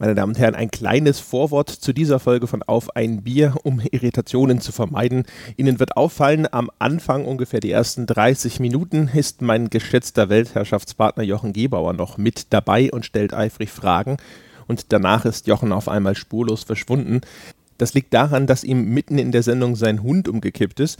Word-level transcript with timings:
Meine 0.00 0.14
Damen 0.14 0.34
und 0.34 0.38
Herren, 0.38 0.54
ein 0.54 0.70
kleines 0.70 1.18
Vorwort 1.18 1.68
zu 1.68 1.92
dieser 1.92 2.20
Folge 2.20 2.46
von 2.46 2.62
Auf 2.62 2.94
ein 2.94 3.22
Bier, 3.22 3.56
um 3.64 3.80
Irritationen 3.80 4.60
zu 4.60 4.70
vermeiden. 4.70 5.24
Ihnen 5.56 5.80
wird 5.80 5.96
auffallen, 5.96 6.46
am 6.48 6.70
Anfang 6.78 7.24
ungefähr 7.24 7.58
die 7.58 7.72
ersten 7.72 8.06
30 8.06 8.60
Minuten 8.60 9.10
ist 9.12 9.42
mein 9.42 9.70
geschätzter 9.70 10.28
Weltherrschaftspartner 10.28 11.24
Jochen 11.24 11.52
Gebauer 11.52 11.94
noch 11.94 12.16
mit 12.16 12.52
dabei 12.52 12.92
und 12.92 13.06
stellt 13.06 13.34
eifrig 13.34 13.70
Fragen. 13.70 14.18
Und 14.68 14.92
danach 14.92 15.24
ist 15.24 15.48
Jochen 15.48 15.72
auf 15.72 15.88
einmal 15.88 16.14
spurlos 16.14 16.62
verschwunden. 16.62 17.22
Das 17.78 17.94
liegt 17.94 18.12
daran, 18.12 18.46
dass 18.46 18.64
ihm 18.64 18.92
mitten 18.92 19.18
in 19.18 19.32
der 19.32 19.42
Sendung 19.42 19.76
sein 19.76 20.02
Hund 20.02 20.28
umgekippt 20.28 20.80
ist. 20.80 20.98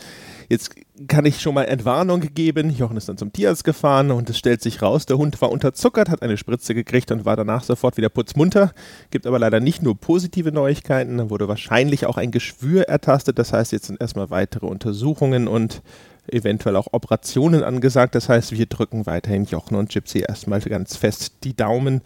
Jetzt 0.49 0.71
kann 1.07 1.27
ich 1.27 1.41
schon 1.41 1.55
mal 1.55 1.65
Entwarnung 1.65 2.21
geben. 2.21 2.71
Jochen 2.71 2.97
ist 2.97 3.09
dann 3.09 3.19
zum 3.19 3.33
Tierarzt 3.33 3.65
gefahren 3.65 4.11
und 4.11 4.31
es 4.31 4.39
stellt 4.39 4.63
sich 4.63 4.81
raus, 4.81 5.07
der 5.07 5.19
Hund 5.19 5.41
war 5.41 5.51
unterzuckert, 5.51 6.09
hat 6.09 6.23
eine 6.23 6.37
Spritze 6.37 6.75
gekriegt 6.75 7.11
und 7.11 7.25
war 7.25 7.37
danach 7.37 7.63
sofort 7.63 7.97
wieder 7.97 8.09
putzmunter. 8.09 8.73
Gibt 9.11 9.27
aber 9.27 9.39
leider 9.39 9.61
nicht 9.61 9.83
nur 9.83 9.97
positive 9.97 10.51
Neuigkeiten, 10.51 11.19
da 11.19 11.31
wurde 11.31 11.49
wahrscheinlich 11.49 12.07
auch 12.07 12.17
ein 12.17 12.31
Geschwür 12.31 12.85
ertastet. 12.89 13.39
Das 13.39 13.53
heißt, 13.53 13.73
jetzt 13.73 13.87
sind 13.87 14.01
erstmal 14.01 14.31
weitere 14.31 14.67
Untersuchungen 14.67 15.47
und 15.49 15.83
eventuell 16.31 16.77
auch 16.77 16.89
Operationen 16.93 17.63
angesagt. 17.63 18.15
Das 18.15 18.29
heißt, 18.29 18.53
wir 18.53 18.67
drücken 18.67 19.07
weiterhin 19.07 19.45
Jochen 19.45 19.77
und 19.77 19.91
Gypsy 19.91 20.21
erstmal 20.21 20.61
ganz 20.61 20.97
fest 20.97 21.45
die 21.45 21.57
Daumen 21.57 22.03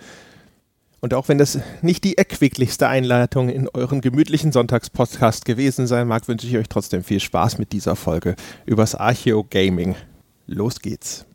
und 1.02 1.14
auch 1.14 1.28
wenn 1.28 1.36
das 1.36 1.58
nicht 1.82 2.04
die 2.04 2.16
erquicklichste 2.16 2.88
Einleitung 2.88 3.48
in 3.48 3.68
euren 3.68 4.00
gemütlichen 4.00 4.52
Sonntagspodcast 4.52 5.44
gewesen 5.44 5.88
sein 5.88 6.06
mag, 6.06 6.28
wünsche 6.28 6.46
ich 6.46 6.56
euch 6.56 6.68
trotzdem 6.68 7.02
viel 7.02 7.18
Spaß 7.20 7.58
mit 7.58 7.72
dieser 7.72 7.96
Folge 7.96 8.36
übers 8.64 8.94
Archeo 8.94 9.44
Gaming. 9.50 9.96
Los 10.46 10.78
geht's. 10.80 11.26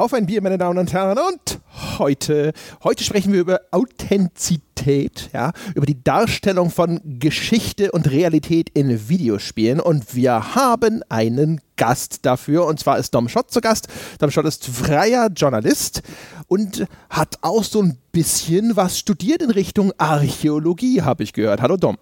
Auf 0.00 0.14
ein 0.14 0.24
Bier, 0.24 0.40
meine 0.40 0.56
Damen 0.56 0.78
und 0.78 0.94
Herren, 0.94 1.18
und 1.18 1.60
heute, 1.98 2.54
heute 2.82 3.04
sprechen 3.04 3.34
wir 3.34 3.40
über 3.40 3.60
Authentizität, 3.70 5.28
ja, 5.34 5.52
über 5.74 5.84
die 5.84 6.02
Darstellung 6.02 6.70
von 6.70 7.02
Geschichte 7.04 7.92
und 7.92 8.10
Realität 8.10 8.70
in 8.70 9.10
Videospielen 9.10 9.78
und 9.78 10.14
wir 10.14 10.54
haben 10.54 11.02
einen 11.10 11.60
Gast 11.76 12.24
dafür 12.24 12.64
und 12.64 12.80
zwar 12.80 12.96
ist 12.96 13.14
Dom 13.14 13.28
Schott 13.28 13.50
zu 13.50 13.60
Gast. 13.60 13.88
Dom 14.18 14.30
Schott 14.30 14.46
ist 14.46 14.64
freier 14.64 15.28
Journalist 15.36 16.00
und 16.48 16.86
hat 17.10 17.36
auch 17.42 17.62
so 17.62 17.82
ein 17.82 17.98
bisschen 18.10 18.76
was 18.76 18.98
studiert 18.98 19.42
in 19.42 19.50
Richtung 19.50 19.92
Archäologie, 19.98 21.02
habe 21.02 21.24
ich 21.24 21.34
gehört. 21.34 21.60
Hallo 21.60 21.76
Dom. 21.76 21.98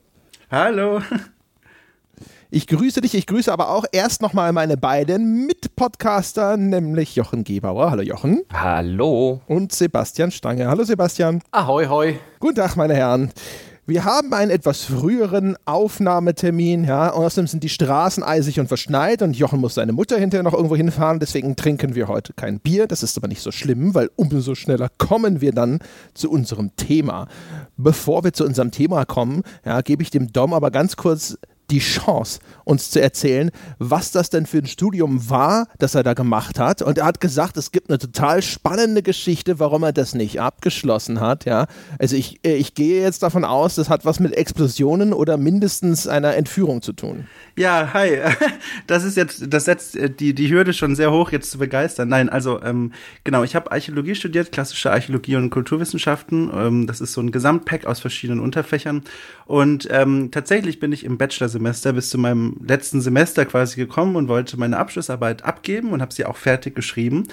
Hallo. 0.53 1.03
Ich 2.51 2.67
grüße 2.67 3.03
dich, 3.03 3.15
ich 3.15 3.27
grüße 3.27 3.53
aber 3.53 3.69
auch 3.69 3.85
erst 3.93 4.23
nochmal 4.23 4.55
meine 4.55 4.79
beiden 4.79 5.45
Mitpodcaster, 5.45 6.57
nämlich 6.57 7.15
Jochen 7.15 7.45
Gebauer. 7.45 7.91
Hallo 7.91 8.01
Jochen. 8.01 8.41
Hallo. 8.51 9.43
Und 9.49 9.73
Sebastian 9.73 10.31
Stange. 10.31 10.67
Hallo 10.67 10.83
Sebastian. 10.83 11.43
Ahoi, 11.51 11.85
hoi. 11.89 12.19
Guten 12.41 12.55
Tag, 12.55 12.75
meine 12.77 12.95
Herren. 12.95 13.31
Wir 13.85 14.07
haben 14.07 14.33
einen 14.33 14.51
etwas 14.51 14.85
früheren 14.85 15.57
Aufnahmetermin, 15.67 16.85
ja, 16.85 17.11
und 17.11 17.23
außerdem 17.23 17.49
sind 17.49 17.65
die 17.65 17.69
Straßen 17.69 18.23
eisig 18.23 18.59
und 18.61 18.69
verschneit 18.69 19.21
und 19.21 19.37
Jochen 19.37 19.61
muss 19.61 19.75
seine 19.75 19.93
Mutter 19.93 20.19
hinterher 20.19 20.43
noch 20.43 20.55
irgendwo 20.55 20.77
hinfahren, 20.77 21.21
deswegen 21.21 21.55
trinken 21.55 21.95
wir 21.95 22.09
heute 22.09 22.33
kein 22.33 22.61
Bier. 22.61 22.87
Das 22.87 23.03
ist 23.03 23.19
aber 23.19 23.29
nicht 23.29 23.43
so 23.43 23.51
schlimm, 23.51 23.95
weil 23.95 24.11
umso 24.17 24.55
schneller 24.55 24.89
kommen 24.97 25.43
wir 25.43 25.53
dann 25.53 25.81
zu 26.15 26.31
unserem 26.31 26.75
Thema. 26.77 27.29
Bevor 27.77 28.25
wir 28.25 28.33
zu 28.33 28.47
unserem 28.47 28.71
Thema 28.71 29.05
kommen, 29.05 29.43
ja, 29.67 29.83
gebe 29.83 30.03
ich 30.03 30.11
dem 30.11 30.33
Dom 30.33 30.55
aber 30.55 30.71
ganz 30.71 30.97
kurz 30.97 31.37
die 31.71 31.81
Chance, 31.81 32.41
uns 32.65 32.91
zu 32.91 33.01
erzählen, 33.01 33.51
was 33.79 34.11
das 34.11 34.31
denn 34.31 34.47
für 34.47 34.59
ein 34.59 34.67
Studium 34.67 35.29
war, 35.29 35.69
das 35.79 35.95
er 35.95 36.03
da 36.03 36.15
gemacht 36.15 36.59
hat. 36.59 36.83
Und 36.83 36.99
er 36.99 37.05
hat 37.05 37.21
gesagt, 37.21 37.57
es 37.57 37.73
gibt 37.73 37.91
eine 37.91 37.99
total 37.99 38.43
spannende 38.43 39.03
Geschichte, 39.03 39.59
warum 39.59 39.83
er 39.83 39.93
das 39.93 40.15
nicht 40.15 40.41
abgeschlossen 40.41 41.21
hat. 41.21 41.45
Ja, 41.45 41.67
also 41.99 42.17
ich, 42.17 42.45
ich 42.45 42.75
gehe 42.75 43.03
jetzt 43.03 43.23
davon 43.23 43.45
aus, 43.45 43.75
das 43.75 43.91
hat 43.91 44.05
was 44.05 44.21
mit 44.21 44.37
Explosionen 44.37 45.13
oder 45.13 45.37
mindestens 45.37 46.07
einer 46.07 46.35
Entführung 46.37 46.83
zu 46.83 46.93
tun. 46.93 47.27
Ja, 47.57 47.93
hi. 47.93 48.19
Das 48.87 49.05
ist 49.05 49.17
jetzt, 49.17 49.53
das 49.53 49.67
setzt 49.67 49.97
äh, 49.97 50.09
die, 50.09 50.35
die 50.35 50.51
Hürde 50.51 50.73
schon 50.73 50.97
sehr 50.97 51.13
hoch, 51.13 51.31
jetzt 51.31 51.51
zu 51.51 51.59
begeistern. 51.59 52.09
Nein, 52.09 52.29
also 52.29 52.63
ähm, 52.63 52.93
genau, 53.25 53.43
ich 53.43 53.55
habe 53.55 53.71
Archäologie 53.71 54.15
studiert, 54.15 54.53
klassische 54.53 54.91
Archäologie 54.91 55.37
und 55.37 55.51
Kulturwissenschaften. 55.51 56.51
Ähm, 56.55 56.87
das 56.87 57.01
ist 57.01 57.13
so 57.13 57.21
ein 57.21 57.31
Gesamtpack 57.31 57.85
aus 57.87 58.01
verschiedenen 58.01 58.41
Unterfächern. 58.41 59.03
Und 59.49 59.89
ähm, 59.91 60.31
tatsächlich 60.31 60.79
bin 60.79 60.93
ich 60.93 61.05
im 61.05 61.17
Bachelorsemester 61.17 61.95
bis 61.95 62.11
zu 62.11 62.19
meinem 62.19 62.59
letzten 62.63 63.01
Semester 63.01 63.47
quasi 63.47 63.77
gekommen 63.77 64.15
und 64.15 64.29
wollte 64.29 64.59
meine 64.59 64.77
Abschlussarbeit 64.77 65.43
abgeben 65.43 65.93
und 65.93 66.03
habe 66.03 66.13
sie 66.13 66.27
auch 66.27 66.37
fertig 66.37 66.75
geschrieben. 66.75 67.27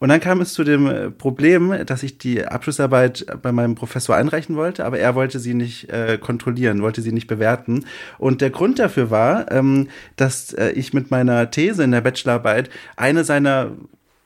Und 0.00 0.08
dann 0.08 0.18
kam 0.18 0.40
es 0.40 0.54
zu 0.54 0.64
dem 0.64 0.88
äh, 0.88 1.12
Problem, 1.12 1.72
dass 1.86 2.02
ich 2.02 2.18
die 2.18 2.44
Abschlussarbeit 2.44 3.24
bei 3.42 3.52
meinem 3.52 3.76
Professor 3.76 4.16
einreichen 4.16 4.56
wollte, 4.56 4.84
aber 4.84 4.98
er 4.98 5.14
wollte 5.14 5.38
sie 5.38 5.54
nicht 5.54 5.88
äh, 5.88 6.18
kontrollieren, 6.18 6.82
wollte 6.82 7.00
sie 7.00 7.12
nicht 7.12 7.28
bewerten. 7.28 7.84
Und 8.18 8.40
der 8.40 8.50
Grund 8.50 8.80
dafür 8.80 9.12
war, 9.12 9.52
ähm, 9.52 9.86
dass 10.16 10.54
äh, 10.54 10.70
ich 10.70 10.92
mit 10.92 11.12
meiner 11.12 11.52
These 11.52 11.84
in 11.84 11.92
der 11.92 12.00
Bachelorarbeit 12.00 12.70
eine 12.96 13.22
seiner 13.22 13.70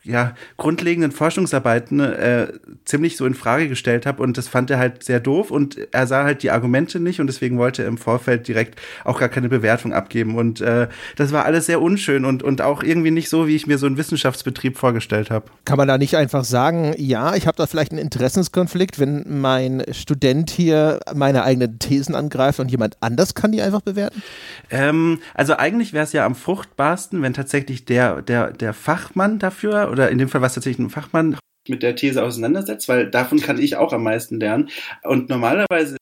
ja, 0.06 0.34
grundlegenden 0.56 1.12
Forschungsarbeiten 1.12 2.00
äh, 2.00 2.48
ziemlich 2.84 3.16
so 3.16 3.26
in 3.26 3.34
Frage 3.34 3.68
gestellt 3.68 4.06
habe 4.06 4.22
und 4.22 4.38
das 4.38 4.48
fand 4.48 4.70
er 4.70 4.78
halt 4.78 5.02
sehr 5.02 5.20
doof 5.20 5.50
und 5.50 5.76
er 5.92 6.06
sah 6.06 6.24
halt 6.24 6.42
die 6.42 6.50
Argumente 6.50 7.00
nicht 7.00 7.20
und 7.20 7.26
deswegen 7.26 7.58
wollte 7.58 7.82
er 7.82 7.88
im 7.88 7.98
Vorfeld 7.98 8.46
direkt 8.48 8.78
auch 9.04 9.18
gar 9.18 9.28
keine 9.28 9.48
Bewertung 9.48 9.92
abgeben 9.92 10.36
und 10.36 10.60
äh, 10.60 10.88
das 11.16 11.32
war 11.32 11.44
alles 11.44 11.66
sehr 11.66 11.82
unschön 11.82 12.24
und, 12.24 12.42
und 12.42 12.62
auch 12.62 12.82
irgendwie 12.82 13.10
nicht 13.10 13.28
so, 13.28 13.48
wie 13.48 13.56
ich 13.56 13.66
mir 13.66 13.78
so 13.78 13.86
einen 13.86 13.96
Wissenschaftsbetrieb 13.96 14.78
vorgestellt 14.78 15.30
habe. 15.30 15.46
Kann 15.64 15.76
man 15.76 15.88
da 15.88 15.98
nicht 15.98 16.16
einfach 16.16 16.44
sagen, 16.44 16.94
ja, 16.96 17.34
ich 17.34 17.46
habe 17.46 17.56
da 17.56 17.66
vielleicht 17.66 17.92
einen 17.92 18.00
Interessenskonflikt, 18.00 19.00
wenn 19.00 19.40
mein 19.40 19.82
Student 19.90 20.50
hier 20.50 21.00
meine 21.14 21.42
eigenen 21.42 21.78
Thesen 21.78 22.14
angreift 22.14 22.60
und 22.60 22.70
jemand 22.70 22.96
anders 23.00 23.34
kann 23.34 23.52
die 23.52 23.62
einfach 23.62 23.80
bewerten? 23.80 24.22
Ähm, 24.70 25.18
also 25.34 25.56
eigentlich 25.56 25.92
wäre 25.92 26.04
es 26.04 26.12
ja 26.12 26.24
am 26.24 26.34
fruchtbarsten, 26.34 27.22
wenn 27.22 27.34
tatsächlich 27.34 27.84
der, 27.84 28.22
der, 28.22 28.52
der 28.52 28.72
Fachmann 28.72 29.38
dafür 29.38 29.90
oder 29.96 30.10
in 30.10 30.18
dem 30.18 30.28
Fall 30.28 30.42
war 30.42 30.48
es 30.48 30.54
tatsächlich 30.54 30.86
ein 30.86 30.90
Fachmann, 30.90 31.38
mit 31.68 31.82
der 31.82 31.96
These 31.96 32.22
auseinandersetzt, 32.22 32.88
weil 32.88 33.10
davon 33.10 33.40
kann 33.40 33.58
ich 33.58 33.76
auch 33.76 33.92
am 33.92 34.02
meisten 34.02 34.38
lernen. 34.38 34.68
Und 35.02 35.28
normalerweise 35.28 35.96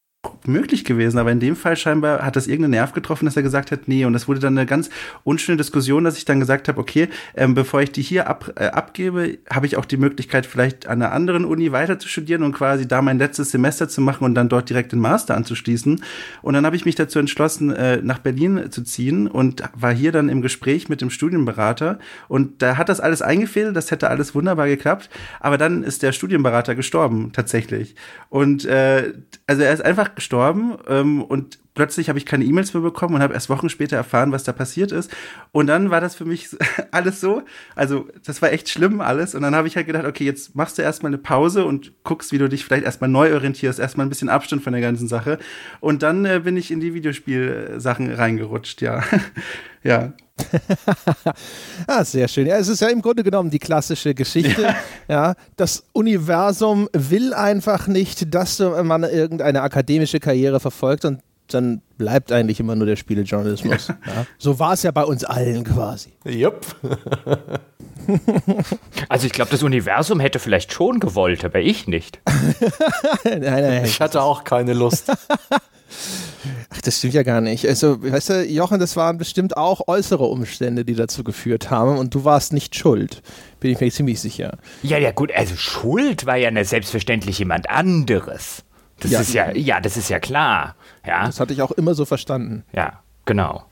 möglich 0.47 0.85
gewesen, 0.85 1.19
aber 1.19 1.33
in 1.33 1.41
dem 1.41 1.57
Fall 1.57 1.77
scheinbar 1.77 2.23
hat 2.23 2.37
das 2.37 2.47
irgendeinen 2.47 2.73
Nerv 2.73 2.93
getroffen, 2.93 3.25
dass 3.25 3.37
er 3.37 3.43
gesagt 3.43 3.73
hat, 3.73 3.89
nee, 3.89 4.05
und 4.05 4.13
das 4.13 4.29
wurde 4.29 4.41
dann 4.41 4.59
eine 4.59 4.67
ganz 4.67 4.91
unschöne 5.25 5.57
Diskussion, 5.57 6.05
dass 6.05 6.19
ich 6.19 6.25
dann 6.25 6.41
gesagt 6.41 6.69
habe, 6.69 6.81
okay, 6.81 7.09
ähm, 7.35 7.55
bevor 7.55 7.81
ich 7.81 7.93
die 7.93 8.03
hier 8.03 8.29
ab, 8.29 8.53
äh, 8.57 8.67
abgebe, 8.67 9.39
habe 9.51 9.67
ich 9.67 9.77
auch 9.77 9.85
die 9.85 9.97
Möglichkeit, 9.97 10.47
vielleicht 10.47 10.87
an 10.87 11.03
einer 11.03 11.13
anderen 11.13 11.45
Uni 11.45 11.73
weiter 11.73 11.99
zu 11.99 12.09
studieren 12.09 12.43
und 12.43 12.53
quasi 12.53 12.87
da 12.87 13.01
mein 13.01 13.19
letztes 13.19 13.51
Semester 13.51 13.89
zu 13.89 14.01
machen 14.01 14.25
und 14.25 14.35
dann 14.35 14.49
dort 14.49 14.69
direkt 14.69 14.93
den 14.93 15.01
Master 15.01 15.37
anzuschließen. 15.37 16.03
Und 16.43 16.55
dann 16.55 16.67
habe 16.67 16.77
ich 16.77 16.85
mich 16.85 16.95
dazu 16.95 17.19
entschlossen, 17.19 17.71
äh, 17.71 18.01
nach 18.03 18.19
Berlin 18.19 18.71
zu 18.71 18.83
ziehen 18.83 19.27
und 19.27 19.63
war 19.75 19.93
hier 19.93 20.13
dann 20.13 20.29
im 20.29 20.43
Gespräch 20.43 20.89
mit 20.89 21.01
dem 21.01 21.11
Studienberater 21.11 21.99
und 22.29 22.61
da 22.63 22.77
hat 22.77 22.89
das 22.89 23.01
alles 23.01 23.23
eingefädelt, 23.23 23.75
das 23.75 23.91
hätte 23.91 24.11
alles 24.11 24.35
wunderbar 24.35 24.67
geklappt, 24.67 25.09
aber 25.41 25.59
dann 25.59 25.83
ist 25.83 26.03
der 26.03 26.13
Studienberater 26.13 26.75
gestorben, 26.75 27.33
tatsächlich. 27.33 27.95
Und 28.29 28.65
äh, 28.67 29.15
also 29.47 29.63
er 29.63 29.73
ist 29.73 29.85
einfach 29.85 30.15
gestorben 30.15 30.34
ähm, 30.89 31.23
und 31.23 31.59
plötzlich 31.75 32.09
habe 32.09 32.19
ich 32.19 32.27
keine 32.27 32.45
E-Mails 32.45 32.73
mehr 32.73 32.83
bekommen 32.83 33.17
und 33.17 33.23
habe 33.23 33.35
erst 33.35 33.51
Wochen 33.51 33.69
später 33.69 33.97
erfahren, 33.97 34.33
was 34.33 34.45
da 34.45 34.53
passiert 34.53 34.93
ist. 34.93 35.11
Und 35.53 35.67
dann 35.67 35.91
war 35.91 36.01
das 36.01 36.15
für 36.15 36.25
mich 36.25 36.49
alles 36.91 37.21
so, 37.21 37.43
also 37.75 38.09
das 38.25 38.41
war 38.43 38.53
echt 38.53 38.69
schlimm 38.69 39.01
alles. 39.01 39.35
Und 39.35 39.43
dann 39.43 39.55
habe 39.55 39.69
ich 39.69 39.77
halt 39.77 39.87
gedacht, 39.87 40.05
okay, 40.05 40.25
jetzt 40.25 40.55
machst 40.55 40.79
du 40.79 40.83
erstmal 40.83 41.11
eine 41.11 41.19
Pause 41.19 41.65
und 41.65 41.93
guckst, 42.05 42.33
wie 42.33 42.39
du 42.39 42.49
dich 42.49 42.65
vielleicht 42.65 42.85
erstmal 42.85 43.11
neu 43.11 43.35
orientierst, 43.35 43.79
erstmal 43.79 44.07
ein 44.07 44.11
bisschen 44.11 44.29
Abstand 44.29 44.63
von 44.63 44.73
der 44.73 44.83
ganzen 44.83 45.09
Sache. 45.09 45.39
Und 45.81 46.03
dann 46.03 46.25
äh, 46.25 46.41
bin 46.45 46.57
ich 46.57 46.71
in 46.71 46.81
die 46.81 46.95
Videospielsachen 46.95 48.13
reingerutscht, 48.13 48.81
ja. 48.81 49.03
ja. 49.85 50.13
ah, 51.87 52.05
sehr 52.05 52.27
schön. 52.27 52.47
Ja, 52.47 52.57
es 52.57 52.69
ist 52.69 52.81
ja 52.81 52.89
im 52.89 53.01
Grunde 53.01 53.23
genommen 53.23 53.51
die 53.51 53.59
klassische 53.59 54.15
Geschichte. 54.15 54.63
Ja. 54.63 54.75
ja. 55.09 55.35
das 55.57 55.85
Universum 55.93 56.89
will 56.93 57.33
einfach 57.35 57.87
nicht, 57.87 58.35
dass 58.35 58.59
man 58.59 59.05
irgendeine 59.05 59.63
akademische 59.63 60.19
Karriere 60.19 60.59
verfolgt 60.59 61.05
und 61.05 61.21
dann 61.49 61.83
bleibt 61.99 62.33
eigentlich 62.33 62.59
immer 62.59 62.75
nur 62.75 62.87
der 62.87 62.97
Spielejournalismus. 62.97 63.89
Ja. 63.89 63.99
Ja. 64.07 64.27
So 64.39 64.59
war 64.59 64.73
es 64.73 64.83
ja 64.83 64.91
bei 64.91 65.05
uns 65.05 65.25
allen 65.25 65.65
quasi. 65.65 66.13
Jupp. 66.25 66.65
also 69.09 69.27
ich 69.27 69.33
glaube, 69.33 69.51
das 69.51 69.63
Universum 69.63 70.21
hätte 70.21 70.39
vielleicht 70.39 70.73
schon 70.73 71.01
gewollt, 71.01 71.45
aber 71.45 71.61
ich 71.61 71.87
nicht. 71.87 72.21
nein, 73.25 73.41
nein, 73.43 73.85
ich 73.85 74.01
hatte 74.01 74.23
auch 74.23 74.45
keine 74.45 74.73
Lust. 74.73 75.13
Ach, 76.71 76.81
das 76.81 76.99
stimmt 76.99 77.15
ja 77.15 77.23
gar 77.23 77.41
nicht. 77.41 77.67
Also, 77.67 78.03
weißt 78.03 78.31
du, 78.31 78.45
Jochen, 78.47 78.81
das 78.81 78.97
waren 78.97 79.19
bestimmt 79.19 79.57
auch 79.57 79.87
äußere 79.87 80.25
Umstände, 80.25 80.85
die 80.85 80.95
dazu 80.95 81.25
geführt 81.25 81.71
haben 81.71 81.99
und 81.99 82.15
du 82.15 82.25
warst 82.25 82.53
nicht 82.53 82.75
schuld. 82.75 83.23
Bin 83.61 83.71
ich 83.71 83.81
mir 83.81 83.91
ziemlich 83.91 84.21
sicher. 84.21 84.59
Ja, 84.83 84.99
ja, 84.99 85.13
gut, 85.13 85.33
also 85.35 85.57
Schuld 85.57 86.27
war 86.27 86.37
ja 86.37 86.65
selbstverständlich 86.65 87.39
jemand 87.39 87.71
anderes. 87.71 88.65
Das 89.01 89.11
ja. 89.11 89.21
ist 89.21 89.35
ja, 89.35 89.53
ja, 89.53 89.81
das 89.81 89.97
ist 89.97 90.09
ja 90.09 90.21
klar. 90.21 90.77
Ja. 91.07 91.27
Das 91.27 91.41
hatte 91.41 91.53
ich 91.53 91.63
auch 91.63 91.73
immer 91.73 91.95
so 91.95 92.05
verstanden. 92.05 92.65
Ja, 92.73 93.03
genau. 93.25 93.65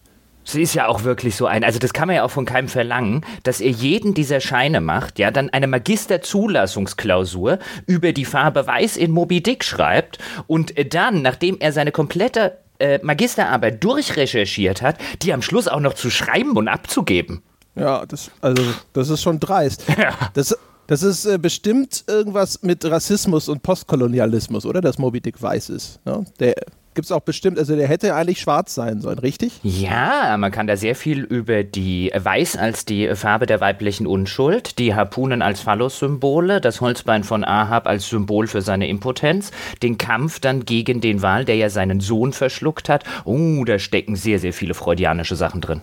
Sie 0.45 0.63
ist 0.63 0.75
ja 0.75 0.87
auch 0.89 1.05
wirklich 1.05 1.37
so 1.37 1.47
ein, 1.47 1.65
also 1.65 1.79
das 1.79 1.93
kann 1.93 2.09
man 2.09 2.17
ja 2.17 2.25
auch 2.25 2.31
von 2.31 2.45
keinem 2.45 2.69
verlangen, 2.69 3.25
dass 3.43 3.61
er 3.61 3.71
jeden 3.71 4.15
dieser 4.15 4.41
Scheine 4.41 4.81
macht, 4.81 5.19
ja, 5.19 5.31
dann 5.31 5.51
eine 5.51 5.67
Magisterzulassungsklausur 5.67 7.59
über 7.87 8.13
die 8.13 8.25
Farbe 8.25 8.67
Weiß 8.67 8.97
in 8.97 9.11
Moby 9.11 9.43
Dick 9.43 9.65
schreibt 9.65 10.19
und 10.47 10.75
dann, 10.95 11.23
nachdem 11.23 11.59
er 11.61 11.73
seine 11.73 11.93
komplette 11.93 12.59
äh, 12.79 12.99
Magisterarbeit 13.03 13.83
durchrecherchiert 13.83 14.83
hat, 14.83 14.99
die 15.23 15.33
am 15.33 15.43
Schluss 15.43 15.69
auch 15.69 15.81
noch 15.81 15.95
zu 15.95 16.11
schreiben 16.11 16.57
und 16.57 16.69
abzugeben. 16.69 17.43
Ja, 17.75 18.05
das, 18.05 18.31
also, 18.41 18.63
das 18.93 19.09
ist 19.09 19.23
schon 19.23 19.41
dreist. 19.41 19.85
Ja. 19.97 20.13
Das, 20.35 20.57
das 20.89 21.03
ist 21.03 21.25
äh, 21.27 21.39
bestimmt 21.39 22.05
irgendwas 22.09 22.63
mit 22.63 22.85
Rassismus 22.85 23.49
und 23.49 23.63
Postkolonialismus, 23.63 24.67
oder? 24.67 24.81
Dass 24.81 24.99
Moby 24.99 25.21
Dick 25.21 25.41
weiß 25.41 25.71
ist. 25.71 26.05
Ne? 26.05 26.25
Der 26.41 26.55
gibt 26.95 27.07
es 27.07 27.13
auch 27.13 27.21
bestimmt, 27.21 27.59
also 27.59 27.77
der 27.77 27.89
hätte 27.89 28.15
eigentlich 28.15 28.41
schwarz 28.41 28.75
sein 28.75 29.01
sollen, 29.01 29.19
richtig? 29.19 29.61
Ja, 29.63 30.37
man 30.37 30.51
kann 30.51 30.67
da 30.67 30.77
sehr 30.77 30.95
viel 30.95 31.21
über 31.21 31.65
die 31.65 32.13
Weiß 32.15 32.57
als 32.57 32.85
die 32.85 33.15
Farbe 33.15 33.47
der 33.47 33.61
weiblichen 33.61 34.07
Unschuld, 34.07 34.79
die 34.79 34.95
Harpunen 34.95 35.43
als 35.43 35.61
Phallus-Symbole, 35.61 36.61
das 36.61 36.81
Holzbein 36.81 37.25
von 37.25 37.45
Ahab 37.45 37.87
als 37.87 38.09
Symbol 38.09 38.47
für 38.47 38.63
seine 38.63 38.89
Impotenz, 38.89 39.51
den 39.83 39.99
Kampf 39.99 40.41
dann 40.41 40.65
gegen 40.65 41.01
den 41.01 41.23
Wal, 41.23 41.45
der 41.45 41.57
ja 41.57 41.71
seinen 41.71 42.01
Sohn 42.01 42.33
verschluckt 42.33 42.89
hat. 42.89 43.05
Oh, 43.25 43.65
da 43.65 43.79
stecken 43.79 44.17
sehr, 44.17 44.39
sehr 44.39 44.53
viele 44.53 44.75
freudianische 44.75 45.37
Sachen 45.37 45.61
drin 45.61 45.83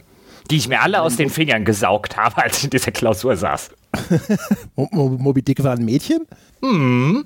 die 0.50 0.57
ich 0.57 0.67
mir 0.67 0.81
alle 0.81 1.01
aus 1.01 1.15
den 1.15 1.29
Fingern 1.29 1.63
gesaugt 1.63 2.17
habe, 2.17 2.41
als 2.41 2.57
ich 2.57 2.63
in 2.63 2.69
dieser 2.71 2.91
Klausur 2.91 3.35
saß. 3.35 3.69
Moby 4.75 5.44
Dick 5.44 5.63
war 5.63 5.75
ein 5.75 5.85
Mädchen? 5.85 6.25
Mhm. 6.62 7.25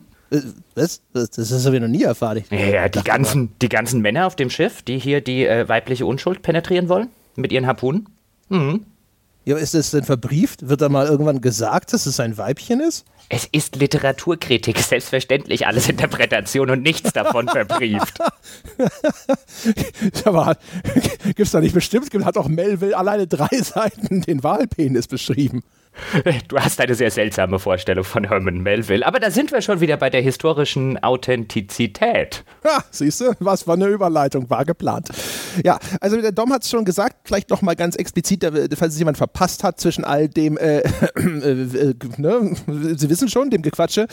Was? 0.76 1.02
Das, 1.14 1.30
das 1.30 1.66
habe 1.66 1.76
ich 1.76 1.82
noch 1.82 1.88
nie 1.88 2.04
erfahren. 2.04 2.44
Ja, 2.50 2.58
ja 2.58 2.90
die, 2.90 3.04
ganzen, 3.04 3.54
die 3.62 3.70
ganzen 3.70 4.02
Männer 4.02 4.26
auf 4.26 4.36
dem 4.36 4.50
Schiff, 4.50 4.82
die 4.82 4.98
hier 4.98 5.22
die 5.22 5.46
äh, 5.46 5.68
weibliche 5.70 6.06
Unschuld 6.06 6.42
penetrieren 6.42 6.90
wollen 6.90 7.10
mit 7.36 7.52
ihren 7.52 7.68
Harpunen. 7.68 8.10
Mhm. 8.50 8.86
Ja, 9.46 9.58
ist 9.58 9.76
es 9.76 9.92
denn 9.92 10.06
verbrieft? 10.06 10.70
Wird 10.70 10.82
da 10.82 10.88
mal 10.88 11.06
irgendwann 11.08 11.42
gesagt, 11.42 11.92
dass 11.92 12.06
es 12.06 12.20
ein 12.22 12.38
Weibchen 12.38 12.80
ist? 12.80 13.06
Es 13.28 13.46
ist 13.52 13.76
Literaturkritik, 13.76 14.78
selbstverständlich 14.80 15.68
alles 15.68 15.90
Interpretation 15.90 16.70
und 16.70 16.82
nichts 16.82 17.12
davon 17.12 17.50
verbrieft. 17.50 18.20
Aber 20.26 20.58
gibt 21.26 21.40
es 21.40 21.52
da 21.52 21.60
nicht 21.60 21.74
bestimmt? 21.74 22.14
Hat 22.24 22.38
auch 22.38 22.48
Melville 22.48 22.98
alleine 22.98 23.28
drei 23.28 23.58
Seiten 23.58 24.22
den 24.22 24.44
Wahlpenis 24.44 25.08
beschrieben. 25.08 25.64
Du 26.48 26.58
hast 26.58 26.80
eine 26.80 26.96
sehr 26.96 27.12
seltsame 27.12 27.60
Vorstellung 27.60 28.04
von 28.04 28.26
Herman 28.26 28.60
Melville, 28.60 29.06
aber 29.06 29.20
da 29.20 29.32
sind 29.32 29.52
wir 29.52 29.62
schon 29.62 29.80
wieder 29.80 29.98
bei 29.98 30.10
der 30.10 30.22
historischen 30.22 31.02
Authentizität. 31.04 32.44
Ja, 32.64 32.84
siehst 32.92 33.22
du, 33.22 33.34
was 33.40 33.68
war 33.68 33.76
eine 33.76 33.88
Überleitung, 33.88 34.50
war 34.50 34.66
geplant. 34.66 35.10
Ja, 35.64 35.80
also 36.02 36.20
der 36.22 36.32
Dom 36.32 36.52
hat 36.52 36.64
es 36.64 36.70
schon 36.70 36.86
gesagt, 36.86 37.28
vielleicht 37.28 37.50
noch 37.50 37.62
mal 37.62 37.76
ganz 37.76 37.96
explizit, 37.96 38.44
falls 38.76 38.94
es 38.94 39.00
jemand 39.00 39.18
verpasst 39.18 39.64
hat 39.64 39.80
zwischen 39.80 40.04
all 40.04 40.28
dem, 40.28 40.58
äh, 40.58 40.80
äh, 41.16 41.20
äh, 41.20 41.96
ne, 42.18 42.56
Sie 42.96 43.10
wissen 43.10 43.30
schon, 43.30 43.50
dem 43.50 43.62
Gequatsche. 43.62 44.08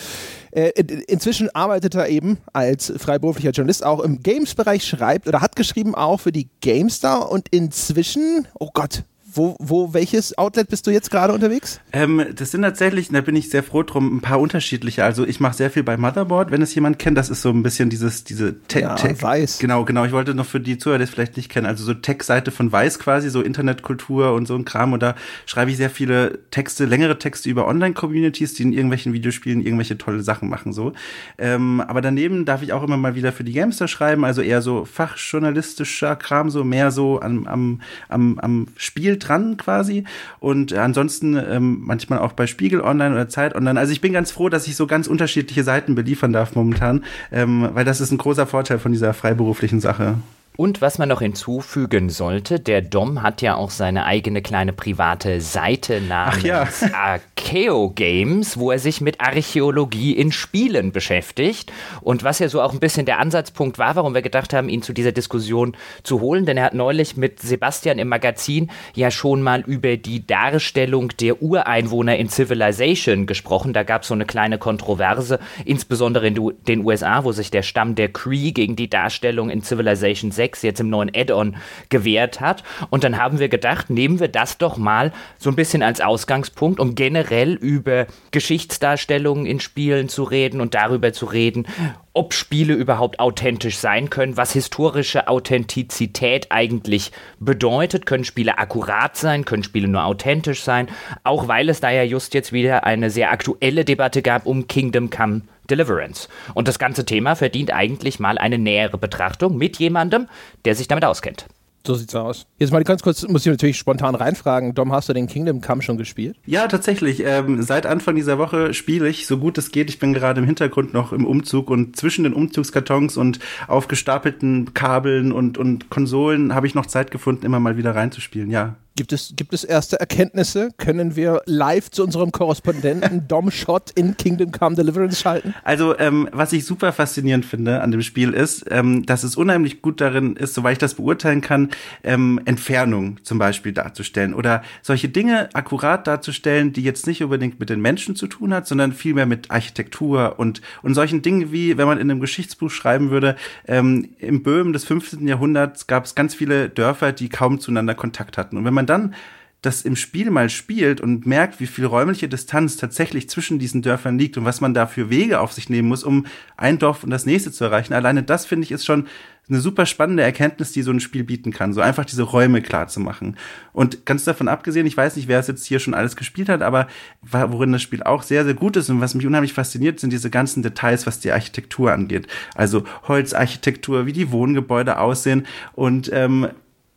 Äh, 0.51 0.71
inzwischen 1.09 1.49
arbeitet 1.55 1.95
er 1.95 2.09
eben 2.09 2.39
als 2.53 2.93
freiberuflicher 2.97 3.51
Journalist 3.51 3.85
auch 3.85 4.01
im 4.01 4.23
Games-Bereich, 4.23 4.85
schreibt 4.85 5.29
oder 5.29 5.41
hat 5.41 5.57
geschrieben 5.57 5.95
auch 5.95 6.21
für 6.21 6.33
die 6.33 6.49
GameStar 6.61 7.31
und 7.31 7.49
inzwischen, 7.51 8.47
oh 8.59 8.71
Gott, 8.73 9.05
wo, 9.33 9.57
wo, 9.59 9.95
welches 9.95 10.37
Outlet 10.39 10.69
bist 10.69 10.87
du 10.87 10.91
jetzt 10.91 11.11
gerade 11.11 11.33
unterwegs? 11.33 11.81
Ähm, 11.93 12.25
das 12.35 12.51
sind 12.51 12.63
tatsächlich, 12.63 13.09
da 13.09 13.21
bin 13.21 13.37
ich 13.37 13.51
sehr 13.51 13.63
froh 13.63 13.83
drum, 13.83 14.17
ein 14.17 14.21
paar 14.21 14.41
unterschiedliche. 14.41 15.05
Also 15.05 15.27
ich 15.27 15.41
mache 15.41 15.57
sehr 15.57 15.71
viel 15.71 15.83
bei 15.83 15.97
Motherboard, 15.97 16.51
wenn 16.51 16.63
es 16.63 16.75
jemand 16.75 16.99
kennt. 16.99 17.17
Das 17.17 17.31
ist 17.31 17.43
so 17.43 17.51
ein 17.51 17.63
bisschen 17.63 17.91
dieses, 17.91 18.25
diese 18.25 18.61
Tech. 18.63 18.83
Ja, 18.83 18.95
Tech. 18.95 19.23
Weiß. 19.23 19.59
Genau, 19.59 19.85
genau. 19.85 20.05
Ich 20.05 20.13
wollte 20.13 20.35
noch 20.35 20.47
für 20.47 20.61
die 20.61 20.79
Zuhörer, 20.79 20.99
die 20.99 21.05
es 21.05 21.11
vielleicht 21.11 21.37
nicht 21.37 21.51
kennen, 21.51 21.67
also 21.67 21.85
so 21.85 21.95
Tech-Seite 21.95 22.51
von 22.51 22.73
Weiß 22.73 22.99
quasi, 22.99 23.31
so 23.31 23.43
Internetkultur 23.43 24.33
und 24.33 24.47
so 24.47 24.57
ein 24.57 24.65
Kram. 24.65 24.93
Und 24.93 25.03
da 25.03 25.15
schreibe 25.47 25.71
ich 25.71 25.77
sehr 25.77 25.91
viele 25.91 26.39
Texte, 26.51 26.85
längere 26.85 27.19
Texte 27.19 27.49
über 27.49 27.69
Online-Communities, 27.69 28.55
die 28.55 28.65
in 28.65 28.73
irgendwelchen 28.73 29.13
Videospielen 29.13 29.61
irgendwelche 29.61 29.99
tolle 29.99 30.23
Sachen 30.23 30.49
machen, 30.49 30.73
so. 30.73 30.93
Ähm, 31.39 31.81
aber 31.81 32.01
daneben 32.01 32.45
darf 32.45 32.63
ich 32.63 32.73
auch 32.73 32.83
immer 32.83 32.97
mal 32.97 33.15
wieder 33.15 33.33
für 33.33 33.45
die 33.45 33.53
Gamester 33.53 33.87
schreiben, 33.87 34.25
also 34.25 34.43
eher 34.43 34.63
so 34.63 34.85
fachjournalistischer 34.85 36.17
Kram, 36.17 36.51
so 36.51 36.65
mehr 36.65 36.91
so 36.91 37.21
am, 37.21 37.47
am, 37.47 37.81
am, 38.09 38.39
am 38.41 38.67
Spiel 38.77 39.20
dran 39.21 39.57
quasi. 39.57 40.05
Und 40.41 40.73
ansonsten 40.73 41.37
ähm, 41.37 41.81
manchmal 41.83 42.19
auch 42.19 42.33
bei 42.33 42.47
Spiegel 42.47 42.81
Online 42.81 43.15
oder 43.15 43.29
Zeit 43.29 43.55
Online. 43.55 43.79
Also 43.79 43.93
ich 43.93 44.01
bin 44.01 44.13
ganz 44.13 44.31
froh, 44.33 44.49
dass 44.49 44.67
ich 44.67 44.77
so 44.77 44.87
ganz 44.87 45.07
unterschiedliche 45.07 45.65
Seiten 45.65 45.95
beliefern 45.95 46.33
darf 46.33 46.55
momentan, 46.55 47.05
ähm, 47.33 47.69
weil 47.73 47.85
das 47.85 48.01
ist 48.01 48.11
ein 48.11 48.19
großer 48.19 48.47
Vorteil 48.47 48.79
von 48.79 48.93
dieser 48.93 49.15
freiberuflichen 49.15 49.81
Sache. 49.81 50.17
Und 50.61 50.83
was 50.83 50.99
man 50.99 51.09
noch 51.09 51.23
hinzufügen 51.23 52.11
sollte, 52.11 52.61
der 52.61 52.83
Dom 52.83 53.23
hat 53.23 53.41
ja 53.41 53.55
auch 53.55 53.71
seine 53.71 54.05
eigene 54.05 54.43
kleine 54.43 54.75
private 54.75 55.41
Seite 55.41 56.03
namens 56.03 56.43
ja. 56.43 56.69
Archeo 56.93 57.89
Games, 57.89 58.59
wo 58.59 58.71
er 58.71 58.79
sich 58.79 59.01
mit 59.01 59.23
Archäologie 59.23 60.13
in 60.13 60.33
Spielen 60.33 60.93
beschäftigt. 60.93 61.73
Und 62.03 62.25
was 62.25 62.41
ja 62.41 62.51
so 62.51 62.61
auch 62.61 62.75
ein 62.75 62.79
bisschen 62.79 63.07
der 63.07 63.21
Ansatzpunkt 63.21 63.79
war, 63.79 63.97
warum 63.97 64.13
wir 64.13 64.21
gedacht 64.21 64.53
haben, 64.53 64.69
ihn 64.69 64.83
zu 64.83 64.93
dieser 64.93 65.13
Diskussion 65.13 65.79
zu 66.03 66.21
holen, 66.21 66.45
denn 66.45 66.59
er 66.59 66.65
hat 66.65 66.75
neulich 66.75 67.17
mit 67.17 67.41
Sebastian 67.41 67.99
im 67.99 68.09
Magazin 68.09 68.71
ja 68.95 69.11
schon 69.11 69.41
mal 69.41 69.63
über 69.63 69.97
die 69.97 70.27
Darstellung 70.27 71.09
der 71.21 71.41
Ureinwohner 71.41 72.19
in 72.19 72.29
Civilization 72.29 73.25
gesprochen. 73.25 73.73
Da 73.73 73.83
gab 73.83 74.03
es 74.03 74.09
so 74.09 74.15
eine 74.15 74.27
kleine 74.27 74.59
Kontroverse, 74.59 75.39
insbesondere 75.65 76.27
in 76.27 76.53
den 76.69 76.85
USA, 76.85 77.25
wo 77.25 77.33
sich 77.33 77.51
der 77.51 77.63
Stamm 77.63 77.95
der 77.95 78.13
Cree 78.13 78.51
gegen 78.51 78.77
die 78.77 78.91
Darstellung 78.91 79.49
in 79.49 79.63
Civilization 79.63 80.31
6 80.31 80.50
6 80.51 80.63
jetzt 80.63 80.81
im 80.81 80.91
neuen 80.91 81.11
Add-on 81.15 81.57
gewährt 81.89 82.41
hat. 82.41 82.63
Und 82.91 83.05
dann 83.05 83.17
haben 83.17 83.39
wir 83.39 83.49
gedacht, 83.49 83.91
nehmen 83.91 84.21
wir 84.21 84.29
das 84.29 84.59
doch 84.59 84.77
mal 84.77 85.13
so 85.39 85.51
ein 85.51 85.57
bisschen 85.57 85.83
als 85.83 86.01
Ausgangspunkt, 86.01 86.81
um 86.81 86.95
generell 86.95 87.55
über 87.55 88.07
Geschichtsdarstellungen 88.31 89.47
in 89.47 89.61
Spielen 89.61 90.09
zu 90.09 90.25
reden 90.25 90.61
und 90.61 90.75
darüber 90.75 91.13
zu 91.13 91.27
reden, 91.27 91.67
ob 92.13 92.35
Spiele 92.35 92.75
überhaupt 92.75 93.21
authentisch 93.21 93.79
sein 93.79 94.11
können, 94.11 94.37
was 94.37 94.53
historische 94.53 95.29
Authentizität 95.29 96.49
eigentlich 96.51 97.13
bedeutet. 97.39 98.07
Können 98.07 98.25
Spiele 98.25 98.59
akkurat 98.59 99.17
sein? 99.17 99.45
Können 99.45 99.63
Spiele 99.63 99.89
nur 99.89 100.05
authentisch 100.05 100.63
sein? 100.63 100.89
Auch 101.23 101.49
weil 101.49 101.69
es 101.69 101.81
da 101.81 101.91
ja 101.91 102.03
just 102.03 102.35
jetzt 102.35 102.53
wieder 102.53 102.85
eine 102.85 103.11
sehr 103.11 103.31
aktuelle 103.31 103.85
Debatte 103.85 104.23
gab 104.23 104.47
um 104.47 104.67
Kingdom 104.67 105.11
Come 105.11 105.43
Deliverance. 105.69 106.29
Und 106.55 106.67
das 106.67 106.79
ganze 106.79 107.07
Thema 107.07 107.37
verdient 107.37 107.73
eigentlich 107.73 108.19
mal 108.19 108.39
eine 108.39 108.59
nähere 108.59 108.99
Betrachtung 108.99 109.57
mit 109.57 109.79
jemandem, 109.79 110.29
der 110.65 110.75
sich 110.75 110.89
damit 110.89 111.05
auskennt. 111.05 111.47
So 111.87 111.95
sieht's 111.95 112.15
aus. 112.15 112.47
Jetzt 112.59 112.73
mal 112.73 112.85
ganz 112.85 113.03
kurz, 113.03 113.27
muss 113.27 113.47
ich 113.47 113.51
natürlich 113.51 113.79
spontan 113.79 114.15
reinfragen. 114.15 114.75
Dom, 114.75 114.93
hast 114.93 115.09
du 115.09 115.15
den 115.15 115.27
Kingdom 115.27 115.63
Come 115.63 115.81
schon 115.81 115.97
gespielt? 115.97 116.37
Ja, 116.45 116.69
tatsächlich. 116.69 117.23
Ähm, 117.25 117.63
seit 117.63 117.87
Anfang 117.87 118.17
dieser 118.17 118.39
Woche 118.39 118.75
spiele 118.75 119.09
ich, 119.09 119.27
so 119.27 119.39
gut 119.39 119.57
es 119.57 119.71
geht. 119.71 119.89
Ich 119.89 119.99
bin 119.99 120.13
gerade 120.13 120.41
im 120.41 120.47
Hintergrund 120.47 120.93
noch 120.93 121.13
im 121.13 121.25
Umzug 121.25 121.71
und 121.71 121.97
zwischen 121.97 122.25
den 122.25 122.35
Umzugskartons 122.35 123.17
und 123.17 123.39
aufgestapelten 123.67 124.75
Kabeln 124.75 125.33
und, 125.33 125.57
und 125.57 125.89
Konsolen 125.89 126.55
habe 126.55 126.67
ich 126.67 126.75
noch 126.75 126.87
Zeit 126.87 127.11
gefunden, 127.11 127.47
immer 127.47 127.61
mal 127.61 127.79
wieder 127.79 127.95
reinzuspielen. 127.95 128.51
Ja, 128.51 128.77
Gibt 129.01 129.15
es, 129.15 129.33
gibt 129.35 129.55
es 129.55 129.65
erste 129.65 129.99
Erkenntnisse? 129.99 130.73
Können 130.77 131.17
wir 131.17 131.41
live 131.47 131.91
zu 131.91 132.05
unserem 132.05 132.33
Korrespondenten 132.33 133.27
Dom 133.29 133.51
Schott 133.51 133.91
in 133.95 134.15
Kingdom 134.19 134.53
Come 134.53 134.77
Deliverance 134.77 135.19
schalten? 135.19 135.55
Also, 135.65 135.99
ähm, 135.99 136.29
was 136.33 136.53
ich 136.53 136.67
super 136.67 136.93
faszinierend 136.93 137.47
finde 137.47 137.81
an 137.81 137.93
dem 137.93 138.03
Spiel 138.03 138.35
ist, 138.35 138.67
ähm, 138.69 139.07
dass 139.07 139.25
es 139.25 139.37
unheimlich 139.37 139.81
gut 139.81 140.03
darin 140.03 140.37
ist, 140.37 140.53
soweit 140.53 140.73
ich 140.73 140.79
das 140.81 140.97
beurteilen 140.97 141.41
kann, 141.41 141.71
ähm, 142.05 142.43
Entfernung 142.45 143.17
zum 143.23 143.39
Beispiel 143.39 143.73
darzustellen 143.73 144.35
oder 144.35 144.63
solche 144.83 145.09
Dinge 145.09 145.49
akkurat 145.55 146.07
darzustellen, 146.07 146.75
die 146.75 146.83
jetzt 146.83 147.07
nicht 147.07 147.23
unbedingt 147.25 147.59
mit 147.59 147.71
den 147.71 147.81
Menschen 147.81 148.17
zu 148.17 148.27
tun 148.27 148.53
hat, 148.53 148.67
sondern 148.67 148.93
vielmehr 148.93 149.25
mit 149.25 149.51
Architektur 149.51 150.35
und, 150.39 150.61
und 150.83 150.93
solchen 150.93 151.23
Dingen 151.23 151.53
wie, 151.53 151.79
wenn 151.79 151.87
man 151.87 151.97
in 151.97 152.11
einem 152.11 152.21
Geschichtsbuch 152.21 152.71
schreiben 152.71 153.09
würde, 153.09 153.37
ähm, 153.67 154.11
im 154.19 154.43
Böhmen 154.43 154.75
des 154.75 154.85
15. 154.85 155.27
Jahrhunderts 155.27 155.87
gab 155.87 156.05
es 156.05 156.15
ganz 156.15 156.35
viele 156.35 156.69
Dörfer, 156.69 157.13
die 157.13 157.31
kaum 157.31 157.61
zueinander 157.61 157.95
Kontakt 157.95 158.37
hatten. 158.37 158.59
Und 158.59 158.67
wenn 158.67 158.75
man 158.75 158.90
dann 158.91 159.15
das 159.63 159.83
im 159.83 159.95
Spiel 159.95 160.31
mal 160.31 160.49
spielt 160.49 161.01
und 161.01 161.27
merkt, 161.27 161.61
wie 161.61 161.67
viel 161.67 161.85
räumliche 161.85 162.29
Distanz 162.29 162.79
tatsächlich 162.79 163.29
zwischen 163.29 163.59
diesen 163.59 163.83
Dörfern 163.83 164.19
liegt 164.19 164.39
und 164.39 164.47
was 164.47 164.63
man 164.63 164.73
da 164.73 164.87
für 164.87 165.11
Wege 165.11 165.41
auf 165.41 165.53
sich 165.53 165.69
nehmen 165.69 165.89
muss, 165.89 166.03
um 166.03 166.27
ein 166.57 166.79
Dorf 166.79 167.05
und 167.05 167.11
das 167.11 167.27
nächste 167.27 167.53
zu 167.53 167.65
erreichen. 167.65 167.93
Alleine 167.93 168.23
das 168.23 168.47
finde 168.47 168.65
ich 168.65 168.73
ist 168.73 168.87
schon 168.87 169.07
eine 169.51 169.61
super 169.61 169.85
spannende 169.85 170.23
Erkenntnis, 170.23 170.73
die 170.73 170.83
so 170.83 170.93
ein 170.93 171.01
Spiel 171.01 171.25
bieten 171.25 171.53
kann. 171.53 171.73
So 171.73 171.81
einfach 171.81 172.05
diese 172.05 172.23
Räume 172.23 172.63
klar 172.63 172.87
zu 172.87 173.01
machen. 173.01 173.37
Und 173.73 174.07
ganz 174.07 174.25
davon 174.25 174.49
abgesehen, 174.49 174.87
ich 174.87 174.97
weiß 174.97 175.17
nicht, 175.17 175.29
wer 175.29 175.41
es 175.41 175.49
jetzt 175.49 175.67
hier 175.67 175.81
schon 175.81 175.93
alles 175.93 176.17
gespielt 176.17 176.49
hat, 176.49 176.63
aber 176.63 176.87
worin 177.21 177.73
das 177.73 177.83
Spiel 177.83 178.03
auch 178.03 178.23
sehr, 178.23 178.45
sehr 178.45 178.55
gut 178.55 178.77
ist 178.77 178.89
und 178.89 179.01
was 179.01 179.15
mich 179.15 179.27
unheimlich 179.27 179.53
fasziniert, 179.53 180.01
sind 180.01 180.13
diese 180.13 180.31
ganzen 180.31 180.63
Details, 180.63 181.07
was 181.07 181.21
die 181.21 181.33
Architektur 181.33 181.93
angeht. 181.93 182.29
Also 182.55 182.85
Holzarchitektur, 183.09 184.07
wie 184.07 184.13
die 184.13 184.31
Wohngebäude 184.31 184.99
aussehen 184.99 185.47
und 185.75 186.11
ähm, 186.15 186.49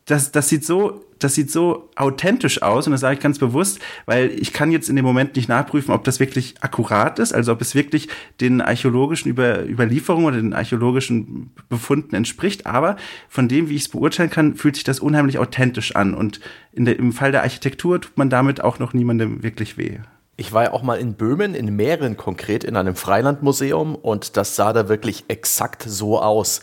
das, 0.05 0.31
das 0.31 0.49
sieht 0.49 0.65
so, 0.65 1.05
das 1.19 1.35
sieht 1.35 1.49
so 1.49 1.89
authentisch 1.95 2.61
aus 2.61 2.85
und 2.85 2.91
das 2.91 3.01
sage 3.01 3.15
ich 3.15 3.21
ganz 3.21 3.39
bewusst, 3.39 3.79
weil 4.05 4.31
ich 4.31 4.51
kann 4.51 4.71
jetzt 4.71 4.89
in 4.89 4.95
dem 4.95 5.05
Moment 5.05 5.35
nicht 5.35 5.47
nachprüfen, 5.47 5.93
ob 5.93 6.03
das 6.03 6.19
wirklich 6.19 6.55
akkurat 6.61 7.19
ist, 7.19 7.33
also 7.33 7.53
ob 7.53 7.61
es 7.61 7.75
wirklich 7.75 8.09
den 8.41 8.59
archäologischen 8.59 9.29
Über 9.29 9.65
Überlieferungen 9.65 10.27
oder 10.27 10.37
den 10.37 10.53
archäologischen 10.53 11.51
Befunden 11.69 12.15
entspricht, 12.15 12.65
aber 12.65 12.97
von 13.29 13.47
dem, 13.47 13.69
wie 13.69 13.75
ich 13.75 13.83
es 13.83 13.89
beurteilen 13.89 14.29
kann, 14.29 14.55
fühlt 14.55 14.75
sich 14.75 14.83
das 14.83 14.99
unheimlich 14.99 15.39
authentisch 15.39 15.95
an 15.95 16.13
und 16.13 16.41
der, 16.73 16.99
im 16.99 17.13
Fall 17.13 17.31
der 17.31 17.43
Architektur 17.43 18.01
tut 18.01 18.17
man 18.17 18.29
damit 18.29 18.61
auch 18.61 18.79
noch 18.79 18.93
niemandem 18.93 19.43
wirklich 19.43 19.77
weh. 19.77 19.99
Ich 20.43 20.51
war 20.51 20.63
ja 20.63 20.73
auch 20.73 20.81
mal 20.81 20.99
in 20.99 21.13
Böhmen, 21.13 21.55
in 21.55 21.73
Mähren 21.73 22.17
konkret, 22.17 22.65
in 22.65 22.75
einem 22.75 22.97
Freilandmuseum 22.97 23.95
und 23.95 24.35
das 24.35 24.57
sah 24.57 24.73
da 24.73 24.89
wirklich 24.89 25.23
exakt 25.29 25.83
so 25.87 26.19
aus. 26.19 26.59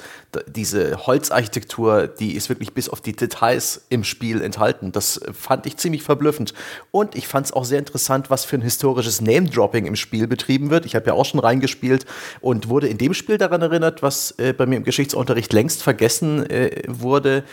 Diese 0.47 1.07
Holzarchitektur, 1.07 2.07
die 2.07 2.35
ist 2.35 2.51
wirklich 2.51 2.75
bis 2.75 2.91
auf 2.91 3.01
die 3.01 3.17
Details 3.17 3.87
im 3.89 4.05
Spiel 4.05 4.43
enthalten. 4.43 4.93
Das 4.93 5.19
fand 5.33 5.65
ich 5.65 5.79
ziemlich 5.79 6.03
verblüffend. 6.03 6.53
Und 6.91 7.15
ich 7.15 7.27
fand 7.27 7.47
es 7.47 7.55
auch 7.55 7.65
sehr 7.65 7.79
interessant, 7.79 8.29
was 8.29 8.45
für 8.45 8.57
ein 8.57 8.61
historisches 8.61 9.23
Name-Dropping 9.23 9.87
im 9.87 9.97
Spiel 9.97 10.27
betrieben 10.27 10.69
wird. 10.69 10.85
Ich 10.85 10.95
habe 10.95 11.07
ja 11.07 11.15
auch 11.15 11.25
schon 11.25 11.41
reingespielt 11.41 12.05
und 12.43 12.69
wurde 12.69 12.87
in 12.87 12.99
dem 12.99 13.15
Spiel 13.15 13.39
daran 13.39 13.63
erinnert, 13.63 14.03
was 14.03 14.33
äh, 14.33 14.53
bei 14.53 14.67
mir 14.67 14.77
im 14.77 14.85
Geschichtsunterricht 14.85 15.55
längst 15.55 15.83
vergessen 15.83 16.45
äh, 16.51 16.83
wurde, 16.87 17.45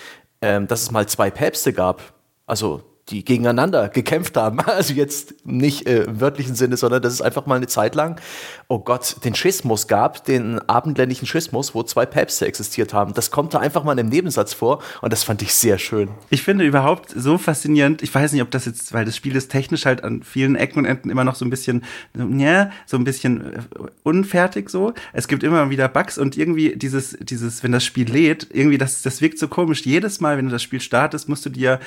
äh, 0.42 0.62
dass 0.62 0.82
es 0.82 0.92
mal 0.92 1.08
zwei 1.08 1.30
Päpste 1.30 1.72
gab. 1.72 2.02
Also 2.46 2.84
die 3.10 3.24
gegeneinander 3.24 3.90
gekämpft 3.90 4.38
haben. 4.38 4.58
Also 4.78 4.94
jetzt 4.94 5.34
nicht 5.44 5.88
äh, 5.88 6.04
im 6.04 6.22
wörtlichen 6.22 6.54
Sinne, 6.54 6.78
sondern 6.78 7.02
dass 7.02 7.14
es 7.14 7.22
einfach 7.22 7.48
mal 7.48 7.56
eine 7.56 7.66
Zeit 7.66 7.96
lang, 7.96 8.20
oh 8.68 8.78
Gott, 8.78 9.16
den 9.24 9.34
Schismus 9.34 9.88
gab, 9.88 10.24
den 10.26 10.60
abendländischen 10.60 11.26
Schismus, 11.26 11.74
wo 11.74 11.82
zwei 11.82 12.06
Päpste 12.06 12.46
existiert 12.46 12.94
haben. 12.94 13.14
Das 13.14 13.32
kommt 13.32 13.56
da 13.56 13.60
einfach 13.60 13.84
mal 13.84 13.94
in 13.94 14.00
einem 14.00 14.10
Nebensatz 14.10 14.54
vor 14.54 14.84
und 15.02 15.12
das 15.14 15.24
fand 15.24 15.42
ich 15.42 15.54
sehr 15.54 15.80
schön. 15.80 16.10
Ich 16.30 16.44
finde 16.44 16.66
überhaupt 16.66 17.10
so 17.16 17.40
faszinierend, 17.40 18.04
ich 18.04 18.14
weiß 18.14 18.34
nicht, 18.34 18.42
ob 18.44 18.52
das 18.52 18.66
jetzt, 18.66 18.94
weil 18.94 19.06
das 19.06 19.16
Spiel 19.16 19.36
ist 19.36 19.50
technisch 19.50 19.86
halt 19.86 20.04
an 20.04 20.22
vielen 20.22 20.56
Ecken 20.56 20.80
und 20.80 20.86
Enden 20.86 21.10
immer 21.10 21.24
noch 21.24 21.36
so 21.36 21.46
ein 21.46 21.50
bisschen, 21.50 21.84
ja, 22.14 22.70
so 22.86 22.98
ein 22.98 23.04
bisschen 23.04 23.56
äh, 23.56 23.60
unfertig 24.04 24.70
so. 24.70 24.94
Es 25.14 25.28
gibt 25.28 25.44
immer 25.44 25.72
wieder 25.72 25.88
Bugs 25.88 26.20
und 26.20 26.38
irgendwie 26.38 26.76
dieses, 26.76 27.18
dieses, 27.20 27.64
wenn 27.64 27.72
das 27.72 27.84
Spiel 27.84 28.12
lädt, 28.12 28.48
irgendwie 28.52 28.78
das, 28.78 29.02
das 29.02 29.22
wirkt 29.22 29.40
so 29.40 29.48
komisch. 29.48 29.86
Jedes 29.86 30.20
Mal, 30.20 30.38
wenn 30.38 30.46
du 30.46 30.52
das 30.52 30.62
Spiel 30.62 30.82
startest, 30.82 31.30
musst 31.30 31.46
du 31.46 31.50
dir 31.50 31.80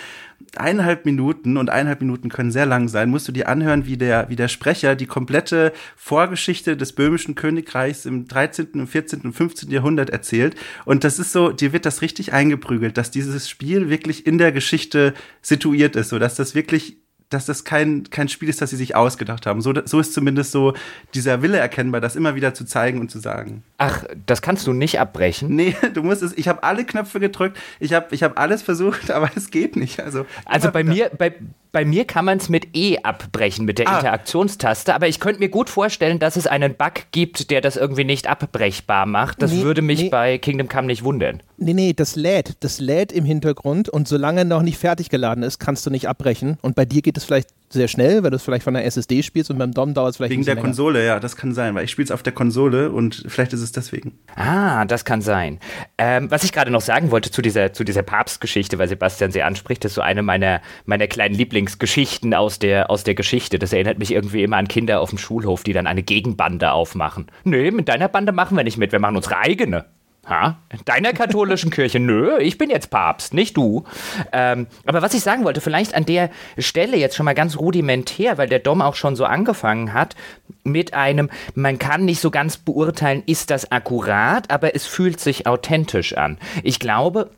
eineinhalb 0.56 1.04
Minuten 1.04 1.09
und 1.56 1.70
eineinhalb 1.70 2.00
Minuten 2.00 2.28
können 2.28 2.52
sehr 2.52 2.66
lang 2.66 2.88
sein, 2.88 3.10
musst 3.10 3.26
du 3.26 3.32
dir 3.32 3.48
anhören, 3.48 3.86
wie 3.86 3.96
der, 3.96 4.28
wie 4.28 4.36
der 4.36 4.48
Sprecher 4.48 4.94
die 4.94 5.06
komplette 5.06 5.72
Vorgeschichte 5.96 6.76
des 6.76 6.92
böhmischen 6.92 7.34
Königreichs 7.34 8.06
im 8.06 8.28
13., 8.28 8.68
im 8.74 8.86
14. 8.86 9.22
und 9.22 9.32
15. 9.32 9.70
Jahrhundert 9.70 10.10
erzählt. 10.10 10.54
Und 10.84 11.02
das 11.04 11.18
ist 11.18 11.32
so, 11.32 11.50
dir 11.50 11.72
wird 11.72 11.86
das 11.86 12.02
richtig 12.02 12.32
eingeprügelt, 12.32 12.96
dass 12.96 13.10
dieses 13.10 13.48
Spiel 13.48 13.88
wirklich 13.88 14.26
in 14.26 14.38
der 14.38 14.52
Geschichte 14.52 15.14
situiert 15.42 15.96
ist, 15.96 16.10
so 16.10 16.18
dass 16.18 16.36
das 16.36 16.54
wirklich 16.54 16.99
dass 17.30 17.46
das 17.46 17.64
kein, 17.64 18.04
kein 18.10 18.28
Spiel 18.28 18.48
ist, 18.48 18.60
das 18.60 18.70
sie 18.70 18.76
sich 18.76 18.96
ausgedacht 18.96 19.46
haben. 19.46 19.60
So, 19.62 19.72
so 19.84 20.00
ist 20.00 20.12
zumindest 20.12 20.52
so 20.52 20.74
dieser 21.14 21.42
Wille 21.42 21.58
erkennbar, 21.58 22.00
das 22.00 22.16
immer 22.16 22.34
wieder 22.34 22.54
zu 22.54 22.64
zeigen 22.64 23.00
und 23.00 23.10
zu 23.10 23.20
sagen. 23.20 23.62
Ach, 23.78 24.04
das 24.26 24.42
kannst 24.42 24.66
du 24.66 24.72
nicht 24.72 25.00
abbrechen? 25.00 25.54
Nee, 25.54 25.76
du 25.94 26.02
musst 26.02 26.22
es, 26.22 26.36
ich 26.36 26.48
habe 26.48 26.62
alle 26.64 26.84
Knöpfe 26.84 27.20
gedrückt, 27.20 27.58
ich 27.78 27.92
habe 27.92 28.14
ich 28.14 28.22
hab 28.22 28.38
alles 28.38 28.62
versucht, 28.62 29.10
aber 29.12 29.30
es 29.36 29.50
geht 29.50 29.76
nicht. 29.76 30.00
Also, 30.00 30.26
also 30.44 30.70
bei 30.72 30.82
mir, 30.82 31.10
bei, 31.16 31.32
bei 31.72 31.84
mir 31.84 32.04
kann 32.04 32.24
man 32.24 32.38
es 32.38 32.48
mit 32.48 32.76
E 32.76 32.98
abbrechen, 33.02 33.64
mit 33.64 33.78
der 33.78 33.88
ah. 33.88 33.96
Interaktionstaste, 33.96 34.94
aber 34.94 35.06
ich 35.06 35.20
könnte 35.20 35.38
mir 35.38 35.48
gut 35.48 35.70
vorstellen, 35.70 36.18
dass 36.18 36.36
es 36.36 36.48
einen 36.48 36.74
Bug 36.74 37.04
gibt, 37.12 37.50
der 37.50 37.60
das 37.60 37.76
irgendwie 37.76 38.04
nicht 38.04 38.26
abbrechbar 38.26 39.06
macht. 39.06 39.40
Das 39.40 39.52
nee, 39.52 39.62
würde 39.62 39.82
mich 39.82 40.02
nee. 40.02 40.08
bei 40.08 40.38
Kingdom 40.38 40.68
Come 40.68 40.88
nicht 40.88 41.04
wundern. 41.04 41.42
Nee, 41.62 41.74
nee, 41.74 41.92
das 41.92 42.16
lädt. 42.16 42.56
Das 42.60 42.80
lädt 42.80 43.12
im 43.12 43.24
Hintergrund 43.24 43.88
und 43.88 44.08
solange 44.08 44.44
noch 44.44 44.62
nicht 44.62 44.78
fertig 44.78 45.10
geladen 45.10 45.44
ist, 45.44 45.58
kannst 45.58 45.84
du 45.86 45.90
nicht 45.90 46.08
abbrechen. 46.08 46.58
Und 46.62 46.74
bei 46.74 46.86
dir 46.86 47.02
geht 47.02 47.18
es 47.18 47.19
vielleicht 47.24 47.50
sehr 47.72 47.86
schnell, 47.86 48.24
weil 48.24 48.30
du 48.30 48.36
es 48.36 48.42
vielleicht 48.42 48.64
von 48.64 48.74
der 48.74 48.84
SSD 48.84 49.22
spielst 49.22 49.50
und 49.50 49.58
beim 49.58 49.72
DOM 49.72 49.94
dauert 49.94 50.10
es 50.10 50.16
vielleicht 50.16 50.32
Wegen 50.32 50.44
der 50.44 50.56
länger. 50.56 50.66
Konsole, 50.66 51.06
ja, 51.06 51.20
das 51.20 51.36
kann 51.36 51.54
sein, 51.54 51.74
weil 51.74 51.84
ich 51.84 51.90
spiele 51.92 52.04
es 52.04 52.10
auf 52.10 52.22
der 52.22 52.32
Konsole 52.32 52.90
und 52.90 53.24
vielleicht 53.28 53.52
ist 53.52 53.60
es 53.60 53.70
deswegen. 53.70 54.18
Ah, 54.34 54.84
das 54.84 55.04
kann 55.04 55.22
sein. 55.22 55.60
Ähm, 55.96 56.30
was 56.30 56.42
ich 56.42 56.52
gerade 56.52 56.72
noch 56.72 56.80
sagen 56.80 57.12
wollte 57.12 57.30
zu 57.30 57.42
dieser, 57.42 57.72
zu 57.72 57.84
dieser 57.84 58.02
Papstgeschichte, 58.02 58.78
weil 58.78 58.88
Sebastian 58.88 59.30
sie 59.30 59.42
anspricht, 59.42 59.84
ist 59.84 59.94
so 59.94 60.00
eine 60.00 60.22
meiner, 60.22 60.60
meiner 60.84 61.06
kleinen 61.06 61.34
Lieblingsgeschichten 61.36 62.34
aus 62.34 62.58
der, 62.58 62.90
aus 62.90 63.04
der 63.04 63.14
Geschichte. 63.14 63.60
Das 63.60 63.72
erinnert 63.72 63.98
mich 63.98 64.10
irgendwie 64.10 64.42
immer 64.42 64.56
an 64.56 64.66
Kinder 64.66 65.00
auf 65.00 65.10
dem 65.10 65.18
Schulhof, 65.18 65.62
die 65.62 65.72
dann 65.72 65.86
eine 65.86 66.02
Gegenbande 66.02 66.72
aufmachen. 66.72 67.26
Nee, 67.44 67.70
mit 67.70 67.88
deiner 67.88 68.08
Bande 68.08 68.32
machen 68.32 68.56
wir 68.56 68.64
nicht 68.64 68.78
mit, 68.78 68.90
wir 68.90 68.98
machen 68.98 69.16
unsere 69.16 69.38
eigene. 69.38 69.86
Ha? 70.26 70.58
Deiner 70.84 71.12
katholischen 71.12 71.70
Kirche? 71.70 71.98
Nö, 71.98 72.38
ich 72.38 72.58
bin 72.58 72.70
jetzt 72.70 72.90
Papst, 72.90 73.32
nicht 73.34 73.56
du. 73.56 73.84
Ähm, 74.32 74.66
aber 74.84 75.02
was 75.02 75.14
ich 75.14 75.22
sagen 75.22 75.44
wollte, 75.44 75.60
vielleicht 75.60 75.94
an 75.94 76.04
der 76.04 76.30
Stelle 76.58 76.96
jetzt 76.96 77.16
schon 77.16 77.24
mal 77.24 77.34
ganz 77.34 77.56
rudimentär, 77.56 78.38
weil 78.38 78.48
der 78.48 78.58
Dom 78.58 78.82
auch 78.82 78.94
schon 78.94 79.16
so 79.16 79.24
angefangen 79.24 79.92
hat, 79.94 80.16
mit 80.62 80.94
einem, 80.94 81.30
man 81.54 81.78
kann 81.78 82.04
nicht 82.04 82.20
so 82.20 82.30
ganz 82.30 82.58
beurteilen, 82.58 83.22
ist 83.26 83.50
das 83.50 83.72
akkurat, 83.72 84.50
aber 84.50 84.74
es 84.74 84.86
fühlt 84.86 85.20
sich 85.20 85.46
authentisch 85.46 86.16
an. 86.16 86.38
Ich 86.62 86.78
glaube, 86.78 87.30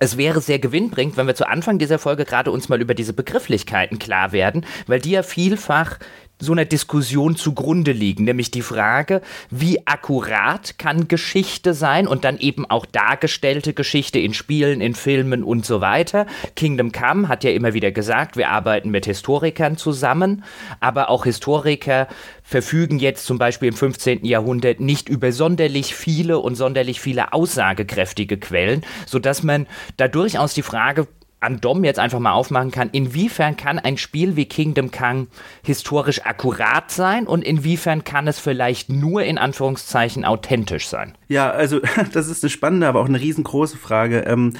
es 0.00 0.16
wäre 0.16 0.40
sehr 0.40 0.58
gewinnbringend, 0.58 1.16
wenn 1.16 1.26
wir 1.26 1.34
zu 1.34 1.48
Anfang 1.48 1.78
dieser 1.78 1.98
Folge 1.98 2.24
gerade 2.24 2.50
uns 2.52 2.68
mal 2.68 2.80
über 2.80 2.94
diese 2.94 3.12
Begrifflichkeiten 3.12 3.98
klar 3.98 4.32
werden, 4.32 4.64
weil 4.86 5.00
die 5.00 5.10
ja 5.10 5.22
vielfach 5.22 5.98
so 6.40 6.52
einer 6.52 6.64
Diskussion 6.64 7.36
zugrunde 7.36 7.92
liegen, 7.92 8.24
nämlich 8.24 8.50
die 8.50 8.62
Frage, 8.62 9.22
wie 9.50 9.86
akkurat 9.86 10.78
kann 10.78 11.08
Geschichte 11.08 11.74
sein 11.74 12.06
und 12.06 12.24
dann 12.24 12.38
eben 12.38 12.68
auch 12.68 12.86
dargestellte 12.86 13.74
Geschichte 13.74 14.18
in 14.18 14.34
Spielen, 14.34 14.80
in 14.80 14.94
Filmen 14.94 15.42
und 15.42 15.66
so 15.66 15.80
weiter. 15.80 16.26
Kingdom 16.54 16.92
Come 16.92 17.28
hat 17.28 17.44
ja 17.44 17.50
immer 17.50 17.74
wieder 17.74 17.90
gesagt, 17.90 18.36
wir 18.36 18.50
arbeiten 18.50 18.90
mit 18.90 19.06
Historikern 19.06 19.76
zusammen, 19.76 20.44
aber 20.80 21.10
auch 21.10 21.24
Historiker 21.24 22.08
verfügen 22.42 22.98
jetzt 22.98 23.26
zum 23.26 23.38
Beispiel 23.38 23.68
im 23.68 23.74
15. 23.74 24.24
Jahrhundert 24.24 24.80
nicht 24.80 25.08
über 25.08 25.32
sonderlich 25.32 25.94
viele 25.94 26.38
und 26.38 26.54
sonderlich 26.54 27.00
viele 27.00 27.32
aussagekräftige 27.32 28.38
Quellen, 28.38 28.82
sodass 29.06 29.42
man 29.42 29.66
da 29.96 30.08
durchaus 30.08 30.54
die 30.54 30.62
Frage 30.62 31.06
an 31.40 31.60
Dom 31.60 31.84
jetzt 31.84 31.98
einfach 31.98 32.18
mal 32.18 32.32
aufmachen 32.32 32.70
kann, 32.70 32.90
inwiefern 32.90 33.56
kann 33.56 33.78
ein 33.78 33.96
Spiel 33.96 34.36
wie 34.36 34.46
Kingdom 34.46 34.90
Come 34.90 35.28
historisch 35.62 36.24
akkurat 36.24 36.90
sein 36.90 37.26
und 37.26 37.42
inwiefern 37.44 38.04
kann 38.04 38.26
es 38.26 38.38
vielleicht 38.38 38.90
nur 38.90 39.22
in 39.22 39.38
Anführungszeichen 39.38 40.24
authentisch 40.24 40.88
sein? 40.88 41.16
Ja, 41.28 41.50
also 41.50 41.80
das 42.12 42.28
ist 42.28 42.42
eine 42.42 42.50
spannende, 42.50 42.88
aber 42.88 43.00
auch 43.00 43.08
eine 43.08 43.20
riesengroße 43.20 43.76
Frage. 43.76 44.20
Ähm, 44.20 44.54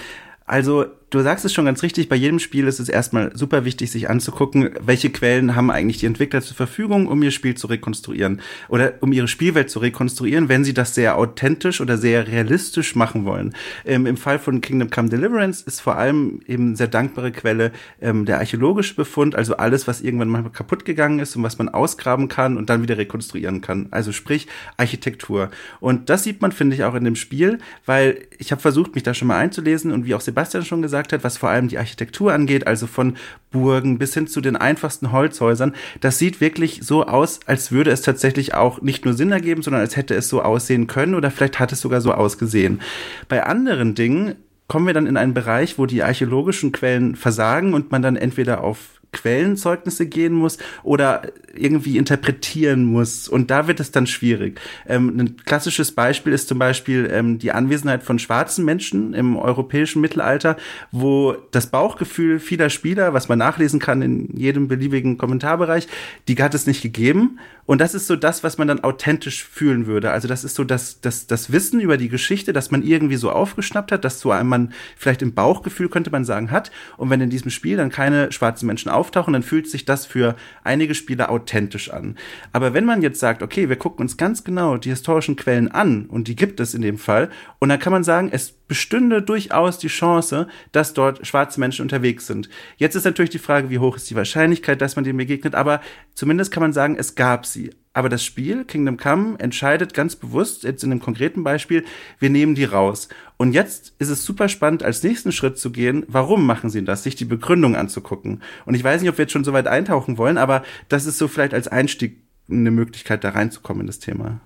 also 0.46 0.86
du 1.10 1.20
sagst 1.20 1.44
es 1.44 1.52
schon 1.52 1.64
ganz 1.64 1.82
richtig, 1.82 2.08
bei 2.08 2.16
jedem 2.16 2.38
Spiel 2.38 2.66
ist 2.66 2.80
es 2.80 2.88
erstmal 2.88 3.34
super 3.34 3.64
wichtig, 3.64 3.90
sich 3.90 4.10
anzugucken, 4.10 4.70
welche 4.80 5.10
Quellen 5.10 5.56
haben 5.56 5.70
eigentlich 5.70 5.98
die 5.98 6.06
Entwickler 6.06 6.42
zur 6.42 6.56
Verfügung, 6.56 7.06
um 7.06 7.22
ihr 7.22 7.30
Spiel 7.30 7.54
zu 7.54 7.66
rekonstruieren 7.66 8.40
oder 8.68 8.94
um 9.00 9.12
ihre 9.12 9.28
Spielwelt 9.28 9.70
zu 9.70 9.78
rekonstruieren, 9.78 10.48
wenn 10.48 10.64
sie 10.64 10.74
das 10.74 10.94
sehr 10.94 11.16
authentisch 11.16 11.80
oder 11.80 11.96
sehr 11.96 12.28
realistisch 12.28 12.94
machen 12.94 13.24
wollen. 13.24 13.54
Ähm, 13.86 14.06
Im 14.06 14.16
Fall 14.16 14.38
von 14.38 14.60
Kingdom 14.60 14.90
Come 14.90 15.08
Deliverance 15.08 15.64
ist 15.66 15.80
vor 15.80 15.96
allem 15.96 16.40
eben 16.46 16.76
sehr 16.76 16.88
dankbare 16.88 17.32
Quelle 17.32 17.72
ähm, 18.00 18.26
der 18.26 18.38
archäologische 18.38 18.94
Befund, 18.94 19.34
also 19.34 19.56
alles, 19.56 19.86
was 19.88 20.02
irgendwann 20.02 20.28
mal 20.28 20.42
kaputt 20.50 20.84
gegangen 20.84 21.20
ist 21.20 21.36
und 21.36 21.42
was 21.42 21.58
man 21.58 21.68
ausgraben 21.68 22.28
kann 22.28 22.56
und 22.56 22.68
dann 22.68 22.82
wieder 22.82 22.98
rekonstruieren 22.98 23.60
kann. 23.60 23.88
Also 23.90 24.12
sprich 24.12 24.46
Architektur. 24.76 25.50
Und 25.80 26.10
das 26.10 26.24
sieht 26.24 26.42
man, 26.42 26.52
finde 26.52 26.76
ich, 26.76 26.84
auch 26.84 26.94
in 26.94 27.04
dem 27.04 27.16
Spiel, 27.16 27.58
weil 27.86 28.26
ich 28.38 28.52
habe 28.52 28.60
versucht, 28.60 28.94
mich 28.94 29.04
da 29.04 29.14
schon 29.14 29.28
mal 29.28 29.38
einzulesen 29.38 29.92
und 29.92 30.04
wie 30.04 30.14
auch 30.14 30.20
Sebastian 30.20 30.64
schon 30.64 30.82
gesagt 30.82 30.97
gesagt 30.98 31.12
hat, 31.12 31.24
was 31.24 31.38
vor 31.38 31.48
allem 31.48 31.68
die 31.68 31.78
Architektur 31.78 32.32
angeht, 32.32 32.66
also 32.66 32.86
von 32.86 33.16
Burgen 33.52 33.98
bis 33.98 34.14
hin 34.14 34.26
zu 34.26 34.40
den 34.40 34.56
einfachsten 34.56 35.12
Holzhäusern, 35.12 35.74
das 36.00 36.18
sieht 36.18 36.40
wirklich 36.40 36.80
so 36.82 37.06
aus, 37.06 37.40
als 37.46 37.70
würde 37.70 37.90
es 37.90 38.02
tatsächlich 38.02 38.54
auch 38.54 38.82
nicht 38.82 39.04
nur 39.04 39.14
Sinn 39.14 39.30
ergeben, 39.30 39.62
sondern 39.62 39.82
als 39.82 39.96
hätte 39.96 40.14
es 40.14 40.28
so 40.28 40.42
aussehen 40.42 40.88
können 40.88 41.14
oder 41.14 41.30
vielleicht 41.30 41.60
hat 41.60 41.72
es 41.72 41.80
sogar 41.80 42.00
so 42.00 42.12
ausgesehen. 42.12 42.80
Bei 43.28 43.44
anderen 43.44 43.94
Dingen 43.94 44.34
kommen 44.66 44.86
wir 44.86 44.94
dann 44.94 45.06
in 45.06 45.16
einen 45.16 45.34
Bereich, 45.34 45.78
wo 45.78 45.86
die 45.86 46.02
archäologischen 46.02 46.72
Quellen 46.72 47.14
versagen 47.14 47.74
und 47.74 47.92
man 47.92 48.02
dann 48.02 48.16
entweder 48.16 48.62
auf 48.64 48.97
Quellenzeugnisse 49.12 50.06
gehen 50.06 50.34
muss 50.34 50.58
oder 50.82 51.22
irgendwie 51.54 51.96
interpretieren 51.96 52.84
muss. 52.84 53.28
Und 53.28 53.50
da 53.50 53.66
wird 53.66 53.80
es 53.80 53.90
dann 53.90 54.06
schwierig. 54.06 54.60
Ähm, 54.86 55.18
ein 55.18 55.36
klassisches 55.44 55.92
Beispiel 55.92 56.32
ist 56.32 56.48
zum 56.48 56.58
Beispiel 56.58 57.08
ähm, 57.12 57.38
die 57.38 57.52
Anwesenheit 57.52 58.02
von 58.02 58.18
schwarzen 58.18 58.64
Menschen 58.64 59.14
im 59.14 59.36
europäischen 59.36 60.00
Mittelalter, 60.00 60.56
wo 60.92 61.36
das 61.50 61.68
Bauchgefühl 61.68 62.38
vieler 62.38 62.70
Spieler, 62.70 63.14
was 63.14 63.28
man 63.28 63.38
nachlesen 63.38 63.80
kann 63.80 64.02
in 64.02 64.36
jedem 64.36 64.68
beliebigen 64.68 65.18
Kommentarbereich, 65.18 65.88
die 66.28 66.36
hat 66.36 66.54
es 66.54 66.66
nicht 66.66 66.82
gegeben. 66.82 67.38
Und 67.68 67.82
das 67.82 67.94
ist 67.94 68.06
so 68.06 68.16
das, 68.16 68.42
was 68.42 68.56
man 68.56 68.66
dann 68.66 68.82
authentisch 68.82 69.44
fühlen 69.44 69.86
würde. 69.86 70.10
Also 70.10 70.26
das 70.26 70.42
ist 70.42 70.54
so 70.54 70.64
das, 70.64 71.02
das, 71.02 71.26
das 71.26 71.52
Wissen 71.52 71.80
über 71.80 71.98
die 71.98 72.08
Geschichte, 72.08 72.54
das 72.54 72.70
man 72.70 72.82
irgendwie 72.82 73.16
so 73.16 73.30
aufgeschnappt 73.30 73.92
hat, 73.92 74.06
das 74.06 74.20
so 74.20 74.30
einem 74.30 74.48
man 74.48 74.72
vielleicht 74.96 75.20
im 75.20 75.34
Bauchgefühl, 75.34 75.90
könnte 75.90 76.10
man 76.10 76.24
sagen, 76.24 76.50
hat. 76.50 76.70
Und 76.96 77.10
wenn 77.10 77.20
in 77.20 77.28
diesem 77.28 77.50
Spiel 77.50 77.76
dann 77.76 77.90
keine 77.90 78.32
schwarzen 78.32 78.66
Menschen 78.66 78.90
auftauchen, 78.98 79.32
dann 79.32 79.42
fühlt 79.42 79.68
sich 79.68 79.84
das 79.84 80.04
für 80.04 80.36
einige 80.64 80.94
Spieler 80.94 81.30
authentisch 81.30 81.90
an. 81.90 82.16
Aber 82.52 82.74
wenn 82.74 82.84
man 82.84 83.00
jetzt 83.00 83.20
sagt, 83.20 83.42
okay, 83.42 83.68
wir 83.68 83.76
gucken 83.76 84.02
uns 84.02 84.16
ganz 84.16 84.44
genau 84.44 84.76
die 84.76 84.90
historischen 84.90 85.36
Quellen 85.36 85.68
an, 85.68 86.06
und 86.06 86.28
die 86.28 86.36
gibt 86.36 86.60
es 86.60 86.74
in 86.74 86.82
dem 86.82 86.98
Fall, 86.98 87.30
und 87.58 87.70
dann 87.70 87.78
kann 87.78 87.92
man 87.92 88.04
sagen, 88.04 88.28
es 88.32 88.52
bestünde 88.52 89.22
durchaus 89.22 89.78
die 89.78 89.88
Chance, 89.88 90.48
dass 90.72 90.92
dort 90.92 91.26
schwarze 91.26 91.60
Menschen 91.60 91.82
unterwegs 91.82 92.26
sind. 92.26 92.50
Jetzt 92.76 92.94
ist 92.94 93.04
natürlich 93.04 93.30
die 93.30 93.38
Frage, 93.38 93.70
wie 93.70 93.78
hoch 93.78 93.96
ist 93.96 94.10
die 94.10 94.16
Wahrscheinlichkeit, 94.16 94.80
dass 94.82 94.96
man 94.96 95.04
dem 95.04 95.16
begegnet, 95.16 95.54
aber 95.54 95.80
zumindest 96.14 96.52
kann 96.52 96.62
man 96.62 96.72
sagen, 96.72 96.96
es 96.98 97.14
gab 97.14 97.46
sie. 97.46 97.70
Aber 97.98 98.08
das 98.08 98.24
Spiel, 98.24 98.64
Kingdom 98.64 98.96
Come, 98.96 99.40
entscheidet 99.40 99.92
ganz 99.92 100.14
bewusst, 100.14 100.62
jetzt 100.62 100.84
in 100.84 100.90
dem 100.90 101.00
konkreten 101.00 101.42
Beispiel, 101.42 101.84
wir 102.20 102.30
nehmen 102.30 102.54
die 102.54 102.62
raus. 102.62 103.08
Und 103.38 103.54
jetzt 103.54 103.92
ist 103.98 104.08
es 104.08 104.24
super 104.24 104.48
spannend, 104.48 104.84
als 104.84 105.02
nächsten 105.02 105.32
Schritt 105.32 105.58
zu 105.58 105.72
gehen, 105.72 106.04
warum 106.06 106.46
machen 106.46 106.70
sie 106.70 106.84
das, 106.84 107.02
sich 107.02 107.16
die 107.16 107.24
Begründung 107.24 107.74
anzugucken. 107.74 108.40
Und 108.66 108.76
ich 108.76 108.84
weiß 108.84 109.00
nicht, 109.00 109.10
ob 109.10 109.18
wir 109.18 109.24
jetzt 109.24 109.32
schon 109.32 109.42
so 109.42 109.52
weit 109.52 109.66
eintauchen 109.66 110.16
wollen, 110.16 110.38
aber 110.38 110.62
das 110.88 111.06
ist 111.06 111.18
so 111.18 111.26
vielleicht 111.26 111.52
als 111.54 111.66
Einstieg 111.66 112.22
eine 112.48 112.70
Möglichkeit, 112.70 113.24
da 113.24 113.30
reinzukommen 113.30 113.80
in 113.80 113.86
das 113.88 113.98
Thema. 113.98 114.40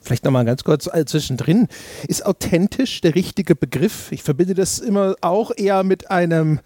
Vielleicht 0.00 0.24
nochmal 0.24 0.44
ganz 0.44 0.64
kurz 0.64 0.88
äh, 0.92 1.04
zwischendrin. 1.04 1.68
Ist 2.08 2.26
authentisch 2.26 3.02
der 3.02 3.14
richtige 3.14 3.54
Begriff? 3.54 4.10
Ich 4.10 4.24
verbinde 4.24 4.54
das 4.54 4.80
immer 4.80 5.14
auch 5.20 5.52
eher 5.56 5.84
mit 5.84 6.10
einem 6.10 6.58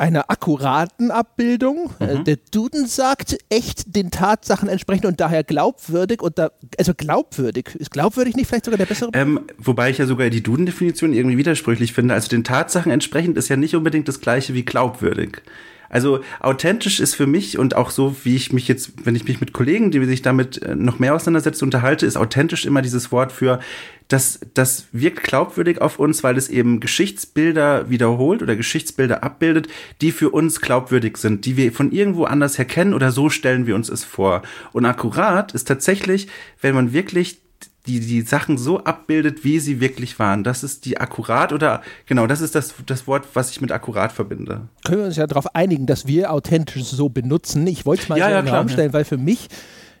einer 0.00 0.30
akkuraten 0.30 1.10
Abbildung. 1.10 1.90
Äh, 2.00 2.14
mhm. 2.14 2.24
Der 2.24 2.36
Duden 2.50 2.86
sagt 2.86 3.38
echt 3.50 3.94
den 3.94 4.10
Tatsachen 4.10 4.68
entsprechend 4.68 5.04
und 5.04 5.20
daher 5.20 5.44
glaubwürdig 5.44 6.22
und 6.22 6.38
da, 6.38 6.50
also 6.78 6.94
glaubwürdig. 6.94 7.74
Ist 7.76 7.90
glaubwürdig 7.90 8.34
nicht 8.34 8.48
vielleicht 8.48 8.64
sogar 8.64 8.78
der 8.78 8.86
bessere? 8.86 9.10
Ähm, 9.12 9.40
wobei 9.58 9.90
ich 9.90 9.98
ja 9.98 10.06
sogar 10.06 10.30
die 10.30 10.42
Duden-Definition 10.42 11.12
irgendwie 11.12 11.36
widersprüchlich 11.36 11.92
finde. 11.92 12.14
Also 12.14 12.28
den 12.28 12.44
Tatsachen 12.44 12.90
entsprechend 12.90 13.36
ist 13.36 13.48
ja 13.48 13.56
nicht 13.56 13.76
unbedingt 13.76 14.08
das 14.08 14.20
gleiche 14.20 14.54
wie 14.54 14.64
glaubwürdig. 14.64 15.42
Also 15.90 16.20
authentisch 16.38 17.00
ist 17.00 17.16
für 17.16 17.26
mich 17.26 17.58
und 17.58 17.76
auch 17.76 17.90
so, 17.90 18.16
wie 18.22 18.36
ich 18.36 18.52
mich 18.52 18.68
jetzt, 18.68 19.04
wenn 19.04 19.16
ich 19.16 19.26
mich 19.26 19.40
mit 19.40 19.52
Kollegen, 19.52 19.90
die 19.90 20.02
sich 20.06 20.22
damit 20.22 20.62
äh, 20.62 20.76
noch 20.76 21.00
mehr 21.00 21.14
auseinandersetzt, 21.14 21.62
unterhalte, 21.62 22.06
ist 22.06 22.16
authentisch 22.16 22.64
immer 22.64 22.80
dieses 22.80 23.10
Wort 23.10 23.32
für, 23.32 23.58
das, 24.06 24.40
das 24.54 24.86
wirkt 24.92 25.24
glaubwürdig 25.24 25.80
auf 25.80 25.98
uns, 25.98 26.22
weil 26.22 26.36
es 26.36 26.48
eben 26.48 26.80
Geschichtsbilder 26.80 27.90
wiederholt 27.90 28.40
oder 28.40 28.56
Geschichtsbilder 28.56 29.22
abbildet, 29.22 29.68
die 30.00 30.12
für 30.12 30.30
uns 30.30 30.60
glaubwürdig 30.60 31.16
sind, 31.16 31.44
die 31.44 31.56
wir 31.56 31.72
von 31.72 31.92
irgendwo 31.92 32.24
anders 32.24 32.56
her 32.56 32.64
kennen 32.64 32.94
oder 32.94 33.10
so 33.10 33.28
stellen 33.28 33.66
wir 33.66 33.74
uns 33.74 33.88
es 33.88 34.04
vor. 34.04 34.42
Und 34.72 34.84
akkurat 34.84 35.52
ist 35.52 35.66
tatsächlich, 35.66 36.28
wenn 36.60 36.74
man 36.74 36.92
wirklich 36.92 37.40
die 37.86 38.00
die 38.00 38.22
Sachen 38.22 38.58
so 38.58 38.84
abbildet, 38.84 39.44
wie 39.44 39.58
sie 39.58 39.80
wirklich 39.80 40.18
waren. 40.18 40.44
Das 40.44 40.62
ist 40.62 40.84
die 40.84 40.98
akkurat 40.98 41.52
oder 41.52 41.82
genau, 42.06 42.26
das 42.26 42.40
ist 42.40 42.54
das, 42.54 42.74
das 42.86 43.06
Wort, 43.06 43.26
was 43.34 43.50
ich 43.50 43.60
mit 43.60 43.72
akkurat 43.72 44.12
verbinde. 44.12 44.68
Können 44.84 44.98
wir 44.98 45.06
uns 45.06 45.16
ja 45.16 45.26
darauf 45.26 45.54
einigen, 45.54 45.86
dass 45.86 46.06
wir 46.06 46.32
authentisch 46.32 46.84
so 46.84 47.08
benutzen. 47.08 47.66
Ich 47.66 47.86
wollte 47.86 48.02
es 48.02 48.08
mal 48.08 48.18
ja, 48.18 48.26
so 48.26 48.30
ja, 48.32 48.38
in 48.40 48.46
den 48.46 48.54
Raum 48.54 48.68
stellen, 48.68 48.92
weil 48.92 49.04
für 49.04 49.16
mich 49.16 49.48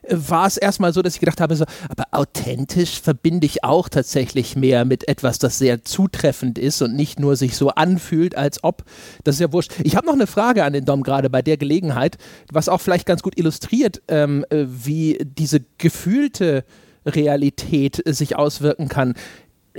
äh, 0.02 0.16
war 0.16 0.46
es 0.46 0.58
erstmal 0.58 0.92
so, 0.92 1.00
dass 1.00 1.14
ich 1.14 1.20
gedacht 1.20 1.40
habe, 1.40 1.56
so, 1.56 1.64
aber 1.88 2.04
authentisch 2.10 3.00
verbinde 3.00 3.46
ich 3.46 3.64
auch 3.64 3.88
tatsächlich 3.88 4.56
mehr 4.56 4.84
mit 4.84 5.08
etwas, 5.08 5.38
das 5.38 5.58
sehr 5.58 5.82
zutreffend 5.82 6.58
ist 6.58 6.82
und 6.82 6.94
nicht 6.94 7.18
nur 7.18 7.34
sich 7.36 7.56
so 7.56 7.70
anfühlt, 7.70 8.36
als 8.36 8.62
ob. 8.62 8.84
Das 9.24 9.36
ist 9.36 9.40
ja 9.40 9.52
wurscht. 9.54 9.72
Ich 9.84 9.96
habe 9.96 10.06
noch 10.06 10.14
eine 10.14 10.26
Frage 10.26 10.64
an 10.64 10.74
den 10.74 10.84
Dom 10.84 11.02
gerade 11.02 11.30
bei 11.30 11.40
der 11.40 11.56
Gelegenheit, 11.56 12.18
was 12.52 12.68
auch 12.68 12.82
vielleicht 12.82 13.06
ganz 13.06 13.22
gut 13.22 13.38
illustriert, 13.38 14.02
ähm, 14.08 14.44
äh, 14.50 14.66
wie 14.68 15.18
diese 15.22 15.60
gefühlte 15.78 16.64
Realität 17.06 18.02
sich 18.06 18.36
auswirken 18.36 18.88
kann. 18.88 19.14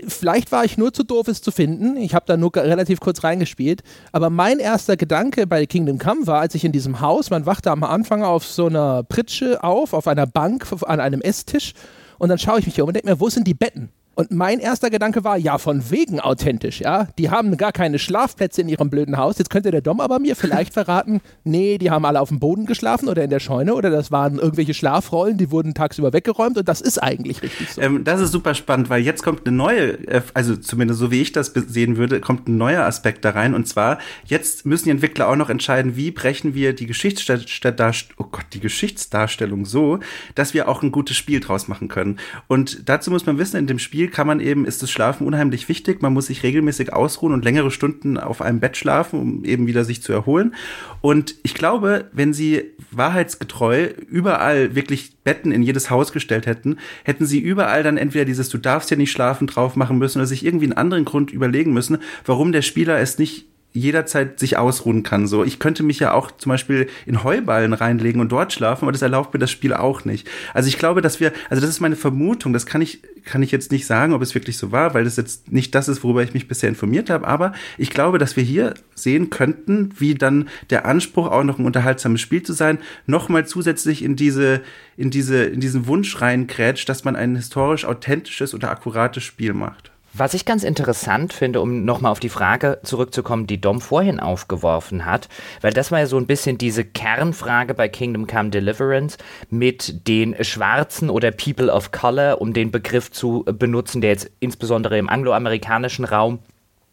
Vielleicht 0.08 0.54
war 0.54 0.64
ich 0.64 0.78
nur 0.78 0.94
zu 0.94 1.04
doof, 1.04 1.28
es 1.28 1.42
zu 1.42 1.52
finden. 1.52 1.98
Ich 1.98 2.16
habe 2.16 2.26
da 2.26 2.38
nur 2.38 2.56
relativ 2.56 3.02
kurz 3.02 3.24
reingespielt. 3.24 3.82
Aber 4.14 4.30
mein 4.30 4.60
erster 4.60 4.96
Gedanke 4.96 5.48
bei 5.48 5.66
Kingdom 5.66 5.98
Come 5.98 6.28
war, 6.28 6.40
als 6.40 6.56
ich 6.56 6.64
in 6.64 6.72
diesem 6.72 7.02
Haus, 7.02 7.30
man 7.30 7.46
wachte 7.46 7.72
am 7.72 7.84
Anfang 7.84 8.24
auf 8.24 8.46
so 8.46 8.68
einer 8.68 9.04
Pritsche 9.04 9.64
auf, 9.64 9.94
auf 9.94 10.08
einer 10.08 10.28
Bank, 10.28 10.66
an 10.84 11.02
einem 11.02 11.22
Esstisch. 11.22 11.74
Und 12.18 12.30
dann 12.30 12.38
schaue 12.38 12.60
ich 12.60 12.66
mich 12.66 12.80
um 12.82 12.88
und 12.88 12.94
denke 12.94 13.10
mir, 13.10 13.20
wo 13.20 13.30
sind 13.30 13.48
die 13.48 13.54
Betten? 13.54 13.90
Und 14.22 14.30
mein 14.30 14.60
erster 14.60 14.92
Gedanke 14.92 15.24
war, 15.24 15.36
ja, 15.36 15.58
von 15.58 15.90
wegen 15.90 16.20
authentisch, 16.20 16.80
ja. 16.80 17.08
Die 17.18 17.32
haben 17.32 17.58
gar 17.58 17.72
keine 17.72 17.98
Schlafplätze 17.98 18.62
in 18.62 18.70
ihrem 18.70 18.92
blöden 18.92 19.18
Haus. 19.18 19.40
Jetzt 19.40 19.50
könnte 19.50 19.72
der 19.72 19.82
Dom 19.82 20.00
aber 20.00 20.20
mir 20.20 20.36
vielleicht 20.36 20.74
verraten, 20.74 21.22
nee, 21.44 21.80
die 21.80 21.90
haben 21.90 22.06
alle 22.06 22.22
auf 22.22 22.30
dem 22.30 22.40
Boden 22.40 22.68
geschlafen 22.68 23.10
oder 23.10 23.24
in 23.24 23.32
der 23.32 23.40
Scheune 23.40 23.74
oder 23.74 23.90
das 23.90 24.12
waren 24.12 24.38
irgendwelche 24.38 24.76
Schlafrollen, 24.76 25.40
die 25.40 25.50
wurden 25.50 25.74
tagsüber 25.74 26.14
weggeräumt 26.14 26.60
und 26.60 26.68
das 26.68 26.82
ist 26.82 27.00
eigentlich 27.00 27.42
richtig 27.42 27.74
so. 27.74 27.82
Ähm, 27.82 28.04
das 28.04 28.22
ist 28.22 28.32
super 28.32 28.54
spannend, 28.54 28.92
weil 28.92 29.02
jetzt 29.02 29.24
kommt 29.24 29.48
eine 29.48 29.58
neue, 29.58 29.94
äh, 30.08 30.22
also 30.36 30.56
zumindest 30.56 31.00
so 31.00 31.10
wie 31.10 31.22
ich 31.22 31.32
das 31.32 31.52
sehen 31.56 31.98
würde, 31.98 32.20
kommt 32.20 32.48
ein 32.48 32.58
neuer 32.58 32.84
Aspekt 32.84 33.26
da 33.26 33.32
rein 33.32 33.56
und 33.56 33.68
zwar, 33.68 33.98
jetzt 34.26 34.68
müssen 34.68 34.84
die 34.84 34.92
Entwickler 34.92 35.30
auch 35.30 35.36
noch 35.36 35.50
entscheiden, 35.50 35.96
wie 35.96 36.12
brechen 36.12 36.54
wir 36.54 36.74
die 36.74 36.86
Geschichtsdarstellung, 36.86 37.94
oh 38.18 38.26
Gott, 38.30 38.46
die 38.54 38.60
Geschichtsdarstellung 38.60 39.66
so, 39.66 39.98
dass 40.36 40.54
wir 40.54 40.70
auch 40.70 40.84
ein 40.84 40.92
gutes 40.92 41.18
Spiel 41.18 41.40
draus 41.40 41.68
machen 41.68 41.88
können. 41.88 42.20
Und 42.48 42.88
dazu 42.88 43.10
muss 43.10 43.26
man 43.26 43.40
wissen, 43.40 43.58
in 43.58 43.66
dem 43.66 43.80
Spiel 43.80 44.02
Spiel 44.02 44.10
kann 44.12 44.28
man 44.28 44.40
eben, 44.40 44.66
ist 44.66 44.84
das 44.84 44.92
Schlafen 44.92 45.26
unheimlich 45.26 45.70
wichtig. 45.70 46.02
Man 46.02 46.14
muss 46.14 46.28
sich 46.28 46.44
regelmäßig 46.44 46.94
ausruhen 46.94 47.34
und 47.34 47.44
längere 47.44 47.72
Stunden 47.72 48.18
auf 48.18 48.42
einem 48.42 48.60
Bett 48.60 48.78
schlafen, 48.78 49.20
um 49.20 49.46
eben 49.46 49.68
wieder 49.68 49.84
sich 49.84 50.02
zu 50.02 50.14
erholen. 50.14 50.54
Und 51.02 51.36
ich 51.44 51.54
glaube, 51.54 52.10
wenn 52.14 52.34
sie 52.34 52.64
wahrheitsgetreu 52.92 53.90
überall 54.08 54.76
wirklich 54.76 55.18
Betten 55.24 55.52
in 55.52 55.64
jedes 55.64 55.90
Haus 55.90 56.12
gestellt 56.12 56.46
hätten, 56.46 56.78
hätten 57.04 57.26
sie 57.26 57.40
überall 57.40 57.84
dann 57.84 57.98
entweder 57.98 58.26
dieses 58.26 58.50
Du 58.50 58.58
darfst 58.58 58.92
ja 58.92 58.98
nicht 58.98 59.12
schlafen 59.12 59.48
drauf 59.48 59.76
machen 59.76 59.98
müssen 59.98 60.20
oder 60.20 60.28
sich 60.28 60.46
irgendwie 60.46 60.66
einen 60.66 60.74
anderen 60.74 61.06
Grund 61.06 61.32
überlegen 61.32 61.74
müssen, 61.74 61.98
warum 62.26 62.52
der 62.52 62.62
Spieler 62.62 63.00
es 63.00 63.18
nicht 63.18 63.51
jederzeit 63.74 64.40
sich 64.40 64.58
ausruhen 64.58 65.04
kann. 65.04 65.28
So, 65.28 65.44
ich 65.44 65.60
könnte 65.60 65.84
mich 65.84 66.00
ja 66.00 66.14
auch 66.14 66.32
zum 66.32 66.50
Beispiel 66.50 66.88
in 67.06 67.24
Heuballen 67.24 67.74
reinlegen 67.74 68.20
und 68.20 68.32
dort 68.32 68.52
schlafen, 68.52 68.86
aber 68.86 68.92
das 68.92 69.02
erlaubt 69.02 69.34
mir 69.34 69.40
das 69.40 69.52
Spiel 69.52 69.74
auch 69.74 70.04
nicht. 70.04 70.30
Also 70.54 70.68
ich 70.68 70.78
glaube, 70.78 71.02
dass 71.02 71.20
wir, 71.20 71.32
also 71.50 71.62
das 71.62 71.70
ist 71.70 71.80
meine 71.80 71.96
Vermutung, 71.96 72.52
das 72.52 72.66
kann 72.66 72.82
ich, 72.82 73.02
kann 73.24 73.44
ich 73.44 73.52
jetzt 73.52 73.72
nicht 73.72 73.86
sagen, 73.86 74.14
ob 74.14 74.22
es 74.22 74.36
wirklich 74.36 74.58
so 74.58 74.72
war, 74.72 74.94
weil 74.94 75.06
das 75.06 75.16
jetzt 75.16 75.52
nicht 75.52 75.74
das 75.74 75.88
ist, 75.88 76.04
worüber 76.04 76.24
ich 76.24 76.34
mich 76.34 76.48
bisher 76.48 76.70
informiert 76.70 77.10
habe, 77.10 77.28
aber 77.28 77.54
ich 77.78 77.92
glaube, 77.92 78.18
dass 78.18 78.36
wir 78.36 78.44
hier 78.44 78.74
sehen 78.94 79.30
könnten, 79.30 79.92
wie 79.98 80.16
dann 80.16 80.50
der 80.70 80.86
Anspruch, 80.86 81.28
auch 81.28 81.44
noch 81.44 81.58
ein 81.58 81.66
unterhaltsames 81.66 82.20
Spiel 82.20 82.44
zu 82.44 82.54
sein, 82.54 82.78
nochmal 83.06 83.46
zusätzlich 83.46 84.04
in 84.04 84.18
diese, 84.18 84.62
in 84.98 85.12
diese, 85.12 85.44
in 85.44 85.62
diesen 85.62 85.88
Wunsch 85.88 86.20
reinkrätscht, 86.20 86.90
dass 86.90 87.06
man 87.06 87.16
ein 87.16 87.38
historisch 87.38 87.86
authentisches 87.86 88.54
oder 88.54 88.70
akkurates 88.70 89.24
Spiel 89.24 89.54
macht. 89.54 89.91
Was 90.14 90.34
ich 90.34 90.44
ganz 90.44 90.64
interessant 90.64 91.32
finde, 91.32 91.62
um 91.62 91.86
nochmal 91.86 92.12
auf 92.12 92.20
die 92.20 92.28
Frage 92.28 92.80
zurückzukommen, 92.84 93.48
die 93.48 93.62
Dom 93.62 93.80
vorhin 93.80 94.20
aufgeworfen 94.20 95.06
hat, 95.06 95.30
weil 95.62 95.72
das 95.72 95.90
war 95.90 96.00
ja 96.00 96.06
so 96.06 96.18
ein 96.18 96.28
bisschen 96.28 96.58
diese 96.58 96.84
Kernfrage 96.84 97.74
bei 97.74 97.88
Kingdom 97.88 98.28
Come 98.28 98.50
Deliverance 98.50 99.18
mit 99.50 100.08
den 100.10 100.36
Schwarzen 100.44 101.10
oder 101.10 101.32
People 101.32 101.72
of 101.72 101.92
Color, 101.92 102.42
um 102.42 102.52
den 102.52 102.72
Begriff 102.72 103.10
zu 103.10 103.46
benutzen, 103.46 104.02
der 104.02 104.10
jetzt 104.10 104.30
insbesondere 104.42 104.98
im 104.98 105.08
angloamerikanischen 105.08 106.04
Raum 106.04 106.40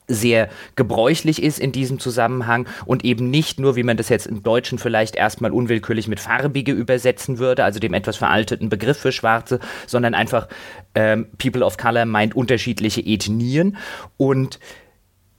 sehr 0.08 0.48
gebräuchlich 0.74 1.42
ist 1.42 1.60
in 1.60 1.70
diesem 1.70 1.98
Zusammenhang 1.98 2.66
und 2.86 3.04
eben 3.04 3.30
nicht 3.30 3.60
nur, 3.60 3.76
wie 3.76 3.82
man 3.82 3.96
das 3.96 4.08
jetzt 4.08 4.26
im 4.26 4.42
Deutschen 4.42 4.78
vielleicht 4.78 5.14
erstmal 5.14 5.52
unwillkürlich 5.52 6.08
mit 6.08 6.18
farbige 6.18 6.72
übersetzen 6.72 7.38
würde, 7.38 7.62
also 7.62 7.78
dem 7.78 7.94
etwas 7.94 8.16
veralteten 8.16 8.70
Begriff 8.70 8.98
für 8.98 9.12
Schwarze, 9.12 9.60
sondern 9.86 10.14
einfach 10.14 10.48
ähm, 10.94 11.26
People 11.38 11.64
of 11.64 11.76
Color 11.76 12.06
meint 12.06 12.34
unterschiedliche 12.34 13.02
Ethnien. 13.02 13.76
Und 14.16 14.58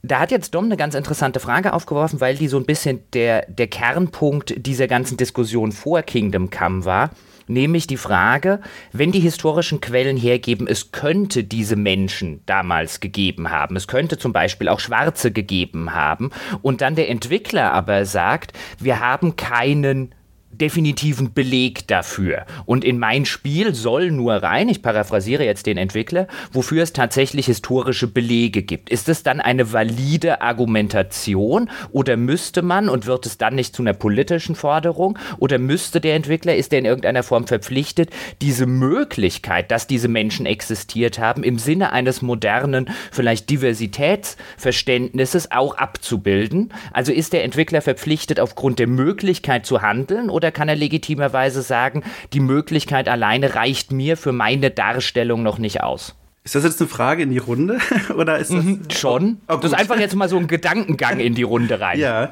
da 0.02 0.20
hat 0.20 0.30
jetzt 0.30 0.54
Dom 0.54 0.66
eine 0.66 0.76
ganz 0.76 0.94
interessante 0.94 1.40
Frage 1.40 1.72
aufgeworfen, 1.72 2.20
weil 2.20 2.36
die 2.36 2.48
so 2.48 2.56
ein 2.56 2.64
bisschen 2.64 3.00
der, 3.12 3.46
der 3.46 3.66
Kernpunkt 3.66 4.54
dieser 4.66 4.86
ganzen 4.86 5.16
Diskussion 5.16 5.72
vor 5.72 6.02
Kingdom 6.02 6.50
Come 6.50 6.84
war 6.84 7.10
nämlich 7.50 7.86
die 7.86 7.96
Frage, 7.96 8.60
wenn 8.92 9.12
die 9.12 9.20
historischen 9.20 9.80
Quellen 9.80 10.16
hergeben, 10.16 10.66
es 10.66 10.92
könnte 10.92 11.44
diese 11.44 11.76
Menschen 11.76 12.40
damals 12.46 13.00
gegeben 13.00 13.50
haben, 13.50 13.76
es 13.76 13.86
könnte 13.86 14.16
zum 14.16 14.32
Beispiel 14.32 14.68
auch 14.68 14.80
Schwarze 14.80 15.32
gegeben 15.32 15.94
haben, 15.94 16.30
und 16.62 16.80
dann 16.80 16.94
der 16.94 17.10
Entwickler 17.10 17.72
aber 17.72 18.04
sagt, 18.04 18.52
wir 18.78 19.00
haben 19.00 19.36
keinen 19.36 20.14
definitiven 20.50 21.32
Beleg 21.32 21.86
dafür. 21.86 22.44
Und 22.66 22.84
in 22.84 22.98
mein 22.98 23.24
Spiel 23.24 23.74
soll 23.74 24.10
nur 24.10 24.34
rein, 24.34 24.68
ich 24.68 24.82
paraphrasiere 24.82 25.44
jetzt 25.44 25.66
den 25.66 25.78
Entwickler, 25.78 26.26
wofür 26.52 26.82
es 26.82 26.92
tatsächlich 26.92 27.46
historische 27.46 28.08
Belege 28.08 28.62
gibt. 28.62 28.90
Ist 28.90 29.08
es 29.08 29.22
dann 29.22 29.40
eine 29.40 29.72
valide 29.72 30.42
Argumentation 30.42 31.70
oder 31.92 32.16
müsste 32.16 32.62
man 32.62 32.88
und 32.88 33.06
wird 33.06 33.26
es 33.26 33.38
dann 33.38 33.54
nicht 33.54 33.76
zu 33.76 33.82
einer 33.82 33.92
politischen 33.92 34.54
Forderung 34.54 35.18
oder 35.38 35.58
müsste 35.58 36.00
der 36.00 36.16
Entwickler, 36.16 36.56
ist 36.56 36.72
er 36.72 36.80
in 36.80 36.84
irgendeiner 36.84 37.22
Form 37.22 37.46
verpflichtet, 37.46 38.10
diese 38.42 38.66
Möglichkeit, 38.66 39.70
dass 39.70 39.86
diese 39.86 40.08
Menschen 40.08 40.46
existiert 40.46 41.18
haben, 41.18 41.44
im 41.44 41.58
Sinne 41.58 41.92
eines 41.92 42.22
modernen, 42.22 42.90
vielleicht 43.12 43.50
Diversitätsverständnisses 43.50 45.52
auch 45.52 45.76
abzubilden? 45.76 46.72
Also 46.92 47.12
ist 47.12 47.32
der 47.32 47.44
Entwickler 47.44 47.82
verpflichtet, 47.82 48.40
aufgrund 48.40 48.78
der 48.78 48.88
Möglichkeit 48.88 49.64
zu 49.64 49.82
handeln 49.82 50.28
oder 50.40 50.50
kann 50.50 50.70
er 50.70 50.76
legitimerweise 50.76 51.60
sagen, 51.60 52.02
die 52.32 52.40
Möglichkeit 52.40 53.08
alleine 53.08 53.54
reicht 53.54 53.92
mir 53.92 54.16
für 54.16 54.32
meine 54.32 54.70
Darstellung 54.70 55.42
noch 55.42 55.58
nicht 55.58 55.82
aus? 55.82 56.14
Ist 56.44 56.54
das 56.54 56.64
jetzt 56.64 56.80
eine 56.80 56.88
Frage 56.88 57.22
in 57.22 57.30
die 57.30 57.38
Runde? 57.38 57.78
Oder 58.16 58.38
ist 58.38 58.50
das. 58.50 58.64
Mhm, 58.64 58.80
schon. 58.90 59.42
Oh, 59.46 59.56
das 59.56 59.72
ist 59.72 59.78
einfach 59.78 59.98
jetzt 59.98 60.16
mal 60.16 60.28
so 60.28 60.38
ein 60.38 60.46
Gedankengang 60.46 61.20
in 61.20 61.34
die 61.34 61.42
Runde 61.42 61.78
rein. 61.80 61.98
Ja, 61.98 62.30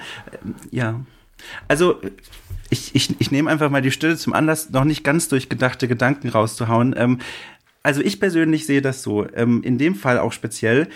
ja. 0.71 0.99
Also 1.69 2.01
ich, 2.71 2.95
ich, 2.95 3.21
ich 3.21 3.31
nehme 3.31 3.51
einfach 3.51 3.69
mal 3.69 3.83
die 3.83 3.91
Stille 3.91 4.17
zum 4.17 4.33
Anlass, 4.33 4.71
noch 4.71 4.85
nicht 4.85 5.05
ganz 5.05 5.29
durchgedachte 5.29 5.89
Gedanken 5.89 6.31
rauszuhauen. 6.31 6.95
Ähm, 6.97 7.19
also 7.83 8.01
ich 8.01 8.19
persönlich 8.19 8.67
sehe 8.67 8.83
das 8.83 9.03
so, 9.03 9.27
ähm, 9.35 9.63
in 9.63 9.77
dem 9.77 9.95
Fall 9.95 10.19
auch 10.19 10.33
speziell. 10.33 10.89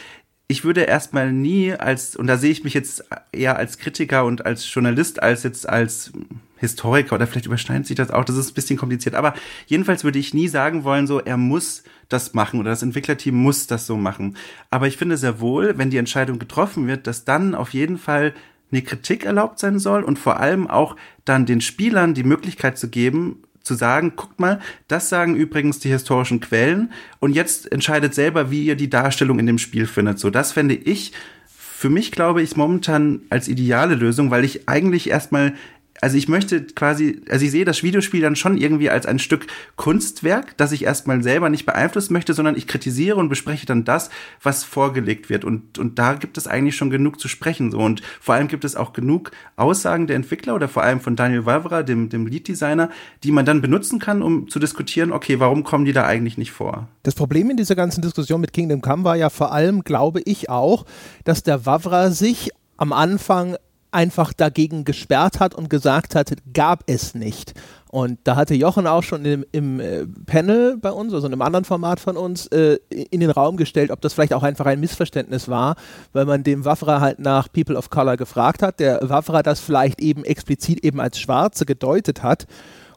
Ich 0.48 0.64
würde 0.64 0.82
erstmal 0.82 1.32
nie 1.32 1.72
als, 1.72 2.16
und 2.16 2.26
da 2.26 2.36
sehe 2.36 2.50
ich 2.50 2.64
mich 2.64 2.74
jetzt 2.74 3.04
eher 3.32 3.56
als 3.56 3.78
Kritiker 3.78 4.24
und 4.24 4.44
als 4.44 4.72
Journalist 4.72 5.22
als 5.22 5.44
jetzt 5.44 5.68
als 5.68 6.12
Historiker 6.58 7.16
oder 7.16 7.26
vielleicht 7.26 7.46
überschneidet 7.46 7.86
sich 7.86 7.96
das 7.96 8.10
auch, 8.10 8.24
das 8.24 8.36
ist 8.36 8.50
ein 8.50 8.54
bisschen 8.54 8.78
kompliziert, 8.78 9.16
aber 9.16 9.34
jedenfalls 9.66 10.04
würde 10.04 10.18
ich 10.18 10.32
nie 10.32 10.46
sagen 10.46 10.84
wollen, 10.84 11.06
so, 11.08 11.20
er 11.20 11.36
muss 11.36 11.82
das 12.08 12.34
machen 12.34 12.60
oder 12.60 12.70
das 12.70 12.82
Entwicklerteam 12.82 13.34
muss 13.34 13.66
das 13.66 13.86
so 13.86 13.96
machen. 13.96 14.36
Aber 14.70 14.86
ich 14.86 14.96
finde 14.96 15.16
sehr 15.16 15.40
wohl, 15.40 15.76
wenn 15.78 15.90
die 15.90 15.96
Entscheidung 15.96 16.38
getroffen 16.38 16.86
wird, 16.86 17.06
dass 17.06 17.24
dann 17.24 17.54
auf 17.54 17.72
jeden 17.72 17.98
Fall 17.98 18.32
eine 18.70 18.82
Kritik 18.82 19.24
erlaubt 19.24 19.58
sein 19.58 19.78
soll 19.78 20.02
und 20.02 20.18
vor 20.18 20.38
allem 20.38 20.66
auch 20.66 20.96
dann 21.24 21.46
den 21.46 21.60
Spielern 21.60 22.14
die 22.14 22.24
Möglichkeit 22.24 22.78
zu 22.78 22.88
geben, 22.88 23.42
zu 23.62 23.74
sagen, 23.74 24.14
guckt 24.16 24.40
mal, 24.40 24.60
das 24.88 25.08
sagen 25.08 25.36
übrigens 25.36 25.78
die 25.78 25.90
historischen 25.90 26.40
Quellen 26.40 26.92
und 27.20 27.34
jetzt 27.34 27.70
entscheidet 27.70 28.14
selber, 28.14 28.50
wie 28.50 28.64
ihr 28.64 28.76
die 28.76 28.90
Darstellung 28.90 29.38
in 29.38 29.46
dem 29.46 29.58
Spiel 29.58 29.86
findet. 29.86 30.18
So, 30.18 30.30
das 30.30 30.52
fände 30.52 30.74
ich 30.74 31.12
für 31.46 31.90
mich, 31.90 32.12
glaube 32.12 32.42
ich, 32.42 32.56
momentan 32.56 33.22
als 33.28 33.48
ideale 33.48 33.96
Lösung, 33.96 34.30
weil 34.30 34.44
ich 34.44 34.68
eigentlich 34.68 35.10
erstmal 35.10 35.54
also 36.00 36.16
ich 36.16 36.28
möchte 36.28 36.64
quasi, 36.64 37.20
also 37.28 37.44
ich 37.44 37.50
sehe 37.50 37.64
das 37.64 37.82
Videospiel 37.82 38.20
dann 38.20 38.34
schon 38.34 38.56
irgendwie 38.56 38.90
als 38.90 39.06
ein 39.06 39.18
Stück 39.18 39.46
Kunstwerk, 39.76 40.56
das 40.56 40.72
ich 40.72 40.84
erstmal 40.84 41.22
selber 41.22 41.48
nicht 41.48 41.66
beeinflussen 41.66 42.12
möchte, 42.12 42.34
sondern 42.34 42.56
ich 42.56 42.66
kritisiere 42.66 43.16
und 43.16 43.28
bespreche 43.28 43.66
dann 43.66 43.84
das, 43.84 44.10
was 44.42 44.64
vorgelegt 44.64 45.30
wird. 45.30 45.44
Und, 45.44 45.78
und 45.78 45.98
da 45.98 46.14
gibt 46.14 46.38
es 46.38 46.46
eigentlich 46.46 46.76
schon 46.76 46.90
genug 46.90 47.20
zu 47.20 47.28
sprechen. 47.28 47.70
So. 47.70 47.78
Und 47.78 48.02
vor 48.20 48.34
allem 48.34 48.48
gibt 48.48 48.64
es 48.64 48.74
auch 48.74 48.92
genug 48.92 49.30
Aussagen 49.56 50.06
der 50.06 50.16
Entwickler 50.16 50.54
oder 50.54 50.68
vor 50.68 50.82
allem 50.82 51.00
von 51.00 51.14
Daniel 51.14 51.46
Wavra, 51.46 51.82
dem, 51.82 52.08
dem 52.08 52.26
Lead-Designer, 52.26 52.90
die 53.22 53.30
man 53.30 53.44
dann 53.44 53.60
benutzen 53.60 53.98
kann, 53.98 54.22
um 54.22 54.48
zu 54.48 54.58
diskutieren, 54.58 55.12
okay, 55.12 55.38
warum 55.40 55.62
kommen 55.62 55.84
die 55.84 55.92
da 55.92 56.04
eigentlich 56.04 56.38
nicht 56.38 56.52
vor? 56.52 56.88
Das 57.04 57.14
Problem 57.14 57.50
in 57.50 57.56
dieser 57.56 57.76
ganzen 57.76 58.02
Diskussion 58.02 58.40
mit 58.40 58.52
Kingdom 58.52 58.80
Come 58.80 59.04
war 59.04 59.16
ja 59.16 59.30
vor 59.30 59.52
allem, 59.52 59.84
glaube 59.84 60.20
ich 60.24 60.48
auch, 60.48 60.84
dass 61.24 61.42
der 61.42 61.66
Wavra 61.66 62.10
sich 62.10 62.50
am 62.76 62.92
Anfang 62.92 63.56
einfach 63.92 64.32
dagegen 64.32 64.84
gesperrt 64.84 65.40
hat 65.40 65.54
und 65.54 65.70
gesagt 65.70 66.14
hat, 66.14 66.32
gab 66.52 66.82
es 66.86 67.14
nicht. 67.14 67.54
Und 67.88 68.20
da 68.24 68.36
hatte 68.36 68.54
Jochen 68.54 68.86
auch 68.86 69.02
schon 69.02 69.24
im, 69.26 69.44
im 69.52 69.78
äh, 69.78 70.06
Panel 70.26 70.78
bei 70.78 70.90
uns, 70.90 71.12
also 71.12 71.26
in 71.26 71.32
einem 71.34 71.42
anderen 71.42 71.66
Format 71.66 72.00
von 72.00 72.16
uns, 72.16 72.46
äh, 72.46 72.78
in 72.88 73.20
den 73.20 73.30
Raum 73.30 73.58
gestellt, 73.58 73.90
ob 73.90 74.00
das 74.00 74.14
vielleicht 74.14 74.32
auch 74.32 74.42
einfach 74.42 74.64
ein 74.64 74.80
Missverständnis 74.80 75.48
war, 75.48 75.76
weil 76.14 76.24
man 76.24 76.42
dem 76.42 76.64
Wafra 76.64 77.00
halt 77.00 77.18
nach 77.18 77.52
People 77.52 77.76
of 77.76 77.90
Color 77.90 78.16
gefragt 78.16 78.62
hat, 78.62 78.80
der 78.80 78.98
Wafra 79.02 79.42
das 79.42 79.60
vielleicht 79.60 80.00
eben 80.00 80.24
explizit 80.24 80.82
eben 80.84 81.00
als 81.00 81.20
Schwarze 81.20 81.66
gedeutet 81.66 82.22
hat 82.22 82.46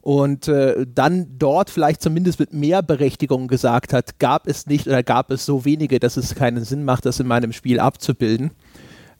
und 0.05 0.47
äh, 0.47 0.85
dann 0.87 1.25
dort 1.39 1.71
vielleicht 1.71 1.99
zumindest 1.99 2.39
mit 2.39 2.53
mehr 2.53 2.83
Berechtigung 2.83 3.47
gesagt 3.47 3.91
hat, 3.91 4.19
gab 4.19 4.45
es 4.47 4.67
nicht 4.67 4.85
oder 4.85 5.01
gab 5.01 5.31
es 5.31 5.47
so 5.47 5.65
wenige, 5.65 5.99
dass 5.99 6.15
es 6.15 6.35
keinen 6.35 6.63
Sinn 6.63 6.85
macht, 6.85 7.07
das 7.07 7.19
in 7.19 7.25
meinem 7.25 7.53
Spiel 7.53 7.79
abzubilden. 7.79 8.51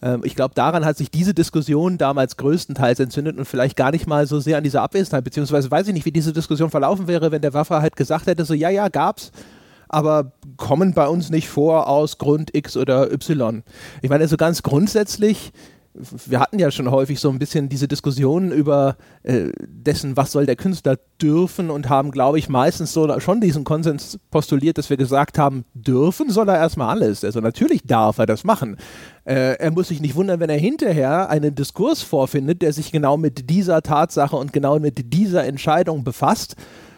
Ähm, 0.05 0.21
ich 0.23 0.35
glaube, 0.35 0.53
daran 0.53 0.85
hat 0.85 0.97
sich 0.97 1.09
diese 1.09 1.33
Diskussion 1.33 1.97
damals 1.97 2.37
größtenteils 2.37 2.99
entzündet 2.99 3.37
und 3.37 3.45
vielleicht 3.45 3.75
gar 3.75 3.91
nicht 3.91 4.05
mal 4.07 4.27
so 4.27 4.39
sehr 4.39 4.57
an 4.57 4.63
dieser 4.63 4.83
Abwesenheit, 4.83 5.23
beziehungsweise 5.23 5.71
weiß 5.71 5.87
ich 5.87 5.93
nicht, 5.93 6.05
wie 6.05 6.11
diese 6.11 6.31
Diskussion 6.31 6.69
verlaufen 6.69 7.07
wäre, 7.07 7.31
wenn 7.31 7.41
der 7.41 7.53
Waffe 7.53 7.81
halt 7.81 7.95
gesagt 7.95 8.27
hätte, 8.27 8.45
so 8.45 8.53
ja, 8.53 8.69
ja, 8.69 8.87
gab's, 8.87 9.31
aber 9.89 10.31
kommen 10.57 10.93
bei 10.93 11.07
uns 11.07 11.31
nicht 11.31 11.49
vor 11.49 11.87
aus 11.87 12.19
Grund 12.19 12.55
X 12.55 12.77
oder 12.77 13.11
Y. 13.11 13.63
Ich 14.01 14.09
meine, 14.09 14.23
also 14.23 14.37
ganz 14.37 14.61
grundsätzlich 14.61 15.51
wir 16.27 16.39
hatten 16.39 16.59
ja 16.59 16.71
schon 16.71 16.91
häufig 16.91 17.19
so 17.19 17.29
ein 17.29 17.39
bisschen 17.39 17.69
diese 17.69 17.87
Diskussionen 17.87 18.51
über 18.51 18.97
äh, 19.23 19.49
dessen, 19.59 20.17
was 20.17 20.31
soll 20.31 20.45
der 20.45 20.55
Künstler 20.55 20.97
dürfen 21.21 21.69
und 21.69 21.89
haben, 21.89 22.11
glaube 22.11 22.37
ich, 22.37 22.49
meistens 22.49 22.93
so 22.93 23.19
schon 23.19 23.39
diesen 23.39 23.63
Konsens 23.63 24.19
postuliert, 24.31 24.77
dass 24.77 24.89
wir 24.89 24.97
gesagt 24.97 25.37
haben, 25.37 25.63
dürfen 25.73 26.29
soll 26.29 26.49
er 26.49 26.57
erstmal 26.57 26.89
alles. 26.89 27.23
Also 27.23 27.39
natürlich 27.39 27.83
darf 27.83 28.17
er 28.17 28.25
das 28.25 28.43
machen. 28.43 28.77
Äh, 29.23 29.57
er 29.57 29.71
muss 29.71 29.87
sich 29.87 30.01
nicht 30.01 30.15
wundern, 30.15 30.39
wenn 30.39 30.49
er 30.49 30.57
hinterher 30.57 31.29
einen 31.29 31.55
Diskurs 31.55 32.01
vorfindet, 32.01 32.61
der 32.61 32.73
sich 32.73 32.91
genau 32.91 33.17
mit 33.17 33.49
dieser 33.49 33.81
Tatsache 33.81 34.35
und 34.35 34.53
genau 34.53 34.79
mit 34.79 35.13
dieser 35.13 35.45
Entscheidung 35.45 36.03
befasst 36.03 36.55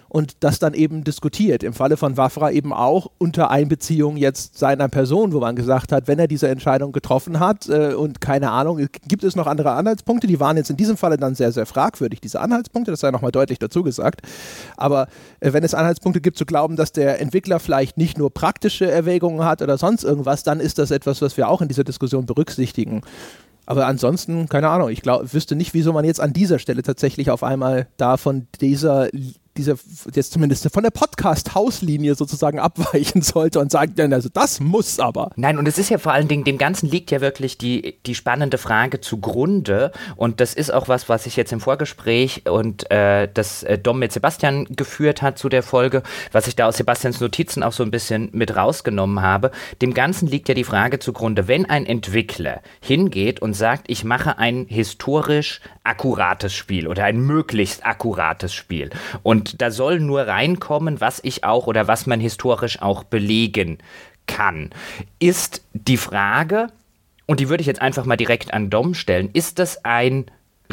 und 0.09 0.37
das 0.41 0.59
dann 0.59 0.73
eben 0.73 1.03
diskutiert. 1.03 1.63
Im 1.63 1.73
Falle 1.73 1.97
von 1.97 2.17
Wafra 2.17 2.51
eben 2.51 2.73
auch 2.73 3.07
unter 3.17 3.51
Einbeziehung 3.51 4.17
jetzt 4.17 4.57
seiner 4.57 4.87
Person, 4.87 5.33
wo 5.33 5.39
man 5.39 5.55
gesagt 5.55 5.91
hat, 5.91 6.07
wenn 6.07 6.19
er 6.19 6.27
diese 6.27 6.47
Entscheidung 6.47 6.91
getroffen 6.91 7.39
hat 7.39 7.67
äh, 7.69 7.93
und 7.93 8.21
keine 8.21 8.51
Ahnung, 8.51 8.87
gibt 9.07 9.23
es 9.23 9.35
noch 9.35 9.47
andere 9.47 9.71
Anhaltspunkte, 9.71 10.27
die 10.27 10.39
waren 10.39 10.57
jetzt 10.57 10.69
in 10.69 10.77
diesem 10.77 10.97
Falle 10.97 11.17
dann 11.17 11.35
sehr, 11.35 11.51
sehr 11.51 11.65
fragwürdig, 11.65 12.21
diese 12.21 12.39
Anhaltspunkte, 12.39 12.91
das 12.91 13.01
sei 13.01 13.11
nochmal 13.11 13.31
deutlich 13.31 13.59
dazu 13.59 13.83
gesagt. 13.83 14.21
Aber 14.77 15.07
äh, 15.39 15.53
wenn 15.53 15.63
es 15.63 15.73
Anhaltspunkte 15.73 16.21
gibt 16.21 16.37
zu 16.37 16.45
glauben, 16.45 16.75
dass 16.75 16.91
der 16.91 17.21
Entwickler 17.21 17.59
vielleicht 17.59 17.97
nicht 17.97 18.17
nur 18.17 18.33
praktische 18.33 18.89
Erwägungen 18.89 19.43
hat 19.43 19.61
oder 19.61 19.77
sonst 19.77 20.03
irgendwas, 20.03 20.43
dann 20.43 20.59
ist 20.59 20.77
das 20.77 20.91
etwas, 20.91 21.21
was 21.21 21.37
wir 21.37 21.49
auch 21.49 21.61
in 21.61 21.67
dieser 21.67 21.83
Diskussion 21.83 22.25
berücksichtigen. 22.25 23.01
Aber 23.67 23.85
ansonsten, 23.85 24.47
keine 24.47 24.69
Ahnung, 24.69 24.89
ich 24.89 25.01
glaube, 25.01 25.33
wüsste 25.33 25.57
nicht, 25.57 25.73
wieso 25.73 25.91
man 25.91 26.05
jetzt 26.05 26.21
an 26.21 26.31
dieser 26.31 26.57
Stelle 26.57 26.83
tatsächlich 26.83 27.29
auf 27.29 27.43
einmal 27.43 27.87
da 27.97 28.15
von 28.15 28.47
dieser 28.61 29.09
dieser 29.57 29.75
jetzt 30.13 30.31
zumindest 30.31 30.69
von 30.71 30.83
der 30.83 30.91
Podcast-Hauslinie 30.91 32.15
sozusagen 32.15 32.59
abweichen 32.67 33.21
sollte 33.21 33.59
und 33.59 33.71
sagt, 33.71 33.99
also 33.99 34.29
das 34.31 34.59
muss 34.59 34.99
aber. 34.99 35.31
Nein, 35.35 35.57
und 35.57 35.67
es 35.67 35.77
ist 35.77 35.89
ja 35.89 35.97
vor 35.97 36.13
allen 36.13 36.27
Dingen, 36.27 36.43
dem 36.43 36.57
Ganzen 36.57 36.87
liegt 36.87 37.11
ja 37.11 37.21
wirklich 37.21 37.57
die, 37.57 37.97
die 38.05 38.15
spannende 38.15 38.57
Frage 38.57 39.01
zugrunde. 39.01 39.91
Und 40.15 40.39
das 40.39 40.53
ist 40.53 40.71
auch 40.71 40.87
was, 40.87 41.09
was 41.09 41.25
ich 41.25 41.35
jetzt 41.35 41.51
im 41.51 41.59
Vorgespräch 41.59 42.43
und 42.49 42.89
äh, 42.91 43.27
das 43.33 43.63
äh, 43.63 43.77
Dom 43.77 43.99
mit 43.99 44.11
Sebastian 44.11 44.65
geführt 44.65 45.21
hat 45.21 45.37
zu 45.37 45.49
der 45.49 45.63
Folge, 45.63 46.03
was 46.31 46.47
ich 46.47 46.55
da 46.55 46.67
aus 46.67 46.77
Sebastians 46.77 47.19
Notizen 47.19 47.63
auch 47.63 47.73
so 47.73 47.83
ein 47.83 47.91
bisschen 47.91 48.29
mit 48.33 48.55
rausgenommen 48.55 49.21
habe. 49.21 49.51
Dem 49.81 49.93
Ganzen 49.93 50.27
liegt 50.27 50.49
ja 50.49 50.55
die 50.55 50.63
Frage 50.63 50.99
zugrunde, 50.99 51.47
wenn 51.47 51.65
ein 51.65 51.85
Entwickler 51.85 52.61
hingeht 52.79 53.41
und 53.41 53.53
sagt, 53.53 53.85
ich 53.89 54.03
mache 54.03 54.37
ein 54.37 54.65
historisch 54.67 55.61
akkurates 55.83 56.53
Spiel 56.53 56.87
oder 56.87 57.05
ein 57.05 57.19
möglichst 57.19 57.85
akkurates 57.85 58.53
Spiel 58.53 58.89
und 59.23 59.46
da 59.61 59.71
soll 59.71 59.99
nur 59.99 60.27
reinkommen, 60.27 61.01
was 61.01 61.19
ich 61.23 61.43
auch 61.43 61.67
oder 61.67 61.87
was 61.87 62.05
man 62.05 62.19
historisch 62.19 62.81
auch 62.81 63.03
belegen 63.03 63.77
kann. 64.27 64.69
Ist 65.19 65.63
die 65.73 65.97
Frage, 65.97 66.67
und 67.25 67.39
die 67.39 67.49
würde 67.49 67.61
ich 67.61 67.67
jetzt 67.67 67.81
einfach 67.81 68.05
mal 68.05 68.17
direkt 68.17 68.53
an 68.53 68.69
Dom 68.69 68.93
stellen, 68.93 69.29
ist 69.33 69.59
das 69.59 69.83
ein 69.85 70.25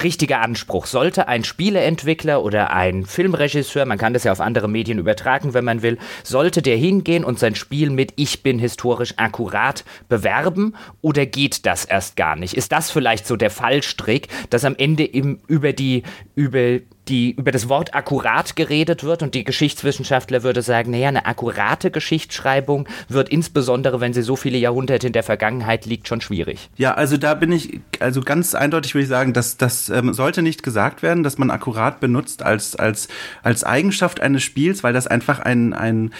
richtiger 0.02 0.40
Anspruch. 0.40 0.87
Sollte 0.87 1.28
ein 1.28 1.44
Spieleentwickler 1.44 2.42
oder 2.42 2.72
ein 2.72 3.04
Filmregisseur, 3.04 3.84
man 3.84 3.98
kann 3.98 4.12
das 4.12 4.24
ja 4.24 4.32
auf 4.32 4.40
andere 4.40 4.68
Medien 4.68 4.98
übertragen, 4.98 5.54
wenn 5.54 5.64
man 5.64 5.82
will, 5.82 5.98
sollte 6.22 6.62
der 6.62 6.76
hingehen 6.76 7.24
und 7.24 7.38
sein 7.38 7.54
Spiel 7.54 7.90
mit 7.90 8.12
Ich 8.16 8.42
bin 8.42 8.58
historisch 8.58 9.14
akkurat 9.16 9.84
bewerben 10.08 10.74
oder 11.00 11.26
geht 11.26 11.66
das 11.66 11.84
erst 11.84 12.16
gar 12.16 12.37
nicht? 12.37 12.54
Ist 12.54 12.72
das 12.72 12.90
vielleicht 12.90 13.26
so 13.26 13.37
der 13.37 13.50
Fallstrick, 13.50 14.28
dass 14.50 14.64
am 14.64 14.74
Ende 14.76 15.04
im, 15.04 15.40
über 15.46 15.72
die, 15.72 16.02
über 16.34 16.80
die 17.09 17.33
über 17.33 17.53
das 17.53 17.69
Wort 17.69 17.95
akkurat 17.95 18.57
geredet 18.57 19.05
wird 19.05 19.23
und 19.23 19.35
die 19.35 19.45
Geschichtswissenschaftler 19.45 20.43
würde 20.43 20.62
sagen, 20.62 20.90
naja, 20.90 21.09
eine 21.09 21.27
akkurate 21.27 21.90
Geschichtsschreibung 21.90 22.88
wird 23.09 23.29
insbesondere, 23.29 24.01
wenn 24.01 24.14
sie 24.14 24.23
so 24.23 24.37
viele 24.37 24.59
Jahrhunderte 24.59 25.07
in 25.07 25.12
der 25.12 25.23
Vergangenheit 25.23 25.87
liegt, 25.87 26.09
schon 26.09 26.21
schwierig. 26.21 26.71
Ja, 26.77 26.95
also 26.95 27.17
da 27.17 27.35
bin 27.35 27.53
ich, 27.53 27.81
also 28.01 28.21
ganz 28.21 28.55
eindeutig 28.55 28.95
würde 28.95 29.05
ich 29.05 29.09
sagen, 29.09 29.33
dass 29.33 29.57
das 29.57 29.88
ähm, 29.88 30.12
sollte 30.14 30.43
nicht 30.43 30.62
gesagt 30.62 31.03
werden, 31.03 31.23
dass 31.23 31.38
man 31.38 31.51
akkurat 31.51 32.01
benutzt 32.01 32.43
als, 32.43 32.77
als, 32.77 33.09
als 33.43 33.64
Eigenschaft 33.64 34.21
eines 34.21 34.43
Spiels, 34.43 34.83
weil 34.83 34.93
das 34.93 35.07
einfach 35.07 35.40
ein, 35.40 35.73
ein 35.73 36.12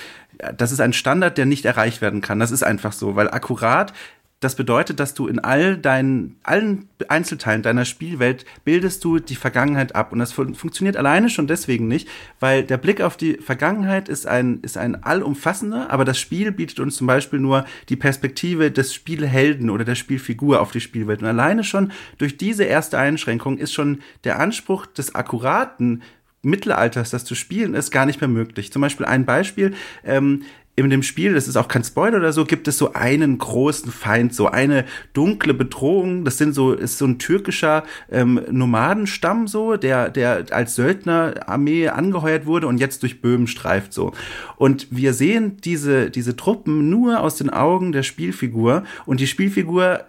das 0.57 0.73
ist 0.73 0.81
ein 0.81 0.93
Standard, 0.93 1.39
der 1.39 1.47
nicht 1.47 1.65
erreicht 1.65 2.01
werden 2.01 2.21
kann. 2.21 2.41
Das 2.41 2.51
ist 2.51 2.65
einfach 2.65 2.93
so, 2.93 3.17
weil 3.17 3.31
akkurat 3.31 3.93
das 4.41 4.57
bedeutet, 4.57 5.01
dass 5.01 5.15
du 5.15 5.27
in 5.27 5.39
all 5.39 5.79
deinen, 5.79 6.37
allen 6.43 6.89
Einzelteilen 7.09 7.63
deiner 7.63 7.87
Spielwelt 7.87 8.45
bildest 8.65 9.03
du 9.03 9.19
die 9.19 9.37
Vergangenheit 9.37 9.95
ab. 9.95 10.13
Und 10.13 10.19
das 10.19 10.33
fun 10.33 10.55
funktioniert 10.55 10.97
alleine 10.97 11.31
schon 11.31 11.47
deswegen 11.47 11.89
nicht, 11.89 12.09
weil 12.41 12.63
der 12.63 12.77
Blick 12.77 13.01
auf 13.01 13.17
die 13.17 13.35
Vergangenheit 13.35 14.09
ist 14.09 14.27
ein, 14.27 14.61
ist 14.61 14.77
ein 14.77 15.03
allumfassender, 15.03 15.91
aber 15.91 16.05
das 16.05 16.19
Spiel 16.19 16.53
bietet 16.53 16.79
uns 16.81 16.97
zum 16.97 17.07
Beispiel 17.07 17.39
nur 17.39 17.65
die 17.89 17.97
Perspektive 17.97 18.71
des 18.71 18.93
Spielhelden 18.93 19.71
oder 19.71 19.85
der 19.85 19.95
Spielfigur 19.95 20.61
auf 20.61 20.73
die 20.73 20.81
Spielwelt. 20.81 21.23
Und 21.23 21.29
alleine 21.29 21.65
schon 21.65 21.93
durch 22.19 22.37
diese 22.37 22.65
erste 22.65 22.99
Einschränkung 22.99 23.57
ist 23.57 23.73
schon 23.73 24.01
der 24.25 24.41
Anspruch 24.41 24.85
des 24.85 25.15
akkuraten 25.15 26.03
Mittelalters, 26.45 27.11
das 27.11 27.25
zu 27.25 27.35
spielen, 27.35 27.75
ist 27.75 27.91
gar 27.91 28.07
nicht 28.07 28.21
mehr 28.21 28.29
möglich. 28.29 28.73
Zum 28.73 28.83
Beispiel 28.83 29.07
ein 29.07 29.25
Beispiel, 29.25 29.75
ähm, 30.05 30.43
in 30.77 30.91
dem 30.91 31.05
Spiel, 31.05 31.35
das 31.35 31.47
ist 31.47 31.57
auch 31.57 31.69
kein 31.69 31.85
Spoiler 31.85 32.19
oder 32.19 32.33
so, 32.33 32.45
gibt 32.45 32.67
es 32.67 32.79
so 32.79 32.95
einen 32.95 33.39
großen 33.39 33.93
Feind, 33.93 34.35
so 34.35 34.49
eine 34.49 34.85
dunkle 35.13 35.55
Bedrohung. 35.55 36.25
Das 36.25 36.37
sind 36.37 36.53
so, 36.53 36.73
ist 36.73 36.99
so 36.99 37.07
ein 37.07 37.19
türkischer 37.19 37.85
ähm, 38.11 38.41
Nomadenstamm 38.51 39.47
so, 39.47 39.77
der, 39.77 40.11
der 40.11 40.47
als 40.51 40.75
Söldnerarmee 40.75 41.89
angeheuert 41.89 42.47
wurde 42.47 42.67
und 42.67 42.79
jetzt 42.79 43.03
durch 43.03 43.21
Böhmen 43.21 43.47
streift 43.47 43.93
so. 43.93 44.13
Und 44.57 44.89
wir 44.91 45.15
sehen 45.15 45.59
diese, 45.63 46.11
diese 46.11 46.35
Truppen 46.35 46.91
nur 46.91 47.21
aus 47.21 47.37
den 47.37 47.51
Augen 47.51 47.93
der 47.93 48.03
Spielfigur 48.03 48.83
und 49.07 49.21
die 49.21 49.29
Spielfigur 49.29 50.05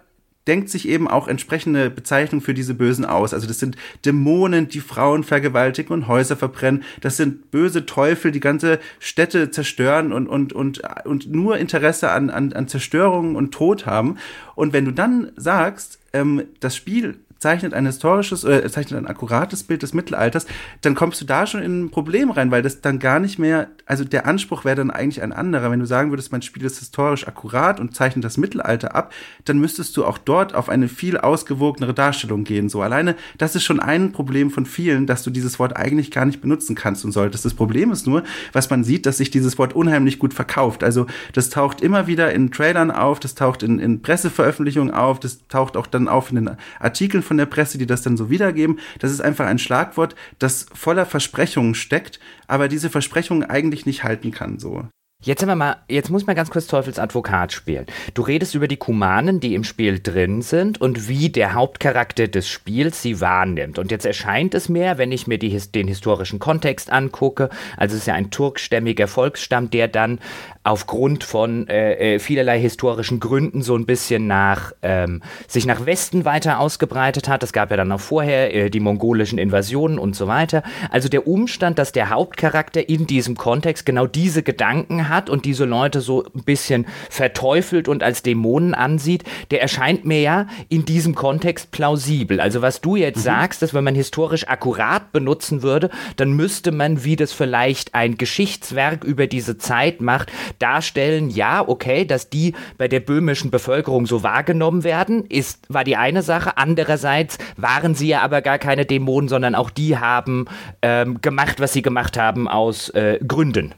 denkt 0.46 0.68
sich 0.68 0.88
eben 0.88 1.08
auch 1.08 1.28
entsprechende 1.28 1.90
Bezeichnungen 1.90 2.44
für 2.44 2.54
diese 2.54 2.74
Bösen 2.74 3.04
aus. 3.04 3.34
Also 3.34 3.46
das 3.46 3.58
sind 3.58 3.76
Dämonen, 4.04 4.68
die 4.68 4.80
Frauen 4.80 5.24
vergewaltigen 5.24 5.92
und 5.92 6.08
Häuser 6.08 6.36
verbrennen. 6.36 6.84
Das 7.00 7.16
sind 7.16 7.50
böse 7.50 7.86
Teufel, 7.86 8.30
die 8.30 8.40
ganze 8.40 8.78
Städte 8.98 9.50
zerstören 9.50 10.12
und, 10.12 10.28
und, 10.28 10.52
und, 10.52 10.82
und 11.04 11.30
nur 11.30 11.58
Interesse 11.58 12.10
an, 12.10 12.30
an, 12.30 12.52
an 12.52 12.68
Zerstörung 12.68 13.34
und 13.34 13.52
Tod 13.52 13.86
haben. 13.86 14.16
Und 14.54 14.72
wenn 14.72 14.84
du 14.84 14.92
dann 14.92 15.32
sagst, 15.36 15.98
ähm, 16.12 16.44
das 16.60 16.76
Spiel 16.76 17.18
zeichnet 17.38 17.74
ein 17.74 17.86
historisches, 17.86 18.44
äh, 18.44 18.68
zeichnet 18.70 18.98
ein 18.98 19.06
akkurates 19.06 19.64
Bild 19.64 19.82
des 19.82 19.94
Mittelalters, 19.94 20.46
dann 20.80 20.94
kommst 20.94 21.20
du 21.20 21.24
da 21.24 21.46
schon 21.46 21.62
in 21.62 21.84
ein 21.84 21.90
Problem 21.90 22.30
rein, 22.30 22.50
weil 22.50 22.62
das 22.62 22.80
dann 22.80 22.98
gar 22.98 23.20
nicht 23.20 23.38
mehr, 23.38 23.68
also 23.84 24.04
der 24.04 24.26
Anspruch 24.26 24.64
wäre 24.64 24.76
dann 24.76 24.90
eigentlich 24.90 25.22
ein 25.22 25.32
anderer. 25.32 25.70
Wenn 25.70 25.80
du 25.80 25.86
sagen 25.86 26.10
würdest, 26.10 26.32
mein 26.32 26.42
Spiel 26.42 26.64
ist 26.64 26.78
historisch 26.78 27.26
akkurat 27.28 27.80
und 27.80 27.94
zeichnet 27.94 28.24
das 28.24 28.36
Mittelalter 28.36 28.94
ab, 28.94 29.12
dann 29.44 29.58
müsstest 29.58 29.96
du 29.96 30.04
auch 30.04 30.18
dort 30.18 30.54
auf 30.54 30.68
eine 30.68 30.88
viel 30.88 31.18
ausgewogenere 31.18 31.94
Darstellung 31.94 32.44
gehen. 32.44 32.68
So 32.68 32.82
alleine, 32.82 33.16
das 33.38 33.54
ist 33.54 33.64
schon 33.64 33.80
ein 33.80 34.12
Problem 34.12 34.50
von 34.50 34.66
vielen, 34.66 35.06
dass 35.06 35.22
du 35.22 35.30
dieses 35.30 35.58
Wort 35.58 35.76
eigentlich 35.76 36.10
gar 36.10 36.24
nicht 36.24 36.40
benutzen 36.40 36.74
kannst 36.74 37.04
und 37.04 37.12
solltest. 37.12 37.44
Das 37.44 37.54
Problem 37.54 37.92
ist 37.92 38.06
nur, 38.06 38.22
was 38.52 38.70
man 38.70 38.84
sieht, 38.84 39.06
dass 39.06 39.18
sich 39.18 39.30
dieses 39.30 39.58
Wort 39.58 39.74
unheimlich 39.74 40.18
gut 40.18 40.32
verkauft. 40.34 40.82
Also 40.82 41.06
das 41.32 41.50
taucht 41.50 41.80
immer 41.80 42.06
wieder 42.06 42.32
in 42.32 42.50
Trailern 42.50 42.90
auf, 42.90 43.20
das 43.20 43.34
taucht 43.34 43.62
in, 43.62 43.78
in 43.78 44.02
Presseveröffentlichungen 44.02 44.92
auf, 44.92 45.20
das 45.20 45.46
taucht 45.48 45.76
auch 45.76 45.86
dann 45.86 46.08
auf 46.08 46.30
in 46.30 46.36
den 46.36 46.56
Artikeln 46.80 47.22
von 47.22 47.35
der 47.38 47.46
Presse, 47.46 47.78
die 47.78 47.86
das 47.86 48.02
dann 48.02 48.16
so 48.16 48.30
wiedergeben. 48.30 48.78
Das 48.98 49.10
ist 49.10 49.20
einfach 49.20 49.46
ein 49.46 49.58
Schlagwort, 49.58 50.14
das 50.38 50.66
voller 50.74 51.06
Versprechungen 51.06 51.74
steckt, 51.74 52.20
aber 52.46 52.68
diese 52.68 52.90
Versprechungen 52.90 53.48
eigentlich 53.48 53.86
nicht 53.86 54.04
halten 54.04 54.30
kann, 54.30 54.58
so. 54.58 54.84
Jetzt 55.22 55.40
sind 55.40 55.56
mal, 55.56 55.78
jetzt 55.88 56.10
muss 56.10 56.26
man 56.26 56.36
ganz 56.36 56.50
kurz 56.50 56.66
Teufels 56.66 56.98
Advokat 56.98 57.50
spielen. 57.50 57.86
Du 58.12 58.20
redest 58.20 58.54
über 58.54 58.68
die 58.68 58.76
Kumanen, 58.76 59.40
die 59.40 59.54
im 59.54 59.64
Spiel 59.64 59.98
drin 59.98 60.42
sind 60.42 60.78
und 60.78 61.08
wie 61.08 61.30
der 61.30 61.54
Hauptcharakter 61.54 62.28
des 62.28 62.48
Spiels 62.48 63.00
sie 63.00 63.20
wahrnimmt. 63.20 63.78
Und 63.78 63.90
jetzt 63.90 64.04
erscheint 64.04 64.54
es 64.54 64.68
mir, 64.68 64.98
wenn 64.98 65.12
ich 65.12 65.26
mir 65.26 65.38
die, 65.38 65.58
den 65.74 65.88
historischen 65.88 66.38
Kontext 66.38 66.92
angucke, 66.92 67.48
also 67.78 67.94
es 67.94 68.02
ist 68.02 68.06
ja 68.06 68.14
ein 68.14 68.30
turkstämmiger 68.30 69.08
Volksstamm, 69.08 69.70
der 69.70 69.88
dann 69.88 70.20
aufgrund 70.66 71.22
von 71.22 71.68
äh, 71.68 72.16
äh, 72.16 72.18
vielerlei 72.18 72.58
historischen 72.58 73.20
Gründen 73.20 73.62
so 73.62 73.76
ein 73.76 73.86
bisschen 73.86 74.26
nach 74.26 74.72
ähm, 74.82 75.22
sich 75.46 75.64
nach 75.64 75.86
Westen 75.86 76.24
weiter 76.24 76.58
ausgebreitet 76.58 77.28
hat. 77.28 77.44
Es 77.44 77.52
gab 77.52 77.70
ja 77.70 77.76
dann 77.76 77.92
auch 77.92 78.00
vorher 78.00 78.52
äh, 78.52 78.68
die 78.68 78.80
mongolischen 78.80 79.38
Invasionen 79.38 79.96
und 79.96 80.16
so 80.16 80.26
weiter. 80.26 80.64
Also 80.90 81.08
der 81.08 81.28
Umstand, 81.28 81.78
dass 81.78 81.92
der 81.92 82.10
Hauptcharakter 82.10 82.88
in 82.88 83.06
diesem 83.06 83.36
Kontext 83.36 83.86
genau 83.86 84.08
diese 84.08 84.42
Gedanken 84.42 85.08
hat 85.08 85.30
und 85.30 85.44
diese 85.44 85.66
Leute 85.66 86.00
so 86.00 86.24
ein 86.34 86.42
bisschen 86.42 86.86
verteufelt 87.10 87.86
und 87.86 88.02
als 88.02 88.24
Dämonen 88.24 88.74
ansieht, 88.74 89.22
der 89.52 89.62
erscheint 89.62 90.04
mir 90.04 90.20
ja 90.20 90.46
in 90.68 90.84
diesem 90.84 91.14
Kontext 91.14 91.70
plausibel. 91.70 92.40
Also 92.40 92.60
was 92.60 92.80
du 92.80 92.96
jetzt 92.96 93.18
mhm. 93.18 93.22
sagst, 93.22 93.62
dass 93.62 93.72
wenn 93.72 93.84
man 93.84 93.94
historisch 93.94 94.48
akkurat 94.48 95.12
benutzen 95.12 95.62
würde, 95.62 95.90
dann 96.16 96.32
müsste 96.32 96.72
man, 96.72 97.04
wie 97.04 97.14
das 97.14 97.32
vielleicht 97.32 97.94
ein 97.94 98.16
Geschichtswerk 98.18 99.04
über 99.04 99.28
diese 99.28 99.58
Zeit 99.58 100.00
macht, 100.00 100.32
darstellen, 100.58 101.30
ja, 101.30 101.66
okay, 101.66 102.04
dass 102.04 102.30
die 102.30 102.54
bei 102.78 102.88
der 102.88 103.00
böhmischen 103.00 103.50
Bevölkerung 103.50 104.06
so 104.06 104.22
wahrgenommen 104.22 104.84
werden, 104.84 105.24
ist, 105.26 105.66
war 105.68 105.84
die 105.84 105.96
eine 105.96 106.22
Sache. 106.22 106.56
Andererseits 106.56 107.38
waren 107.56 107.94
sie 107.94 108.08
ja 108.08 108.22
aber 108.22 108.42
gar 108.42 108.58
keine 108.58 108.86
Dämonen, 108.86 109.28
sondern 109.28 109.54
auch 109.54 109.70
die 109.70 109.98
haben 109.98 110.46
ähm, 110.82 111.20
gemacht, 111.20 111.60
was 111.60 111.72
sie 111.72 111.82
gemacht 111.82 112.18
haben 112.18 112.48
aus 112.48 112.90
äh, 112.90 113.18
Gründen. 113.26 113.74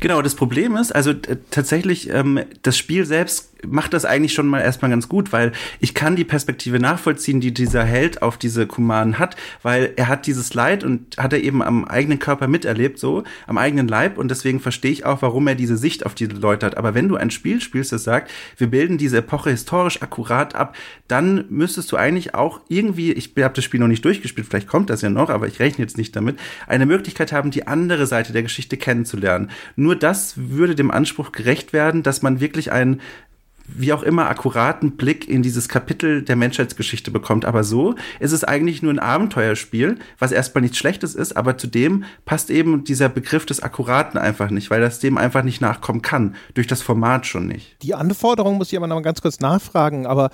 Genau, 0.00 0.22
das 0.22 0.34
Problem 0.34 0.76
ist, 0.76 0.94
also 0.94 1.12
tatsächlich, 1.50 2.10
ähm, 2.10 2.40
das 2.62 2.76
Spiel 2.76 3.04
selbst 3.04 3.48
macht 3.66 3.92
das 3.92 4.04
eigentlich 4.04 4.34
schon 4.34 4.46
mal 4.46 4.60
erstmal 4.60 4.90
ganz 4.90 5.08
gut, 5.08 5.32
weil 5.32 5.52
ich 5.80 5.94
kann 5.94 6.16
die 6.16 6.24
Perspektive 6.24 6.78
nachvollziehen, 6.78 7.40
die 7.40 7.52
dieser 7.52 7.84
Held 7.84 8.22
auf 8.22 8.38
diese 8.38 8.66
Kumanen 8.66 9.18
hat, 9.18 9.36
weil 9.62 9.92
er 9.96 10.08
hat 10.08 10.26
dieses 10.26 10.54
Leid 10.54 10.84
und 10.84 11.16
hat 11.18 11.32
er 11.32 11.42
eben 11.42 11.62
am 11.62 11.84
eigenen 11.84 12.18
Körper 12.18 12.46
miterlebt, 12.46 12.98
so, 12.98 13.24
am 13.46 13.58
eigenen 13.58 13.88
Leib 13.88 14.18
und 14.18 14.30
deswegen 14.30 14.60
verstehe 14.60 14.92
ich 14.92 15.04
auch, 15.04 15.22
warum 15.22 15.46
er 15.48 15.54
diese 15.54 15.76
Sicht 15.76 16.06
auf 16.06 16.14
diese 16.14 16.32
Leute 16.32 16.66
hat. 16.66 16.76
Aber 16.76 16.94
wenn 16.94 17.08
du 17.08 17.16
ein 17.16 17.30
Spiel 17.30 17.60
spielst, 17.60 17.92
das 17.92 18.04
sagt, 18.04 18.30
wir 18.56 18.68
bilden 18.68 18.98
diese 18.98 19.18
Epoche 19.18 19.50
historisch 19.50 20.02
akkurat 20.02 20.54
ab, 20.54 20.76
dann 21.08 21.44
müsstest 21.48 21.90
du 21.92 21.96
eigentlich 21.96 22.34
auch 22.34 22.60
irgendwie, 22.68 23.12
ich 23.12 23.32
habe 23.38 23.54
das 23.54 23.64
Spiel 23.64 23.80
noch 23.80 23.88
nicht 23.88 24.04
durchgespielt, 24.04 24.46
vielleicht 24.48 24.68
kommt 24.68 24.90
das 24.90 25.02
ja 25.02 25.10
noch, 25.10 25.30
aber 25.30 25.46
ich 25.46 25.58
rechne 25.58 25.84
jetzt 25.84 25.98
nicht 25.98 26.14
damit, 26.14 26.38
eine 26.66 26.86
Möglichkeit 26.86 27.32
haben, 27.32 27.50
die 27.50 27.66
andere 27.66 28.06
Seite 28.06 28.32
der 28.32 28.42
Geschichte 28.42 28.76
kennenzulernen. 28.76 29.50
Nur 29.76 29.96
das 29.96 30.34
würde 30.36 30.74
dem 30.74 30.90
Anspruch 30.90 31.32
gerecht 31.32 31.72
werden, 31.72 32.02
dass 32.02 32.22
man 32.22 32.40
wirklich 32.40 32.72
einen 32.72 33.00
wie 33.68 33.92
auch 33.92 34.02
immer 34.02 34.28
akkuraten 34.28 34.92
Blick 34.92 35.28
in 35.28 35.42
dieses 35.42 35.68
Kapitel 35.68 36.22
der 36.22 36.36
Menschheitsgeschichte 36.36 37.10
bekommt. 37.10 37.44
Aber 37.44 37.64
so 37.64 37.94
ist 38.18 38.32
es 38.32 38.44
eigentlich 38.44 38.82
nur 38.82 38.92
ein 38.92 38.98
Abenteuerspiel, 38.98 39.98
was 40.18 40.32
erstmal 40.32 40.62
nichts 40.62 40.78
Schlechtes 40.78 41.14
ist, 41.14 41.36
aber 41.36 41.58
zudem 41.58 42.04
passt 42.24 42.50
eben 42.50 42.84
dieser 42.84 43.08
Begriff 43.08 43.46
des 43.46 43.60
Akkuraten 43.60 44.18
einfach 44.18 44.50
nicht, 44.50 44.70
weil 44.70 44.80
das 44.80 45.00
dem 45.00 45.18
einfach 45.18 45.42
nicht 45.42 45.60
nachkommen 45.60 46.02
kann, 46.02 46.34
durch 46.54 46.66
das 46.66 46.82
Format 46.82 47.26
schon 47.26 47.46
nicht. 47.46 47.76
Die 47.82 47.94
Anforderung 47.94 48.56
muss 48.56 48.72
ich 48.72 48.78
aber 48.78 48.86
noch 48.86 48.96
mal 48.96 49.02
ganz 49.02 49.20
kurz 49.20 49.40
nachfragen, 49.40 50.06
aber 50.06 50.30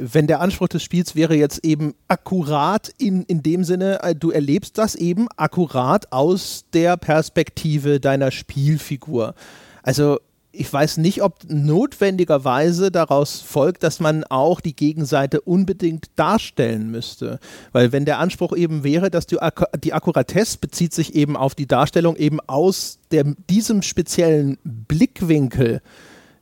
wenn 0.00 0.26
der 0.26 0.40
Anspruch 0.40 0.68
des 0.68 0.82
Spiels 0.82 1.14
wäre 1.14 1.34
jetzt 1.34 1.64
eben 1.64 1.94
akkurat 2.08 2.92
in, 2.98 3.22
in 3.24 3.42
dem 3.42 3.64
Sinne, 3.64 4.02
äh, 4.02 4.14
du 4.14 4.30
erlebst 4.30 4.78
das 4.78 4.94
eben 4.94 5.28
akkurat 5.36 6.12
aus 6.12 6.64
der 6.72 6.96
Perspektive 6.96 8.00
deiner 8.00 8.30
Spielfigur. 8.30 9.34
Also 9.82 10.18
ich 10.50 10.72
weiß 10.72 10.96
nicht, 10.96 11.22
ob 11.22 11.38
notwendigerweise 11.46 12.90
daraus 12.90 13.40
folgt, 13.40 13.82
dass 13.82 14.00
man 14.00 14.24
auch 14.24 14.60
die 14.60 14.74
Gegenseite 14.74 15.40
unbedingt 15.42 16.06
darstellen 16.16 16.90
müsste. 16.90 17.38
Weil 17.72 17.92
wenn 17.92 18.04
der 18.04 18.18
Anspruch 18.18 18.56
eben 18.56 18.82
wäre, 18.82 19.10
dass 19.10 19.26
die, 19.26 19.40
Ak 19.40 19.66
die 19.78 19.92
Akkuratesse 19.92 20.58
bezieht 20.58 20.94
sich 20.94 21.14
eben 21.14 21.36
auf 21.36 21.54
die 21.54 21.66
Darstellung 21.66 22.16
eben 22.16 22.40
aus 22.46 22.98
der, 23.10 23.24
diesem 23.50 23.82
speziellen 23.82 24.58
Blickwinkel, 24.64 25.80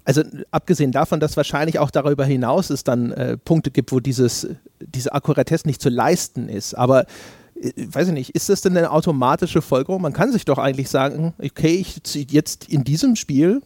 also 0.07 0.23
abgesehen 0.53 0.93
davon, 0.93 1.19
dass 1.19 1.37
wahrscheinlich 1.37 1.81
auch 1.81 1.91
darüber 1.91 2.25
hinaus 2.25 2.71
es 2.71 2.85
dann 2.85 3.11
äh, 3.11 3.37
Punkte 3.37 3.73
gibt, 3.73 3.91
wo 3.91 3.99
dieses, 3.99 4.47
diese 4.79 5.13
Akkuratesse 5.13 5.67
nicht 5.67 5.83
zu 5.83 5.89
leisten 5.89 6.49
ist. 6.49 6.75
Aber 6.75 7.07
äh, 7.61 7.73
weiß 7.77 8.09
ich 8.09 8.15
nicht, 8.15 8.31
ist 8.31 8.49
das 8.49 8.61
denn 8.61 8.77
eine 8.77 8.93
automatische 8.93 9.63
Folgerung? 9.63 10.01
Man 10.01 10.13
kann 10.13 10.31
sich 10.31 10.45
doch 10.45 10.59
eigentlich 10.59 10.89
sagen, 10.91 11.35
okay, 11.43 11.75
ich 11.75 12.03
ziehe 12.05 12.27
jetzt 12.31 12.69
in 12.69 12.85
diesem 12.85 13.17
Spiel, 13.17 13.63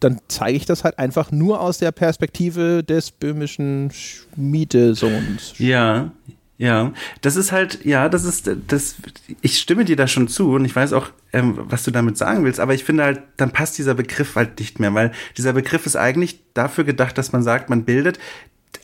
dann 0.00 0.18
zeige 0.26 0.56
ich 0.56 0.66
das 0.66 0.82
halt 0.82 0.98
einfach 0.98 1.30
nur 1.30 1.60
aus 1.60 1.78
der 1.78 1.92
Perspektive 1.92 2.82
des 2.82 3.12
böhmischen 3.12 3.90
Schmiedesohns. 3.92 5.54
Ja, 5.58 6.10
ja, 6.58 6.92
das 7.20 7.36
ist 7.36 7.52
halt, 7.52 7.84
ja, 7.84 8.08
das 8.08 8.24
ist, 8.24 8.50
das, 8.66 8.96
ich 9.42 9.58
stimme 9.58 9.84
dir 9.84 9.96
da 9.96 10.06
schon 10.06 10.26
zu 10.26 10.52
und 10.52 10.64
ich 10.64 10.74
weiß 10.74 10.94
auch, 10.94 11.10
ähm, 11.32 11.54
was 11.56 11.84
du 11.84 11.90
damit 11.90 12.16
sagen 12.16 12.44
willst, 12.44 12.60
aber 12.60 12.72
ich 12.72 12.84
finde 12.84 13.04
halt, 13.04 13.22
dann 13.36 13.52
passt 13.52 13.76
dieser 13.76 13.94
Begriff 13.94 14.36
halt 14.36 14.58
nicht 14.58 14.80
mehr, 14.80 14.94
weil 14.94 15.12
dieser 15.36 15.52
Begriff 15.52 15.84
ist 15.84 15.96
eigentlich 15.96 16.40
dafür 16.54 16.84
gedacht, 16.84 17.18
dass 17.18 17.32
man 17.32 17.42
sagt, 17.42 17.68
man 17.68 17.84
bildet 17.84 18.18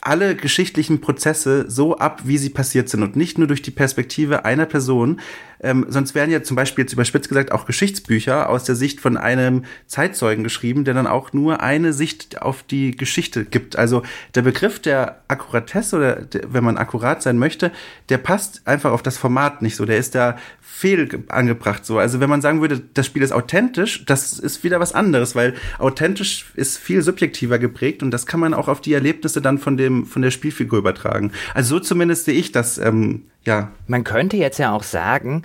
alle 0.01 0.35
geschichtlichen 0.35 1.01
Prozesse 1.01 1.67
so 1.69 1.99
ab, 1.99 2.23
wie 2.25 2.39
sie 2.39 2.51
passiert 2.51 2.89
sind 2.89 3.03
und 3.03 3.17
nicht 3.17 3.39
nur 3.39 3.47
durch 3.47 3.63
die 3.63 3.71
Perspektive 3.71 4.45
einer 4.45 4.67
Person. 4.67 5.21
Ähm, 5.61 5.87
sonst 5.89 6.15
wären 6.15 6.31
ja 6.31 6.43
zum 6.43 6.57
Beispiel 6.57 6.83
jetzt 6.83 6.93
überspitzt 6.93 7.29
gesagt 7.29 7.53
auch 7.53 7.67
Geschichtsbücher 7.67 8.51
aus 8.51 8.65
der 8.65 8.75
Sicht 8.75 9.01
von 9.01 9.17
einem 9.17 9.65
Zeitzeugen 9.87 10.43
geschrieben, 10.43 10.85
der 10.85 10.95
dann 10.95 11.07
auch 11.07 11.33
nur 11.33 11.61
eine 11.61 11.93
Sicht 11.93 12.43
auf 12.43 12.65
die 12.65 12.97
Geschichte 12.97 13.45
gibt. 13.45 13.77
Also 13.77 14.03
der 14.35 14.43
Begriff 14.43 14.81
der 14.81 15.23
Akkuratesse 15.29 15.97
oder 15.97 16.17
der, 16.23 16.53
wenn 16.53 16.65
man 16.65 16.77
akkurat 16.77 17.23
sein 17.23 17.39
möchte, 17.39 17.71
der 18.09 18.19
passt 18.19 18.67
einfach 18.67 18.91
auf 18.91 19.03
das 19.03 19.19
Format 19.19 19.63
nicht 19.63 19.77
so. 19.77 19.85
Der 19.87 19.99
ist 19.99 20.17
da 20.17 20.37
fehl 20.61 21.09
angebracht 21.29 21.87
so. 21.87 21.99
Also 21.99 22.19
wenn 22.19 22.29
man 22.29 22.41
sagen 22.41 22.61
würde, 22.61 22.83
das 22.95 23.07
Spiel 23.07 23.23
ist 23.23 23.33
authentisch, 23.33 24.05
das 24.05 24.39
ist 24.41 24.65
wieder 24.65 24.81
was 24.81 24.93
anderes, 24.95 25.37
weil 25.37 25.55
authentisch 25.79 26.47
ist 26.55 26.79
viel 26.79 27.03
subjektiver 27.03 27.61
geprägt 27.61 28.03
und 28.03 28.11
das 28.11 28.27
kann 28.27 28.41
man 28.41 28.53
auch 28.53 28.67
auf 28.67 28.81
die 28.81 28.93
Erlebnisse 28.93 29.41
dann 29.41 29.59
von 29.59 29.77
dem 29.83 30.07
von 30.07 30.23
der 30.23 30.31
Spielfigur 30.31 30.79
übertragen. 30.79 31.33
Also 31.55 31.77
so 31.77 31.81
zumindest 31.81 32.25
sehe 32.25 32.35
ich 32.35 32.53
das. 32.53 32.79
Ähm, 32.79 33.27
ja. 33.45 33.73
Man 33.87 34.05
könnte 34.05 34.37
jetzt 34.37 34.59
ja 34.59 34.73
auch 34.73 34.83
sagen, 34.83 35.43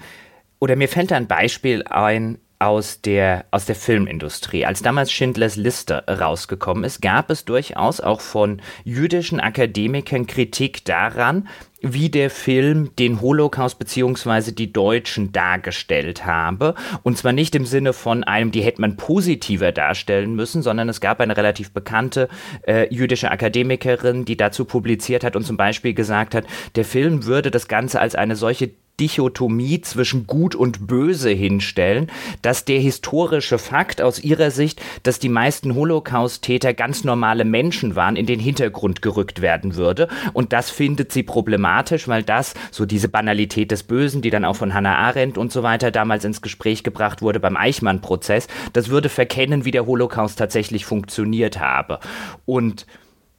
oder 0.60 0.76
mir 0.76 0.88
fällt 0.88 1.12
da 1.12 1.16
ein 1.16 1.28
Beispiel 1.28 1.84
ein, 1.84 2.38
aus 2.60 3.02
der, 3.02 3.46
aus 3.52 3.66
der 3.66 3.76
Filmindustrie. 3.76 4.66
Als 4.66 4.82
damals 4.82 5.12
Schindlers 5.12 5.56
Liste 5.56 6.04
rausgekommen 6.08 6.84
ist, 6.84 7.02
gab 7.02 7.30
es 7.30 7.46
durchaus 7.46 8.02
auch 8.02 8.22
von 8.22 8.62
jüdischen 8.84 9.40
Akademikern 9.40 10.26
Kritik 10.26 10.84
daran, 10.86 11.48
wie 11.82 12.10
der 12.10 12.32
Film 12.32 12.96
den 12.96 13.22
Holocaust 13.22 13.78
bzw. 13.78 14.52
die 14.52 14.74
Deutschen 14.74 15.32
dargestellt 15.32 16.26
habe. 16.26 16.74
Und 17.04 17.18
zwar 17.18 17.34
nicht 17.34 17.54
im 17.54 17.66
Sinne 17.66 17.94
von 17.94 18.24
einem, 18.24 18.52
die 18.52 18.62
hätte 18.62 18.82
man 18.82 18.98
positiver 18.98 19.72
darstellen 19.72 20.34
müssen, 20.34 20.64
sondern 20.64 20.90
es 20.90 21.02
gab 21.02 21.20
eine 21.20 21.38
relativ 21.38 21.72
bekannte 21.72 22.30
äh, 22.68 22.92
jüdische 22.94 23.30
Akademikerin, 23.30 24.26
die 24.26 24.38
dazu 24.38 24.66
publiziert 24.66 25.24
hat 25.24 25.36
und 25.36 25.44
zum 25.44 25.58
Beispiel 25.58 25.94
gesagt 25.94 26.34
hat, 26.34 26.46
der 26.76 26.86
Film 26.86 27.26
würde 27.26 27.52
das 27.52 27.68
Ganze 27.68 28.02
als 28.02 28.16
eine 28.16 28.36
solche 28.36 28.72
Dichotomie 29.00 29.82
zwischen 29.82 30.26
Gut 30.26 30.56
und 30.56 30.88
Böse 30.88 31.30
hinstellen, 31.30 32.12
dass 32.42 32.66
der 32.66 32.80
historische 32.80 33.60
Fakt 33.60 34.02
aus 34.02 34.20
ihrer 34.20 34.50
Sicht, 34.50 34.82
dass 35.04 35.20
die 35.20 35.30
meisten 35.30 35.76
Holocaust-Täter 35.76 36.74
ganz 36.74 37.04
normale 37.04 37.46
Menschen 37.46 37.96
waren, 37.96 38.16
in 38.16 38.26
den 38.26 38.40
Hintergrund 38.40 39.02
gerückt 39.02 39.42
werden 39.42 39.76
würde. 39.76 40.08
Und 40.34 40.52
das 40.52 40.72
findet 40.72 41.12
sie 41.12 41.24
problematisch, 41.24 42.08
weil 42.08 42.24
das, 42.24 42.56
so 42.72 42.86
diese 42.86 43.08
Banalität 43.08 43.70
des 43.72 43.84
Bösen, 43.84 44.22
die 44.22 44.32
dann 44.32 44.46
auch 44.46 44.56
von 44.56 44.74
Hannah 44.74 44.98
Arendt 44.98 45.38
und 45.38 45.52
so 45.52 45.62
weiter 45.62 45.92
damals 45.92 46.26
ins 46.26 46.42
Gespräch 46.42 46.84
gebracht 46.84 47.22
wurde 47.22 47.40
beim 47.40 47.56
Eichmann-Prozess, 47.56 48.48
das 48.74 48.90
würde 48.90 49.10
verkennen, 49.10 49.64
wie 49.64 49.72
der 49.72 49.86
Holocaust 49.86 50.40
tatsächlich 50.40 50.86
funktioniert 50.86 51.60
habe. 51.60 52.00
Und 52.46 52.88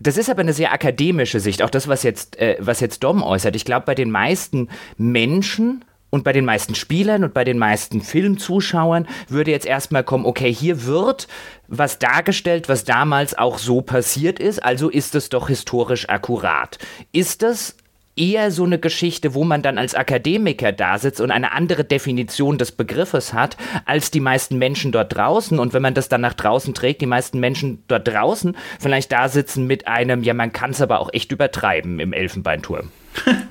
das 0.01 0.17
ist 0.17 0.31
aber 0.31 0.41
eine 0.41 0.53
sehr 0.53 0.73
akademische 0.73 1.41
Sicht, 1.41 1.63
auch 1.63 1.71
das, 1.71 1.89
was 1.89 2.03
jetzt, 2.03 2.37
äh, 2.39 2.57
was 2.61 2.81
jetzt 2.81 3.03
Dom 3.03 3.23
äußert. 3.23 3.57
Ich 3.57 3.65
glaube, 3.65 3.87
bei 3.87 3.95
den 3.95 4.11
meisten 4.11 4.69
Menschen 4.97 5.85
und 6.11 6.25
bei 6.25 6.33
den 6.33 6.45
meisten 6.45 6.75
Spielern 6.75 7.25
und 7.25 7.35
bei 7.35 7.45
den 7.45 7.59
meisten 7.59 8.01
Filmzuschauern 8.01 9.07
würde 9.29 9.51
jetzt 9.51 9.67
erstmal 9.67 10.05
kommen, 10.05 10.25
okay, 10.25 10.53
hier 10.53 10.85
wird 10.87 11.29
was 11.67 11.99
dargestellt, 11.99 12.69
was 12.69 12.85
damals 12.85 13.37
auch 13.37 13.59
so 13.59 13.83
passiert 13.83 14.39
ist, 14.39 14.63
also 14.63 14.89
ist 14.89 15.15
es 15.15 15.29
doch 15.29 15.49
historisch 15.49 16.09
akkurat. 16.09 16.79
Ist 17.13 17.43
das 17.43 17.77
eher 18.19 18.51
so 18.51 18.65
eine 18.65 18.79
Geschichte, 18.79 19.35
wo 19.35 19.45
man 19.45 19.63
dann 19.63 19.79
als 19.79 19.95
Akademiker 19.95 20.73
da 20.73 20.99
sitzt 20.99 21.21
und 21.21 21.31
eine 21.31 21.53
andere 21.53 21.85
Definition 21.85 22.59
des 22.59 22.73
Begriffes 22.73 23.33
hat 23.33 23.57
als 23.85 24.11
die 24.11 24.21
meisten 24.21 24.59
Menschen 24.59 24.93
dort 24.93 25.15
draußen. 25.15 25.59
Und 25.59 25.73
wenn 25.73 25.83
man 25.83 25.95
das 25.95 26.09
dann 26.09 26.21
nach 26.21 26.35
draußen 26.35 26.75
trägt, 26.75 27.01
die 27.01 27.07
meisten 27.07 27.41
Menschen 27.41 27.83
dort 27.89 28.09
draußen 28.09 28.57
vielleicht 28.81 29.13
da 29.13 29.29
sitzen 29.29 29.67
mit 29.67 29.87
einem, 29.87 30.23
ja, 30.23 30.35
man 30.35 30.53
kann 30.53 30.71
es 30.71 30.81
aber 30.81 31.01
auch 31.01 31.11
echt 31.13 31.33
übertreiben 31.33 32.01
im 32.01 32.13
Elfenbeinturm. 32.13 32.91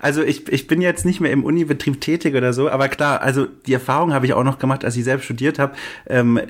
Also 0.00 0.22
ich, 0.22 0.48
ich 0.48 0.66
bin 0.66 0.80
jetzt 0.80 1.04
nicht 1.04 1.20
mehr 1.20 1.32
im 1.32 1.44
Unibetrieb 1.44 2.00
tätig 2.00 2.34
oder 2.34 2.52
so, 2.52 2.68
aber 2.70 2.88
klar, 2.88 3.20
also 3.20 3.46
die 3.66 3.72
Erfahrung 3.72 4.12
habe 4.12 4.26
ich 4.26 4.32
auch 4.32 4.44
noch 4.44 4.58
gemacht, 4.58 4.84
als 4.84 4.96
ich 4.96 5.04
selbst 5.04 5.24
studiert 5.24 5.58
habe. 5.58 5.74
Ähm, 6.06 6.40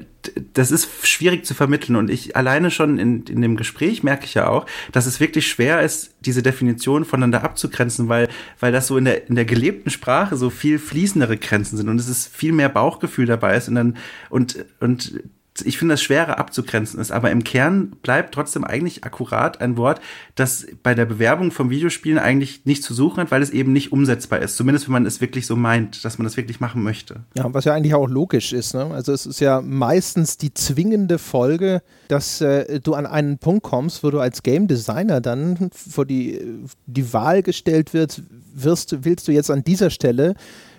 das 0.53 0.71
ist 0.71 1.07
schwierig 1.07 1.47
zu 1.47 1.55
vermitteln 1.55 1.97
und 1.97 2.11
ich 2.11 2.37
alleine 2.37 2.71
schon 2.71 2.99
in, 2.99 3.25
in 3.25 3.41
dem 3.41 3.57
Gespräch 3.57 4.03
merke 4.03 4.27
ich 4.27 4.35
ja 4.35 4.49
auch, 4.49 4.67
dass 4.93 5.07
es 5.07 5.21
wirklich 5.21 5.49
schwer 5.49 5.81
ist, 5.81 6.15
diese 6.21 6.43
Definition 6.43 7.05
voneinander 7.05 7.43
abzugrenzen, 7.43 8.09
weil, 8.09 8.29
weil 8.61 8.73
das 8.73 8.89
so 8.89 8.99
in 8.99 9.07
der, 9.07 9.29
in 9.29 9.37
der 9.37 9.45
gelebten 9.45 9.91
Sprache 9.91 10.37
so 10.37 10.51
viel 10.51 10.79
fließendere 10.79 11.39
Grenzen 11.39 11.77
sind 11.77 11.89
und 11.89 11.99
es 11.99 12.09
ist 12.09 12.35
viel 12.35 12.53
mehr 12.53 12.69
Bauchgefühl 12.69 13.27
dabei 13.27 13.57
ist 13.57 13.69
und 13.69 13.77
dann, 13.77 13.97
und, 14.29 14.65
und 14.81 15.23
ich 15.63 15.79
finde 15.79 15.95
das 15.95 16.03
schwerer 16.03 16.39
abzugrenzen 16.39 17.01
ist, 17.01 17.11
aber 17.11 17.31
im 17.31 17.45
Kern 17.45 17.91
bleibt 18.03 18.35
trotzdem 18.35 18.65
eigentlich 18.65 19.05
akkurat 19.05 19.61
ein 19.61 19.77
Wort, 19.77 20.01
das 20.35 20.67
bei 20.83 20.95
der 20.95 21.05
Bewerbung 21.05 21.51
von 21.51 21.71
Videospielen 21.71 22.19
eigentlich 22.19 22.65
nicht 22.65 22.83
zu 22.83 22.95
suchen 22.95 23.21
hat, 23.21 23.31
weil 23.31 23.43
es 23.43 23.51
eben 23.51 23.73
nicht 23.73 23.93
umsetzbar 23.93 24.41
ist. 24.41 24.57
Zumindest 24.57 24.87
wenn 24.87 24.93
man 24.93 25.07
es 25.07 25.21
wirklich 25.21 25.47
so 25.47 25.57
meint, 25.57 26.05
dass 26.05 26.19
man 26.19 26.25
das 26.25 26.37
wirklich 26.37 26.61
machen 26.61 26.83
möchte. 26.83 27.21
Ja, 27.35 27.53
was 27.53 27.65
ja 27.65 27.75
eigentlich 27.75 27.95
auch 27.95 28.09
logisch 28.09 28.53
ist. 28.53 28.75
Ne? 28.75 28.87
Also 28.87 29.13
es 29.13 29.27
ist 29.27 29.41
ja 29.41 29.61
meistens 29.61 30.37
die 30.37 30.53
zwingende 30.55 31.19
Folge, 31.19 31.83
dass 32.09 32.41
äh, 32.41 32.81
du 32.81 32.95
an 32.95 33.07
einen 33.07 33.39
Punkt 33.39 33.63
kommst, 33.63 34.03
wo 34.03 34.11
du 34.11 34.21
als 34.21 34.43
Game 34.43 34.69
Designer 34.69 35.21
dann 35.21 35.71
vor 35.73 36.07
die, 36.07 36.41
die 36.87 37.13
Wahl 37.13 37.43
gestellt 37.43 37.95
wird, 37.95 38.23
wirst, 38.55 39.05
willst 39.05 39.29
du 39.29 39.33
jetzt 39.33 39.51
an 39.51 39.65
dieser 39.65 39.91
Stelle 39.91 40.35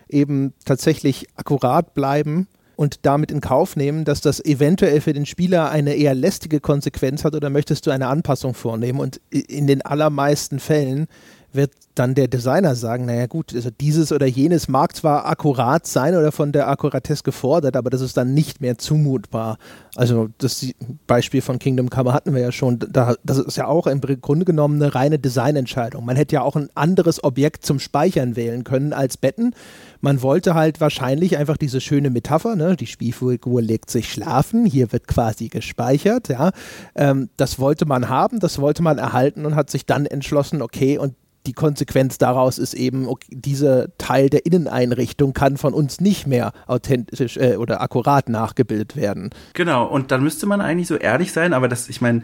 eben 0.09 0.53
tatsächlich 0.65 1.27
akkurat 1.35 1.93
bleiben 1.93 2.47
und 2.79 3.05
damit 3.05 3.29
in 3.29 3.41
Kauf 3.41 3.75
nehmen, 3.75 4.05
dass 4.05 4.21
das 4.21 4.39
eventuell 4.45 5.01
für 5.01 5.11
den 5.11 5.25
Spieler 5.25 5.69
eine 5.69 5.95
eher 5.95 6.15
lästige 6.15 6.61
Konsequenz 6.61 7.25
hat 7.25 7.35
oder 7.35 7.49
möchtest 7.49 7.85
du 7.85 7.91
eine 7.91 8.07
Anpassung 8.07 8.53
vornehmen? 8.53 9.01
Und 9.01 9.19
in 9.31 9.67
den 9.67 9.81
allermeisten 9.81 10.59
Fällen 10.59 11.07
wird 11.53 11.71
dann 11.95 12.15
der 12.15 12.29
Designer 12.29 12.75
sagen, 12.75 13.05
naja 13.05 13.27
gut, 13.27 13.53
also 13.53 13.69
dieses 13.69 14.12
oder 14.12 14.25
jenes 14.25 14.69
mag 14.69 14.95
zwar 14.95 15.25
akkurat 15.25 15.85
sein 15.85 16.15
oder 16.15 16.31
von 16.31 16.53
der 16.53 16.69
Akkuratesse 16.69 17.23
gefordert, 17.23 17.75
aber 17.75 17.89
das 17.89 17.99
ist 17.99 18.15
dann 18.15 18.33
nicht 18.33 18.62
mehr 18.62 18.77
zumutbar. 18.77 19.57
Also 19.95 20.29
das 20.38 20.65
Beispiel 21.07 21.41
von 21.41 21.59
Kingdom 21.59 21.89
Come 21.89 22.13
hatten 22.13 22.33
wir 22.33 22.41
ja 22.41 22.51
schon, 22.53 22.79
da, 22.79 23.15
das 23.23 23.39
ist 23.39 23.57
ja 23.57 23.67
auch 23.67 23.85
im 23.85 23.99
Grunde 23.99 24.45
genommen 24.45 24.81
eine 24.81 24.95
reine 24.95 25.19
Designentscheidung. 25.19 26.05
Man 26.05 26.15
hätte 26.15 26.35
ja 26.35 26.41
auch 26.41 26.55
ein 26.55 26.69
anderes 26.73 27.21
Objekt 27.23 27.65
zum 27.65 27.79
Speichern 27.79 28.38
wählen 28.38 28.63
können 28.63 28.93
als 28.93 29.17
Betten. 29.17 29.53
Man 29.99 30.21
wollte 30.21 30.53
halt 30.55 30.79
wahrscheinlich 30.79 31.38
einfach 31.38 31.57
diese 31.57 31.81
schöne 31.81 32.09
Metapher, 32.09 32.55
ne? 32.55 32.77
die 32.77 32.88
Spielfigur 32.88 33.62
legt 33.62 33.89
sich 33.89 34.09
schlafen, 34.09 34.65
hier 34.65 34.93
wird 34.93 35.07
quasi 35.07 35.49
gespeichert, 35.49 36.29
ja. 36.29 36.51
Ähm, 36.95 37.29
das 37.35 37.59
wollte 37.59 37.85
man 37.85 38.07
haben, 38.07 38.39
das 38.39 38.59
wollte 38.59 38.81
man 38.83 38.97
erhalten 38.97 39.45
und 39.45 39.55
hat 39.55 39.69
sich 39.69 39.85
dann 39.85 40.05
entschlossen, 40.05 40.62
okay, 40.62 40.97
und 40.97 41.15
die 41.45 41.54
Konsequenz 41.54 42.17
daraus 42.17 42.58
ist 42.58 42.73
eben, 42.73 43.08
okay, 43.08 43.28
dieser 43.32 43.95
Teil 43.97 44.30
der 44.30 44.45
Inneneinrichtung 44.45 45.34
kann 45.34 45.58
von 45.58 45.73
uns 45.73 46.02
nicht 46.02 46.28
mehr 46.28 46.52
authentisch 46.67 47.38
äh, 47.38 47.56
oder 47.56 47.82
akkurat 47.82 48.30
nachgebildet 48.30 48.95
werden. 48.95 49.30
Genau, 49.54 49.86
und 49.86 50.12
dann 50.12 50.23
müsste 50.23 50.45
man 50.45 50.62
eigentlich 50.62 50.88
so 50.88 50.95
ehrlich 50.95 51.32
sein, 51.32 51.54
aber 51.54 51.67
das, 51.67 51.89
ich 51.89 52.02
meine, 52.02 52.21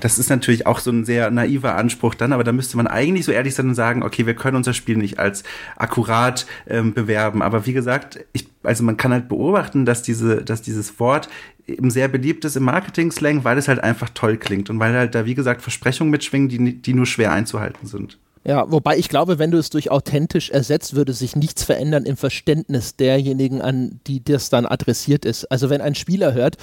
das 0.00 0.18
ist 0.18 0.30
natürlich 0.30 0.66
auch 0.66 0.78
so 0.78 0.90
ein 0.90 1.04
sehr 1.04 1.30
naiver 1.30 1.76
Anspruch 1.76 2.14
dann, 2.14 2.32
aber 2.32 2.44
da 2.44 2.52
müsste 2.52 2.76
man 2.76 2.86
eigentlich 2.86 3.24
so 3.24 3.32
ehrlich 3.32 3.54
sein 3.54 3.68
und 3.68 3.74
sagen, 3.74 4.02
okay, 4.02 4.26
wir 4.26 4.34
können 4.34 4.56
unser 4.56 4.74
Spiel 4.74 4.96
nicht 4.96 5.18
als 5.18 5.42
akkurat 5.76 6.46
ähm, 6.68 6.94
bewerben. 6.94 7.42
Aber 7.42 7.66
wie 7.66 7.72
gesagt, 7.72 8.20
ich, 8.32 8.48
also 8.66 8.84
man 8.84 8.96
kann 8.96 9.12
halt 9.12 9.28
beobachten, 9.28 9.84
dass 9.84 10.02
diese, 10.02 10.44
dass 10.44 10.62
dieses 10.62 10.98
Wort 11.00 11.28
eben 11.66 11.90
sehr 11.90 12.08
beliebt 12.08 12.44
ist 12.44 12.56
im 12.56 12.64
Marketing-Slang, 12.64 13.44
weil 13.44 13.58
es 13.58 13.68
halt 13.68 13.82
einfach 13.82 14.10
toll 14.10 14.36
klingt 14.36 14.70
und 14.70 14.78
weil 14.78 14.94
halt 14.94 15.14
da, 15.14 15.24
wie 15.24 15.34
gesagt, 15.34 15.62
Versprechungen 15.62 16.10
mitschwingen, 16.10 16.48
die, 16.48 16.80
die 16.80 16.94
nur 16.94 17.06
schwer 17.06 17.32
einzuhalten 17.32 17.86
sind. 17.86 18.18
Ja, 18.44 18.70
wobei 18.70 18.96
ich 18.96 19.08
glaube, 19.08 19.40
wenn 19.40 19.50
du 19.50 19.58
es 19.58 19.70
durch 19.70 19.90
authentisch 19.90 20.50
ersetzt, 20.50 20.94
würde 20.94 21.12
sich 21.12 21.34
nichts 21.34 21.64
verändern 21.64 22.04
im 22.04 22.16
Verständnis 22.16 22.94
derjenigen, 22.94 23.60
an 23.60 23.98
die 24.06 24.22
das 24.22 24.50
dann 24.50 24.66
adressiert 24.66 25.24
ist. 25.24 25.46
Also 25.46 25.68
wenn 25.68 25.80
ein 25.80 25.96
Spieler 25.96 26.32
hört, 26.32 26.56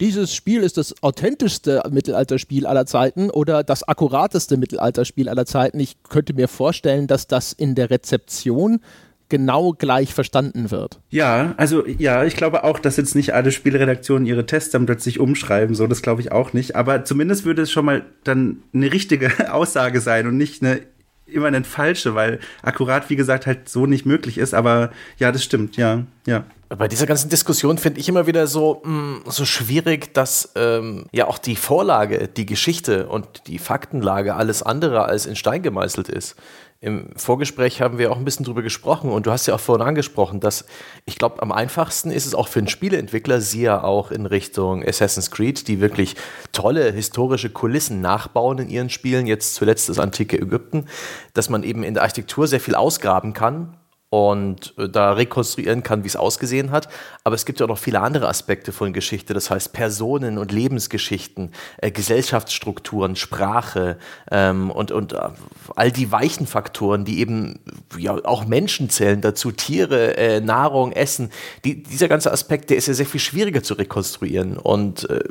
dieses 0.00 0.34
Spiel 0.34 0.62
ist 0.62 0.76
das 0.76 1.00
authentischste 1.02 1.82
Mittelalterspiel 1.90 2.66
aller 2.66 2.86
Zeiten 2.86 3.30
oder 3.30 3.62
das 3.62 3.82
akkurateste 3.82 4.56
Mittelalterspiel 4.56 5.28
aller 5.28 5.46
Zeiten. 5.46 5.78
Ich 5.78 5.96
könnte 6.04 6.34
mir 6.34 6.48
vorstellen, 6.48 7.06
dass 7.06 7.28
das 7.28 7.52
in 7.52 7.76
der 7.76 7.90
Rezeption 7.90 8.80
genau 9.28 9.72
gleich 9.72 10.14
verstanden 10.14 10.70
wird. 10.70 11.00
Ja, 11.10 11.54
also 11.56 11.86
ja, 11.86 12.24
ich 12.24 12.36
glaube 12.36 12.64
auch, 12.64 12.78
dass 12.78 12.96
jetzt 12.96 13.14
nicht 13.14 13.34
alle 13.34 13.52
Spielredaktionen 13.52 14.26
ihre 14.26 14.46
Tests 14.46 14.70
dann 14.70 14.86
plötzlich 14.86 15.20
umschreiben, 15.20 15.74
so 15.74 15.86
das 15.86 16.02
glaube 16.02 16.20
ich 16.20 16.32
auch 16.32 16.52
nicht, 16.52 16.76
aber 16.76 17.04
zumindest 17.04 17.44
würde 17.44 17.62
es 17.62 17.70
schon 17.70 17.84
mal 17.84 18.04
dann 18.24 18.62
eine 18.72 18.92
richtige 18.92 19.30
Aussage 19.52 20.00
sein 20.00 20.26
und 20.26 20.36
nicht 20.36 20.62
eine 20.62 20.80
immer 21.26 21.46
eine 21.48 21.62
falsche, 21.64 22.14
weil 22.14 22.40
akkurat, 22.62 23.10
wie 23.10 23.16
gesagt, 23.16 23.46
halt 23.46 23.68
so 23.68 23.86
nicht 23.86 24.06
möglich 24.06 24.38
ist. 24.38 24.54
Aber 24.54 24.90
ja, 25.18 25.30
das 25.30 25.44
stimmt, 25.44 25.76
ja, 25.76 26.04
ja. 26.26 26.44
Bei 26.76 26.86
dieser 26.86 27.06
ganzen 27.06 27.30
Diskussion 27.30 27.78
finde 27.78 27.98
ich 27.98 28.08
immer 28.10 28.26
wieder 28.26 28.46
so, 28.46 28.82
mh, 28.84 28.92
mm, 28.92 29.22
so 29.26 29.46
schwierig, 29.46 30.12
dass 30.12 30.52
ähm, 30.54 31.06
ja 31.12 31.26
auch 31.26 31.38
die 31.38 31.56
Vorlage, 31.56 32.28
die 32.28 32.44
Geschichte 32.44 33.08
und 33.08 33.46
die 33.46 33.58
Faktenlage 33.58 34.34
alles 34.34 34.62
andere 34.62 35.04
als 35.04 35.24
in 35.24 35.34
Stein 35.34 35.62
gemeißelt 35.62 36.10
ist. 36.10 36.36
Im 36.80 37.08
Vorgespräch 37.16 37.80
haben 37.80 37.98
wir 37.98 38.12
auch 38.12 38.18
ein 38.18 38.24
bisschen 38.24 38.44
drüber 38.44 38.62
gesprochen 38.62 39.10
und 39.10 39.26
du 39.26 39.32
hast 39.32 39.46
ja 39.46 39.54
auch 39.54 39.60
vorhin 39.60 39.84
angesprochen, 39.84 40.40
dass 40.40 40.66
ich 41.06 41.16
glaube, 41.16 41.42
am 41.42 41.52
einfachsten 41.52 42.10
ist 42.10 42.26
es 42.26 42.34
auch 42.34 42.48
für 42.48 42.60
einen 42.60 42.68
Spieleentwickler, 42.68 43.40
sie 43.40 43.62
ja 43.62 43.82
auch 43.82 44.10
in 44.10 44.26
Richtung 44.26 44.86
Assassin's 44.86 45.30
Creed, 45.30 45.66
die 45.66 45.80
wirklich 45.80 46.14
tolle 46.52 46.92
historische 46.92 47.50
Kulissen 47.50 48.00
nachbauen 48.00 48.58
in 48.58 48.68
ihren 48.68 48.90
Spielen, 48.90 49.26
jetzt 49.26 49.54
zuletzt 49.54 49.88
das 49.88 49.98
antike 49.98 50.40
Ägypten, 50.40 50.86
dass 51.34 51.48
man 51.48 51.62
eben 51.62 51.82
in 51.82 51.94
der 51.94 52.02
Architektur 52.04 52.46
sehr 52.46 52.60
viel 52.60 52.76
ausgraben 52.76 53.32
kann 53.32 53.74
und 54.10 54.72
äh, 54.78 54.88
da 54.88 55.12
rekonstruieren 55.12 55.82
kann, 55.82 56.02
wie 56.02 56.08
es 56.08 56.16
ausgesehen 56.16 56.70
hat. 56.70 56.88
Aber 57.24 57.34
es 57.34 57.44
gibt 57.44 57.60
ja 57.60 57.66
auch 57.66 57.68
noch 57.68 57.78
viele 57.78 58.00
andere 58.00 58.28
Aspekte 58.28 58.72
von 58.72 58.92
Geschichte, 58.92 59.34
das 59.34 59.50
heißt 59.50 59.72
Personen 59.72 60.38
und 60.38 60.50
Lebensgeschichten, 60.50 61.52
äh, 61.78 61.90
Gesellschaftsstrukturen, 61.90 63.16
Sprache 63.16 63.98
ähm, 64.30 64.70
und, 64.70 64.92
und 64.92 65.12
äh, 65.12 65.28
all 65.76 65.92
die 65.92 66.10
weichen 66.10 66.46
Faktoren, 66.46 67.04
die 67.04 67.20
eben 67.20 67.60
ja, 67.98 68.14
auch 68.24 68.46
Menschen 68.46 68.88
zählen 68.88 69.20
dazu, 69.20 69.52
Tiere, 69.52 70.16
äh, 70.16 70.40
Nahrung, 70.40 70.92
Essen. 70.92 71.30
Die, 71.64 71.82
dieser 71.82 72.08
ganze 72.08 72.32
Aspekt, 72.32 72.70
der 72.70 72.78
ist 72.78 72.88
ja 72.88 72.94
sehr 72.94 73.06
viel 73.06 73.20
schwieriger 73.20 73.62
zu 73.62 73.74
rekonstruieren. 73.74 74.56
Und 74.56 75.08
äh, 75.10 75.24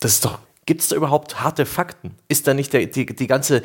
das 0.00 0.14
ist 0.14 0.24
doch, 0.24 0.40
gibt 0.66 0.80
es 0.80 0.88
da 0.88 0.96
überhaupt 0.96 1.40
harte 1.40 1.64
Fakten? 1.64 2.16
Ist 2.26 2.48
da 2.48 2.54
nicht 2.54 2.72
der, 2.72 2.86
die, 2.86 3.06
die 3.06 3.26
ganze 3.28 3.62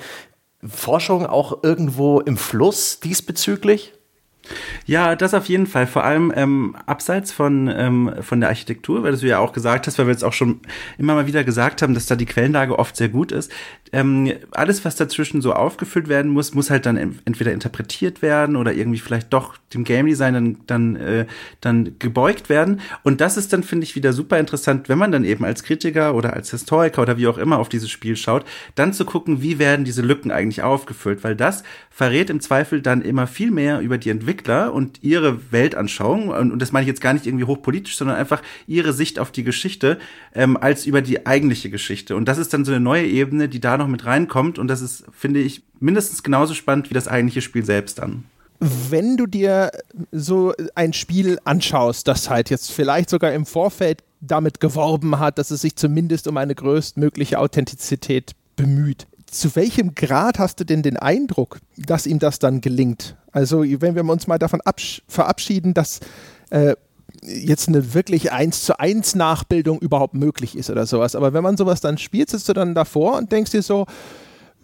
Forschung 0.63 1.25
auch 1.25 1.63
irgendwo 1.63 2.19
im 2.19 2.37
Fluss 2.37 2.99
diesbezüglich? 2.99 3.94
Ja, 4.85 5.15
das 5.15 5.33
auf 5.33 5.45
jeden 5.47 5.67
Fall. 5.67 5.87
Vor 5.87 6.03
allem 6.03 6.31
ähm, 6.35 6.75
abseits 6.85 7.31
von, 7.31 7.67
ähm, 7.67 8.13
von 8.21 8.39
der 8.39 8.49
Architektur, 8.49 9.03
weil 9.03 9.15
du 9.15 9.27
ja 9.27 9.39
auch 9.39 9.53
gesagt 9.53 9.87
hast, 9.87 9.97
weil 9.97 10.07
wir 10.07 10.13
jetzt 10.13 10.23
auch 10.23 10.33
schon 10.33 10.59
immer 10.97 11.15
mal 11.15 11.27
wieder 11.27 11.43
gesagt 11.43 11.81
haben, 11.81 11.93
dass 11.93 12.05
da 12.05 12.15
die 12.15 12.25
Quellenlage 12.25 12.77
oft 12.77 12.95
sehr 12.95 13.09
gut 13.09 13.31
ist. 13.31 13.51
Ähm, 13.95 14.33
alles, 14.51 14.83
was 14.83 14.97
dazwischen 14.97 15.41
so 15.41 15.53
aufgefüllt 15.53 16.09
werden 16.09 16.29
muss, 16.29 16.53
muss 16.53 16.69
halt 16.69 16.85
dann 16.85 16.97
entweder 16.97 17.53
interpretiert 17.53 18.21
werden 18.21 18.57
oder 18.57 18.73
irgendwie 18.73 18.99
vielleicht 18.99 19.31
doch 19.31 19.55
dem 19.73 19.85
Game 19.85 20.05
Design 20.05 20.33
dann, 20.33 20.57
dann, 20.67 20.95
äh, 20.97 21.25
dann 21.61 21.97
gebeugt 21.97 22.49
werden. 22.49 22.81
Und 23.03 23.21
das 23.21 23.37
ist 23.37 23.53
dann, 23.53 23.63
finde 23.63 23.85
ich, 23.85 23.95
wieder 23.95 24.11
super 24.11 24.37
interessant, 24.37 24.89
wenn 24.89 24.97
man 24.97 25.13
dann 25.13 25.23
eben 25.23 25.45
als 25.45 25.63
Kritiker 25.63 26.13
oder 26.13 26.33
als 26.33 26.51
Historiker 26.51 27.03
oder 27.03 27.17
wie 27.17 27.27
auch 27.27 27.37
immer 27.37 27.57
auf 27.57 27.69
dieses 27.69 27.89
Spiel 27.89 28.17
schaut, 28.17 28.43
dann 28.75 28.91
zu 28.91 29.05
gucken, 29.05 29.41
wie 29.41 29.59
werden 29.59 29.85
diese 29.85 30.01
Lücken 30.01 30.29
eigentlich 30.29 30.61
aufgefüllt, 30.61 31.23
weil 31.23 31.37
das 31.37 31.63
verrät 31.89 32.29
im 32.29 32.41
Zweifel 32.41 32.81
dann 32.81 33.01
immer 33.01 33.27
viel 33.27 33.49
mehr 33.49 33.79
über 33.79 33.97
die 33.97 34.09
Entwickler 34.09 34.73
und 34.73 35.03
ihre 35.03 35.53
Weltanschauung. 35.53 36.27
Und, 36.27 36.51
und 36.51 36.61
das 36.61 36.73
meine 36.73 36.83
ich 36.83 36.89
jetzt 36.89 36.99
gar 36.99 37.13
nicht 37.13 37.25
irgendwie 37.27 37.45
hochpolitisch, 37.45 37.95
sondern 37.95 38.17
einfach 38.17 38.41
ihre 38.67 38.91
Sicht 38.91 39.19
auf 39.19 39.31
die 39.31 39.45
Geschichte 39.45 39.99
ähm, 40.33 40.57
als 40.57 40.85
über 40.85 41.01
die 41.01 41.25
eigentliche 41.25 41.69
Geschichte. 41.69 42.17
Und 42.17 42.25
das 42.27 42.37
ist 42.37 42.53
dann 42.53 42.65
so 42.65 42.73
eine 42.73 42.81
neue 42.81 43.05
Ebene, 43.05 43.47
die 43.47 43.61
da 43.61 43.77
noch 43.77 43.84
mit 43.87 44.05
reinkommt. 44.05 44.59
Und 44.59 44.67
das 44.67 44.81
ist, 44.81 45.05
finde 45.11 45.39
ich, 45.39 45.63
mindestens 45.79 46.23
genauso 46.23 46.53
spannend 46.53 46.89
wie 46.89 46.93
das 46.93 47.07
eigentliche 47.07 47.41
Spiel 47.41 47.65
selbst 47.65 47.99
dann 47.99 48.25
wenn 48.59 49.17
du 49.17 49.25
dir 49.25 49.71
so 50.11 50.53
ein 50.75 50.93
Spiel 50.93 51.39
anschaust, 51.43 52.07
das 52.07 52.29
halt 52.29 52.49
jetzt 52.49 52.71
vielleicht 52.71 53.09
sogar 53.09 53.33
im 53.33 53.45
Vorfeld 53.45 54.03
damit 54.21 54.59
geworben 54.59 55.19
hat, 55.19 55.37
dass 55.37 55.51
es 55.51 55.61
sich 55.61 55.75
zumindest 55.75 56.27
um 56.27 56.37
eine 56.37 56.55
größtmögliche 56.55 57.39
Authentizität 57.39 58.31
bemüht. 58.55 59.07
Zu 59.29 59.55
welchem 59.55 59.95
Grad 59.95 60.39
hast 60.39 60.59
du 60.59 60.63
denn 60.63 60.81
den 60.81 60.97
Eindruck, 60.97 61.59
dass 61.77 62.07
ihm 62.07 62.19
das 62.19 62.39
dann 62.39 62.61
gelingt? 62.61 63.17
Also, 63.31 63.63
wenn 63.63 63.95
wir 63.95 64.05
uns 64.05 64.27
mal 64.27 64.39
davon 64.39 64.61
verabschieden, 65.07 65.73
dass 65.73 65.99
äh, 66.51 66.75
jetzt 67.23 67.67
eine 67.67 67.93
wirklich 67.93 68.31
eins 68.31 68.63
zu 68.63 68.79
eins 68.79 69.15
Nachbildung 69.15 69.79
überhaupt 69.79 70.13
möglich 70.13 70.57
ist 70.57 70.69
oder 70.69 70.85
sowas. 70.85 71.15
Aber 71.15 71.33
wenn 71.33 71.43
man 71.43 71.57
sowas 71.57 71.81
dann 71.81 71.97
spielt, 71.97 72.29
sitzt 72.29 72.49
du 72.49 72.53
dann 72.53 72.75
davor 72.75 73.17
und 73.17 73.31
denkst 73.31 73.51
dir 73.51 73.61
so, 73.61 73.85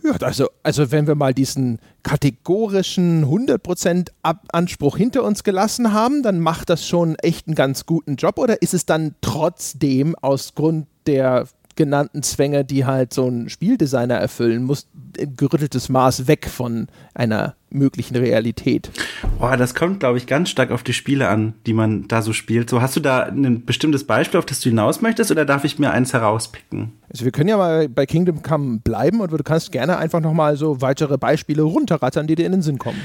ja, 0.04 0.14
also, 0.22 0.48
also 0.64 0.92
wenn 0.92 1.06
wir 1.06 1.16
mal 1.16 1.34
diesen 1.34 1.80
kategorischen 2.04 3.26
100% 3.26 4.10
Anspruch 4.52 4.98
hinter 4.98 5.24
uns 5.24 5.44
gelassen 5.44 5.94
haben, 5.94 6.24
dann 6.24 6.40
macht 6.40 6.70
das 6.70 6.88
schon 6.88 7.16
echt 7.16 7.48
einen 7.48 7.56
ganz 7.56 7.86
guten 7.86 8.16
Job. 8.16 8.40
Oder 8.40 8.62
ist 8.62 8.74
es 8.74 8.86
dann 8.86 9.16
trotzdem 9.22 10.16
aus 10.16 10.56
Grund 10.56 10.88
der 11.06 11.46
genannten 11.76 12.24
Zwänge, 12.24 12.66
die 12.66 12.86
halt 12.86 13.14
so 13.14 13.28
ein 13.28 13.50
Spieldesigner 13.50 14.16
erfüllen 14.16 14.64
muss, 14.64 14.88
gerütteltes 15.14 15.90
Maß 15.90 16.28
weg 16.28 16.48
von 16.50 16.88
einer 17.14 17.56
möglichen 17.70 18.16
Realität. 18.16 18.92
Boah, 19.40 19.58
das 19.58 19.76
kommt, 19.76 20.02
glaube 20.02 20.18
ich, 20.18 20.28
ganz 20.28 20.50
stark 20.50 20.72
auf 20.72 20.84
die 20.84 20.94
Spiele 20.94 21.30
an, 21.30 21.54
die 21.66 21.74
man 21.74 22.08
da 22.08 22.22
so 22.22 22.34
spielt. 22.34 22.70
So, 22.70 22.82
hast 22.82 22.96
du 22.96 23.00
da 23.00 23.24
ein 23.24 23.66
bestimmtes 23.66 24.06
Beispiel, 24.06 24.40
auf 24.40 24.46
das 24.46 24.60
du 24.60 24.70
hinaus 24.70 25.02
möchtest, 25.02 25.32
oder 25.32 25.46
darf 25.46 25.64
ich 25.64 25.80
mir 25.80 25.92
eins 25.92 26.14
herauspicken? 26.14 26.92
Also 27.10 27.26
wir 27.26 27.32
können 27.32 27.50
ja 27.50 27.58
mal 27.58 27.88
bei 27.90 28.06
Kingdom 28.06 28.44
Come 28.44 28.80
bleiben 28.84 29.22
und 29.22 29.32
du 29.32 29.38
kannst 29.44 29.72
gerne 29.72 29.98
einfach 29.98 30.20
nochmal 30.20 30.58
so 30.58 30.82
weitere 30.82 31.18
Beispiele 31.18 31.62
runterrattern, 31.62 32.28
die 32.28 32.36
dir 32.36 32.46
in 32.46 32.52
den 32.52 32.62
Sinn 32.62 32.78
kommen. 32.78 33.02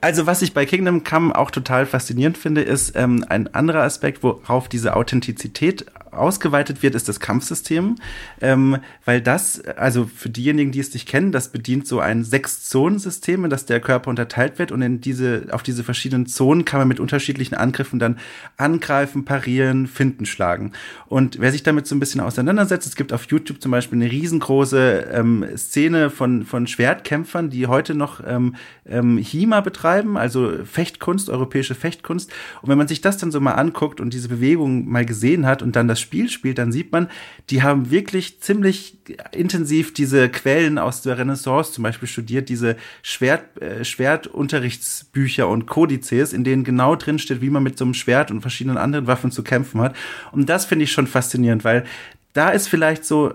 Also 0.00 0.26
was 0.26 0.42
ich 0.42 0.52
bei 0.52 0.66
Kingdom 0.66 1.04
Come 1.04 1.36
auch 1.36 1.50
total 1.50 1.86
faszinierend 1.86 2.36
finde, 2.38 2.60
ist 2.60 2.94
ähm, 2.96 3.24
ein 3.28 3.52
anderer 3.54 3.82
Aspekt, 3.82 4.22
worauf 4.22 4.68
diese 4.68 4.94
Authentizität 4.94 5.86
ausgeweitet 6.16 6.82
wird, 6.82 6.94
ist 6.94 7.08
das 7.08 7.20
Kampfsystem, 7.20 7.96
ähm, 8.40 8.78
weil 9.04 9.20
das, 9.20 9.60
also 9.60 10.08
für 10.12 10.30
diejenigen, 10.30 10.72
die 10.72 10.80
es 10.80 10.92
nicht 10.92 11.08
kennen, 11.08 11.32
das 11.32 11.48
bedient 11.52 11.86
so 11.86 12.00
ein 12.00 12.24
Sechs-Zonen-System, 12.24 13.44
in 13.44 13.50
das 13.50 13.66
der 13.66 13.80
Körper 13.80 14.10
unterteilt 14.10 14.58
wird 14.58 14.72
und 14.72 14.82
in 14.82 15.00
diese, 15.00 15.46
auf 15.50 15.62
diese 15.62 15.84
verschiedenen 15.84 16.26
Zonen 16.26 16.64
kann 16.64 16.80
man 16.80 16.88
mit 16.88 17.00
unterschiedlichen 17.00 17.54
Angriffen 17.54 17.98
dann 17.98 18.18
angreifen, 18.56 19.24
parieren, 19.24 19.86
finden, 19.86 20.26
schlagen. 20.26 20.72
Und 21.06 21.40
wer 21.40 21.52
sich 21.52 21.62
damit 21.62 21.86
so 21.86 21.94
ein 21.94 22.00
bisschen 22.00 22.20
auseinandersetzt, 22.20 22.86
es 22.86 22.96
gibt 22.96 23.12
auf 23.12 23.24
YouTube 23.26 23.60
zum 23.60 23.70
Beispiel 23.70 24.00
eine 24.00 24.10
riesengroße 24.10 25.08
ähm, 25.12 25.44
Szene 25.56 26.10
von, 26.10 26.44
von 26.44 26.66
Schwertkämpfern, 26.66 27.50
die 27.50 27.66
heute 27.66 27.94
noch 27.94 28.20
ähm, 28.26 28.56
ähm, 28.86 29.18
HIMA 29.18 29.60
betreiben, 29.60 30.16
also 30.16 30.52
Fechtkunst, 30.64 31.30
europäische 31.30 31.74
Fechtkunst. 31.74 32.32
Und 32.62 32.68
wenn 32.68 32.78
man 32.78 32.88
sich 32.88 33.00
das 33.00 33.18
dann 33.18 33.30
so 33.30 33.40
mal 33.40 33.52
anguckt 33.52 34.00
und 34.00 34.12
diese 34.12 34.28
Bewegung 34.28 34.88
mal 34.88 35.04
gesehen 35.04 35.46
hat 35.46 35.62
und 35.62 35.76
dann 35.76 35.88
das 35.88 36.00
Spiel 36.06 36.28
spielt, 36.28 36.58
dann 36.58 36.72
sieht 36.72 36.92
man, 36.92 37.08
die 37.50 37.62
haben 37.62 37.90
wirklich 37.90 38.40
ziemlich 38.40 38.96
intensiv 39.32 39.92
diese 39.92 40.28
Quellen 40.28 40.78
aus 40.78 41.02
der 41.02 41.18
Renaissance 41.18 41.72
zum 41.72 41.82
Beispiel 41.82 42.08
studiert, 42.08 42.48
diese 42.48 42.76
Schwert, 43.02 43.60
äh, 43.60 43.84
Schwertunterrichtsbücher 43.84 45.48
und 45.48 45.66
Kodizes, 45.66 46.32
in 46.32 46.44
denen 46.44 46.64
genau 46.64 46.96
drin 46.96 47.18
steht, 47.18 47.40
wie 47.40 47.50
man 47.50 47.62
mit 47.62 47.78
so 47.78 47.84
einem 47.84 47.94
Schwert 47.94 48.30
und 48.30 48.40
verschiedenen 48.40 48.78
anderen 48.78 49.06
Waffen 49.06 49.30
zu 49.30 49.42
kämpfen 49.42 49.80
hat. 49.80 49.96
Und 50.32 50.48
das 50.48 50.64
finde 50.64 50.84
ich 50.84 50.92
schon 50.92 51.06
faszinierend, 51.06 51.64
weil 51.64 51.84
da 52.32 52.50
ist 52.50 52.68
vielleicht 52.68 53.04
so 53.04 53.34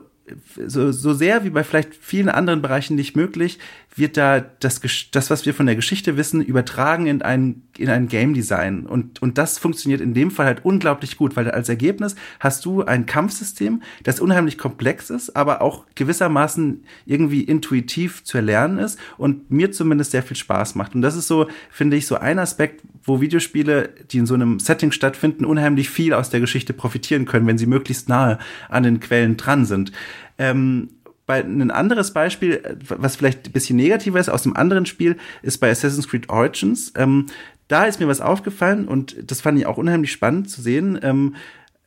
so, 0.65 0.91
so 0.91 1.13
sehr 1.13 1.43
wie 1.43 1.49
bei 1.49 1.63
vielleicht 1.63 1.95
vielen 1.95 2.29
anderen 2.29 2.61
Bereichen 2.61 2.95
nicht 2.95 3.15
möglich, 3.15 3.59
wird 3.95 4.15
da 4.15 4.39
das, 4.39 4.79
das, 5.11 5.29
was 5.29 5.45
wir 5.45 5.53
von 5.53 5.65
der 5.65 5.75
Geschichte 5.75 6.15
wissen, 6.15 6.41
übertragen 6.41 7.07
in 7.07 7.21
ein, 7.21 7.63
in 7.77 7.89
ein 7.89 8.07
Game 8.07 8.33
Design. 8.33 8.85
Und, 8.85 9.21
und 9.21 9.37
das 9.37 9.57
funktioniert 9.57 10.01
in 10.01 10.13
dem 10.13 10.31
Fall 10.31 10.45
halt 10.45 10.63
unglaublich 10.63 11.17
gut, 11.17 11.35
weil 11.35 11.51
als 11.51 11.67
Ergebnis 11.67 12.15
hast 12.39 12.63
du 12.65 12.83
ein 12.83 13.05
Kampfsystem, 13.05 13.81
das 14.03 14.19
unheimlich 14.19 14.57
komplex 14.57 15.09
ist, 15.09 15.35
aber 15.35 15.61
auch 15.61 15.85
gewissermaßen 15.95 16.83
irgendwie 17.05 17.41
intuitiv 17.41 18.23
zu 18.23 18.37
erlernen 18.37 18.77
ist 18.77 18.97
und 19.17 19.51
mir 19.51 19.71
zumindest 19.71 20.11
sehr 20.11 20.23
viel 20.23 20.37
Spaß 20.37 20.75
macht. 20.75 20.95
Und 20.95 21.01
das 21.01 21.15
ist 21.15 21.27
so, 21.27 21.47
finde 21.69 21.97
ich, 21.97 22.07
so 22.07 22.15
ein 22.15 22.39
Aspekt, 22.39 22.81
wo 23.03 23.19
Videospiele, 23.19 23.89
die 24.11 24.19
in 24.19 24.25
so 24.25 24.35
einem 24.35 24.59
Setting 24.59 24.91
stattfinden, 24.91 25.43
unheimlich 25.43 25.89
viel 25.89 26.13
aus 26.13 26.29
der 26.29 26.39
Geschichte 26.39 26.71
profitieren 26.71 27.25
können, 27.25 27.47
wenn 27.47 27.57
sie 27.57 27.65
möglichst 27.65 28.07
nahe 28.07 28.39
an 28.69 28.83
den 28.83 28.99
Quellen 28.99 29.37
dran 29.37 29.65
sind. 29.65 29.91
Ähm, 30.37 30.89
bei, 31.31 31.39
ein 31.39 31.71
anderes 31.71 32.11
Beispiel, 32.11 32.61
was 32.89 33.15
vielleicht 33.15 33.47
ein 33.47 33.51
bisschen 33.53 33.77
negativer 33.77 34.19
ist 34.19 34.27
aus 34.27 34.45
einem 34.45 34.57
anderen 34.57 34.85
Spiel, 34.85 35.15
ist 35.41 35.59
bei 35.59 35.71
Assassin's 35.71 36.09
Creed 36.09 36.27
Origins. 36.27 36.91
Ähm, 36.97 37.27
da 37.69 37.85
ist 37.85 38.01
mir 38.01 38.09
was 38.09 38.19
aufgefallen 38.19 38.85
und 38.85 39.15
das 39.31 39.39
fand 39.39 39.57
ich 39.57 39.65
auch 39.65 39.77
unheimlich 39.77 40.11
spannend 40.11 40.49
zu 40.49 40.61
sehen. 40.61 40.99
Ähm, 41.01 41.35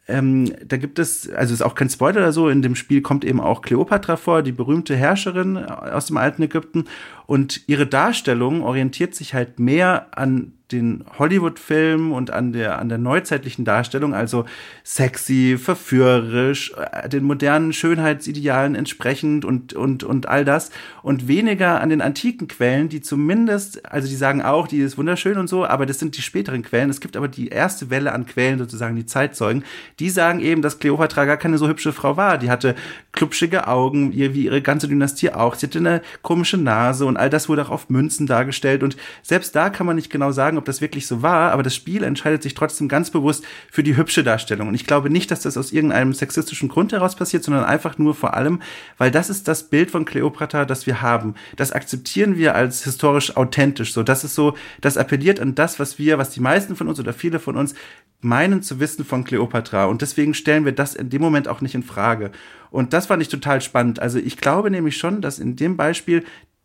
ähm, 0.09 0.51
da 0.67 0.79
gibt 0.79 0.99
es, 0.99 1.31
also 1.31 1.53
ist 1.53 1.61
auch 1.61 1.75
kein 1.75 1.91
Spoiler 1.91 2.21
oder 2.21 2.33
so, 2.33 2.49
in 2.49 2.63
dem 2.63 2.75
Spiel 2.75 3.03
kommt 3.03 3.23
eben 3.23 3.39
auch 3.39 3.61
Kleopatra 3.61 4.17
vor, 4.17 4.43
die 4.43 4.53
berühmte 4.53 4.97
Herrscherin 4.97 5.59
aus 5.59 6.07
dem 6.07 6.17
alten 6.17 6.43
Ägypten. 6.43 6.87
Und 7.27 7.69
ihre 7.69 7.87
Darstellung 7.87 8.63
orientiert 8.63 9.15
sich 9.15 9.35
halt 9.35 9.59
mehr 9.59 10.07
an 10.17 10.55
den 10.75 11.05
Hollywood-Film 11.19 12.13
und 12.13 12.31
an 12.31 12.53
der, 12.53 12.79
an 12.79 12.89
der 12.89 12.99
neuzeitlichen 12.99 13.65
Darstellung, 13.65 14.15
also 14.15 14.45
sexy, 14.83 15.57
verführerisch, 15.59 16.73
äh, 16.77 17.09
den 17.09 17.25
modernen 17.25 17.73
Schönheitsidealen 17.73 18.75
entsprechend 18.75 19.45
und, 19.45 19.73
und, 19.73 20.05
und 20.05 20.29
all 20.29 20.45
das 20.45 20.71
und 21.03 21.29
weniger 21.29 21.81
an 21.81 21.91
den 21.91 22.01
antiken 22.01 22.49
Quellen, 22.49 22.89
die 22.89 23.01
zumindest, 23.01 23.91
also 23.91 24.09
die 24.09 24.17
sagen 24.17 24.43
auch, 24.43 24.67
die 24.67 24.81
ist 24.81 24.99
wunderschön 24.99 25.39
und 25.39 25.49
so, 25.49 25.65
aber 25.65 25.87
das 25.87 25.99
sind 25.99 26.17
die 26.17 26.23
späteren 26.23 26.63
Quellen. 26.63 26.91
Es 26.91 27.01
gibt 27.01 27.17
aber 27.17 27.29
die 27.29 27.49
erste 27.49 27.91
Welle 27.91 28.13
an 28.13 28.27
Quellen, 28.27 28.59
sozusagen 28.59 28.97
die 28.97 29.07
Zeitzeugen, 29.07 29.65
die 30.01 30.11
sagen 30.11 30.41
eben, 30.41 30.63
dass 30.63 30.79
Kleopatra 30.79 31.25
gar 31.25 31.37
keine 31.37 31.59
so 31.59 31.69
hübsche 31.69 31.93
Frau 31.93 32.17
war. 32.17 32.39
Die 32.39 32.51
hatte 32.51 32.75
klubschige 33.13 33.69
Augen, 33.69 34.13
wie 34.13 34.45
ihre 34.45 34.61
ganze 34.61 34.89
Dynastie 34.89 35.31
auch. 35.31 35.55
Sie 35.55 35.67
hatte 35.67 35.79
eine 35.79 36.03
komische 36.23 36.57
Nase 36.57 37.07
und 37.07 37.17
all 37.17 37.31
das 37.31 37.49
wurde 37.49 37.63
auch 37.63 37.71
auf 37.71 37.89
Münzen 37.89 38.27
dargestellt 38.27 38.83
und 38.83 38.97
selbst 39.23 39.55
da 39.55 39.71
kann 39.71 39.87
man 39.87 39.97
nicht 39.97 40.11
genau 40.11 40.33
sagen, 40.33 40.57
ob 40.65 40.67
das 40.67 40.81
wirklich 40.81 41.07
so 41.07 41.21
war, 41.21 41.53
aber 41.53 41.63
das 41.63 41.75
Spiel 41.75 42.03
entscheidet 42.03 42.43
sich 42.43 42.55
trotzdem 42.55 42.89
ganz 42.89 43.11
bewusst 43.11 43.45
für 43.71 43.83
die 43.83 43.97
hübsche 43.97 44.25
Darstellung. 44.25 44.69
Und 44.69 44.75
ich 44.75 44.87
glaube 44.87 45.11
nicht, 45.11 45.31
dass 45.31 45.41
das 45.41 45.59
aus 45.59 45.73
irgendeinem 45.73 46.15
sexistischen 46.15 46.71
Grund 46.71 46.93
heraus 46.93 47.17
passiert, 47.17 47.45
sondern 47.45 47.65
einfach 47.65 47.99
nur 47.99 48.15
vor 48.15 48.33
allem, 48.33 48.63
weil 48.97 49.11
das 49.11 49.29
ist 49.29 49.47
das 49.47 49.65
Bild 49.65 49.91
von 49.91 50.07
Kleopatra, 50.07 50.65
das 50.65 50.87
wir 50.87 51.03
haben. 51.03 51.35
Das 51.57 51.73
akzeptieren 51.73 52.39
wir 52.39 52.55
als 52.55 52.85
historisch 52.85 53.37
authentisch. 53.37 53.93
So, 53.93 54.03
das 54.03 54.25
ist 54.25 54.35
so, 54.35 54.55
das 54.81 54.97
appelliert 54.97 55.39
an 55.39 55.55
das, 55.55 55.79
was 55.79 55.99
wir, 55.99 56.17
was 56.17 56.31
die 56.31 56.41
meisten 56.41 56.77
von 56.77 56.89
uns 56.89 56.99
oder 56.99 57.13
viele 57.13 57.39
von 57.39 57.57
uns 57.57 57.75
meinen 58.23 58.63
zu 58.63 58.81
wissen 58.81 59.05
von 59.05 59.25
Kleopatra. 59.25 59.85
Und 59.85 60.01
deswegen 60.01 60.33
stellen 60.33 60.65
wir 60.65 60.73
das 60.73 60.95
in 60.95 61.11
dem 61.11 61.21
Moment 61.21 61.47
auch 61.47 61.61
nicht 61.61 61.75
in 61.75 61.83
Frage. 61.83 62.31
Und 62.71 62.95
das 62.95 63.07
fand 63.07 63.23
ich 63.23 63.29
total 63.29 63.61
spannend. 63.61 64.01
Also 64.01 64.19
ich 64.19 64.39
glaube 64.39 64.71
nämlich 64.71 64.97
schon, 64.97 65.21
dass 65.21 65.39
in 65.39 65.57
dem 65.57 65.77
Beispiel 65.77 66.25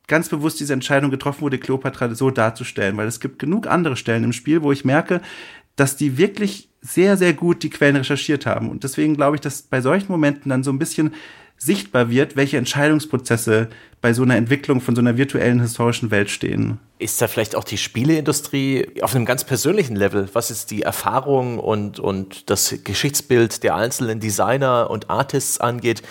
ganz 0.09 0.27
bewusst 0.27 0.59
diese 0.59 0.73
Entscheidung 0.73 1.11
getroffen 1.11 1.41
wurde, 1.41 1.57
Kleopatra 1.57 2.13
so 2.13 2.31
darzustellen, 2.31 2.97
weil 2.97 3.07
es 3.07 3.21
gibt 3.21 3.39
genug 3.39 3.67
andere 3.67 3.95
Stellen 3.95 4.25
im 4.25 4.33
Spiel, 4.33 4.61
wo 4.61 4.73
ich 4.73 4.83
merke, 4.83 5.21
dass 5.77 5.95
die 5.95 6.17
wirklich 6.17 6.69
sehr, 6.81 7.15
sehr 7.15 7.33
gut 7.33 7.63
die 7.63 7.69
Quellen 7.69 7.95
recherchiert 7.95 8.45
haben. 8.45 8.69
Und 8.69 8.83
deswegen 8.83 9.15
glaube 9.15 9.37
ich, 9.37 9.41
dass 9.41 9.61
bei 9.61 9.79
solchen 9.79 10.11
Momenten 10.11 10.49
dann 10.49 10.63
so 10.63 10.71
ein 10.71 10.79
bisschen 10.79 11.13
sichtbar 11.57 12.09
wird, 12.09 12.35
welche 12.35 12.57
Entscheidungsprozesse 12.57 13.69
bei 14.01 14.13
so 14.13 14.23
einer 14.23 14.37
Entwicklung 14.37 14.79
von 14.79 14.95
so 14.95 15.01
einer 15.01 15.17
virtuellen 15.17 15.59
historischen 15.59 16.09
Welt 16.09 16.29
stehen. 16.29 16.79
Ist 16.99 17.21
da 17.21 17.27
vielleicht 17.27 17.55
auch 17.55 17.65
die 17.65 17.77
Spieleindustrie 17.77 18.87
auf 19.01 19.13
einem 19.13 19.25
ganz 19.25 19.43
persönlichen 19.43 19.95
Level, 19.95 20.29
was 20.31 20.49
jetzt 20.49 20.71
die 20.71 20.83
Erfahrung 20.83 21.59
und, 21.59 21.99
und 21.99 22.49
das 22.49 22.75
Geschichtsbild 22.85 23.63
der 23.63 23.75
einzelnen 23.75 24.21
Designer 24.21 24.89
und 24.89 25.09
Artists 25.09 25.59
angeht, 25.59 26.01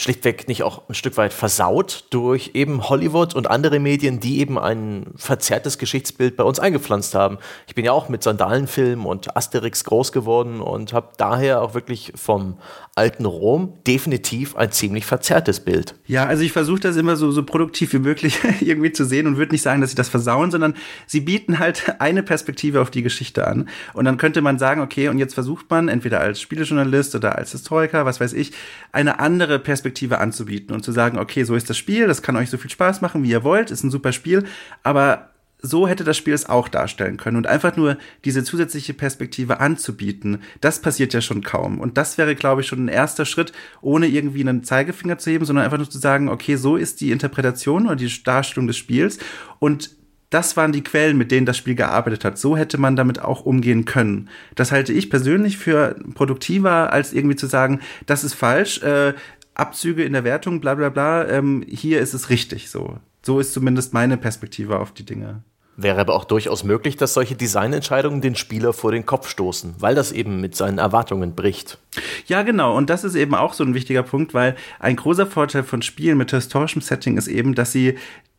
schlichtweg 0.00 0.48
nicht 0.48 0.62
auch 0.62 0.88
ein 0.88 0.94
Stück 0.94 1.16
weit 1.16 1.32
versaut 1.32 2.06
durch 2.10 2.52
eben 2.54 2.88
Hollywood 2.88 3.34
und 3.34 3.50
andere 3.50 3.78
Medien, 3.80 4.18
die 4.18 4.40
eben 4.40 4.58
ein 4.58 5.06
verzerrtes 5.16 5.76
Geschichtsbild 5.76 6.36
bei 6.36 6.44
uns 6.44 6.58
eingepflanzt 6.58 7.14
haben. 7.14 7.38
Ich 7.66 7.74
bin 7.74 7.84
ja 7.84 7.92
auch 7.92 8.08
mit 8.08 8.22
Sandalenfilmen 8.22 9.04
und 9.04 9.36
Asterix 9.36 9.84
groß 9.84 10.12
geworden 10.12 10.60
und 10.60 10.94
habe 10.94 11.10
daher 11.18 11.60
auch 11.60 11.74
wirklich 11.74 12.12
vom 12.16 12.56
alten 12.96 13.26
Rom 13.26 13.74
definitiv 13.86 14.56
ein 14.56 14.72
ziemlich 14.72 15.06
verzerrtes 15.06 15.60
Bild. 15.60 15.94
Ja, 16.06 16.26
also 16.26 16.42
ich 16.42 16.52
versuche 16.52 16.80
das 16.80 16.96
immer 16.96 17.16
so, 17.16 17.30
so 17.30 17.42
produktiv 17.42 17.92
wie 17.92 17.98
möglich 17.98 18.38
irgendwie 18.60 18.92
zu 18.92 19.04
sehen 19.04 19.26
und 19.26 19.36
würde 19.36 19.52
nicht 19.52 19.62
sagen, 19.62 19.80
dass 19.80 19.90
sie 19.90 19.96
das 19.96 20.08
versauen, 20.08 20.50
sondern 20.50 20.74
sie 21.06 21.20
bieten 21.20 21.58
halt 21.58 21.94
eine 22.00 22.22
Perspektive 22.22 22.80
auf 22.80 22.90
die 22.90 23.02
Geschichte 23.02 23.46
an. 23.46 23.68
Und 23.92 24.06
dann 24.06 24.16
könnte 24.16 24.40
man 24.40 24.58
sagen, 24.58 24.80
okay, 24.80 25.08
und 25.08 25.18
jetzt 25.18 25.34
versucht 25.34 25.68
man 25.70 25.88
entweder 25.88 26.20
als 26.20 26.40
Spielejournalist 26.40 27.14
oder 27.14 27.36
als 27.36 27.52
Historiker, 27.52 28.06
was 28.06 28.20
weiß 28.20 28.32
ich, 28.32 28.52
eine 28.92 29.20
andere 29.20 29.58
Perspektive 29.58 29.89
Perspektive 29.90 30.18
anzubieten 30.18 30.74
und 30.74 30.84
zu 30.84 30.92
sagen, 30.92 31.18
okay, 31.18 31.42
so 31.44 31.56
ist 31.56 31.68
das 31.68 31.76
Spiel, 31.76 32.06
das 32.06 32.22
kann 32.22 32.36
euch 32.36 32.48
so 32.48 32.58
viel 32.58 32.70
Spaß 32.70 33.00
machen, 33.00 33.24
wie 33.24 33.30
ihr 33.30 33.42
wollt, 33.42 33.70
ist 33.70 33.82
ein 33.82 33.90
super 33.90 34.12
Spiel, 34.12 34.44
aber 34.84 35.30
so 35.62 35.88
hätte 35.88 36.04
das 36.04 36.16
Spiel 36.16 36.32
es 36.32 36.48
auch 36.48 36.68
darstellen 36.68 37.18
können. 37.18 37.36
Und 37.36 37.46
einfach 37.46 37.76
nur 37.76 37.98
diese 38.24 38.44
zusätzliche 38.44 38.94
Perspektive 38.94 39.60
anzubieten, 39.60 40.38
das 40.62 40.80
passiert 40.80 41.12
ja 41.12 41.20
schon 41.20 41.42
kaum. 41.42 41.80
Und 41.80 41.98
das 41.98 42.16
wäre, 42.16 42.34
glaube 42.34 42.62
ich, 42.62 42.68
schon 42.68 42.84
ein 42.84 42.88
erster 42.88 43.26
Schritt, 43.26 43.52
ohne 43.82 44.06
irgendwie 44.06 44.40
einen 44.40 44.64
Zeigefinger 44.64 45.18
zu 45.18 45.30
heben, 45.30 45.44
sondern 45.44 45.66
einfach 45.66 45.76
nur 45.76 45.90
zu 45.90 45.98
sagen, 45.98 46.30
okay, 46.30 46.56
so 46.56 46.76
ist 46.76 47.02
die 47.02 47.10
Interpretation 47.10 47.86
oder 47.86 47.96
die 47.96 48.22
Darstellung 48.24 48.68
des 48.68 48.78
Spiels. 48.78 49.18
Und 49.58 49.90
das 50.30 50.56
waren 50.56 50.72
die 50.72 50.84
Quellen, 50.84 51.18
mit 51.18 51.32
denen 51.32 51.44
das 51.44 51.58
Spiel 51.58 51.74
gearbeitet 51.74 52.24
hat. 52.24 52.38
So 52.38 52.56
hätte 52.56 52.78
man 52.78 52.96
damit 52.96 53.20
auch 53.20 53.44
umgehen 53.44 53.84
können. 53.84 54.30
Das 54.54 54.70
halte 54.70 54.92
ich 54.92 55.10
persönlich 55.10 55.58
für 55.58 55.96
produktiver, 56.14 56.92
als 56.92 57.12
irgendwie 57.12 57.36
zu 57.36 57.48
sagen, 57.48 57.80
das 58.06 58.24
ist 58.24 58.34
falsch. 58.34 58.80
Äh, 58.82 59.14
Abzüge 59.60 60.04
in 60.04 60.12
der 60.12 60.24
Wertung, 60.24 60.60
bla 60.60 60.74
bla 60.74 60.88
bla, 60.88 61.28
ähm, 61.28 61.64
hier 61.68 62.00
ist 62.00 62.14
es 62.14 62.30
richtig 62.30 62.70
so. 62.70 62.98
So 63.22 63.38
ist 63.38 63.52
zumindest 63.52 63.92
meine 63.92 64.16
Perspektive 64.16 64.80
auf 64.80 64.92
die 64.92 65.04
Dinge. 65.04 65.42
Wäre 65.76 66.00
aber 66.00 66.14
auch 66.14 66.24
durchaus 66.24 66.62
möglich, 66.62 66.96
dass 66.96 67.14
solche 67.14 67.36
Designentscheidungen 67.36 68.20
den 68.20 68.34
Spieler 68.34 68.72
vor 68.72 68.92
den 68.92 69.06
Kopf 69.06 69.28
stoßen, 69.28 69.76
weil 69.78 69.94
das 69.94 70.12
eben 70.12 70.40
mit 70.40 70.54
seinen 70.54 70.78
Erwartungen 70.78 71.34
bricht. 71.34 71.78
Ja, 72.26 72.42
genau. 72.42 72.76
Und 72.76 72.90
das 72.90 73.02
ist 73.02 73.14
eben 73.14 73.34
auch 73.34 73.54
so 73.54 73.64
ein 73.64 73.72
wichtiger 73.72 74.02
Punkt, 74.02 74.34
weil 74.34 74.56
ein 74.78 74.96
großer 74.96 75.26
Vorteil 75.26 75.62
von 75.62 75.80
Spielen 75.80 76.18
mit 76.18 76.32
historischem 76.32 76.82
Setting 76.82 77.16
ist 77.16 77.28
eben, 77.28 77.54
dass 77.54 77.72
sie 77.72 77.96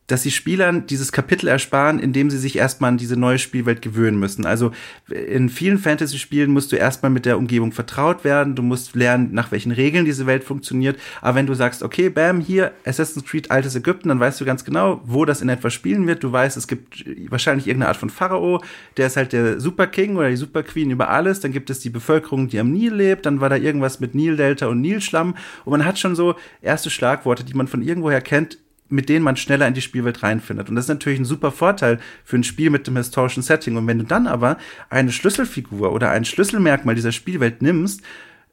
dass 0.08 0.22
sie 0.22 0.30
Spielern 0.30 0.86
dieses 0.86 1.12
Kapitel 1.12 1.48
ersparen, 1.48 1.98
indem 1.98 2.28
sie 2.28 2.38
sich 2.38 2.56
erstmal 2.56 2.88
an 2.88 2.98
diese 2.98 3.16
neue 3.16 3.38
Spielwelt 3.38 3.82
gewöhnen 3.82 4.18
müssen. 4.18 4.44
Also 4.44 4.72
in 5.08 5.48
vielen 5.48 5.78
Fantasy-Spielen 5.78 6.50
musst 6.50 6.72
du 6.72 6.76
erstmal 6.76 7.10
mit 7.10 7.24
der 7.24 7.38
Umgebung 7.38 7.72
vertraut 7.72 8.24
werden, 8.24 8.54
du 8.54 8.62
musst 8.62 8.94
lernen, 8.94 9.30
nach 9.32 9.52
welchen 9.52 9.72
Regeln 9.72 10.04
diese 10.04 10.26
Welt 10.26 10.44
funktioniert. 10.44 10.98
Aber 11.20 11.36
wenn 11.36 11.46
du 11.46 11.54
sagst, 11.54 11.82
okay, 11.82 12.10
bam, 12.10 12.40
hier 12.40 12.72
Assassin's 12.84 13.24
Creed 13.24 13.50
altes 13.50 13.74
Ägypten, 13.74 14.08
dann 14.08 14.20
weißt 14.20 14.40
du 14.40 14.44
ganz 14.44 14.64
genau, 14.64 15.00
wo 15.04 15.24
das 15.24 15.40
in 15.40 15.48
etwa 15.48 15.70
spielen 15.70 16.06
wird. 16.06 16.24
Du 16.24 16.32
weißt, 16.32 16.56
es 16.56 16.66
gibt 16.66 17.04
wahrscheinlich 17.30 17.66
irgendeine 17.66 17.88
Art 17.88 17.96
von 17.96 18.10
Pharao, 18.10 18.62
der 18.96 19.06
ist 19.06 19.16
halt 19.16 19.32
der 19.32 19.60
Super 19.60 19.86
King 19.86 20.16
oder 20.16 20.28
die 20.28 20.36
Super 20.36 20.62
Queen 20.62 20.90
über 20.90 21.10
alles. 21.10 21.40
Dann 21.40 21.52
gibt 21.52 21.70
es 21.70 21.78
die 21.78 21.90
Bevölkerung, 21.90 22.48
die 22.48 22.58
am 22.58 22.72
Nil 22.72 22.92
lebt. 22.92 23.24
Dann 23.24 23.40
war 23.40 23.48
da 23.48 23.56
irgendwas 23.56 24.00
mit 24.00 24.14
Nildelta 24.14 24.66
und 24.66 24.80
Nilschlamm. 24.80 25.36
Und 25.64 25.70
man 25.70 25.84
hat 25.84 25.98
schon 25.98 26.16
so 26.16 26.34
erste 26.60 26.90
Schlagworte, 26.90 27.44
die 27.44 27.54
man 27.54 27.68
von 27.68 27.82
irgendwoher 27.82 28.20
kennt, 28.20 28.58
mit 28.92 29.08
denen 29.08 29.24
man 29.24 29.36
schneller 29.36 29.66
in 29.66 29.74
die 29.74 29.80
Spielwelt 29.80 30.22
reinfindet. 30.22 30.68
Und 30.68 30.76
das 30.76 30.84
ist 30.84 30.90
natürlich 30.90 31.18
ein 31.18 31.24
super 31.24 31.50
Vorteil 31.50 31.98
für 32.24 32.36
ein 32.36 32.44
Spiel 32.44 32.70
mit 32.70 32.86
dem 32.86 32.96
historischen 32.96 33.42
Setting. 33.42 33.76
Und 33.76 33.86
wenn 33.86 33.98
du 33.98 34.04
dann 34.04 34.26
aber 34.26 34.58
eine 34.90 35.10
Schlüsselfigur 35.10 35.92
oder 35.92 36.10
ein 36.10 36.24
Schlüsselmerkmal 36.24 36.94
dieser 36.94 37.12
Spielwelt 37.12 37.62
nimmst 37.62 38.02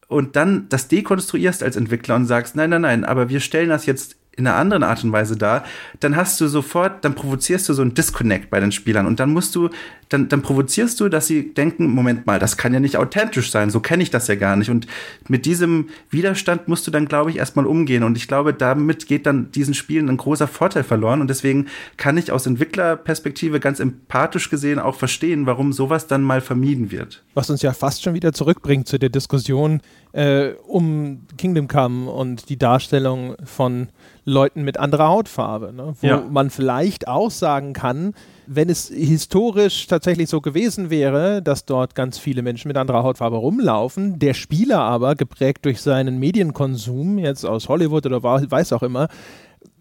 und 0.07 0.35
dann 0.35 0.67
das 0.69 0.87
dekonstruierst 0.87 1.61
als 1.61 1.75
Entwickler 1.75 2.15
und 2.15 2.25
sagst, 2.25 2.55
nein, 2.55 2.69
nein, 2.69 2.81
nein, 2.81 3.03
aber 3.03 3.29
wir 3.29 3.41
stellen 3.41 3.69
das 3.69 3.85
jetzt 3.85 4.15
in 4.31 4.47
einer 4.47 4.55
anderen 4.55 4.83
Art 4.83 5.03
und 5.03 5.11
Weise 5.11 5.35
dar, 5.35 5.65
dann 5.99 6.15
hast 6.15 6.39
du 6.39 6.47
sofort, 6.47 7.03
dann 7.03 7.13
provozierst 7.13 7.67
du 7.67 7.73
so 7.73 7.81
ein 7.81 7.93
Disconnect 7.93 8.49
bei 8.49 8.61
den 8.61 8.71
Spielern 8.71 9.05
und 9.05 9.19
dann 9.19 9.31
musst 9.31 9.53
du, 9.55 9.69
dann, 10.09 10.27
dann 10.27 10.41
provozierst 10.41 10.99
du, 10.99 11.07
dass 11.07 11.27
sie 11.27 11.53
denken, 11.53 11.87
Moment 11.87 12.25
mal, 12.25 12.39
das 12.39 12.57
kann 12.57 12.73
ja 12.73 12.79
nicht 12.79 12.97
authentisch 12.97 13.51
sein, 13.51 13.69
so 13.69 13.79
kenne 13.79 14.01
ich 14.01 14.09
das 14.09 14.27
ja 14.27 14.35
gar 14.35 14.55
nicht. 14.55 14.71
Und 14.71 14.87
mit 15.27 15.45
diesem 15.45 15.89
Widerstand 16.09 16.67
musst 16.67 16.87
du 16.87 16.91
dann, 16.91 17.07
glaube 17.07 17.29
ich, 17.29 17.37
erstmal 17.37 17.67
umgehen. 17.67 18.03
Und 18.03 18.17
ich 18.17 18.27
glaube, 18.27 18.53
damit 18.53 19.05
geht 19.05 19.27
dann 19.27 19.51
diesen 19.51 19.75
Spielen 19.75 20.09
ein 20.09 20.17
großer 20.17 20.47
Vorteil 20.47 20.83
verloren. 20.83 21.21
Und 21.21 21.29
deswegen 21.29 21.67
kann 21.97 22.17
ich 22.17 22.31
aus 22.31 22.47
Entwicklerperspektive 22.47 23.59
ganz 23.59 23.79
empathisch 23.79 24.49
gesehen 24.49 24.79
auch 24.79 24.95
verstehen, 24.95 25.45
warum 25.45 25.73
sowas 25.73 26.07
dann 26.07 26.23
mal 26.23 26.41
vermieden 26.41 26.89
wird. 26.89 27.23
Was 27.35 27.51
uns 27.51 27.61
ja 27.61 27.73
fast 27.73 28.01
schon 28.01 28.15
wieder 28.15 28.33
zurückbringt 28.33 28.87
zu 28.87 28.97
der 28.97 29.09
Diskussion 29.09 29.81
äh, 30.13 30.53
um 30.65 31.27
Kingdom 31.37 31.67
Come 31.67 32.09
und 32.09 32.49
die 32.49 32.57
Darstellung 32.57 33.35
von 33.43 33.89
Leuten 34.25 34.63
mit 34.63 34.79
anderer 34.79 35.07
Hautfarbe, 35.07 35.71
ne? 35.71 35.93
wo 36.01 36.07
ja. 36.07 36.23
man 36.29 36.49
vielleicht 36.49 37.07
auch 37.07 37.29
sagen 37.29 37.73
kann, 37.73 38.15
wenn 38.51 38.67
es 38.67 38.87
historisch 38.87 39.85
tatsächlich 39.85 40.27
so 40.27 40.41
gewesen 40.41 40.89
wäre, 40.89 41.43
dass 41.43 41.65
dort 41.65 41.93
ganz 41.93 42.17
viele 42.17 42.41
Menschen 42.41 42.67
mit 42.67 42.77
anderer 42.77 43.03
Hautfarbe 43.03 43.37
rumlaufen, 43.37 44.17
der 44.17 44.33
Spieler 44.33 44.79
aber, 44.79 45.13
geprägt 45.13 45.65
durch 45.65 45.81
seinen 45.81 46.17
Medienkonsum, 46.17 47.19
jetzt 47.19 47.45
aus 47.45 47.69
Hollywood 47.69 48.07
oder 48.07 48.23
weiß 48.23 48.73
auch 48.73 48.81
immer, 48.81 49.07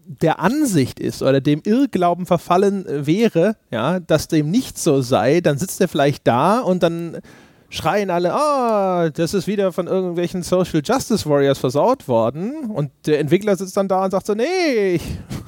der 0.05 0.39
Ansicht 0.39 0.99
ist 0.99 1.23
oder 1.23 1.41
dem 1.41 1.61
Irrglauben 1.65 2.27
verfallen 2.27 2.85
wäre, 2.87 3.55
ja, 3.71 3.99
dass 3.99 4.27
dem 4.27 4.51
nicht 4.51 4.77
so 4.77 5.01
sei, 5.01 5.41
dann 5.41 5.57
sitzt 5.57 5.81
er 5.81 5.87
vielleicht 5.87 6.27
da 6.27 6.59
und 6.59 6.83
dann 6.83 7.17
schreien 7.69 8.09
alle, 8.09 8.33
ah, 8.33 9.05
oh, 9.05 9.09
das 9.09 9.33
ist 9.33 9.47
wieder 9.47 9.71
von 9.71 9.87
irgendwelchen 9.87 10.43
Social 10.43 10.81
Justice 10.83 11.29
Warriors 11.29 11.59
versaut 11.59 12.07
worden. 12.07 12.71
Und 12.71 12.91
der 13.05 13.19
Entwickler 13.19 13.55
sitzt 13.55 13.77
dann 13.77 13.87
da 13.87 14.05
und 14.05 14.11
sagt 14.11 14.25
so, 14.25 14.33
nee, 14.33 14.95
ich 14.95 15.03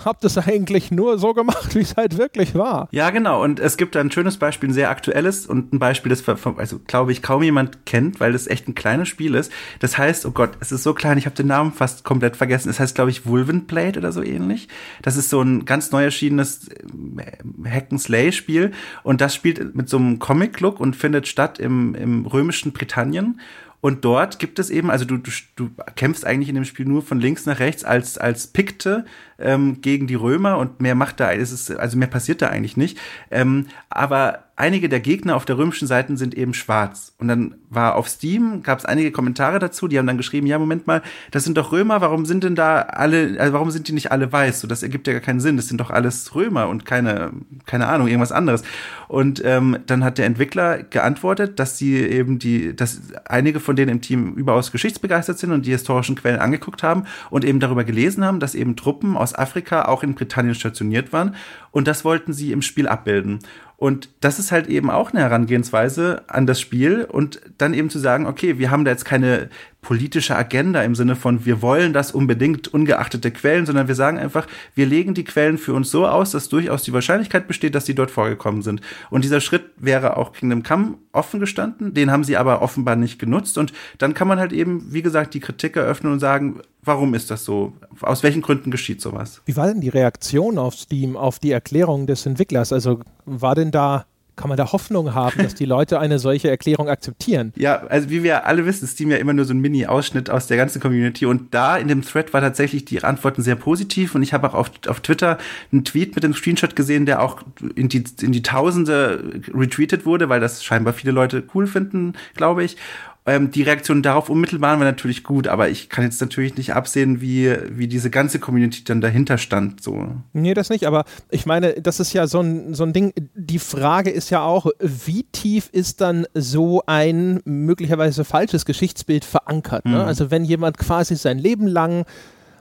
habe 0.05 0.19
das 0.22 0.38
eigentlich 0.38 0.91
nur 0.91 1.17
so 1.17 1.34
gemacht, 1.34 1.76
wie 1.76 1.82
es 1.82 1.95
halt 1.95 2.17
wirklich 2.17 2.55
war. 2.55 2.88
Ja, 2.91 3.09
genau. 3.09 3.43
Und 3.43 3.59
es 3.59 3.78
gibt 3.78 3.95
ein 3.97 4.11
schönes 4.11 4.38
Beispiel, 4.38 4.69
ein 4.69 4.74
sehr 4.74 4.89
aktuelles 4.89 5.47
und 5.47 5.74
ein 5.74 5.80
Beispiel, 5.80 6.09
das, 6.09 6.24
also 6.57 6.80
glaube 6.86 7.11
ich, 7.11 7.22
kaum 7.22 7.43
jemand 7.43 7.86
kennt, 7.86 8.19
weil 8.19 8.34
das 8.34 8.47
echt 8.47 8.67
ein 8.67 8.76
kleines 8.76 9.07
Spiel 9.07 9.36
ist. 9.36 9.51
Das 9.80 9.97
heißt, 9.97 10.26
oh 10.26 10.32
Gott, 10.32 10.51
es 10.59 10.72
ist 10.72 10.84
so 10.84 10.93
klein, 10.93 11.17
ich 11.17 11.26
habe 11.26 11.36
den 11.36 11.47
Namen 11.47 11.74
fast 11.74 12.03
komplett 12.03 12.36
vergessen. 12.36 12.69
Es 12.69 12.80
heißt, 12.80 12.95
glaube 12.95 13.09
ich, 13.09 13.26
Wolvenblade 13.26 13.99
oder 13.99 14.11
so 14.11 14.22
ähnlich. 14.22 14.67
Das 15.01 15.17
ist 15.17 15.30
so 15.30 15.41
ein 15.41 15.65
ganz 15.65 15.91
neu 15.91 16.03
erschienenes 16.03 16.67
äh, 16.67 17.69
Hack-and-Slay-Spiel 17.69 18.72
und 19.03 19.22
das 19.22 19.34
spielt 19.34 19.76
mit 19.76 19.89
so 19.89 19.97
einem 19.97 20.19
Comic-Look 20.19 20.80
und 20.80 20.95
findet 20.95 21.28
statt 21.28 21.59
im, 21.59 21.95
im 21.95 22.11
im 22.12 22.26
römischen 22.26 22.72
Britannien. 22.72 23.39
Und 23.82 24.05
dort 24.05 24.38
gibt 24.38 24.59
es 24.59 24.70
eben, 24.70 24.91
also 24.91 25.05
du, 25.05 25.18
du, 25.18 25.32
du 25.55 25.72
kämpfst 25.95 26.26
eigentlich 26.26 26.49
in 26.49 26.55
dem 26.55 26.66
Spiel 26.66 26.86
nur 26.86 27.01
von 27.01 27.20
links 27.20 27.47
nach 27.47 27.59
rechts 27.59 27.84
als, 27.84 28.18
als 28.18 28.47
Pikte 28.47 29.05
ähm, 29.42 29.82
gegen 29.82 30.08
die 30.08 30.16
Römer 30.16 30.58
und 30.58 30.82
mehr 30.82 30.96
macht 30.96 31.20
da, 31.20 31.30
ist 31.30 31.52
es, 31.52 31.72
also 31.72 31.98
mehr 31.98 32.08
passiert 32.08 32.42
da 32.42 32.48
eigentlich 32.48 32.78
nicht. 32.78 32.98
Ähm, 33.30 33.68
aber 33.89 34.46
einige 34.62 34.89
der 34.89 35.00
Gegner 35.00 35.36
auf 35.36 35.46
der 35.46 35.58
römischen 35.58 35.88
Seite 35.88 36.16
sind 36.18 36.36
eben 36.36 36.54
schwarz. 36.54 37.14
Und 37.18 37.28
dann 37.28 37.56
war 37.70 37.96
auf 37.96 38.08
Steam, 38.08 38.62
gab 38.62 38.78
es 38.78 38.86
einige 38.86 39.12
Kommentare 39.12 39.58
dazu, 39.58 39.88
die 39.88 39.98
haben 39.98 40.06
dann 40.06 40.18
geschrieben, 40.18 40.46
ja, 40.46 40.60
Moment 40.60 40.86
mal, 40.86 41.02
das 41.32 41.44
sind 41.44 41.58
doch 41.58 41.72
Römer, 41.72 42.00
warum 42.02 42.26
sind 42.26 42.44
denn 42.44 42.54
da 42.54 42.82
alle, 42.82 43.38
also 43.39 43.54
warum 43.54 43.72
sind 43.72 43.88
die 43.88 43.94
nicht 43.94 44.12
alle 44.12 44.32
weiß? 44.32 44.62
So, 44.62 44.68
das 44.68 44.84
ergibt 44.84 45.08
ja 45.08 45.14
gar 45.14 45.22
keinen 45.22 45.39
Sinn, 45.39 45.58
das 45.58 45.68
sind 45.68 45.82
doch 45.82 45.89
alles 45.89 46.36
Römer 46.36 46.70
und 46.70 46.86
keine, 46.86 47.32
keine 47.66 47.88
Ahnung, 47.88 48.08
irgendwas 48.08 48.32
anderes. 48.32 48.62
Und 49.08 49.42
ähm, 49.44 49.80
dann 49.88 50.04
hat 50.04 50.20
der 50.20 50.28
Entwickler 50.28 50.84
geantwortet, 50.84 51.60
dass 51.60 51.80
sie 51.80 51.96
eben 51.96 52.38
die, 52.38 52.76
dass 52.76 53.02
einige 53.26 53.60
von 53.60 53.76
denen 53.76 53.89
im 53.89 54.02
Team 54.02 54.36
überaus 54.36 54.72
geschichtsbegeistert 54.72 55.39
sind 55.39 55.52
und 55.52 55.66
die 55.66 55.72
historischen 55.72 56.16
Quellen 56.16 56.39
angeguckt 56.39 56.84
haben 56.84 57.06
und 57.32 57.44
eben 57.44 57.60
darüber 57.60 57.84
gelesen 57.84 58.24
haben, 58.24 58.39
dass 58.39 58.54
eben 58.54 58.76
Truppen 58.76 59.18
aus 59.18 59.30
Afrika 59.36 59.86
auch 59.86 60.03
in 60.03 60.15
Britannien 60.15 60.55
stationiert 60.55 61.13
waren. 61.13 61.36
Und 61.72 61.88
das 61.88 62.03
wollten 62.05 62.34
sie 62.34 62.51
im 62.51 62.61
Spiel 62.61 62.88
abbilden. 62.88 63.39
Und 63.82 64.09
das 64.19 64.38
ist 64.38 64.51
halt 64.51 64.67
eben 64.67 64.91
auch 64.91 65.11
eine 65.11 65.22
Herangehensweise 65.22 66.22
an 66.28 66.45
das 66.45 66.61
Spiel 66.61 67.03
und 67.03 67.41
dann 67.57 67.74
eben 67.74 67.89
zu 67.89 67.97
sagen, 67.97 68.28
okay, 68.28 68.59
wir 68.59 68.69
haben 68.69 68.86
da 68.86 68.91
jetzt 68.91 69.05
keine 69.05 69.49
politische 69.82 70.36
Agenda 70.36 70.84
im 70.84 70.93
Sinne 70.93 71.15
von, 71.15 71.45
wir 71.45 71.63
wollen 71.63 71.91
das 71.91 72.11
unbedingt 72.11 72.67
ungeachtet 72.67 73.24
der 73.24 73.32
Quellen, 73.32 73.65
sondern 73.65 73.88
wir 73.88 73.95
sagen 73.95 74.19
einfach, 74.19 74.45
wir 74.76 74.86
legen 74.86 75.15
die 75.15 75.24
Quellen 75.24 75.57
für 75.57 75.74
uns 75.74 75.89
so 75.89 76.05
aus, 76.05 76.30
dass 76.30 76.49
durchaus 76.49 76.84
die 76.84 76.93
Wahrscheinlichkeit 76.93 77.47
besteht, 77.47 77.74
dass 77.74 77.88
sie 77.88 77.95
dort 77.95 78.11
vorgekommen 78.11 78.61
sind. 78.61 78.82
Und 79.09 79.24
dieser 79.24 79.41
Schritt 79.41 79.63
wäre 79.78 80.17
auch 80.17 80.34
Kingdom 80.34 80.61
Come 80.61 80.99
offen 81.11 81.39
gestanden, 81.39 81.95
den 81.95 82.11
haben 82.11 82.24
sie 82.24 82.38
aber 82.38 82.61
offenbar 82.61 82.95
nicht 82.95 83.17
genutzt. 83.17 83.57
Und 83.57 83.74
dann 83.97 84.13
kann 84.13 84.28
man 84.28 84.39
halt 84.39 84.53
eben, 84.53 84.93
wie 84.93 85.01
gesagt, 85.01 85.34
die 85.34 85.39
Kritik 85.39 85.76
eröffnen 85.76 86.13
und 86.13 86.19
sagen, 86.19 86.61
warum 86.84 87.13
ist 87.13 87.32
das 87.32 87.45
so? 87.45 87.74
Aus 88.01 88.24
welchen 88.24 88.41
Gründen 88.41 88.72
geschieht 88.72 89.01
sowas? 89.01 89.41
Wie 89.45 89.55
war 89.55 89.67
denn 89.67 89.82
die 89.82 89.89
Reaktion 89.89 90.57
auf 90.57 90.76
Steam 90.76 91.17
auf 91.17 91.39
die 91.39 91.51
Erklärung 91.62 92.07
des 92.07 92.26
Entwicklers? 92.26 92.74
Also 92.74 92.99
war 93.26 93.53
denn 93.53 93.72
da 93.72 94.05
kann 94.38 94.49
man 94.49 94.57
da 94.57 94.72
Hoffnung 94.72 95.14
haben, 95.14 95.43
dass 95.43 95.53
die 95.53 95.66
Leute 95.66 95.99
eine 95.99 96.18
solche 96.18 96.49
Erklärung 96.49 96.89
akzeptieren? 96.89 97.53
Ja, 97.57 97.84
also 97.88 98.09
wie 98.09 98.24
wir 98.24 98.47
alle 98.47 98.66
wissen, 98.66 98.86
ist 98.86 98.93
Steam 98.93 99.12
ja 99.12 99.18
immer 99.18 99.34
nur 99.34 99.45
so 99.45 99.53
ein 99.53 99.59
Mini-Ausschnitt 99.59 100.32
aus 100.32 100.47
der 100.47 100.57
ganzen 100.57 100.82
Community 100.82 101.28
und 101.28 101.53
da 101.53 101.78
in 101.78 101.88
dem 101.88 102.01
Thread 102.01 102.34
war 102.34 102.41
tatsächlich 102.41 102.86
die 102.86 103.03
Antworten 103.03 103.43
sehr 103.43 103.55
positiv 103.55 104.16
und 104.16 104.24
ich 104.24 104.34
habe 104.34 104.49
auch 104.49 104.55
auf, 104.55 104.72
auf 104.88 105.01
Twitter 105.01 105.38
einen 105.72 105.86
Tweet 105.86 106.16
mit 106.16 106.24
dem 106.24 106.34
Screenshot 106.34 106.76
gesehen, 106.76 107.05
der 107.05 107.22
auch 107.22 107.41
in 107.76 107.88
die, 107.89 108.03
in 108.22 108.32
die 108.32 108.41
Tausende 108.41 109.41
retweetet 109.53 110.05
wurde, 110.05 110.30
weil 110.30 110.39
das 110.39 110.64
scheinbar 110.64 110.93
viele 110.93 111.12
Leute 111.12 111.43
cool 111.53 111.68
finden, 111.68 112.14
glaube 112.36 112.64
ich. 112.64 112.78
Ähm, 113.24 113.51
die 113.51 113.61
Reaktionen 113.61 114.01
darauf 114.01 114.30
unmittelbar 114.30 114.80
waren 114.80 114.88
natürlich 114.88 115.24
gut, 115.24 115.47
aber 115.47 115.69
ich 115.69 115.89
kann 115.89 116.03
jetzt 116.03 116.19
natürlich 116.22 116.57
nicht 116.57 116.74
absehen, 116.74 117.22
wie, 117.22 117.55
wie 117.69 117.88
diese 117.88 118.09
ganze 118.09 118.39
Community 118.39 118.84
dann 118.84 118.99
dahinter 118.99 119.38
stand. 119.38 119.84
So. 119.84 120.07
Nee, 120.34 120.55
das 120.55 120.72
nicht, 120.72 120.88
aber 120.88 121.05
ich 121.30 121.45
meine, 121.45 121.74
das 121.74 121.99
ist 121.99 122.13
ja 122.13 122.26
so 122.26 122.39
ein, 122.39 122.74
so 122.74 122.84
ein 122.84 122.93
Ding. 122.93 123.13
Die 123.36 123.59
Frage 123.59 124.09
ist 124.09 124.32
ja 124.32 124.41
auch, 124.41 124.65
wie 124.80 125.24
tief 125.32 125.69
ist 125.72 126.01
dann 126.01 126.26
so 126.34 126.82
ein 126.88 127.41
möglicherweise 127.45 128.26
falsches 128.26 128.65
Geschichtsbild 128.65 129.24
verankert? 129.24 129.86
Ne? 129.86 129.97
Mhm. 129.97 130.01
Also 130.01 130.32
wenn 130.32 130.43
jemand 130.43 130.80
quasi 130.80 131.15
sein 131.15 131.38
Leben 131.38 131.67
lang 131.67 132.05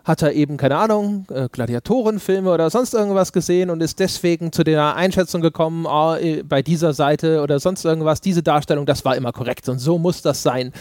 hat 0.04 0.22
er 0.22 0.32
eben, 0.32 0.56
keine 0.56 0.76
Ahnung, 0.76 1.26
äh, 1.30 1.48
Gladiatorenfilme 1.50 2.50
oder 2.52 2.70
sonst 2.70 2.94
irgendwas 2.94 3.32
gesehen 3.32 3.70
und 3.70 3.82
ist 3.82 3.98
deswegen 3.98 4.52
zu 4.52 4.64
der 4.64 4.96
Einschätzung 4.96 5.40
gekommen, 5.40 5.86
oh, 5.86 6.16
bei 6.44 6.62
dieser 6.62 6.92
Seite 6.92 7.42
oder 7.42 7.60
sonst 7.60 7.84
irgendwas, 7.84 8.20
diese 8.20 8.42
Darstellung, 8.42 8.86
das 8.86 9.04
war 9.04 9.16
immer 9.16 9.32
korrekt 9.32 9.68
und 9.68 9.78
so 9.78 9.98
muss 9.98 10.22
das 10.22 10.42
sein. 10.42 10.72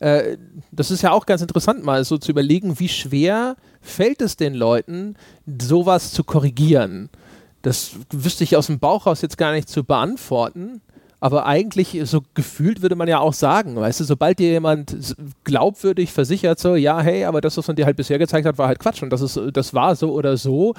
Äh, 0.00 0.36
das 0.72 0.90
ist 0.90 1.02
ja 1.02 1.12
auch 1.12 1.26
ganz 1.26 1.40
interessant, 1.40 1.84
mal 1.84 2.04
so 2.04 2.18
zu 2.18 2.30
überlegen, 2.30 2.78
wie 2.78 2.88
schwer 2.88 3.56
fällt 3.80 4.20
es 4.22 4.36
den 4.36 4.54
Leuten, 4.54 5.16
sowas 5.46 6.12
zu 6.12 6.24
korrigieren. 6.24 7.10
Das 7.62 7.92
wüsste 8.10 8.44
ich 8.44 8.56
aus 8.56 8.66
dem 8.66 8.78
Bauch 8.78 9.06
raus 9.06 9.22
jetzt 9.22 9.38
gar 9.38 9.52
nicht 9.52 9.68
zu 9.68 9.84
beantworten. 9.84 10.82
Aber 11.24 11.46
eigentlich, 11.46 11.98
so 12.04 12.20
gefühlt 12.34 12.82
würde 12.82 12.96
man 12.96 13.08
ja 13.08 13.18
auch 13.18 13.32
sagen, 13.32 13.76
weißt 13.76 14.00
du, 14.00 14.04
sobald 14.04 14.38
dir 14.38 14.50
jemand 14.50 15.16
glaubwürdig 15.44 16.12
versichert, 16.12 16.58
so, 16.58 16.74
ja, 16.74 17.00
hey, 17.00 17.24
aber 17.24 17.40
das, 17.40 17.56
was 17.56 17.66
man 17.66 17.76
dir 17.76 17.86
halt 17.86 17.96
bisher 17.96 18.18
gezeigt 18.18 18.46
hat, 18.46 18.58
war 18.58 18.68
halt 18.68 18.78
Quatsch 18.78 19.02
und 19.02 19.08
das, 19.08 19.22
ist, 19.22 19.40
das 19.54 19.72
war 19.72 19.96
so 19.96 20.12
oder 20.12 20.36
so. 20.36 20.74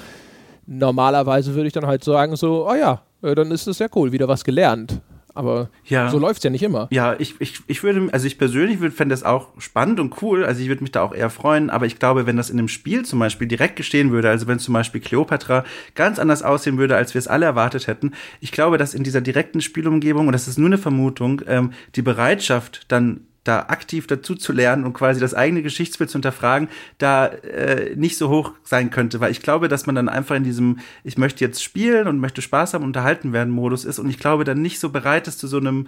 Normalerweise 0.68 1.56
würde 1.56 1.66
ich 1.66 1.74
dann 1.74 1.88
halt 1.88 2.04
sagen, 2.04 2.36
so, 2.36 2.70
oh 2.70 2.76
ja, 2.76 3.02
äh, 3.24 3.34
dann 3.34 3.50
ist 3.50 3.66
es 3.66 3.80
ja 3.80 3.88
cool, 3.96 4.12
wieder 4.12 4.28
was 4.28 4.44
gelernt. 4.44 5.02
Aber 5.36 5.70
ja. 5.86 6.10
so 6.10 6.18
läuft 6.18 6.38
es 6.38 6.44
ja 6.44 6.50
nicht 6.50 6.64
immer. 6.64 6.88
Ja, 6.92 7.16
ich, 7.20 7.36
ich, 7.40 7.60
ich 7.68 7.84
würde, 7.84 8.08
also 8.12 8.26
ich 8.26 8.38
persönlich 8.38 8.80
fände 8.94 9.14
das 9.14 9.24
auch 9.24 9.50
spannend 9.60 10.00
und 10.00 10.22
cool. 10.22 10.46
Also 10.46 10.62
ich 10.62 10.70
würde 10.70 10.82
mich 10.82 10.92
da 10.92 11.04
auch 11.04 11.14
eher 11.14 11.30
freuen. 11.30 11.70
Aber 11.70 11.86
ich 11.86 12.00
glaube, 12.00 12.26
wenn 12.26 12.38
das 12.38 12.50
in 12.50 12.58
einem 12.58 12.70
Spiel 12.70 13.04
zum 13.06 13.20
Beispiel 13.20 13.48
direkt 13.48 13.76
geschehen 13.76 14.12
würde, 14.12 14.30
also 14.30 14.48
wenn 14.48 14.60
zum 14.60 14.74
Beispiel 14.74 15.02
Cleopatra 15.02 15.66
ganz 15.94 16.20
anders 16.20 16.42
aussehen 16.42 16.78
würde, 16.78 16.96
als 16.96 17.14
wir 17.14 17.20
es 17.20 17.28
alle 17.28 17.46
erwartet 17.46 17.88
hätten, 17.88 18.14
ich 18.40 18.54
glaube, 18.54 18.78
dass 18.78 18.94
in 18.94 19.04
dieser 19.04 19.22
direkten 19.22 19.62
Spielumgebung, 19.62 20.28
und 20.28 20.34
das 20.34 20.48
ist 20.48 20.58
nur 20.58 20.70
eine 20.70 20.78
Vermutung, 20.78 21.42
ähm, 21.48 21.74
die 21.96 22.02
Bereitschaft 22.02 22.86
dann 22.88 23.28
da 23.46 23.68
aktiv 23.68 24.08
dazu 24.08 24.36
zu 24.36 24.52
lernen 24.52 24.84
und 24.84 24.94
quasi 24.94 25.22
das 25.22 25.34
eigene 25.34 25.62
Geschichtsbild 25.62 26.10
zu 26.10 26.16
hinterfragen, 26.16 26.68
da 26.98 27.28
äh, 27.28 27.96
nicht 27.96 28.18
so 28.18 28.30
hoch 28.30 28.52
sein 28.64 28.90
könnte, 28.90 29.22
weil 29.22 29.32
ich 29.32 29.42
glaube, 29.42 29.70
dass 29.70 29.86
man 29.86 29.96
dann 29.96 30.10
einfach 30.10 30.36
in 30.36 30.44
diesem 30.44 30.80
ich 31.04 31.18
möchte 31.18 31.46
jetzt 31.46 31.64
spielen 31.64 32.08
und 32.08 32.20
möchte 32.20 32.42
Spaß 32.42 32.74
haben, 32.74 32.84
unterhalten 32.84 33.32
werden 33.32 33.54
Modus 33.54 33.86
ist 33.86 34.00
und 34.00 34.10
ich 34.10 34.20
glaube 34.20 34.44
dann 34.44 34.62
nicht 34.62 34.80
so 34.80 34.90
bereit 34.90 35.28
ist 35.28 35.40
zu 35.40 35.48
so 35.48 35.58
einem 35.58 35.88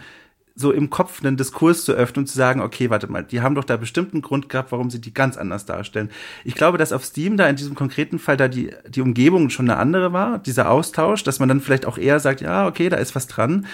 so 0.59 0.71
im 0.71 0.89
Kopf 0.89 1.23
einen 1.23 1.37
Diskurs 1.37 1.85
zu 1.85 1.93
öffnen 1.93 2.23
und 2.23 2.27
zu 2.27 2.35
sagen, 2.35 2.61
okay, 2.61 2.89
warte 2.89 3.07
mal, 3.07 3.23
die 3.23 3.41
haben 3.41 3.53
doch 3.53 3.63
da 3.63 3.77
bestimmten 3.77 4.23
Grund 4.23 4.49
gehabt, 4.49 4.71
warum 4.71 4.89
sie 4.89 4.99
die 4.99 5.13
ganz 5.13 5.37
anders 5.37 5.65
darstellen. 5.65 6.09
Ich 6.43 6.55
glaube, 6.55 6.79
dass 6.79 6.91
auf 6.91 7.05
Steam 7.05 7.37
da 7.37 7.47
in 7.47 7.55
diesem 7.55 7.75
konkreten 7.75 8.17
Fall 8.17 8.37
da 8.37 8.47
die, 8.47 8.71
die 8.89 9.01
Umgebung 9.01 9.51
schon 9.51 9.69
eine 9.69 9.77
andere 9.77 10.13
war, 10.13 10.39
dieser 10.39 10.71
Austausch, 10.71 11.23
dass 11.23 11.39
man 11.39 11.47
dann 11.47 11.61
vielleicht 11.61 11.85
auch 11.85 11.99
eher 11.99 12.19
sagt, 12.19 12.41
ja, 12.41 12.65
okay, 12.65 12.89
da 12.89 12.97
ist 12.97 13.13
was 13.13 13.27
dran. 13.27 13.67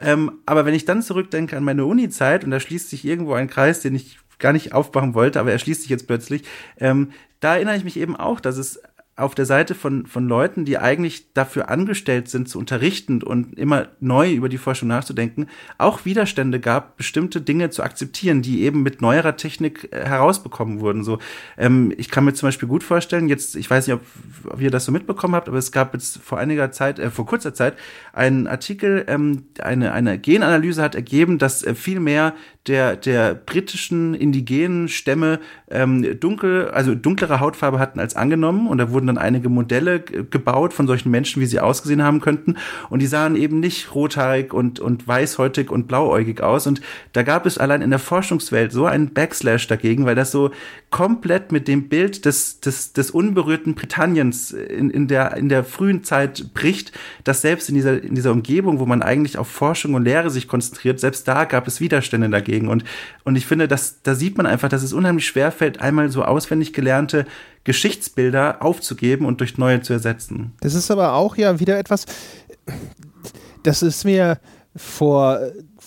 Ähm, 0.00 0.40
aber 0.46 0.64
wenn 0.64 0.74
ich 0.74 0.84
dann 0.84 1.02
zurückdenke 1.02 1.56
an 1.56 1.64
meine 1.64 1.84
Uni-Zeit 1.84 2.44
und 2.44 2.50
da 2.50 2.60
schließt 2.60 2.90
sich 2.90 3.04
irgendwo 3.04 3.34
ein 3.34 3.48
Kreis, 3.48 3.80
den 3.80 3.94
ich 3.94 4.18
gar 4.38 4.52
nicht 4.52 4.72
aufmachen 4.72 5.14
wollte, 5.14 5.40
aber 5.40 5.50
er 5.50 5.58
schließt 5.58 5.82
sich 5.82 5.90
jetzt 5.90 6.06
plötzlich, 6.06 6.44
ähm, 6.78 7.10
da 7.40 7.54
erinnere 7.54 7.76
ich 7.76 7.84
mich 7.84 7.96
eben 7.96 8.16
auch, 8.16 8.40
dass 8.40 8.56
es 8.56 8.80
auf 9.18 9.34
der 9.34 9.46
Seite 9.46 9.74
von, 9.74 10.06
von 10.06 10.28
Leuten, 10.28 10.64
die 10.64 10.78
eigentlich 10.78 11.32
dafür 11.32 11.68
angestellt 11.68 12.28
sind, 12.28 12.48
zu 12.48 12.58
unterrichten 12.58 13.20
und 13.22 13.58
immer 13.58 13.88
neu 13.98 14.32
über 14.32 14.48
die 14.48 14.58
Forschung 14.58 14.88
nachzudenken, 14.88 15.48
auch 15.76 16.04
Widerstände 16.04 16.60
gab, 16.60 16.96
bestimmte 16.96 17.40
Dinge 17.40 17.70
zu 17.70 17.82
akzeptieren, 17.82 18.42
die 18.42 18.62
eben 18.62 18.84
mit 18.84 19.02
neuerer 19.02 19.36
Technik 19.36 19.88
äh, 19.92 20.04
herausbekommen 20.04 20.78
wurden. 20.78 21.02
So, 21.02 21.18
ähm, 21.56 21.92
ich 21.96 22.10
kann 22.10 22.24
mir 22.24 22.32
zum 22.32 22.46
Beispiel 22.46 22.68
gut 22.68 22.84
vorstellen, 22.84 23.28
jetzt, 23.28 23.56
ich 23.56 23.68
weiß 23.68 23.88
nicht, 23.88 23.96
ob, 23.96 24.02
ob 24.52 24.60
ihr 24.60 24.70
das 24.70 24.84
so 24.84 24.92
mitbekommen 24.92 25.34
habt, 25.34 25.48
aber 25.48 25.58
es 25.58 25.72
gab 25.72 25.94
jetzt 25.94 26.18
vor 26.18 26.38
einiger 26.38 26.70
Zeit, 26.70 27.00
äh, 27.00 27.10
vor 27.10 27.26
kurzer 27.26 27.52
Zeit, 27.52 27.74
einen 28.12 28.46
Artikel, 28.46 29.04
ähm, 29.08 29.46
eine, 29.60 29.92
eine 29.92 30.18
Genanalyse 30.18 30.80
hat 30.80 30.94
ergeben, 30.94 31.38
dass 31.38 31.64
äh, 31.64 31.74
viel 31.74 31.98
mehr 31.98 32.34
der, 32.66 32.96
der 32.96 33.34
britischen 33.34 34.14
indigenen 34.14 34.88
Stämme 34.88 35.40
ähm, 35.70 36.18
dunkel, 36.20 36.70
also 36.70 36.94
dunklere 36.94 37.40
Hautfarbe 37.40 37.78
hatten 37.78 38.00
als 38.00 38.16
angenommen. 38.16 38.66
Und 38.66 38.78
da 38.78 38.90
wurden 38.90 39.06
dann 39.06 39.18
einige 39.18 39.48
Modelle 39.48 40.00
gebaut 40.00 40.72
von 40.72 40.86
solchen 40.86 41.10
Menschen, 41.10 41.40
wie 41.40 41.46
sie 41.46 41.60
ausgesehen 41.60 42.02
haben 42.02 42.20
könnten. 42.20 42.56
Und 42.90 43.00
die 43.00 43.06
sahen 43.06 43.36
eben 43.36 43.60
nicht 43.60 43.94
rothaarig 43.94 44.52
und, 44.52 44.80
und 44.80 45.08
weißhäutig 45.08 45.70
und 45.70 45.86
blauäugig 45.86 46.42
aus. 46.42 46.66
Und 46.66 46.80
da 47.12 47.22
gab 47.22 47.46
es 47.46 47.58
allein 47.58 47.82
in 47.82 47.90
der 47.90 47.98
Forschungswelt 47.98 48.72
so 48.72 48.84
einen 48.86 49.14
Backslash 49.14 49.66
dagegen, 49.66 50.04
weil 50.04 50.14
das 50.14 50.30
so 50.30 50.50
komplett 50.90 51.52
mit 51.52 51.68
dem 51.68 51.88
Bild 51.88 52.24
des, 52.24 52.60
des, 52.60 52.92
des 52.92 53.10
unberührten 53.10 53.74
Britanniens 53.74 54.52
in, 54.52 54.90
in, 54.90 55.06
der, 55.06 55.36
in 55.36 55.48
der 55.48 55.64
frühen 55.64 56.02
Zeit 56.02 56.54
bricht, 56.54 56.92
dass 57.24 57.42
selbst 57.42 57.68
in 57.68 57.74
dieser, 57.74 58.02
in 58.02 58.14
dieser 58.14 58.32
Umgebung, 58.32 58.78
wo 58.78 58.86
man 58.86 59.02
eigentlich 59.02 59.38
auf 59.38 59.48
Forschung 59.48 59.94
und 59.94 60.04
Lehre 60.04 60.30
sich 60.30 60.48
konzentriert, 60.48 61.00
selbst 61.00 61.28
da 61.28 61.44
gab 61.44 61.66
es 61.66 61.80
Widerstände 61.80 62.28
dagegen. 62.30 62.57
Und, 62.66 62.82
und 63.22 63.36
ich 63.36 63.46
finde, 63.46 63.68
dass, 63.68 64.02
da 64.02 64.16
sieht 64.16 64.36
man 64.36 64.46
einfach, 64.46 64.68
dass 64.68 64.82
es 64.82 64.92
unheimlich 64.92 65.26
schwer 65.26 65.52
fällt, 65.52 65.80
einmal 65.80 66.10
so 66.10 66.24
auswendig 66.24 66.72
gelernte 66.72 67.26
Geschichtsbilder 67.62 68.62
aufzugeben 68.62 69.26
und 69.26 69.38
durch 69.38 69.58
neue 69.58 69.82
zu 69.82 69.92
ersetzen. 69.92 70.54
Das 70.60 70.74
ist 70.74 70.90
aber 70.90 71.12
auch 71.12 71.36
ja 71.36 71.60
wieder 71.60 71.78
etwas, 71.78 72.06
das 73.62 73.82
ist 73.82 74.04
mir 74.04 74.40
vor 74.74 75.40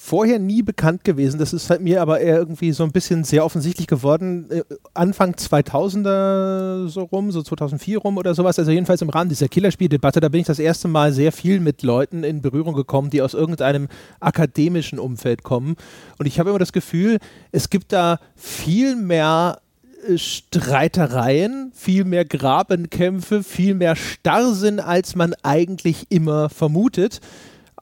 vorher 0.03 0.39
nie 0.39 0.63
bekannt 0.63 1.03
gewesen. 1.03 1.37
Das 1.37 1.53
ist 1.53 1.69
halt 1.69 1.79
mir 1.79 2.01
aber 2.01 2.19
eher 2.19 2.37
irgendwie 2.37 2.71
so 2.71 2.83
ein 2.83 2.91
bisschen 2.91 3.23
sehr 3.23 3.45
offensichtlich 3.45 3.85
geworden. 3.85 4.49
Äh, 4.49 4.63
Anfang 4.95 5.35
2000er 5.35 6.87
so 6.87 7.03
rum, 7.03 7.31
so 7.31 7.43
2004 7.43 7.99
rum 7.99 8.17
oder 8.17 8.33
sowas. 8.33 8.57
Also 8.57 8.71
jedenfalls 8.71 9.03
im 9.03 9.09
Rahmen 9.09 9.29
dieser 9.29 9.47
Killerspieldebatte, 9.47 10.19
da 10.19 10.29
bin 10.29 10.41
ich 10.41 10.47
das 10.47 10.57
erste 10.57 10.87
Mal 10.87 11.13
sehr 11.13 11.31
viel 11.31 11.59
mit 11.59 11.83
Leuten 11.83 12.23
in 12.23 12.41
Berührung 12.41 12.73
gekommen, 12.73 13.11
die 13.11 13.21
aus 13.21 13.35
irgendeinem 13.35 13.89
akademischen 14.19 14.97
Umfeld 14.97 15.43
kommen. 15.43 15.75
Und 16.17 16.25
ich 16.25 16.39
habe 16.39 16.49
immer 16.49 16.59
das 16.59 16.73
Gefühl, 16.73 17.19
es 17.51 17.69
gibt 17.69 17.93
da 17.93 18.19
viel 18.35 18.95
mehr 18.95 19.61
äh, 20.07 20.17
Streitereien, 20.17 21.71
viel 21.75 22.05
mehr 22.05 22.25
Grabenkämpfe, 22.25 23.43
viel 23.43 23.75
mehr 23.75 23.95
Starrsinn, 23.95 24.79
als 24.79 25.15
man 25.15 25.35
eigentlich 25.43 26.07
immer 26.09 26.49
vermutet 26.49 27.21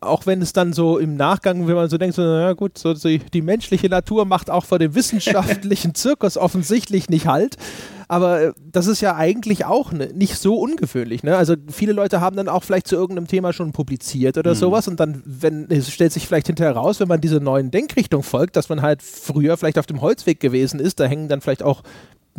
auch 0.02 0.26
wenn 0.26 0.42
es 0.42 0.54
dann 0.54 0.74
so 0.74 0.98
im 0.98 1.16
Nachgang, 1.16 1.68
wenn 1.68 1.76
man 1.76 1.90
so 1.90 1.98
denkt, 1.98 2.16
so, 2.16 2.22
na 2.22 2.54
gut, 2.54 2.78
so, 2.78 2.94
so 2.94 3.10
die 3.10 3.42
menschliche 3.42 3.90
Natur 3.90 4.26
macht 4.26 4.50
auch 4.50 4.66
vor 4.66 4.80
dem 4.80 4.96
wissenschaftlichen 4.96 5.94
Zirkus 5.96 6.38
offensichtlich 6.38 7.10
nicht 7.10 7.28
halt. 7.28 7.58
Aber 8.08 8.42
äh, 8.42 8.54
das 8.72 8.88
ist 8.88 9.02
ja 9.02 9.16
eigentlich 9.16 9.66
auch 9.66 9.92
ne, 9.92 10.08
nicht 10.14 10.38
so 10.38 10.56
ungewöhnlich. 10.56 11.24
Ne? 11.24 11.38
Also 11.38 11.56
viele 11.72 11.94
Leute 11.94 12.22
haben 12.22 12.36
dann 12.36 12.50
auch 12.50 12.64
vielleicht 12.64 12.88
zu 12.88 12.96
irgendeinem 12.96 13.28
Thema 13.28 13.54
schon 13.54 13.72
publiziert 13.72 14.38
oder 14.38 14.52
mhm. 14.52 14.58
sowas 14.58 14.88
und 14.88 15.00
dann 15.00 15.22
wenn, 15.26 15.70
es 15.70 15.92
stellt 15.92 16.14
sich 16.14 16.28
vielleicht 16.28 16.48
hinterher 16.48 16.76
raus, 16.76 17.00
wenn 17.00 17.08
man 17.08 17.22
diese 17.22 17.40
neuen 17.40 17.70
Denkrichtung 17.70 18.24
folgt, 18.24 18.56
dass 18.56 18.70
man 18.70 18.82
halt 18.82 19.04
früher 19.04 19.58
vielleicht 19.58 19.78
auf 19.78 19.86
dem 19.86 20.02
Holzweg 20.02 20.40
gewesen 20.40 20.80
ist, 20.80 21.00
da 21.00 21.06
hängen 21.06 21.28
dann 21.28 21.42
vielleicht 21.42 21.62
auch 21.62 21.84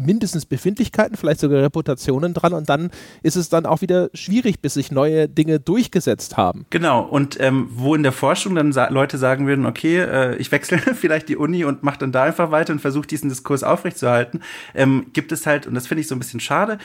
mindestens 0.01 0.47
Befindlichkeiten, 0.47 1.17
vielleicht 1.17 1.41
sogar 1.41 1.63
Reputationen 1.63 2.35
dran 2.35 2.53
und 2.53 2.69
dann 2.69 2.91
ist 3.23 3.37
es 3.37 3.49
dann 3.49 3.67
auch 3.67 3.81
wieder 3.81 4.11
schwierig, 4.15 4.61
bis 4.61 4.75
sich 4.75 4.91
neue 4.91 5.29
Dinge 5.29 5.61
durchgesetzt 5.61 6.37
haben. 6.37 6.67
Genau, 6.71 7.03
und 7.03 7.39
ähm, 7.41 7.69
wo 7.71 7.95
in 7.95 8.03
der 8.03 8.13
Forschung 8.13 8.55
dann 8.55 8.73
sa 8.73 8.89
Leute 8.89 9.19
sagen 9.19 9.47
würden, 9.47 9.67
okay, 9.67 9.99
äh, 9.99 10.37
ich 10.37 10.51
wechsle 10.53 10.79
vielleicht 10.95 11.29
die 11.29 11.37
Uni 11.37 11.65
und 11.65 11.83
mache 11.83 11.99
dann 11.99 12.13
da 12.13 12.25
einfach 12.25 12.51
weiter 12.51 12.73
und 12.73 12.81
versuche 12.81 13.07
diesen 13.07 13.29
Diskurs 13.29 13.63
aufrechtzuerhalten, 13.63 14.41
ähm, 14.75 15.07
gibt 15.13 15.33
es 15.33 15.47
halt, 15.47 15.67
und 15.67 15.75
das 15.75 15.87
finde 15.87 16.01
ich 16.01 16.09
so 16.09 16.15
ein 16.15 16.19
bisschen 16.19 16.41
schade, 16.41 16.79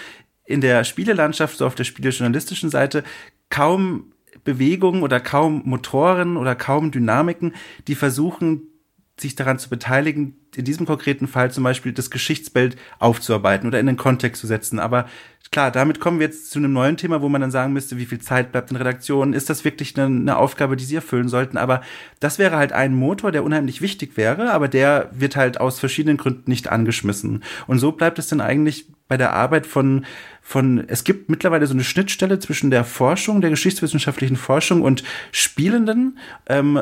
in 0.45 0.61
der 0.61 0.83
Spielelandschaft, 0.83 1.57
so 1.57 1.65
auf 1.65 1.75
der 1.75 1.85
spielejournalistischen 1.85 2.69
Seite, 2.69 3.03
kaum 3.49 4.11
Bewegungen 4.43 5.01
oder 5.01 5.19
kaum 5.19 5.63
Motoren 5.65 6.37
oder 6.37 6.55
kaum 6.55 6.91
Dynamiken, 6.91 7.53
die 7.87 7.95
versuchen, 7.95 8.67
sich 9.17 9.35
daran 9.35 9.59
zu 9.59 9.69
beteiligen, 9.69 10.35
in 10.55 10.65
diesem 10.65 10.85
konkreten 10.85 11.27
Fall 11.27 11.51
zum 11.51 11.63
Beispiel 11.63 11.93
das 11.93 12.09
Geschichtsbild 12.09 12.75
aufzuarbeiten 12.99 13.67
oder 13.67 13.79
in 13.79 13.85
den 13.85 13.97
Kontext 13.97 14.41
zu 14.41 14.47
setzen. 14.47 14.79
Aber 14.79 15.07
klar, 15.51 15.71
damit 15.71 16.01
kommen 16.01 16.19
wir 16.19 16.27
jetzt 16.27 16.51
zu 16.51 16.59
einem 16.59 16.73
neuen 16.73 16.97
Thema, 16.97 17.21
wo 17.21 17.29
man 17.29 17.39
dann 17.39 17.51
sagen 17.51 17.71
müsste, 17.71 17.97
wie 17.97 18.05
viel 18.05 18.19
Zeit 18.19 18.51
bleibt 18.51 18.71
in 18.71 18.77
Redaktionen? 18.77 19.33
Ist 19.33 19.49
das 19.49 19.63
wirklich 19.63 19.97
eine, 19.97 20.05
eine 20.05 20.37
Aufgabe, 20.37 20.75
die 20.75 20.83
sie 20.83 20.95
erfüllen 20.95 21.29
sollten? 21.29 21.57
Aber 21.57 21.81
das 22.19 22.39
wäre 22.39 22.57
halt 22.57 22.73
ein 22.73 22.93
Motor, 22.93 23.31
der 23.31 23.45
unheimlich 23.45 23.81
wichtig 23.81 24.17
wäre, 24.17 24.51
aber 24.51 24.67
der 24.67 25.09
wird 25.13 25.37
halt 25.37 25.61
aus 25.61 25.79
verschiedenen 25.79 26.17
Gründen 26.17 26.49
nicht 26.49 26.67
angeschmissen. 26.69 27.43
Und 27.67 27.79
so 27.79 27.93
bleibt 27.93 28.19
es 28.19 28.27
dann 28.27 28.41
eigentlich 28.41 28.87
bei 29.07 29.15
der 29.15 29.33
Arbeit 29.33 29.65
von, 29.65 30.05
von, 30.41 30.83
es 30.87 31.05
gibt 31.05 31.29
mittlerweile 31.29 31.67
so 31.67 31.73
eine 31.73 31.83
Schnittstelle 31.83 32.39
zwischen 32.39 32.69
der 32.69 32.83
Forschung, 32.83 33.39
der 33.39 33.49
geschichtswissenschaftlichen 33.49 34.35
Forschung 34.35 34.81
und 34.81 35.03
Spielenden. 35.31 36.17
Ähm, 36.47 36.81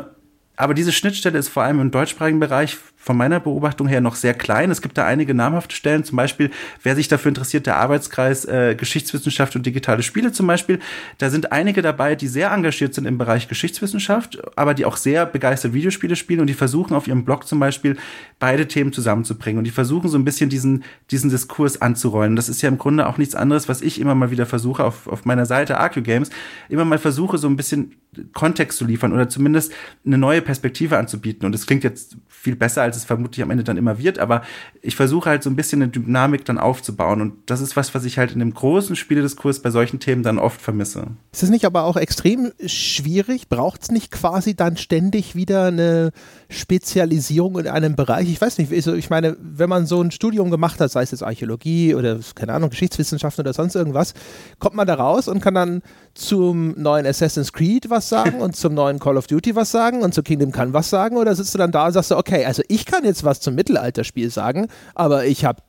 aber 0.56 0.74
diese 0.74 0.92
Schnittstelle 0.92 1.38
ist 1.38 1.50
vor 1.50 1.64
allem 1.64 1.80
im 1.80 1.92
deutschsprachigen 1.92 2.40
Bereich 2.40 2.78
von 3.04 3.18
meiner 3.18 3.42
Beobachtung 3.42 3.88
her 3.88 4.00
noch 4.00 4.16
sehr 4.16 4.34
klein. 4.34 4.72
Es 4.72 4.82
gibt 4.82 4.98
da 4.98 5.06
einige 5.06 5.34
namhafte 5.34 5.76
Stellen, 5.76 6.06
zum 6.06 6.16
Beispiel, 6.16 6.52
wer 6.84 6.96
sich 6.96 7.10
dafür 7.10 7.30
interessiert, 7.30 7.66
der 7.66 7.76
Arbeitskreis 7.76 8.46
äh, 8.46 8.76
Geschichtswissenschaft 8.76 9.58
und 9.58 9.66
digitale 9.66 10.04
Spiele 10.04 10.32
zum 10.32 10.48
Beispiel. 10.48 10.80
Da 11.18 11.30
sind 11.30 11.52
einige 11.52 11.82
dabei, 11.82 12.16
die 12.16 12.30
sehr 12.30 12.52
engagiert 12.52 12.94
sind 12.94 13.06
im 13.06 13.18
Bereich 13.18 13.50
Geschichtswissenschaft, 13.50 14.42
aber 14.56 14.74
die 14.74 14.86
auch 14.86 14.96
sehr 14.96 15.26
begeistert 15.26 15.74
Videospiele 15.74 16.16
spielen 16.16 16.40
und 16.40 16.48
die 16.48 16.54
versuchen 16.54 16.96
auf 16.96 17.08
ihrem 17.08 17.26
Blog 17.26 17.46
zum 17.46 17.60
Beispiel 17.60 17.98
beide 18.40 18.70
Themen 18.70 18.94
zusammenzubringen 18.94 19.58
und 19.58 19.66
die 19.66 19.72
versuchen 19.72 20.08
so 20.10 20.18
ein 20.18 20.24
bisschen 20.24 20.50
diesen, 20.50 20.86
diesen 21.12 21.30
Diskurs 21.30 21.82
anzurollen. 21.82 22.38
Das 22.38 22.48
ist 22.48 22.62
ja 22.62 22.70
im 22.70 22.78
Grunde 22.78 23.06
auch 23.08 23.18
nichts 23.18 23.36
anderes, 23.36 23.68
was 23.68 23.82
ich 23.82 24.00
immer 24.00 24.16
mal 24.16 24.32
wieder 24.32 24.46
versuche 24.46 24.86
auf, 24.86 25.08
auf 25.08 25.26
meiner 25.26 25.46
Seite 25.46 25.78
Arcu 25.78 26.02
Games, 26.02 26.30
immer 26.70 26.86
mal 26.86 27.00
versuche 27.00 27.38
so 27.38 27.48
ein 27.50 27.58
bisschen 27.58 27.96
Kontext 28.34 28.78
zu 28.78 28.86
liefern 28.86 29.12
oder 29.12 29.28
zumindest 29.28 29.74
eine 30.06 30.18
neue 30.18 30.42
Perspektive 30.42 30.98
anzubieten. 30.98 31.46
Und 31.46 31.56
es 31.56 31.66
klingt 31.66 31.84
jetzt 31.84 32.18
viel 32.30 32.56
besser, 32.56 32.84
als 32.84 32.93
es 32.96 33.06
vermutlich 33.06 33.44
am 33.44 33.52
Ende 33.52 33.64
dann 33.64 33.78
immer 33.78 33.98
wird, 33.98 34.20
aber 34.20 34.42
ich 34.82 34.96
versuche 34.96 35.30
halt 35.30 35.44
so 35.44 35.50
ein 35.50 35.56
bisschen 35.56 35.82
eine 35.82 35.92
Dynamik 35.92 36.46
dann 36.46 36.58
aufzubauen. 36.58 37.22
Und 37.22 37.34
das 37.46 37.62
ist 37.62 37.76
was, 37.76 37.94
was 37.94 38.06
ich 38.06 38.18
halt 38.18 38.34
in 38.34 38.40
dem 38.40 38.54
großen 38.54 38.96
Spielediskurs 38.96 39.62
bei 39.62 39.70
solchen 39.70 40.00
Themen 40.00 40.24
dann 40.24 40.40
oft 40.40 40.62
vermisse. 40.62 41.08
Ist 41.32 41.44
es 41.44 41.50
nicht 41.50 41.66
aber 41.66 41.84
auch 41.84 41.98
extrem 41.98 42.52
schwierig? 42.66 43.50
Braucht 43.50 43.84
es 43.84 43.92
nicht 43.92 44.12
quasi 44.12 44.56
dann 44.56 44.78
ständig 44.78 45.36
wieder 45.36 45.66
eine 45.66 46.12
Spezialisierung 46.50 47.60
in 47.60 47.68
einem 47.68 47.96
Bereich? 47.96 48.30
Ich 48.30 48.42
weiß 48.42 48.58
nicht, 48.58 48.72
ich 48.72 49.10
meine, 49.10 49.38
wenn 49.40 49.70
man 49.70 49.86
so 49.86 50.02
ein 50.02 50.12
Studium 50.12 50.52
gemacht 50.52 50.80
hat, 50.80 50.92
sei 50.92 51.04
es 51.04 51.12
jetzt 51.12 51.24
Archäologie 51.24 51.96
oder, 51.96 52.20
keine 52.36 52.54
Ahnung, 52.54 52.70
Geschichtswissenschaften 52.70 53.42
oder 53.42 53.54
sonst 53.54 53.76
irgendwas, 53.76 54.14
kommt 54.60 54.76
man 54.76 54.88
da 54.88 54.96
raus 54.96 55.28
und 55.28 55.42
kann 55.42 55.56
dann 55.56 55.82
zum 56.14 56.80
neuen 56.80 57.06
Assassin's 57.06 57.54
Creed 57.54 57.90
was 57.90 58.10
sagen 58.10 58.42
und 58.42 58.56
zum 58.56 58.74
neuen 58.74 59.00
Call 59.00 59.18
of 59.18 59.28
Duty 59.28 59.56
was 59.56 59.72
sagen 59.72 60.02
und 60.02 60.14
zu 60.14 60.24
Kingdom 60.24 60.52
Come 60.52 60.74
was 60.74 60.90
sagen? 60.90 61.18
Oder 61.18 61.36
sitzt 61.36 61.54
du 61.54 61.58
dann 61.58 61.72
da 61.72 61.88
und 61.88 61.94
sagst 61.94 62.12
du, 62.12 62.18
okay, 62.18 62.46
also 62.46 62.64
ich 62.68 62.86
kann 62.86 63.04
jetzt 63.04 63.24
was 63.24 63.40
zum 63.40 63.56
Mittelalterspiel 63.56 64.30
sagen, 64.30 64.68
aber 64.96 65.26
ich 65.26 65.46
habe 65.46 65.62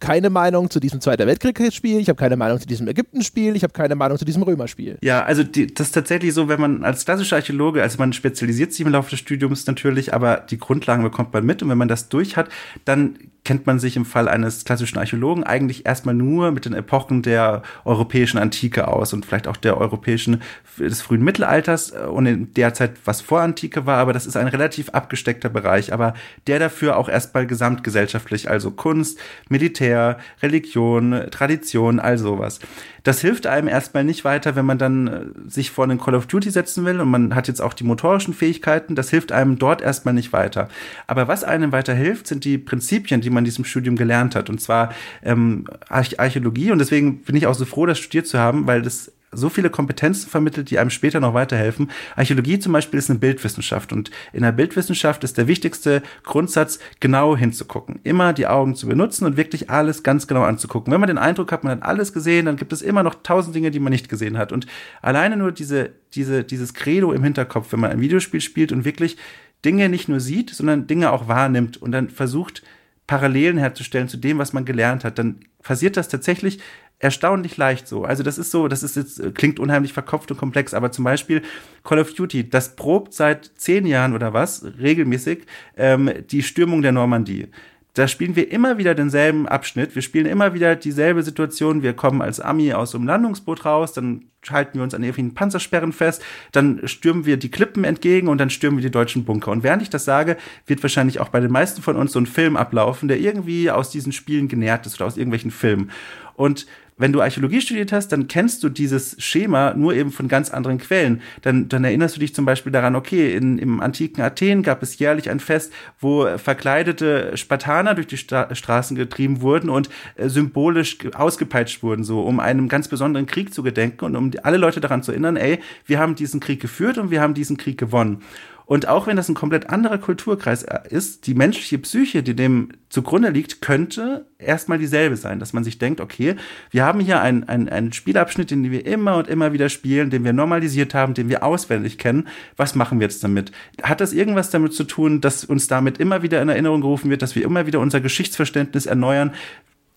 keine 0.00 0.30
Meinung 0.30 0.70
zu 0.70 0.80
diesem 0.80 1.00
Zweiter 1.00 1.26
Weltkriegsspiel, 1.26 1.98
ich 2.00 2.08
habe 2.08 2.16
keine 2.16 2.36
Meinung 2.36 2.60
zu 2.60 2.66
diesem 2.66 2.88
Ägyptenspiel, 2.88 3.56
ich 3.56 3.62
habe 3.62 3.72
keine 3.72 3.94
Meinung 3.94 4.18
zu 4.18 4.24
diesem 4.24 4.42
Römerspiel. 4.42 4.98
Ja, 5.02 5.22
also 5.22 5.42
die, 5.42 5.72
das 5.72 5.88
ist 5.88 5.92
tatsächlich 5.92 6.34
so, 6.34 6.48
wenn 6.48 6.60
man 6.60 6.84
als 6.84 7.04
klassischer 7.04 7.36
Archäologe, 7.36 7.82
also 7.82 7.98
man 7.98 8.12
spezialisiert 8.12 8.72
sich 8.72 8.84
im 8.84 8.92
Laufe 8.92 9.10
des 9.10 9.20
Studiums 9.20 9.66
natürlich, 9.66 10.14
aber 10.14 10.36
die 10.38 10.58
Grundlagen 10.58 11.02
bekommt 11.02 11.32
man 11.32 11.44
mit 11.44 11.62
und 11.62 11.68
wenn 11.68 11.78
man 11.78 11.88
das 11.88 12.08
durch 12.08 12.36
hat, 12.36 12.48
dann 12.84 13.16
kennt 13.44 13.66
man 13.66 13.78
sich 13.78 13.96
im 13.96 14.04
Fall 14.04 14.28
eines 14.28 14.64
klassischen 14.64 14.98
Archäologen 14.98 15.44
eigentlich 15.44 15.86
erstmal 15.86 16.14
nur 16.14 16.50
mit 16.50 16.66
den 16.66 16.74
Epochen 16.74 17.22
der 17.22 17.62
europäischen 17.84 18.38
Antike 18.38 18.88
aus 18.88 19.12
und 19.12 19.24
vielleicht 19.24 19.48
auch 19.48 19.56
der 19.56 19.78
europäischen 19.78 20.42
des 20.78 21.00
frühen 21.02 21.22
Mittelalters 21.22 21.90
und 21.90 22.26
in 22.26 22.54
der 22.54 22.74
Zeit, 22.74 22.92
was 23.04 23.20
vor 23.20 23.40
Antike 23.40 23.86
war, 23.86 23.98
aber 23.98 24.12
das 24.12 24.26
ist 24.26 24.36
ein 24.36 24.48
relativ 24.48 24.90
abgesteckter 24.90 25.48
Bereich, 25.48 25.92
aber 25.92 26.14
der 26.46 26.58
dafür 26.58 26.96
auch 26.96 27.08
erstmal 27.08 27.46
gesamtgesellschaftlich, 27.46 28.50
also 28.50 28.70
Kunst, 28.70 29.18
Militär, 29.60 30.18
Religion, 30.42 31.26
Tradition, 31.30 32.00
all 32.00 32.16
sowas. 32.16 32.60
Das 33.02 33.20
hilft 33.20 33.46
einem 33.46 33.68
erstmal 33.68 34.04
nicht 34.04 34.24
weiter, 34.24 34.56
wenn 34.56 34.64
man 34.64 34.78
dann 34.78 35.06
äh, 35.06 35.50
sich 35.50 35.70
vor 35.70 35.84
einen 35.84 35.98
Call 35.98 36.14
of 36.14 36.26
Duty 36.26 36.50
setzen 36.50 36.84
will 36.84 37.00
und 37.00 37.10
man 37.10 37.34
hat 37.34 37.46
jetzt 37.48 37.60
auch 37.60 37.74
die 37.74 37.84
motorischen 37.84 38.32
Fähigkeiten. 38.32 38.94
Das 38.94 39.10
hilft 39.10 39.32
einem 39.32 39.58
dort 39.58 39.82
erstmal 39.82 40.14
nicht 40.14 40.32
weiter. 40.32 40.68
Aber 41.06 41.28
was 41.28 41.44
einem 41.44 41.72
weiter 41.72 41.94
hilft, 41.94 42.26
sind 42.26 42.44
die 42.44 42.58
Prinzipien, 42.58 43.20
die 43.20 43.30
man 43.30 43.42
in 43.42 43.46
diesem 43.46 43.64
Studium 43.64 43.96
gelernt 43.96 44.34
hat. 44.34 44.48
Und 44.48 44.60
zwar 44.60 44.94
ähm, 45.22 45.66
Archäologie. 45.88 46.72
Und 46.72 46.78
deswegen 46.78 47.22
bin 47.22 47.36
ich 47.36 47.46
auch 47.46 47.54
so 47.54 47.64
froh, 47.66 47.86
das 47.86 47.98
studiert 47.98 48.26
zu 48.26 48.38
haben, 48.38 48.66
weil 48.66 48.82
das 48.82 49.12
so 49.32 49.48
viele 49.48 49.70
Kompetenzen 49.70 50.28
vermittelt, 50.28 50.70
die 50.70 50.78
einem 50.78 50.90
später 50.90 51.20
noch 51.20 51.34
weiterhelfen. 51.34 51.90
Archäologie 52.16 52.58
zum 52.58 52.72
Beispiel 52.72 52.98
ist 52.98 53.10
eine 53.10 53.18
Bildwissenschaft 53.18 53.92
und 53.92 54.10
in 54.32 54.42
der 54.42 54.52
Bildwissenschaft 54.52 55.22
ist 55.22 55.38
der 55.38 55.46
wichtigste 55.46 56.02
Grundsatz, 56.24 56.80
genau 56.98 57.36
hinzugucken. 57.36 58.00
Immer 58.02 58.32
die 58.32 58.48
Augen 58.48 58.74
zu 58.74 58.88
benutzen 58.88 59.26
und 59.26 59.36
wirklich 59.36 59.70
alles 59.70 60.02
ganz 60.02 60.26
genau 60.26 60.42
anzugucken. 60.42 60.92
Wenn 60.92 61.00
man 61.00 61.08
den 61.08 61.18
Eindruck 61.18 61.52
hat, 61.52 61.62
man 61.62 61.78
hat 61.78 61.82
alles 61.82 62.12
gesehen, 62.12 62.46
dann 62.46 62.56
gibt 62.56 62.72
es 62.72 62.82
immer 62.82 63.02
noch 63.02 63.16
tausend 63.22 63.54
Dinge, 63.54 63.70
die 63.70 63.80
man 63.80 63.92
nicht 63.92 64.08
gesehen 64.08 64.36
hat. 64.36 64.52
Und 64.52 64.66
alleine 65.00 65.36
nur 65.36 65.52
diese, 65.52 65.90
diese, 66.14 66.42
dieses 66.42 66.74
Credo 66.74 67.12
im 67.12 67.22
Hinterkopf, 67.22 67.72
wenn 67.72 67.80
man 67.80 67.92
ein 67.92 68.00
Videospiel 68.00 68.40
spielt 68.40 68.72
und 68.72 68.84
wirklich 68.84 69.16
Dinge 69.64 69.88
nicht 69.88 70.08
nur 70.08 70.20
sieht, 70.20 70.50
sondern 70.50 70.86
Dinge 70.86 71.12
auch 71.12 71.28
wahrnimmt 71.28 71.76
und 71.80 71.92
dann 71.92 72.08
versucht, 72.08 72.62
Parallelen 73.06 73.58
herzustellen 73.58 74.08
zu 74.08 74.16
dem, 74.16 74.38
was 74.38 74.52
man 74.52 74.64
gelernt 74.64 75.04
hat, 75.04 75.18
dann 75.18 75.40
passiert 75.62 75.96
das 75.96 76.08
tatsächlich 76.08 76.60
erstaunlich 77.00 77.56
leicht 77.56 77.88
so. 77.88 78.04
Also 78.04 78.22
das 78.22 78.38
ist 78.38 78.50
so, 78.50 78.68
das 78.68 78.82
ist 78.82 78.94
jetzt, 78.94 79.34
klingt 79.34 79.58
unheimlich 79.58 79.92
verkopft 79.92 80.30
und 80.30 80.36
komplex, 80.36 80.74
aber 80.74 80.92
zum 80.92 81.04
Beispiel 81.04 81.42
Call 81.82 81.98
of 81.98 82.14
Duty, 82.14 82.48
das 82.48 82.76
probt 82.76 83.12
seit 83.12 83.50
zehn 83.56 83.86
Jahren 83.86 84.14
oder 84.14 84.32
was, 84.32 84.64
regelmäßig, 84.78 85.46
ähm, 85.76 86.10
die 86.30 86.42
Stürmung 86.42 86.82
der 86.82 86.92
Normandie 86.92 87.48
da 87.94 88.06
spielen 88.06 88.36
wir 88.36 88.52
immer 88.52 88.78
wieder 88.78 88.94
denselben 88.94 89.48
Abschnitt. 89.48 89.94
Wir 89.94 90.02
spielen 90.02 90.26
immer 90.26 90.54
wieder 90.54 90.76
dieselbe 90.76 91.22
Situation. 91.22 91.82
Wir 91.82 91.92
kommen 91.92 92.22
als 92.22 92.38
Ami 92.38 92.72
aus 92.72 92.92
dem 92.92 93.06
Landungsboot 93.06 93.64
raus, 93.64 93.92
dann 93.92 94.26
halten 94.48 94.78
wir 94.78 94.84
uns 94.84 94.94
an 94.94 95.02
irgendwelchen 95.02 95.34
Panzersperren 95.34 95.92
fest, 95.92 96.22
dann 96.52 96.80
stürmen 96.84 97.26
wir 97.26 97.36
die 97.36 97.50
Klippen 97.50 97.84
entgegen 97.84 98.28
und 98.28 98.38
dann 98.38 98.48
stürmen 98.48 98.78
wir 98.78 98.82
die 98.82 98.92
deutschen 98.92 99.24
Bunker. 99.24 99.50
Und 99.50 99.64
während 99.64 99.82
ich 99.82 99.90
das 99.90 100.04
sage, 100.04 100.36
wird 100.66 100.82
wahrscheinlich 100.82 101.20
auch 101.20 101.28
bei 101.28 101.40
den 101.40 101.50
meisten 101.50 101.82
von 101.82 101.96
uns 101.96 102.12
so 102.12 102.20
ein 102.20 102.26
Film 102.26 102.56
ablaufen, 102.56 103.08
der 103.08 103.18
irgendwie 103.18 103.70
aus 103.70 103.90
diesen 103.90 104.12
Spielen 104.12 104.48
genährt 104.48 104.86
ist 104.86 104.94
oder 104.94 105.06
aus 105.06 105.16
irgendwelchen 105.16 105.50
Filmen. 105.50 105.90
Und 106.36 106.66
wenn 107.00 107.12
du 107.12 107.22
Archäologie 107.22 107.60
studiert 107.60 107.92
hast, 107.92 108.08
dann 108.08 108.28
kennst 108.28 108.62
du 108.62 108.68
dieses 108.68 109.16
Schema 109.18 109.74
nur 109.74 109.94
eben 109.94 110.12
von 110.12 110.28
ganz 110.28 110.50
anderen 110.50 110.78
Quellen. 110.78 111.22
Dann, 111.42 111.68
dann 111.68 111.82
erinnerst 111.82 112.16
du 112.16 112.20
dich 112.20 112.34
zum 112.34 112.44
Beispiel 112.44 112.70
daran, 112.70 112.94
okay, 112.94 113.34
in, 113.34 113.58
im 113.58 113.80
antiken 113.80 114.22
Athen 114.22 114.62
gab 114.62 114.82
es 114.82 114.98
jährlich 114.98 115.30
ein 115.30 115.40
Fest, 115.40 115.72
wo 115.98 116.26
verkleidete 116.36 117.36
Spartaner 117.36 117.94
durch 117.94 118.06
die 118.06 118.18
Stra 118.18 118.54
Straßen 118.54 118.96
getrieben 118.96 119.40
wurden 119.40 119.70
und 119.70 119.88
äh, 120.16 120.28
symbolisch 120.28 120.98
ausgepeitscht 121.14 121.82
wurden, 121.82 122.04
so 122.04 122.20
um 122.20 122.38
einem 122.38 122.68
ganz 122.68 122.88
besonderen 122.88 123.26
Krieg 123.26 123.54
zu 123.54 123.62
gedenken 123.62 124.04
und 124.04 124.16
um 124.16 124.30
alle 124.42 124.58
Leute 124.58 124.80
daran 124.80 125.02
zu 125.02 125.12
erinnern, 125.12 125.36
ey, 125.36 125.60
wir 125.86 125.98
haben 125.98 126.14
diesen 126.14 126.40
Krieg 126.40 126.60
geführt 126.60 126.98
und 126.98 127.10
wir 127.10 127.22
haben 127.22 127.34
diesen 127.34 127.56
Krieg 127.56 127.78
gewonnen. 127.78 128.22
Und 128.70 128.86
auch 128.86 129.08
wenn 129.08 129.16
das 129.16 129.28
ein 129.28 129.34
komplett 129.34 129.68
anderer 129.68 129.98
Kulturkreis 129.98 130.62
äh, 130.62 130.78
ist, 130.90 131.26
die 131.26 131.34
menschliche 131.34 131.78
Psyche, 131.78 132.22
die 132.22 132.36
dem 132.36 132.68
zugrunde 132.88 133.30
liegt, 133.30 133.60
könnte 133.60 134.26
erstmal 134.38 134.78
dieselbe 134.78 135.16
sein, 135.16 135.40
dass 135.40 135.52
man 135.52 135.64
sich 135.64 135.78
denkt, 135.78 136.00
okay, 136.00 136.36
wir 136.70 136.84
haben 136.84 137.00
hier 137.00 137.20
einen, 137.20 137.42
einen, 137.48 137.68
einen 137.68 137.92
Spielabschnitt, 137.92 138.52
den 138.52 138.70
wir 138.70 138.86
immer 138.86 139.16
und 139.16 139.26
immer 139.26 139.52
wieder 139.52 139.70
spielen, 139.70 140.10
den 140.10 140.22
wir 140.22 140.32
normalisiert 140.32 140.94
haben, 140.94 141.14
den 141.14 141.28
wir 141.28 141.42
auswendig 141.42 141.98
kennen. 141.98 142.28
Was 142.56 142.76
machen 142.76 143.00
wir 143.00 143.08
jetzt 143.08 143.24
damit? 143.24 143.50
Hat 143.82 144.00
das 144.00 144.12
irgendwas 144.12 144.50
damit 144.50 144.72
zu 144.72 144.84
tun, 144.84 145.20
dass 145.20 145.44
uns 145.44 145.66
damit 145.66 145.98
immer 145.98 146.22
wieder 146.22 146.40
in 146.40 146.48
Erinnerung 146.48 146.80
gerufen 146.80 147.10
wird, 147.10 147.22
dass 147.22 147.34
wir 147.34 147.42
immer 147.42 147.66
wieder 147.66 147.80
unser 147.80 148.00
Geschichtsverständnis 148.00 148.86
erneuern? 148.86 149.32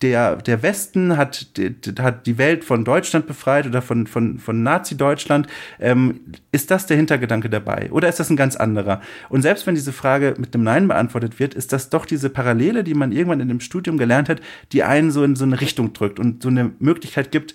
Der, 0.02 0.36
der 0.36 0.62
Westen 0.62 1.16
hat, 1.16 1.56
die, 1.56 1.74
hat 1.98 2.26
die 2.26 2.36
Welt 2.36 2.64
von 2.64 2.84
Deutschland 2.84 3.26
befreit 3.26 3.66
oder 3.66 3.80
von, 3.80 4.06
von, 4.06 4.38
von 4.38 4.62
Nazi-Deutschland. 4.62 5.46
Ähm, 5.80 6.20
ist 6.52 6.70
das 6.70 6.86
der 6.86 6.96
Hintergedanke 6.96 7.48
dabei? 7.48 7.90
Oder 7.90 8.08
ist 8.08 8.20
das 8.20 8.28
ein 8.28 8.36
ganz 8.36 8.56
anderer? 8.56 9.00
Und 9.28 9.42
selbst 9.42 9.66
wenn 9.66 9.74
diese 9.74 9.92
Frage 9.92 10.34
mit 10.36 10.54
einem 10.54 10.64
Nein 10.64 10.88
beantwortet 10.88 11.38
wird, 11.38 11.54
ist 11.54 11.72
das 11.72 11.90
doch 11.90 12.06
diese 12.06 12.28
Parallele, 12.28 12.84
die 12.84 12.94
man 12.94 13.12
irgendwann 13.12 13.40
in 13.40 13.48
dem 13.48 13.60
Studium 13.60 13.96
gelernt 13.96 14.28
hat, 14.28 14.40
die 14.72 14.82
einen 14.82 15.10
so 15.10 15.24
in 15.24 15.36
so 15.36 15.44
eine 15.44 15.60
Richtung 15.60 15.92
drückt 15.92 16.18
und 16.18 16.42
so 16.42 16.48
eine 16.48 16.72
Möglichkeit 16.78 17.30
gibt, 17.30 17.54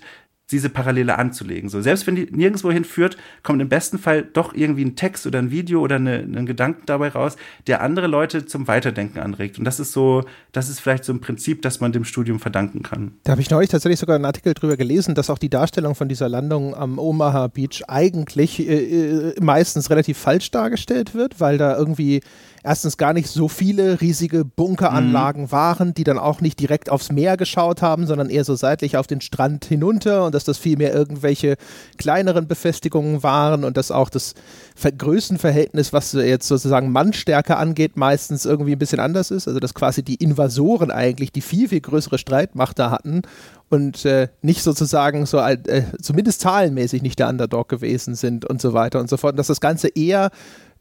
diese 0.50 0.68
Parallele 0.68 1.18
anzulegen. 1.18 1.68
So, 1.68 1.80
selbst 1.80 2.06
wenn 2.06 2.16
die 2.16 2.28
nirgendwo 2.30 2.70
hinführt, 2.70 3.16
kommt 3.42 3.60
im 3.62 3.68
besten 3.68 3.98
Fall 3.98 4.22
doch 4.22 4.54
irgendwie 4.54 4.84
ein 4.84 4.96
Text 4.96 5.26
oder 5.26 5.38
ein 5.38 5.50
Video 5.50 5.80
oder 5.80 5.96
eine, 5.96 6.18
ein 6.18 6.46
Gedanken 6.46 6.82
dabei 6.86 7.08
raus, 7.08 7.36
der 7.66 7.82
andere 7.82 8.06
Leute 8.06 8.46
zum 8.46 8.68
Weiterdenken 8.68 9.20
anregt. 9.20 9.58
Und 9.58 9.64
das 9.64 9.80
ist 9.80 9.92
so, 9.92 10.24
das 10.52 10.68
ist 10.68 10.80
vielleicht 10.80 11.04
so 11.04 11.12
ein 11.12 11.20
Prinzip, 11.20 11.62
das 11.62 11.80
man 11.80 11.92
dem 11.92 12.04
Studium 12.04 12.40
verdanken 12.40 12.82
kann. 12.82 13.12
Da 13.24 13.32
habe 13.32 13.40
ich 13.40 13.50
neulich 13.50 13.70
tatsächlich 13.70 14.00
sogar 14.00 14.16
einen 14.16 14.24
Artikel 14.24 14.54
drüber 14.54 14.76
gelesen, 14.76 15.14
dass 15.14 15.30
auch 15.30 15.38
die 15.38 15.50
Darstellung 15.50 15.94
von 15.94 16.08
dieser 16.08 16.28
Landung 16.28 16.74
am 16.74 16.98
Omaha 16.98 17.48
Beach 17.48 17.82
eigentlich 17.88 18.60
äh, 18.60 19.30
äh 19.30 19.34
meistens 19.40 19.90
relativ 19.90 20.18
falsch 20.18 20.50
dargestellt 20.50 21.14
wird, 21.14 21.40
weil 21.40 21.58
da 21.58 21.76
irgendwie 21.76 22.20
erstens 22.62 22.96
gar 22.96 23.12
nicht 23.12 23.28
so 23.28 23.48
viele 23.48 24.00
riesige 24.00 24.44
Bunkeranlagen 24.44 25.44
mhm. 25.44 25.52
waren, 25.52 25.94
die 25.94 26.04
dann 26.04 26.18
auch 26.18 26.40
nicht 26.40 26.60
direkt 26.60 26.90
aufs 26.90 27.10
Meer 27.10 27.36
geschaut 27.36 27.82
haben, 27.82 28.06
sondern 28.06 28.30
eher 28.30 28.44
so 28.44 28.54
seitlich 28.54 28.96
auf 28.96 29.06
den 29.06 29.20
Strand 29.20 29.64
hinunter 29.64 30.24
und 30.26 30.34
dass 30.34 30.44
das 30.44 30.58
vielmehr 30.58 30.94
irgendwelche 30.94 31.56
kleineren 31.96 32.46
Befestigungen 32.46 33.22
waren 33.22 33.64
und 33.64 33.76
dass 33.76 33.90
auch 33.90 34.10
das 34.10 34.34
Größenverhältnis, 34.96 35.92
was 35.92 36.12
jetzt 36.12 36.48
sozusagen 36.48 36.90
Mannstärke 36.90 37.56
angeht, 37.56 37.96
meistens 37.96 38.44
irgendwie 38.44 38.72
ein 38.72 38.78
bisschen 38.78 39.00
anders 39.00 39.30
ist. 39.30 39.48
Also 39.48 39.60
dass 39.60 39.74
quasi 39.74 40.02
die 40.02 40.16
Invasoren 40.16 40.90
eigentlich 40.90 41.32
die 41.32 41.42
viel, 41.42 41.68
viel 41.68 41.80
größere 41.80 42.18
Streitmacht 42.18 42.78
da 42.78 42.90
hatten 42.90 43.22
und 43.70 44.04
äh, 44.04 44.28
nicht 44.42 44.62
sozusagen 44.62 45.24
so 45.26 45.38
äh, 45.38 45.84
zumindest 46.02 46.40
zahlenmäßig 46.40 47.02
nicht 47.02 47.18
der 47.18 47.28
Underdog 47.28 47.68
gewesen 47.68 48.14
sind 48.14 48.44
und 48.44 48.60
so 48.60 48.72
weiter 48.72 49.00
und 49.00 49.08
so 49.08 49.16
fort. 49.16 49.34
Und 49.34 49.38
dass 49.38 49.46
das 49.46 49.60
Ganze 49.60 49.88
eher 49.88 50.30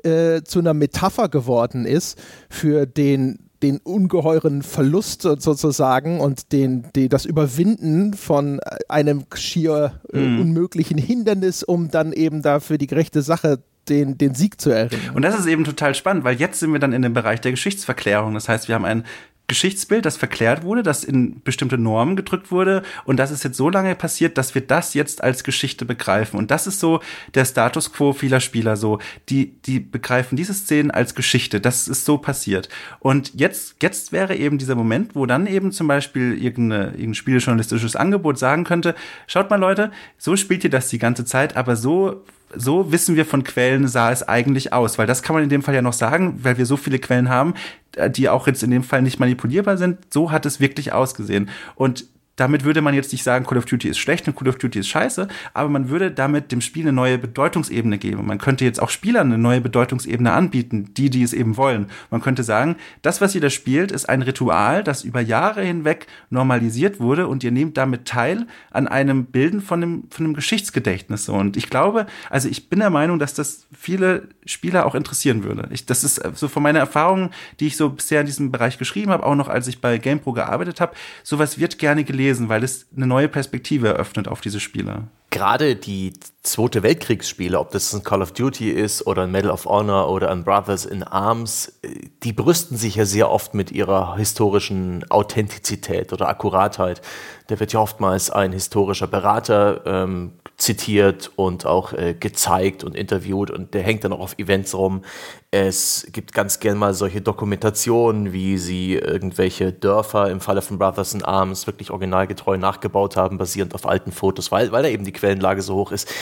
äh, 0.04 0.43
zu 0.43 0.60
einer 0.60 0.74
Metapher 0.74 1.30
geworden 1.30 1.86
ist 1.86 2.18
für 2.50 2.86
den 2.86 3.50
den 3.62 3.80
ungeheuren 3.80 4.62
Verlust 4.62 5.24
sozusagen 5.24 6.22
und 6.22 6.54
den, 6.54 6.86
die, 6.95 7.10
das 7.10 7.26
Überwinden 7.26 8.14
von 8.14 8.62
einem 8.88 9.26
schier 9.36 10.00
äh, 10.14 10.18
mhm. 10.18 10.41
unmöglichen 10.41 10.97
Hindernis, 10.97 11.64
um 11.64 11.91
dann 11.91 12.14
eben 12.14 12.41
dafür 12.41 12.78
die 12.78 12.88
gerechte 12.88 13.22
Sache 13.22 13.60
den, 13.89 14.18
den 14.18 14.36
Sieg 14.36 14.62
zu 14.62 14.70
erringen. 14.70 15.12
Und 15.14 15.24
das 15.24 15.38
ist 15.38 15.45
eben 15.45 15.64
total 15.64 15.95
spannend, 15.95 16.24
weil 16.24 16.38
jetzt 16.38 16.60
sind 16.60 16.72
wir 16.72 16.80
dann 16.80 16.93
in 16.93 17.02
dem 17.02 17.14
Bereich 17.14 17.41
der 17.41 17.52
Geschichtsverklärung. 17.52 18.34
Das 18.34 18.47
heißt, 18.47 18.68
wir 18.68 18.76
haben 18.76 18.86
ein 18.86 19.04
Geschichtsbild, 19.50 20.06
das 20.06 20.16
verklärt 20.16 20.64
wurde, 20.64 20.84
das 20.84 21.04
in 21.04 21.41
bestimmte 21.43 21.78
Normen 21.78 22.16
gedrückt 22.16 22.52
wurde. 22.52 22.84
Und 23.04 23.18
das 23.18 23.32
ist 23.32 23.43
jetzt 23.43 23.58
so 23.58 23.70
lange 23.70 23.95
passiert, 23.95 24.38
dass 24.38 24.56
wir 24.56 24.62
das 24.62 24.93
jetzt 24.93 25.22
als 25.22 25.43
Geschichte 25.43 25.84
begreifen. 25.84 26.38
Und 26.38 26.52
das 26.52 26.68
ist 26.68 26.80
so 26.80 27.02
der 27.34 27.43
Status 27.43 27.91
quo 27.91 28.14
vieler 28.14 28.39
Spieler 28.39 28.78
so, 28.78 29.00
die 29.28 29.60
die 29.66 29.82
begreifen 29.82 30.38
diese 30.38 30.54
Szenen 30.54 30.91
als 30.91 31.16
Geschichte, 31.16 31.60
das 31.60 31.89
ist 31.89 32.06
so 32.06 32.18
passiert. 32.18 32.70
Und 33.00 33.34
jetzt 33.36 33.76
jetzt 33.82 34.12
wäre 34.12 34.36
eben 34.36 34.58
dieser 34.58 34.76
Moment, 34.76 35.16
wo 35.16 35.26
dann 35.26 35.47
eben 35.47 35.72
zum 35.72 35.88
Beispiel 35.88 36.41
irgendeine, 36.41 36.91
irgendein 36.91 37.16
spielejournalistisches 37.16 37.95
Angebot 37.95 38.39
sagen 38.39 38.64
könnte, 38.64 38.95
schaut 39.28 39.50
mal 39.50 39.58
Leute, 39.58 39.91
so 40.18 40.36
spielt 40.36 40.64
ihr 40.64 40.70
das 40.70 40.89
die 40.89 41.00
ganze 41.00 41.26
Zeit, 41.26 41.58
aber 41.58 41.76
so 41.76 42.24
so 42.56 42.91
wissen 42.91 43.16
wir 43.16 43.26
von 43.26 43.43
Quellen 43.43 43.88
sah 43.88 44.12
es 44.12 44.28
eigentlich 44.28 44.74
aus, 44.74 44.97
weil 44.97 45.08
das 45.08 45.24
kann 45.24 45.36
man 45.36 45.43
in 45.43 45.50
dem 45.50 45.62
Fall 45.62 45.76
ja 45.76 45.82
noch 45.82 45.93
sagen, 45.93 46.39
weil 46.43 46.58
wir 46.58 46.66
so 46.66 46.78
viele 46.78 47.00
Quellen 47.00 47.30
haben, 47.30 47.54
äh, 47.95 48.10
die 48.10 48.30
auch 48.30 48.47
jetzt 48.47 48.64
in 48.64 48.72
dem 48.72 48.84
Fall 48.84 49.02
nicht 49.02 49.20
manipulierbar 49.20 49.78
sind. 49.78 49.97
So 50.14 50.32
hat 50.32 50.45
es 50.45 50.60
wirklich 50.60 50.93
ausgesehen. 50.93 51.50
Und 51.76 52.06
damit 52.39 52.63
würde 52.63 52.81
man 52.81 52.93
jetzt 52.93 53.11
nicht 53.11 53.23
sagen, 53.23 53.45
Call 53.45 53.57
of 53.57 53.65
Duty 53.65 53.89
ist 53.89 53.97
schlecht 53.97 54.27
und 54.27 54.35
Call 54.35 54.47
of 54.47 54.57
Duty 54.57 54.79
ist 54.79 54.87
scheiße, 54.87 55.27
aber 55.53 55.69
man 55.69 55.89
würde 55.89 56.09
damit 56.11 56.51
dem 56.51 56.61
Spiel 56.61 56.83
eine 56.83 56.93
neue 56.93 57.17
Bedeutungsebene 57.17 57.97
geben. 57.97 58.25
Man 58.25 58.37
könnte 58.37 58.63
jetzt 58.63 58.81
auch 58.81 58.89
Spielern 58.89 59.27
eine 59.27 59.37
neue 59.37 59.59
Bedeutungsebene 59.59 60.31
anbieten, 60.31 60.93
die, 60.95 61.09
die 61.09 61.23
es 61.23 61.33
eben 61.33 61.57
wollen. 61.57 61.87
Man 62.09 62.21
könnte 62.21 62.43
sagen, 62.43 62.77
das, 63.01 63.19
was 63.19 63.35
ihr 63.35 63.41
da 63.41 63.49
spielt, 63.49 63.91
ist 63.91 64.07
ein 64.07 64.21
Ritual, 64.21 64.83
das 64.83 65.03
über 65.03 65.19
Jahre 65.19 65.63
hinweg 65.63 66.07
normalisiert 66.29 66.99
wurde 66.99 67.27
und 67.27 67.43
ihr 67.43 67.51
nehmt 67.51 67.77
damit 67.77 68.05
teil 68.05 68.47
an 68.71 68.87
einem 68.87 69.25
Bilden 69.25 69.61
von 69.61 69.83
einem, 69.83 70.03
von 70.09 70.25
einem 70.25 70.33
Geschichtsgedächtnis. 70.33 71.27
Und 71.27 71.57
ich 71.57 71.69
glaube, 71.69 72.05
also 72.29 72.47
ich 72.47 72.69
bin 72.69 72.79
der 72.79 72.89
Meinung, 72.89 73.19
dass 73.19 73.33
das 73.33 73.67
viele 73.77 74.29
Spieler 74.45 74.85
auch 74.85 74.95
interessieren 74.95 75.43
würde. 75.43 75.67
Ich, 75.71 75.85
das 75.85 76.03
ist 76.03 76.21
so 76.35 76.47
von 76.47 76.63
meiner 76.63 76.79
Erfahrung, 76.79 77.31
die 77.59 77.67
ich 77.67 77.77
so 77.77 77.89
bisher 77.89 78.21
in 78.21 78.25
diesem 78.25 78.51
Bereich 78.51 78.77
geschrieben 78.77 79.11
habe, 79.11 79.25
auch 79.25 79.35
noch 79.35 79.49
als 79.49 79.67
ich 79.67 79.81
bei 79.81 79.97
GamePro 79.97 80.31
gearbeitet 80.31 80.79
habe, 80.79 80.93
sowas 81.23 81.59
wird 81.59 81.77
gerne 81.79 82.03
gelesen 82.03 82.28
lesen, 82.30 82.49
weil 82.49 82.63
es 82.63 82.88
eine 82.95 83.07
neue 83.07 83.27
Perspektive 83.27 83.89
eröffnet 83.89 84.27
auf 84.27 84.41
diese 84.41 84.59
Spiele. 84.59 85.07
Gerade 85.32 85.75
die 85.75 86.13
Zweite 86.41 86.82
Weltkriegsspiele, 86.82 87.59
ob 87.59 87.69
das 87.71 87.93
ein 87.93 88.03
Call 88.03 88.23
of 88.23 88.32
Duty 88.32 88.71
ist 88.71 89.05
oder 89.05 89.23
ein 89.23 89.32
Medal 89.32 89.51
of 89.51 89.65
Honor 89.65 90.09
oder 90.09 90.32
ein 90.32 90.43
Brothers 90.43 90.86
in 90.86 91.03
Arms, 91.03 91.80
die 92.23 92.34
brüsten 92.34 92.77
sich 92.77 92.95
ja 92.95 93.05
sehr 93.05 93.30
oft 93.30 93.53
mit 93.53 93.71
ihrer 93.71 94.15
historischen 94.15 95.05
Authentizität 95.11 96.13
oder 96.13 96.27
Akkuratheit. 96.30 97.01
Da 97.47 97.59
wird 97.59 97.73
ja 97.73 97.80
oftmals 97.80 98.32
ein 98.32 98.53
historischer 98.53 99.05
Berater 99.05 99.82
ähm, 99.86 100.32
zitiert 100.60 101.32
und 101.38 101.66
auch 101.66 101.93
äh, 101.93 102.14
gezeigt 102.14 102.84
und 102.84 102.95
interviewt 102.95 103.49
und 103.49 103.74
der 103.74 103.82
hängt 103.82 104.03
dann 104.03 104.14
auch 104.14 104.20
auf 104.20 104.38
Events 104.38 104.76
rum. 104.76 105.03
Es 105.51 106.07
gibt 106.12 106.34
ganz 106.34 106.60
gern 106.60 106.78
mal 106.78 106.93
solche 106.93 107.22
Dokumentationen, 107.22 108.34
wie 108.34 108.57
sie 108.57 108.95
irgendwelche 108.95 109.72
Dörfer 109.72 110.30
im 110.30 110.41
Falle 110.41 110.62
von 110.62 110.78
Brothers 110.78 111.14
in 111.14 111.24
Arms 111.24 111.66
wirklich 111.66 111.91
originalgetreu 111.91 112.57
nachgebaut 112.57 113.16
haben, 113.16 113.38
basierend 113.38 113.74
auf 113.74 113.88
alten 113.88 114.12
Fotos, 114.12 114.51
weil, 114.51 114.72
weil 114.72 114.84
da 114.84 114.89
eben 114.89 115.05
die 115.05 115.14
Quellenlage 115.14 115.62
so 115.62 115.76
hoch 115.76 115.91
ist. 115.91 116.14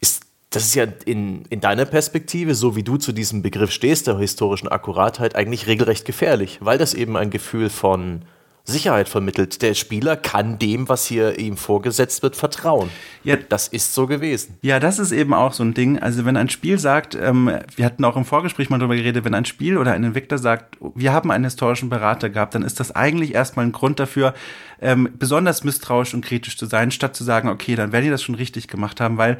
Ist 0.00 0.22
das 0.54 0.64
ist 0.64 0.74
ja 0.74 0.84
in, 1.06 1.44
in 1.48 1.60
deiner 1.60 1.86
Perspektive, 1.86 2.54
so 2.54 2.76
wie 2.76 2.82
du 2.82 2.98
zu 2.98 3.12
diesem 3.12 3.40
Begriff 3.40 3.70
stehst, 3.70 4.06
der 4.06 4.18
historischen 4.18 4.68
Akkuratheit, 4.68 5.34
eigentlich 5.34 5.66
regelrecht 5.66 6.04
gefährlich, 6.04 6.58
weil 6.60 6.76
das 6.76 6.92
eben 6.92 7.16
ein 7.16 7.30
Gefühl 7.30 7.70
von 7.70 8.22
Sicherheit 8.64 9.08
vermittelt. 9.08 9.60
Der 9.62 9.74
Spieler 9.74 10.16
kann 10.16 10.58
dem, 10.58 10.88
was 10.88 11.06
hier 11.06 11.38
ihm 11.38 11.56
vorgesetzt 11.56 12.22
wird, 12.22 12.36
vertrauen. 12.36 12.90
Ja, 13.24 13.36
das 13.36 13.68
ist 13.68 13.92
so 13.92 14.06
gewesen. 14.06 14.56
Ja, 14.62 14.78
das 14.78 14.98
ist 14.98 15.10
eben 15.10 15.34
auch 15.34 15.52
so 15.52 15.64
ein 15.64 15.74
Ding. 15.74 15.98
Also 15.98 16.24
wenn 16.24 16.36
ein 16.36 16.48
Spiel 16.48 16.78
sagt, 16.78 17.16
ähm, 17.16 17.50
wir 17.74 17.84
hatten 17.84 18.04
auch 18.04 18.16
im 18.16 18.24
Vorgespräch 18.24 18.70
mal 18.70 18.78
darüber 18.78 18.94
geredet, 18.94 19.24
wenn 19.24 19.34
ein 19.34 19.44
Spiel 19.44 19.78
oder 19.78 19.92
ein 19.92 20.04
Entwickler 20.04 20.38
sagt, 20.38 20.76
wir 20.94 21.12
haben 21.12 21.30
einen 21.30 21.44
historischen 21.44 21.88
Berater 21.88 22.30
gehabt, 22.30 22.54
dann 22.54 22.62
ist 22.62 22.78
das 22.78 22.92
eigentlich 22.94 23.34
erstmal 23.34 23.66
ein 23.66 23.72
Grund 23.72 23.98
dafür, 23.98 24.34
ähm, 24.82 25.08
besonders 25.18 25.64
misstrauisch 25.64 26.12
und 26.12 26.24
kritisch 26.24 26.58
zu 26.58 26.66
sein, 26.66 26.90
statt 26.90 27.16
zu 27.16 27.24
sagen, 27.24 27.48
okay, 27.48 27.76
dann 27.76 27.92
werden 27.92 28.04
die 28.04 28.10
das 28.10 28.22
schon 28.22 28.34
richtig 28.34 28.68
gemacht 28.68 29.00
haben, 29.00 29.16
weil 29.16 29.38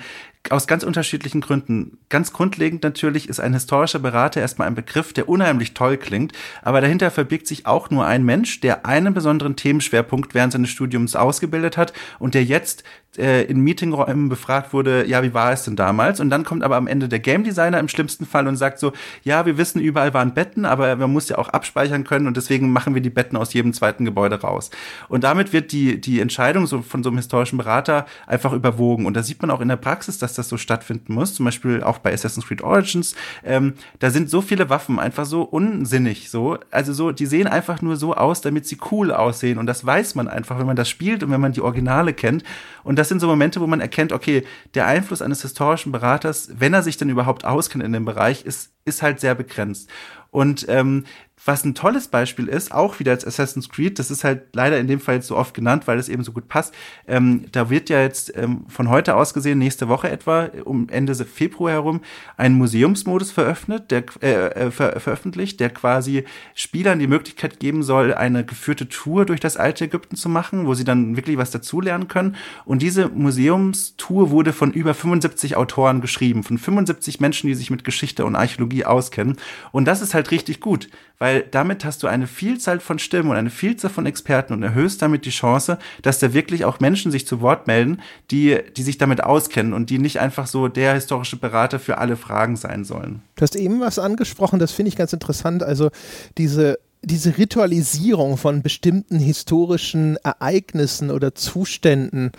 aus 0.51 0.67
ganz 0.67 0.83
unterschiedlichen 0.83 1.41
Gründen. 1.41 1.99
Ganz 2.09 2.33
grundlegend 2.33 2.83
natürlich 2.83 3.29
ist 3.29 3.41
ein 3.41 3.53
historischer 3.53 3.99
Berater 3.99 4.41
erstmal 4.41 4.69
ein 4.69 4.75
Begriff, 4.75 5.13
der 5.13 5.29
unheimlich 5.29 5.75
toll 5.75 5.97
klingt, 5.97 6.33
aber 6.63 6.81
dahinter 6.81 7.11
verbirgt 7.11 7.47
sich 7.47 7.67
auch 7.67 7.91
nur 7.91 8.07
ein 8.07 8.25
Mensch, 8.25 8.61
der 8.61 8.87
einen 8.87 9.15
besonderen 9.15 9.57
Themenschwerpunkt 9.57 10.35
während 10.35 10.53
seines 10.53 10.71
Studiums 10.71 11.17
ausgebildet 11.17 11.77
hat 11.77 11.93
und 12.19 12.35
der 12.35 12.45
jetzt 12.45 12.85
äh, 13.19 13.45
in 13.45 13.61
Meetingräumen 13.61 14.29
befragt 14.29 14.73
wurde, 14.73 15.07
ja, 15.07 15.23
wie 15.23 15.35
war 15.35 15.53
es 15.53 15.65
denn 15.65 15.77
damals? 15.77 16.21
Und 16.21 16.31
dann 16.31 16.45
kommt 16.45 16.63
aber 16.63 16.77
am 16.77 16.87
Ende 16.87 17.09
der 17.09 17.19
Game 17.19 17.45
Designer 17.45 17.79
im 17.79 17.89
schlimmsten 17.89 18.25
Fall 18.25 18.47
und 18.47 18.57
sagt 18.57 18.79
so, 18.79 18.93
ja, 19.23 19.45
wir 19.45 19.59
wissen, 19.59 19.81
überall 19.81 20.15
waren 20.15 20.35
Betten, 20.35 20.65
aber 20.65 20.97
man 20.97 21.13
muss 21.13 21.29
ja 21.29 21.37
auch 21.37 21.49
abspeichern 21.49 22.05
können 22.05 22.27
und 22.27 22.37
deswegen 22.37 22.73
machen 22.73 22.95
wir 22.95 23.03
die 23.03 23.11
Betten 23.11 23.37
aus 23.37 23.53
jedem 23.53 23.75
zweiten 23.75 24.05
Gebäude 24.05 24.41
raus. 24.41 24.71
Und 25.09 25.25
damit 25.25 25.53
wird 25.53 25.73
die, 25.73 26.01
die 26.01 26.21
Entscheidung 26.21 26.67
so 26.67 26.81
von 26.81 27.03
so 27.03 27.11
einem 27.11 27.19
historischen 27.19 27.59
Berater 27.59 28.07
einfach 28.27 28.53
überwogen. 28.53 29.05
Und 29.05 29.15
da 29.15 29.23
sieht 29.23 29.43
man 29.43 29.51
auch 29.51 29.61
in 29.61 29.69
der 29.69 29.77
Praxis, 29.77 30.19
dass 30.19 30.35
das 30.35 30.49
so 30.49 30.57
stattfinden 30.57 31.13
muss. 31.13 31.35
Zum 31.35 31.45
Beispiel 31.45 31.83
auch 31.83 31.99
bei 31.99 32.13
Assassin's 32.13 32.47
Creed 32.47 32.63
Origins. 32.63 33.15
Ähm, 33.45 33.75
da 33.99 34.11
sind 34.11 34.31
so 34.31 34.41
viele 34.41 34.71
Waffen 34.71 34.99
einfach 34.99 35.27
so 35.27 35.43
unsinnig, 35.43 36.31
so. 36.31 36.59
Also 36.71 36.93
so, 36.93 37.13
die 37.13 37.27
sehen 37.27 37.47
einfach 37.47 37.83
nur 37.83 37.97
so 37.97 38.15
aus, 38.15 38.41
damit 38.41 38.67
sie 38.67 38.79
cool 38.91 39.13
aussehen. 39.13 39.59
Und 39.59 39.67
das 39.67 39.85
weiß 39.85 40.15
man 40.15 40.29
einfach, 40.29 40.59
wenn 40.59 40.67
man 40.67 40.77
das 40.77 40.89
spielt 40.89 41.23
und 41.23 41.31
wenn 41.31 41.41
man 41.41 41.53
die 41.53 41.61
Originale 41.61 42.15
kennt. 42.15 42.43
Und 42.85 43.02
das 43.03 43.09
sind 43.09 43.19
so 43.19 43.27
Momente, 43.27 43.61
wo 43.61 43.67
man 43.67 43.81
erkennt, 43.81 44.13
okay, 44.13 44.45
der 44.75 44.87
Einfluss 44.87 45.23
eines 45.23 45.43
historischen 45.43 45.91
Beraters, 45.91 46.53
wenn 46.55 46.73
er 46.73 46.85
sich 46.85 46.99
denn 46.99 47.09
überhaupt 47.09 47.45
auskennt 47.45 47.83
in 47.83 47.93
dem 47.93 48.05
Bereich, 48.05 48.45
ist, 48.45 48.71
ist 48.85 49.03
halt 49.03 49.19
sehr 49.19 49.35
begrenzt. 49.35 49.91
Und 50.31 50.67
ähm, 50.69 51.03
was 51.45 51.65
ein 51.65 51.75
tolles 51.75 52.09
Beispiel 52.09 52.47
ist, 52.47 52.73
auch 52.73 53.01
wieder 53.01 53.13
als 53.13 53.27
Assassin's 53.27 53.69
Creed, 53.69 53.99
das 53.99 54.11
ist 54.11 54.23
halt 54.23 54.55
leider 54.55 54.79
in 54.79 54.87
dem 54.87 55.01
Fall 55.01 55.17
jetzt 55.17 55.27
so 55.27 55.37
oft 55.37 55.55
genannt, 55.55 55.87
weil 55.87 55.99
es 55.99 56.09
eben 56.09 56.23
so 56.23 56.33
gut 56.33 56.49
passt. 56.49 56.73
Ähm, 57.09 57.47
da 57.51 57.69
wird 57.69 57.91
ja 57.91 58.01
jetzt 58.01 58.37
ähm, 58.37 58.65
von 58.69 58.89
heute 58.89 59.17
aus 59.17 59.35
gesehen, 59.35 59.59
nächste 59.59 59.89
Woche 59.89 60.09
etwa, 60.09 60.51
um 60.65 60.89
Ende 60.89 61.13
Februar 61.15 61.73
herum, 61.73 62.01
ein 62.37 62.55
Museumsmodus 62.55 63.33
veröffentlicht, 63.33 63.91
der, 63.91 64.05
äh, 64.23 64.67
äh, 64.67 64.71
ver 64.71 65.01
veröffentlicht, 65.01 65.59
der 65.61 65.71
quasi 65.71 66.25
Spielern 66.55 66.99
die 66.99 67.07
Möglichkeit 67.07 67.59
geben 67.59 67.83
soll, 67.83 68.15
eine 68.15 68.45
geführte 68.45 68.89
Tour 68.89 69.27
durch 69.27 69.41
das 69.41 69.57
alte 69.57 69.85
Ägypten 69.85 70.17
zu 70.17 70.29
machen, 70.29 70.67
wo 70.67 70.75
sie 70.75 70.85
dann 70.85 71.17
wirklich 71.17 71.39
was 71.39 71.51
dazulernen 71.51 72.09
können. 72.09 72.37
Und 72.65 72.83
diese 72.83 73.09
Museumstour 73.09 74.31
wurde 74.31 74.53
von 74.53 74.73
über 74.73 74.95
75 74.95 75.57
Autoren 75.57 76.01
geschrieben, 76.01 76.45
von 76.45 76.59
75 76.59 77.21
Menschen, 77.21 77.49
die 77.49 77.55
sich 77.55 77.71
mit 77.71 77.85
Geschichte 77.85 78.25
und 78.25 78.37
Archäologie 78.37 78.85
auskennen. 78.85 79.37
Und 79.73 79.87
das 79.87 80.03
ist 80.03 80.15
halt 80.15 80.31
richtig 80.31 80.61
gut, 80.61 80.89
weil 81.23 81.45
damit 81.49 81.85
hast 81.85 82.03
du 82.03 82.09
eine 82.09 82.27
Vielzahl 82.27 82.81
von 82.81 82.99
Stimmen 82.99 83.31
und 83.31 83.37
eine 83.37 83.51
Vielzahl 83.51 83.93
von 83.93 84.07
Experten 84.07 84.55
und 84.55 84.65
erhöhst 84.65 85.01
damit 85.03 85.25
die 85.25 85.31
Chance, 85.31 85.79
dass 86.03 86.19
da 86.19 86.35
wirklich 86.35 86.65
auch 86.65 86.81
Menschen 86.81 87.13
sich 87.13 87.29
zu 87.29 87.41
Wort 87.41 87.69
melden, 87.69 88.01
die, 88.33 88.59
die 88.77 88.83
sich 88.83 88.99
damit 88.99 89.23
auskennen 89.23 89.73
und 89.73 89.89
die 89.89 90.01
nicht 90.01 90.19
einfach 90.19 90.49
so 90.49 90.67
der 90.67 90.95
historische 90.95 91.37
Berater 91.37 91.79
für 91.79 91.99
alle 91.99 92.17
Fragen 92.17 92.57
sein 92.57 92.83
sollen. 92.83 93.23
Du 93.37 93.43
hast 93.43 93.55
eben 93.55 93.79
was 93.79 94.01
angesprochen, 94.01 94.59
das 94.59 94.73
finde 94.73 94.89
ich 94.89 94.97
ganz 94.97 95.13
interessant. 95.13 95.63
Also 95.63 95.91
diese 96.39 96.81
diese 97.05 97.39
Ritualisierung 97.39 98.37
von 98.37 98.63
bestimmten 98.63 99.21
historischen 99.21 100.17
Ereignissen 100.25 101.11
oder 101.13 101.37
Zuständen. 101.37 102.33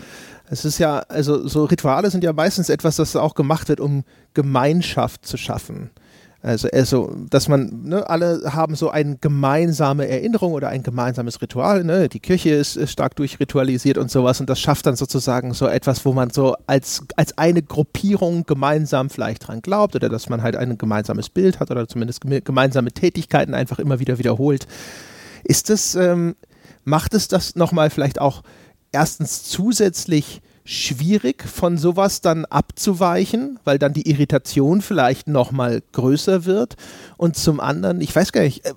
Es 0.50 0.66
ist 0.66 0.78
ja, 0.78 1.00
also 1.00 1.48
so 1.48 1.66
Rituale 1.66 2.10
sind 2.10 2.24
ja 2.24 2.34
meistens 2.34 2.68
etwas, 2.68 2.98
das 2.98 3.16
auch 3.16 3.36
gemacht 3.36 3.70
wird, 3.70 3.80
um 3.80 4.04
Gemeinschaft 4.34 5.26
zu 5.26 5.38
schaffen. 5.38 5.90
Also, 6.46 6.68
also 6.74 7.16
dass 7.30 7.48
man, 7.48 7.84
ne, 7.84 8.10
alle 8.10 8.42
haben 8.54 8.76
so 8.76 8.90
eine 8.90 9.16
gemeinsame 9.16 10.10
Erinnerung 10.10 10.52
oder 10.52 10.68
ein 10.68 10.84
gemeinsames 10.84 11.42
Ritual. 11.42 11.86
Ne? 11.86 12.10
Die 12.10 12.20
Kirche 12.20 12.50
ist, 12.50 12.76
ist, 12.76 12.92
stark 12.92 13.16
durchritualisiert 13.16 13.98
und 13.98 14.12
sowas 14.12 14.42
und 14.42 14.50
das 14.50 14.60
schafft 14.60 14.86
dann 14.86 14.98
sozusagen 14.98 15.54
so 15.54 15.68
etwas, 15.68 16.04
wo 16.04 16.12
man 16.12 16.32
so 16.32 16.58
als, 16.68 17.02
als 17.16 17.38
eine 17.38 17.64
Gruppierung 17.64 18.44
gemeinsam 18.44 19.10
vielleicht 19.10 19.48
dran 19.48 19.62
glaubt 19.62 19.96
oder 19.96 20.10
dass 20.10 20.28
man 20.28 20.44
halt 20.44 20.58
ein 20.58 20.78
gemeinsames 20.78 21.30
Bild 21.30 21.62
hat 21.62 21.72
oder 21.72 21.88
zumindest 21.88 22.20
gemeinsame 22.20 22.92
Tätigkeiten 22.92 23.54
einfach 23.54 23.80
immer 23.80 24.02
wieder 24.02 24.20
wiederholt. 24.20 24.68
Ist 25.46 25.70
das, 25.70 25.96
ähm, 25.96 26.36
macht 26.84 27.14
es 27.14 27.30
das 27.30 27.56
nochmal 27.56 27.90
vielleicht 27.90 28.20
auch 28.20 28.44
erstens 28.92 29.44
zusätzlich 29.44 30.42
schwierig, 30.66 31.44
von 31.44 31.78
sowas 31.78 32.22
dann 32.22 32.46
abzuweichen, 32.46 33.60
weil 33.64 33.80
dann 33.80 33.94
die 33.94 34.10
Irritation 34.10 34.82
vielleicht 34.82 35.28
nochmal 35.28 35.82
größer 35.92 36.46
wird. 36.46 36.76
Und 37.18 37.36
zum 37.36 37.60
anderen, 37.60 38.02
ich 38.02 38.16
weiß 38.16 38.32
gar 38.32 38.42
nicht, 38.42 38.66
äh, 38.66 38.74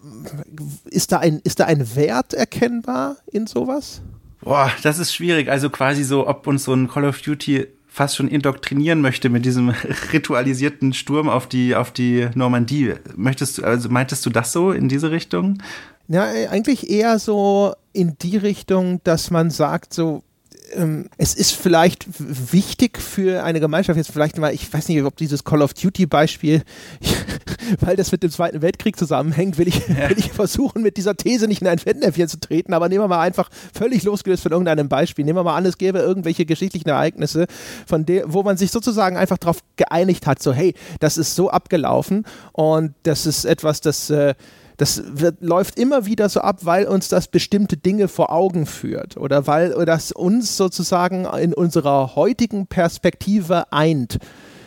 ist 0.87 1.13
da 1.13 1.19
ein, 1.19 1.41
ist 1.45 1.61
da 1.61 1.67
ein 1.67 1.95
Wert 1.95 2.35
erkennbar 2.35 3.17
in 3.31 3.47
sowas? 3.47 4.03
Boah, 4.41 4.71
das 4.83 4.99
ist 4.99 5.15
schwierig. 5.15 5.49
Also 5.49 5.71
quasi 5.71 6.05
so, 6.05 6.27
ob 6.27 6.47
uns 6.47 6.65
so 6.65 6.73
ein 6.73 6.89
Call 6.89 7.05
of 7.05 7.21
Duty 7.21 7.67
fast 7.87 8.17
schon 8.17 8.29
indoktrinieren 8.29 9.01
möchte 9.01 9.31
mit 9.31 9.45
diesem 9.45 9.71
ritualisierten 10.13 10.93
Sturm 10.93 11.29
auf 11.29 11.49
die, 11.49 11.75
auf 11.75 11.93
die 11.93 12.29
Normandie. 12.35 12.95
Möchtest 13.17 13.59
du, 13.59 13.65
also 13.65 13.89
meintest 13.89 14.27
du 14.27 14.31
das 14.31 14.53
so 14.53 14.71
in 14.73 14.89
diese 14.89 15.11
Richtung? 15.11 15.63
Ja, 16.09 16.25
eigentlich 16.51 16.91
eher 16.91 17.19
so 17.19 17.75
in 17.93 18.17
die 18.21 18.37
Richtung, 18.37 19.01
dass 19.03 19.31
man 19.31 19.51
sagt, 19.51 19.95
so, 19.95 20.23
es 21.17 21.35
ist 21.35 21.53
vielleicht 21.53 22.07
wichtig 22.19 22.99
für 22.99 23.45
eine 23.45 23.61
Gemeinschaft, 23.61 23.97
jetzt 23.97 24.11
vielleicht 24.11 24.39
mal, 24.39 24.53
ich 24.53 24.73
weiß 24.73 24.89
nicht, 24.89 25.03
ob 25.03 25.17
dieses 25.17 25.45
Call 25.45 25.63
of 25.63 25.75
Duty 25.75 26.07
Beispiel, 26.07 26.63
weil 27.81 27.97
das 27.97 28.11
mit 28.11 28.23
dem 28.23 28.31
Zweiten 28.31 28.63
Weltkrieg 28.63 28.97
zusammenhängt, 28.97 29.59
will 29.59 29.69
ich, 29.69 29.87
ja. 29.89 30.11
will 30.11 30.19
ich 30.19 30.33
versuchen, 30.33 30.83
mit 30.83 30.97
dieser 30.97 31.17
These 31.17 31.47
nicht 31.47 31.63
in 31.63 31.69
ein 31.69 31.79
Fettnäpfchen 31.79 32.29
zu 32.29 32.41
treten, 32.41 32.75
aber 32.75 32.89
nehmen 32.89 33.05
wir 33.05 33.09
mal 33.09 33.21
einfach 33.21 33.49
völlig 33.73 34.03
losgelöst 34.03 34.43
von 34.43 34.53
irgendeinem 34.53 34.89
Beispiel, 34.89 35.25
nehmen 35.25 35.39
wir 35.39 35.45
mal 35.45 35.57
an, 35.57 35.67
es 35.67 35.79
gäbe 35.79 36.01
irgendwelche 36.01 36.47
geschichtlichen 36.47 36.89
Ereignisse, 36.89 37.47
von 37.87 38.05
der, 38.05 38.33
wo 38.33 38.43
man 38.43 38.57
sich 38.57 38.71
sozusagen 38.71 39.17
einfach 39.17 39.39
darauf 39.39 39.59
geeinigt 39.77 40.27
hat, 40.27 40.43
so 40.43 40.53
hey, 40.53 40.75
das 41.01 41.17
ist 41.17 41.37
so 41.37 41.51
abgelaufen 41.51 42.25
und 42.53 42.95
das 43.05 43.27
ist 43.27 43.45
etwas, 43.45 43.81
das 43.81 44.11
äh, 44.11 44.35
das 44.77 45.03
wird, 45.07 45.41
läuft 45.41 45.79
immer 45.79 46.07
wieder 46.07 46.29
so 46.29 46.41
ab, 46.41 46.61
weil 46.63 46.87
uns 46.87 47.09
das 47.09 47.29
bestimmte 47.29 47.77
Dinge 47.77 48.09
vor 48.09 48.31
Augen 48.31 48.67
führt 48.67 49.17
oder 49.17 49.47
weil 49.47 49.71
das 49.87 50.13
uns 50.13 50.57
sozusagen 50.57 51.25
in 51.25 51.55
unserer 51.55 52.15
heutigen 52.15 52.67
Perspektive 52.67 53.73
eint. 53.73 54.19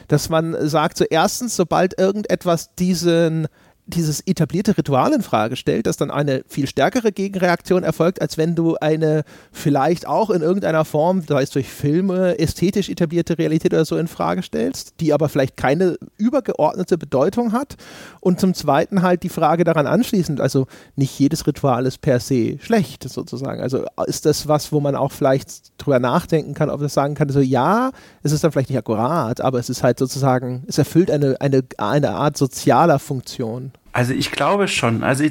Dass 0.08 0.30
man 0.30 0.56
sagt, 0.68 0.98
so 0.98 1.06
erstens, 1.08 1.56
sobald 1.56 2.00
irgendetwas 2.00 2.74
diesen 2.74 3.48
dieses 3.90 4.22
etablierte 4.22 4.78
Ritual 4.78 5.14
in 5.14 5.22
Frage 5.22 5.56
stellt, 5.56 5.88
dass 5.88 5.98
dann 5.98 6.12
eine 6.12 6.44
viel 6.48 6.68
stärkere 6.68 7.12
Gegenreaktion 7.12 7.84
erfolgt, 7.84 8.22
als 8.22 8.38
wenn 8.38 8.56
du 8.56 8.76
eine 8.78 9.24
vielleicht 9.52 10.08
auch 10.08 10.30
in 10.30 10.42
irgendeiner 10.42 10.86
Form, 10.86 11.24
sei 11.28 11.42
es 11.42 11.50
durch 11.50 11.70
Filme, 11.70 12.40
ästhetisch 12.40 12.90
etablierte 12.90 13.38
Realität 13.38 13.74
oder 13.74 13.86
so 13.86 13.98
in 13.98 14.08
Frage 14.08 14.44
stellst, 14.44 15.00
die 15.00 15.14
aber 15.14 15.30
vielleicht 15.30 15.58
keine 15.58 15.98
übergeordnete 16.18 16.98
Bedeutung 16.98 17.52
hat. 17.52 17.76
Und 18.22 18.40
zum 18.40 18.54
Zweiten 18.54 19.02
halt 19.02 19.24
die 19.24 19.30
Frage 19.30 19.64
daran 19.64 19.88
anschließend, 19.88 20.40
also 20.40 20.68
nicht 20.96 21.18
jedes 21.20 21.46
Ritual 21.48 21.86
ist 21.86 22.02
per 22.02 22.20
se 22.20 22.58
schlecht 22.62 23.08
sozusagen. 23.08 23.62
Also 23.62 23.86
ist 24.06 24.26
das 24.26 24.48
was, 24.48 24.72
wo 24.72 24.80
man 24.80 24.96
auch 24.96 25.12
vielleicht 25.12 25.72
drüber 25.78 26.00
nachdenken 26.00 26.54
kann, 26.54 26.70
ob 26.70 26.82
das 26.82 26.94
sagen 26.94 27.16
kann, 27.16 27.30
so 27.30 27.40
ja, 27.40 27.92
es 28.24 28.32
ist 28.32 28.44
dann 28.44 28.52
vielleicht 28.52 28.70
nicht 28.70 28.80
akkurat, 28.80 29.42
aber 29.42 29.60
es 29.60 29.70
ist 29.70 29.84
halt 29.84 30.00
sozusagen, 30.00 30.64
es 30.68 30.78
erfüllt 30.78 31.12
eine, 31.12 31.40
eine, 31.42 31.64
eine 31.78 32.12
Art 32.12 32.38
sozialer 32.38 33.00
Funktion. 33.00 33.72
Also 33.92 34.14
ich 34.14 34.32
glaube 34.32 34.68
schon. 34.68 35.04
Also 35.04 35.26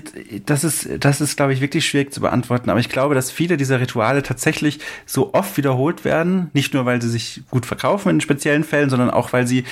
das 0.46 0.64
ist, 0.64 0.88
das 1.00 1.20
ist, 1.20 1.36
glaube 1.36 1.52
ich, 1.52 1.60
wirklich 1.60 1.86
schwierig 1.86 2.12
zu 2.12 2.20
beantworten. 2.20 2.70
Aber 2.70 2.80
ich 2.80 2.88
glaube, 2.88 3.14
dass 3.14 3.30
viele 3.30 3.56
dieser 3.56 3.80
Rituale 3.80 4.22
tatsächlich 4.22 4.80
so 5.06 5.32
oft 5.34 5.56
wiederholt 5.56 6.04
werden. 6.04 6.50
Nicht 6.52 6.74
nur, 6.74 6.84
weil 6.84 7.00
sie 7.00 7.08
sich 7.08 7.42
gut 7.50 7.66
verkaufen 7.66 8.10
in 8.10 8.20
speziellen 8.20 8.64
Fällen, 8.64 8.90
sondern 8.90 9.10
auch, 9.10 9.32
weil 9.32 9.46
sie 9.46 9.64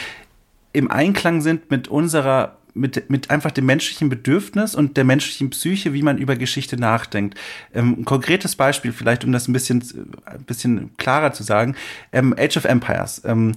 im 0.73 0.91
Einklang 0.91 1.41
sind 1.41 1.71
mit 1.71 1.89
unserer 1.89 2.57
mit, 2.77 3.09
mit 3.09 3.31
einfach 3.31 3.51
dem 3.51 3.67
menschlichen 3.67 4.09
Bedürfnis 4.09 4.75
und 4.75 4.97
der 4.97 5.05
menschlichen 5.05 5.51
Psyche, 5.51 5.95
wie 5.95 6.03
man 6.03 6.19
über 6.19 6.37
Geschichte 6.37 6.77
nachdenkt. 6.77 7.39
Ähm, 7.75 7.97
ein 8.01 8.05
konkretes 8.05 8.55
Beispiel, 8.55 8.93
vielleicht 8.93 9.25
um 9.25 9.33
das 9.33 9.49
ein 9.49 9.53
bisschen, 9.53 9.83
ein 10.27 10.45
bisschen 10.45 10.91
klarer 10.99 11.33
zu 11.33 11.43
sagen, 11.43 11.75
ähm, 12.13 12.35
Age 12.39 12.59
of 12.59 12.67
Empires. 12.67 13.23
Ähm, 13.25 13.55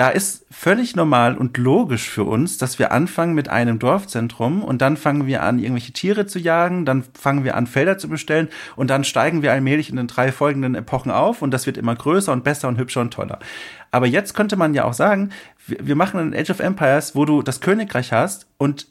da 0.00 0.08
ist 0.08 0.46
völlig 0.50 0.96
normal 0.96 1.36
und 1.36 1.58
logisch 1.58 2.08
für 2.08 2.24
uns, 2.24 2.56
dass 2.56 2.78
wir 2.78 2.90
anfangen 2.90 3.34
mit 3.34 3.50
einem 3.50 3.78
Dorfzentrum 3.78 4.64
und 4.64 4.80
dann 4.80 4.96
fangen 4.96 5.26
wir 5.26 5.42
an, 5.42 5.58
irgendwelche 5.58 5.92
Tiere 5.92 6.24
zu 6.24 6.38
jagen, 6.38 6.86
dann 6.86 7.04
fangen 7.12 7.44
wir 7.44 7.54
an, 7.54 7.66
Felder 7.66 7.98
zu 7.98 8.08
bestellen 8.08 8.48
und 8.76 8.88
dann 8.88 9.04
steigen 9.04 9.42
wir 9.42 9.52
allmählich 9.52 9.90
in 9.90 9.96
den 9.96 10.06
drei 10.06 10.32
folgenden 10.32 10.74
Epochen 10.74 11.12
auf 11.12 11.42
und 11.42 11.50
das 11.50 11.66
wird 11.66 11.76
immer 11.76 11.94
größer 11.94 12.32
und 12.32 12.44
besser 12.44 12.68
und 12.68 12.78
hübscher 12.78 13.02
und 13.02 13.12
toller. 13.12 13.40
Aber 13.90 14.06
jetzt 14.06 14.32
könnte 14.32 14.56
man 14.56 14.72
ja 14.72 14.84
auch 14.84 14.94
sagen, 14.94 15.32
wir 15.66 15.96
machen 15.96 16.18
ein 16.18 16.34
Age 16.34 16.48
of 16.48 16.60
Empires, 16.60 17.14
wo 17.14 17.26
du 17.26 17.42
das 17.42 17.60
Königreich 17.60 18.10
hast 18.10 18.46
und 18.56 18.86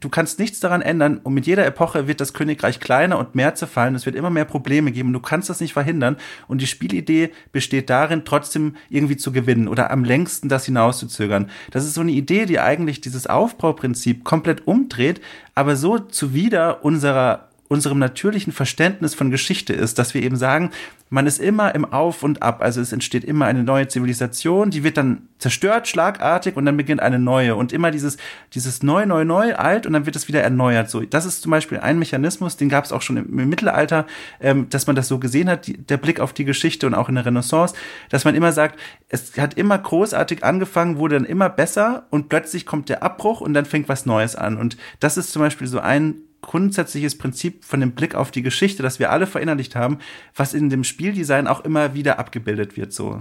du 0.00 0.08
kannst 0.08 0.38
nichts 0.38 0.60
daran 0.60 0.82
ändern 0.82 1.18
und 1.18 1.34
mit 1.34 1.46
jeder 1.46 1.66
Epoche 1.66 2.06
wird 2.06 2.20
das 2.20 2.32
Königreich 2.32 2.80
kleiner 2.80 3.18
und 3.18 3.34
mehr 3.34 3.54
zerfallen. 3.54 3.94
Es 3.94 4.06
wird 4.06 4.16
immer 4.16 4.30
mehr 4.30 4.44
Probleme 4.44 4.92
geben. 4.92 5.12
Du 5.12 5.20
kannst 5.20 5.50
das 5.50 5.60
nicht 5.60 5.72
verhindern. 5.72 6.16
Und 6.48 6.60
die 6.60 6.66
Spielidee 6.66 7.30
besteht 7.52 7.90
darin, 7.90 8.24
trotzdem 8.24 8.76
irgendwie 8.88 9.16
zu 9.16 9.32
gewinnen 9.32 9.68
oder 9.68 9.90
am 9.90 10.04
längsten 10.04 10.48
das 10.48 10.66
hinauszuzögern. 10.66 11.50
Das 11.70 11.84
ist 11.84 11.94
so 11.94 12.00
eine 12.00 12.12
Idee, 12.12 12.46
die 12.46 12.60
eigentlich 12.60 13.00
dieses 13.00 13.26
Aufbauprinzip 13.26 14.24
komplett 14.24 14.66
umdreht, 14.66 15.20
aber 15.54 15.76
so 15.76 15.98
zuwider 15.98 16.84
unserer 16.84 17.48
unserem 17.68 17.98
natürlichen 17.98 18.52
Verständnis 18.52 19.14
von 19.14 19.30
Geschichte 19.30 19.72
ist, 19.72 19.98
dass 19.98 20.12
wir 20.12 20.22
eben 20.22 20.36
sagen, 20.36 20.70
man 21.08 21.26
ist 21.26 21.38
immer 21.38 21.74
im 21.74 21.84
Auf 21.84 22.22
und 22.22 22.42
Ab. 22.42 22.60
Also 22.60 22.80
es 22.80 22.92
entsteht 22.92 23.24
immer 23.24 23.46
eine 23.46 23.62
neue 23.62 23.88
Zivilisation, 23.88 24.70
die 24.70 24.84
wird 24.84 24.96
dann 24.96 25.28
zerstört, 25.38 25.86
schlagartig 25.86 26.56
und 26.56 26.66
dann 26.66 26.76
beginnt 26.76 27.00
eine 27.00 27.18
neue. 27.18 27.54
Und 27.54 27.72
immer 27.72 27.90
dieses, 27.90 28.16
dieses 28.52 28.82
neu, 28.82 29.06
neu, 29.06 29.24
neu, 29.24 29.54
alt 29.54 29.86
und 29.86 29.92
dann 29.92 30.06
wird 30.06 30.16
es 30.16 30.28
wieder 30.28 30.42
erneuert. 30.42 30.90
So, 30.90 31.00
das 31.02 31.24
ist 31.24 31.42
zum 31.42 31.50
Beispiel 31.50 31.78
ein 31.78 31.98
Mechanismus, 31.98 32.56
den 32.56 32.68
gab 32.68 32.84
es 32.84 32.92
auch 32.92 33.00
schon 33.00 33.16
im, 33.16 33.38
im 33.38 33.48
Mittelalter, 33.48 34.06
ähm, 34.40 34.68
dass 34.70 34.86
man 34.86 34.96
das 34.96 35.08
so 35.08 35.18
gesehen 35.18 35.48
hat, 35.48 35.66
die, 35.66 35.76
der 35.76 35.96
Blick 35.96 36.20
auf 36.20 36.32
die 36.32 36.44
Geschichte 36.44 36.86
und 36.86 36.94
auch 36.94 37.08
in 37.08 37.14
der 37.14 37.26
Renaissance, 37.26 37.74
dass 38.10 38.24
man 38.24 38.34
immer 38.34 38.52
sagt, 38.52 38.78
es 39.08 39.38
hat 39.38 39.54
immer 39.54 39.78
großartig 39.78 40.42
angefangen, 40.42 40.98
wurde 40.98 41.16
dann 41.16 41.24
immer 41.24 41.48
besser 41.48 42.06
und 42.10 42.28
plötzlich 42.28 42.66
kommt 42.66 42.88
der 42.88 43.02
Abbruch 43.02 43.40
und 43.40 43.54
dann 43.54 43.64
fängt 43.64 43.88
was 43.88 44.04
Neues 44.04 44.36
an. 44.36 44.56
Und 44.56 44.76
das 45.00 45.16
ist 45.16 45.32
zum 45.32 45.42
Beispiel 45.42 45.66
so 45.66 45.78
ein 45.78 46.16
grundsätzliches 46.46 47.18
Prinzip 47.18 47.64
von 47.64 47.80
dem 47.80 47.92
Blick 47.92 48.14
auf 48.14 48.30
die 48.30 48.42
Geschichte, 48.42 48.82
das 48.82 48.98
wir 48.98 49.10
alle 49.10 49.26
verinnerlicht 49.26 49.76
haben, 49.76 49.98
was 50.34 50.54
in 50.54 50.70
dem 50.70 50.84
Spieldesign 50.84 51.46
auch 51.46 51.64
immer 51.64 51.94
wieder 51.94 52.18
abgebildet 52.18 52.76
wird, 52.76 52.92
so. 52.92 53.20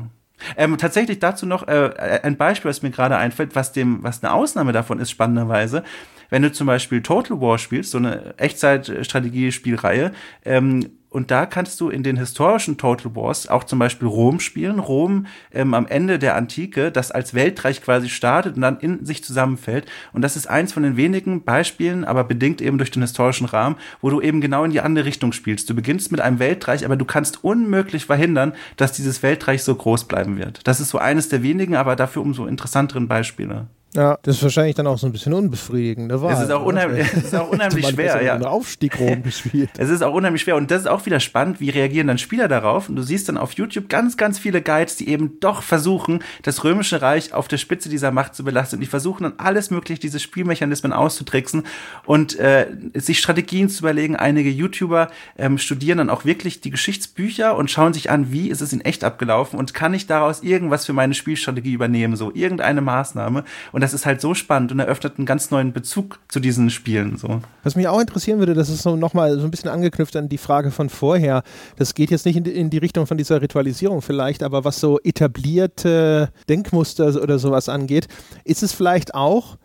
Ähm, 0.58 0.78
tatsächlich 0.78 1.20
dazu 1.20 1.46
noch 1.46 1.68
äh, 1.68 2.20
ein 2.24 2.38
Beispiel, 2.38 2.70
was 2.70 2.82
mir 2.82 2.92
gerade 2.92 3.18
einfällt, 3.18 3.56
was 3.56 3.72
dem, 3.72 4.04
was 4.04 4.24
eine 4.24 4.34
Ausnahme 4.34 4.74
davon 4.74 5.00
ist, 5.00 5.12
spannenderweise. 5.12 5.84
Wenn 6.30 6.42
du 6.42 6.52
zum 6.52 6.68
Beispiel 6.68 7.02
Total 7.02 7.40
War 7.40 7.58
spielst, 7.58 7.92
so 7.92 7.98
eine 7.98 8.38
Echtzeit-Strategie-Spielreihe, 8.38 10.12
ähm, 10.44 10.90
und 11.14 11.30
da 11.30 11.46
kannst 11.46 11.80
du 11.80 11.90
in 11.90 12.02
den 12.02 12.18
historischen 12.18 12.78
Total 12.78 13.16
Wars 13.16 13.48
auch 13.48 13.64
zum 13.66 13.78
Beispiel 13.78 14.08
Rom 14.08 14.40
spielen. 14.40 14.80
Rom 14.80 15.28
ähm, 15.52 15.76
am 15.76 15.86
Ende 15.86 16.18
der 16.18 16.36
Antike, 16.36 16.92
das 16.92 17.12
als 17.12 17.36
Weltreich 17.36 17.84
quasi 17.84 18.10
startet 18.10 18.56
und 18.56 18.64
dann 18.64 18.80
in 18.80 19.06
sich 19.06 19.24
zusammenfällt. 19.24 19.86
Und 20.12 20.24
das 20.24 20.36
ist 20.36 20.50
eins 20.50 20.74
von 20.74 20.82
den 20.82 20.98
wenigen 20.98 21.44
Beispielen, 21.44 22.04
aber 22.04 22.24
bedingt 22.24 22.62
eben 22.62 22.80
durch 22.80 22.90
den 22.90 23.04
historischen 23.04 23.46
Rahmen, 23.46 23.76
wo 24.02 24.10
du 24.10 24.22
eben 24.22 24.42
genau 24.42 24.64
in 24.64 24.72
die 24.72 24.82
andere 24.82 25.06
Richtung 25.06 25.34
spielst. 25.34 25.70
Du 25.70 25.76
beginnst 25.76 26.12
mit 26.12 26.20
einem 26.20 26.40
Weltreich, 26.40 26.84
aber 26.84 26.96
du 26.96 27.06
kannst 27.06 27.44
unmöglich 27.44 28.08
verhindern, 28.08 28.54
dass 28.78 28.94
dieses 28.94 29.22
Weltreich 29.22 29.62
so 29.62 29.76
groß 29.76 30.06
bleiben 30.06 30.40
wird. 30.40 30.68
Das 30.68 30.80
ist 30.80 30.90
so 30.90 30.98
eines 30.98 31.30
der 31.30 31.44
wenigen, 31.44 31.76
aber 31.76 31.96
dafür 31.96 32.24
umso 32.24 32.48
interessanteren 32.48 33.08
Beispiele. 33.08 33.68
Ja, 33.96 34.18
das 34.24 34.38
ist 34.38 34.44
wahrscheinlich 34.44 34.76
dann 34.76 34.88
auch 34.88 34.98
so 34.98 35.06
ein 35.06 35.12
bisschen 35.12 35.34
unbefriedigende 35.34 36.20
Wahl. 36.22 36.34
Es 36.34 36.42
ist 36.42 36.52
auch 36.52 36.66
unheimlich, 36.66 37.08
es 37.16 37.26
ist 37.26 37.36
auch 37.36 37.50
unheimlich 37.50 37.88
schwer, 37.88 38.24
ja. 38.24 38.40
Aufstieg 38.42 38.98
gespielt. 39.24 39.70
Es 39.78 39.90
ist 39.90 40.02
auch 40.02 40.14
unheimlich 40.14 40.42
schwer 40.42 40.56
und 40.56 40.72
das 40.72 40.82
ist 40.82 40.88
auch 40.88 41.06
wieder 41.06 41.20
spannend, 41.20 41.60
wie 41.60 41.70
reagieren 41.70 42.08
dann 42.08 42.18
Spieler 42.18 42.48
darauf 42.48 42.90
und 42.90 42.96
du 42.96 43.04
siehst 43.04 43.30
dann 43.30 43.38
auf 43.38 43.54
YouTube 43.54 43.90
ganz, 43.90 44.18
ganz 44.18 44.40
viele 44.40 44.62
Guides, 44.62 44.96
die 44.96 45.10
eben 45.10 45.40
doch 45.40 45.62
versuchen, 45.62 46.24
das 46.42 46.64
römische 46.64 47.02
Reich 47.02 47.34
auf 47.34 47.48
der 47.48 47.58
Spitze 47.58 47.90
dieser 47.90 48.12
Macht 48.12 48.36
zu 48.36 48.44
belasten. 48.44 48.80
Die 48.80 48.86
versuchen 48.88 49.24
dann 49.24 49.34
alles 49.38 49.70
mögliche, 49.70 50.00
diese 50.00 50.20
Spielmechanismen 50.20 50.94
auszutricksen 50.94 51.64
und 52.06 52.40
äh, 52.40 52.68
sich 52.94 53.20
Strategien 53.20 53.70
zu 53.70 53.82
überlegen. 53.82 54.16
Einige 54.16 54.50
YouTuber 54.50 55.10
ähm, 55.38 55.58
studieren 55.58 56.00
dann 56.00 56.10
auch 56.10 56.26
wirklich 56.26 56.62
die 56.62 56.72
Geschichtsbücher 56.72 57.56
und 57.56 57.70
schauen 57.70 57.94
sich 57.94 58.10
an, 58.10 58.32
wie 58.32 58.50
ist 58.50 58.62
es 58.62 58.74
in 58.74 58.82
echt 58.82 59.04
abgelaufen 59.04 59.60
und 59.60 59.74
kann 59.74 59.94
ich 59.94 60.08
daraus 60.08 60.42
irgendwas 60.42 60.86
für 60.86 60.94
meine 60.94 61.14
Spielstrategie 61.14 61.74
übernehmen, 61.74 62.16
so 62.16 62.32
irgendeine 62.34 62.82
Maßnahme 62.82 63.44
und 63.72 63.83
das 63.84 63.94
ist 63.94 64.06
halt 64.06 64.22
so 64.22 64.34
spannend 64.34 64.72
und 64.72 64.80
eröffnet 64.80 65.16
einen 65.18 65.26
ganz 65.26 65.52
neuen 65.52 65.74
Bezug 65.74 66.20
zu 66.30 66.40
diesen 66.40 66.70
Spielen. 66.70 67.18
So. 67.18 67.42
Was 67.64 67.76
mich 67.76 67.90
auch 67.90 68.00
interessieren 68.00 68.40
würde, 68.40 68.54
das 68.54 68.70
ist 68.70 68.82
so 68.82 68.96
nochmal 68.96 69.38
so 69.38 69.44
ein 69.44 69.52
bisschen 69.52 69.70
angeknüpft 69.70 70.16
an 70.16 70.30
die 70.30 70.38
Frage 70.38 70.72
von 70.72 70.88
vorher. 70.88 71.44
Das 71.76 71.94
geht 71.94 72.10
jetzt 72.10 72.26
nicht 72.26 72.38
in 72.38 72.46
die, 72.46 72.52
in 72.52 72.70
die 72.70 72.78
Richtung 72.78 73.08
von 73.08 73.18
dieser 73.18 73.42
Ritualisierung 73.42 74.02
vielleicht, 74.02 74.42
aber 74.42 74.64
was 74.64 74.80
so 74.80 75.00
etablierte 75.04 76.30
Denkmuster 76.48 77.22
oder 77.22 77.40
sowas 77.40 77.68
angeht, 77.68 78.08
ist 78.46 78.64
es 78.64 78.72
vielleicht 78.72 79.14
auch 79.16 79.58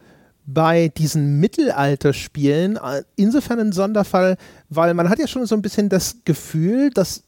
bei 0.46 0.88
diesen 0.88 1.38
Mittelalterspielen 1.38 2.76
äh, 2.76 3.04
insofern 3.14 3.60
ein 3.60 3.72
Sonderfall, 3.72 4.36
weil 4.68 4.94
man 4.94 5.10
hat 5.10 5.20
ja 5.20 5.28
schon 5.28 5.46
so 5.46 5.54
ein 5.54 5.62
bisschen 5.62 5.90
das 5.90 6.16
Gefühl, 6.24 6.90
dass 6.90 7.22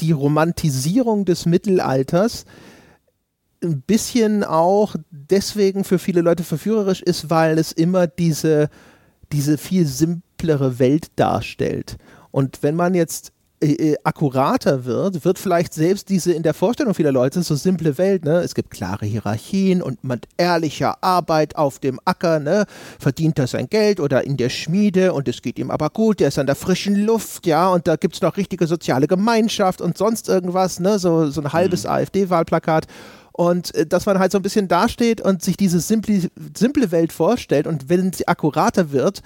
die 0.00 0.12
Romantisierung 0.12 1.24
des 1.24 1.46
Mittelalters 1.46 2.44
ein 3.64 3.80
bisschen 3.82 4.44
auch 4.44 4.94
deswegen 5.10 5.84
für 5.84 5.98
viele 5.98 6.20
Leute 6.20 6.44
verführerisch 6.44 7.02
ist, 7.02 7.30
weil 7.30 7.58
es 7.58 7.72
immer 7.72 8.06
diese, 8.06 8.68
diese 9.32 9.58
viel 9.58 9.86
simplere 9.86 10.78
Welt 10.78 11.08
darstellt. 11.16 11.96
Und 12.30 12.62
wenn 12.62 12.76
man 12.76 12.94
jetzt 12.94 13.32
äh, 13.64 13.92
äh, 13.92 13.96
akkurater 14.04 14.84
wird, 14.84 15.24
wird 15.24 15.38
vielleicht 15.38 15.72
selbst 15.72 16.10
diese 16.10 16.32
in 16.32 16.42
der 16.42 16.52
Vorstellung 16.52 16.92
vieler 16.92 17.12
Leute 17.12 17.42
so 17.42 17.54
simple 17.54 17.96
Welt, 17.96 18.24
ne? 18.24 18.40
Es 18.40 18.54
gibt 18.54 18.70
klare 18.70 19.06
Hierarchien 19.06 19.80
und 19.80 20.04
mit 20.04 20.26
ehrlicher 20.36 21.02
Arbeit 21.02 21.56
auf 21.56 21.78
dem 21.78 21.98
Acker, 22.04 22.40
ne? 22.40 22.66
Verdient 22.98 23.38
er 23.38 23.46
sein 23.46 23.68
Geld 23.70 24.00
oder 24.00 24.24
in 24.24 24.36
der 24.36 24.50
Schmiede 24.50 25.14
und 25.14 25.28
es 25.28 25.40
geht 25.40 25.58
ihm 25.58 25.70
aber 25.70 25.88
gut, 25.90 26.20
der 26.20 26.28
ist 26.28 26.38
an 26.38 26.46
der 26.46 26.56
frischen 26.56 27.06
Luft, 27.06 27.46
ja, 27.46 27.70
und 27.70 27.86
da 27.86 27.96
gibt 27.96 28.16
es 28.16 28.20
noch 28.20 28.36
richtige 28.36 28.66
soziale 28.66 29.06
Gemeinschaft 29.06 29.80
und 29.80 29.96
sonst 29.96 30.28
irgendwas, 30.28 30.78
ne? 30.80 30.98
So, 30.98 31.30
so 31.30 31.40
ein 31.40 31.52
halbes 31.52 31.84
mhm. 31.84 31.90
AfD-Wahlplakat. 31.90 32.86
Und 33.36 33.74
äh, 33.74 33.84
dass 33.84 34.06
man 34.06 34.20
halt 34.20 34.30
so 34.30 34.38
ein 34.38 34.42
bisschen 34.42 34.68
dasteht 34.68 35.20
und 35.20 35.42
sich 35.42 35.56
diese 35.56 35.80
simple, 35.80 36.30
simple 36.56 36.92
Welt 36.92 37.12
vorstellt 37.12 37.66
und 37.66 37.88
wenn 37.88 38.12
sie 38.12 38.28
akkurater 38.28 38.92
wird, 38.92 39.22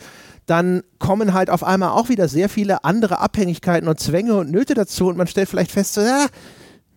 dann 0.46 0.82
kommen 0.98 1.34
halt 1.34 1.50
auf 1.50 1.62
einmal 1.62 1.90
auch 1.90 2.08
wieder 2.08 2.26
sehr 2.26 2.48
viele 2.48 2.84
andere 2.84 3.18
Abhängigkeiten 3.20 3.86
und 3.86 4.00
Zwänge 4.00 4.36
und 4.36 4.50
Nöte 4.50 4.72
dazu 4.72 5.08
und 5.08 5.18
man 5.18 5.26
stellt 5.26 5.50
vielleicht 5.50 5.72
fest, 5.72 5.92
so, 5.92 6.00
ja, 6.00 6.26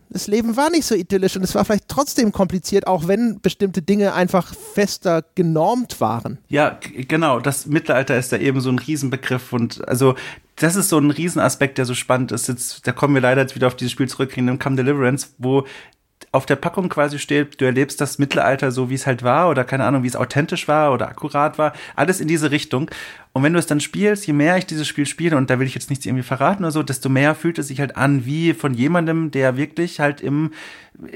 das 0.10 0.28
Leben 0.28 0.56
war 0.56 0.70
nicht 0.70 0.86
so 0.86 0.96
idyllisch 0.96 1.36
und 1.36 1.44
es 1.44 1.54
war 1.54 1.66
vielleicht 1.66 1.90
trotzdem 1.90 2.32
kompliziert, 2.32 2.88
auch 2.88 3.08
wenn 3.08 3.42
bestimmte 3.42 3.82
Dinge 3.82 4.14
einfach 4.14 4.54
fester 4.54 5.24
genormt 5.36 6.00
waren. 6.00 6.38
Ja, 6.48 6.80
genau. 7.08 7.40
Das 7.40 7.66
Mittelalter 7.66 8.18
ist 8.18 8.32
da 8.32 8.38
eben 8.38 8.60
so 8.62 8.70
ein 8.70 8.80
Riesenbegriff 8.80 9.52
und 9.54 9.86
also 9.88 10.16
das 10.56 10.76
ist 10.76 10.90
so 10.90 10.98
ein 10.98 11.12
Riesenaspekt, 11.12 11.78
der 11.78 11.86
so 11.86 11.94
spannend 11.94 12.32
ist. 12.32 12.48
Jetzt, 12.48 12.88
da 12.88 12.92
kommen 12.92 13.14
wir 13.16 13.22
leider 13.22 13.42
jetzt 13.42 13.56
wieder 13.56 13.68
auf 13.68 13.76
dieses 13.76 13.92
Spiel 13.92 14.08
zurück, 14.08 14.36
in 14.38 14.48
dem 14.48 14.60
Come 14.60 14.76
Deliverance, 14.76 15.30
wo 15.38 15.66
auf 16.32 16.46
der 16.46 16.56
Packung 16.56 16.88
quasi 16.88 17.20
steht, 17.20 17.60
du 17.60 17.66
erlebst 17.66 18.00
das 18.00 18.18
Mittelalter 18.18 18.72
so, 18.72 18.90
wie 18.90 18.96
es 18.96 19.06
halt 19.06 19.22
war 19.24 19.50
oder 19.50 19.64
keine 19.66 19.84
Ahnung, 19.84 20.04
wie 20.04 20.08
es 20.08 20.16
authentisch 20.16 20.68
war 20.68 20.94
oder 20.94 21.10
akkurat 21.10 21.58
war. 21.58 21.74
Alles 21.96 22.22
in 22.22 22.28
diese 22.28 22.52
Richtung. 22.52 22.90
Und 23.34 23.44
wenn 23.44 23.54
du 23.54 23.60
es 23.60 23.66
dann 23.66 23.80
spielst, 23.80 24.28
je 24.28 24.34
mehr 24.34 24.58
ich 24.58 24.66
dieses 24.66 24.88
Spiel 24.88 25.06
spiele, 25.06 25.38
und 25.38 25.50
da 25.50 25.58
will 25.58 25.68
ich 25.68 25.74
jetzt 25.74 25.90
nichts 25.90 26.06
irgendwie 26.06 26.24
verraten 26.24 26.64
oder 26.64 26.72
so, 26.72 26.84
desto 26.84 27.08
mehr 27.08 27.34
fühlt 27.34 27.60
es 27.60 27.70
sich 27.70 27.80
halt 27.80 27.96
an 27.96 28.26
wie 28.26 28.54
von 28.54 28.74
jemandem, 28.74 29.32
der 29.32 29.56
wirklich 29.56 30.02
halt 30.02 30.20
im, 30.20 30.52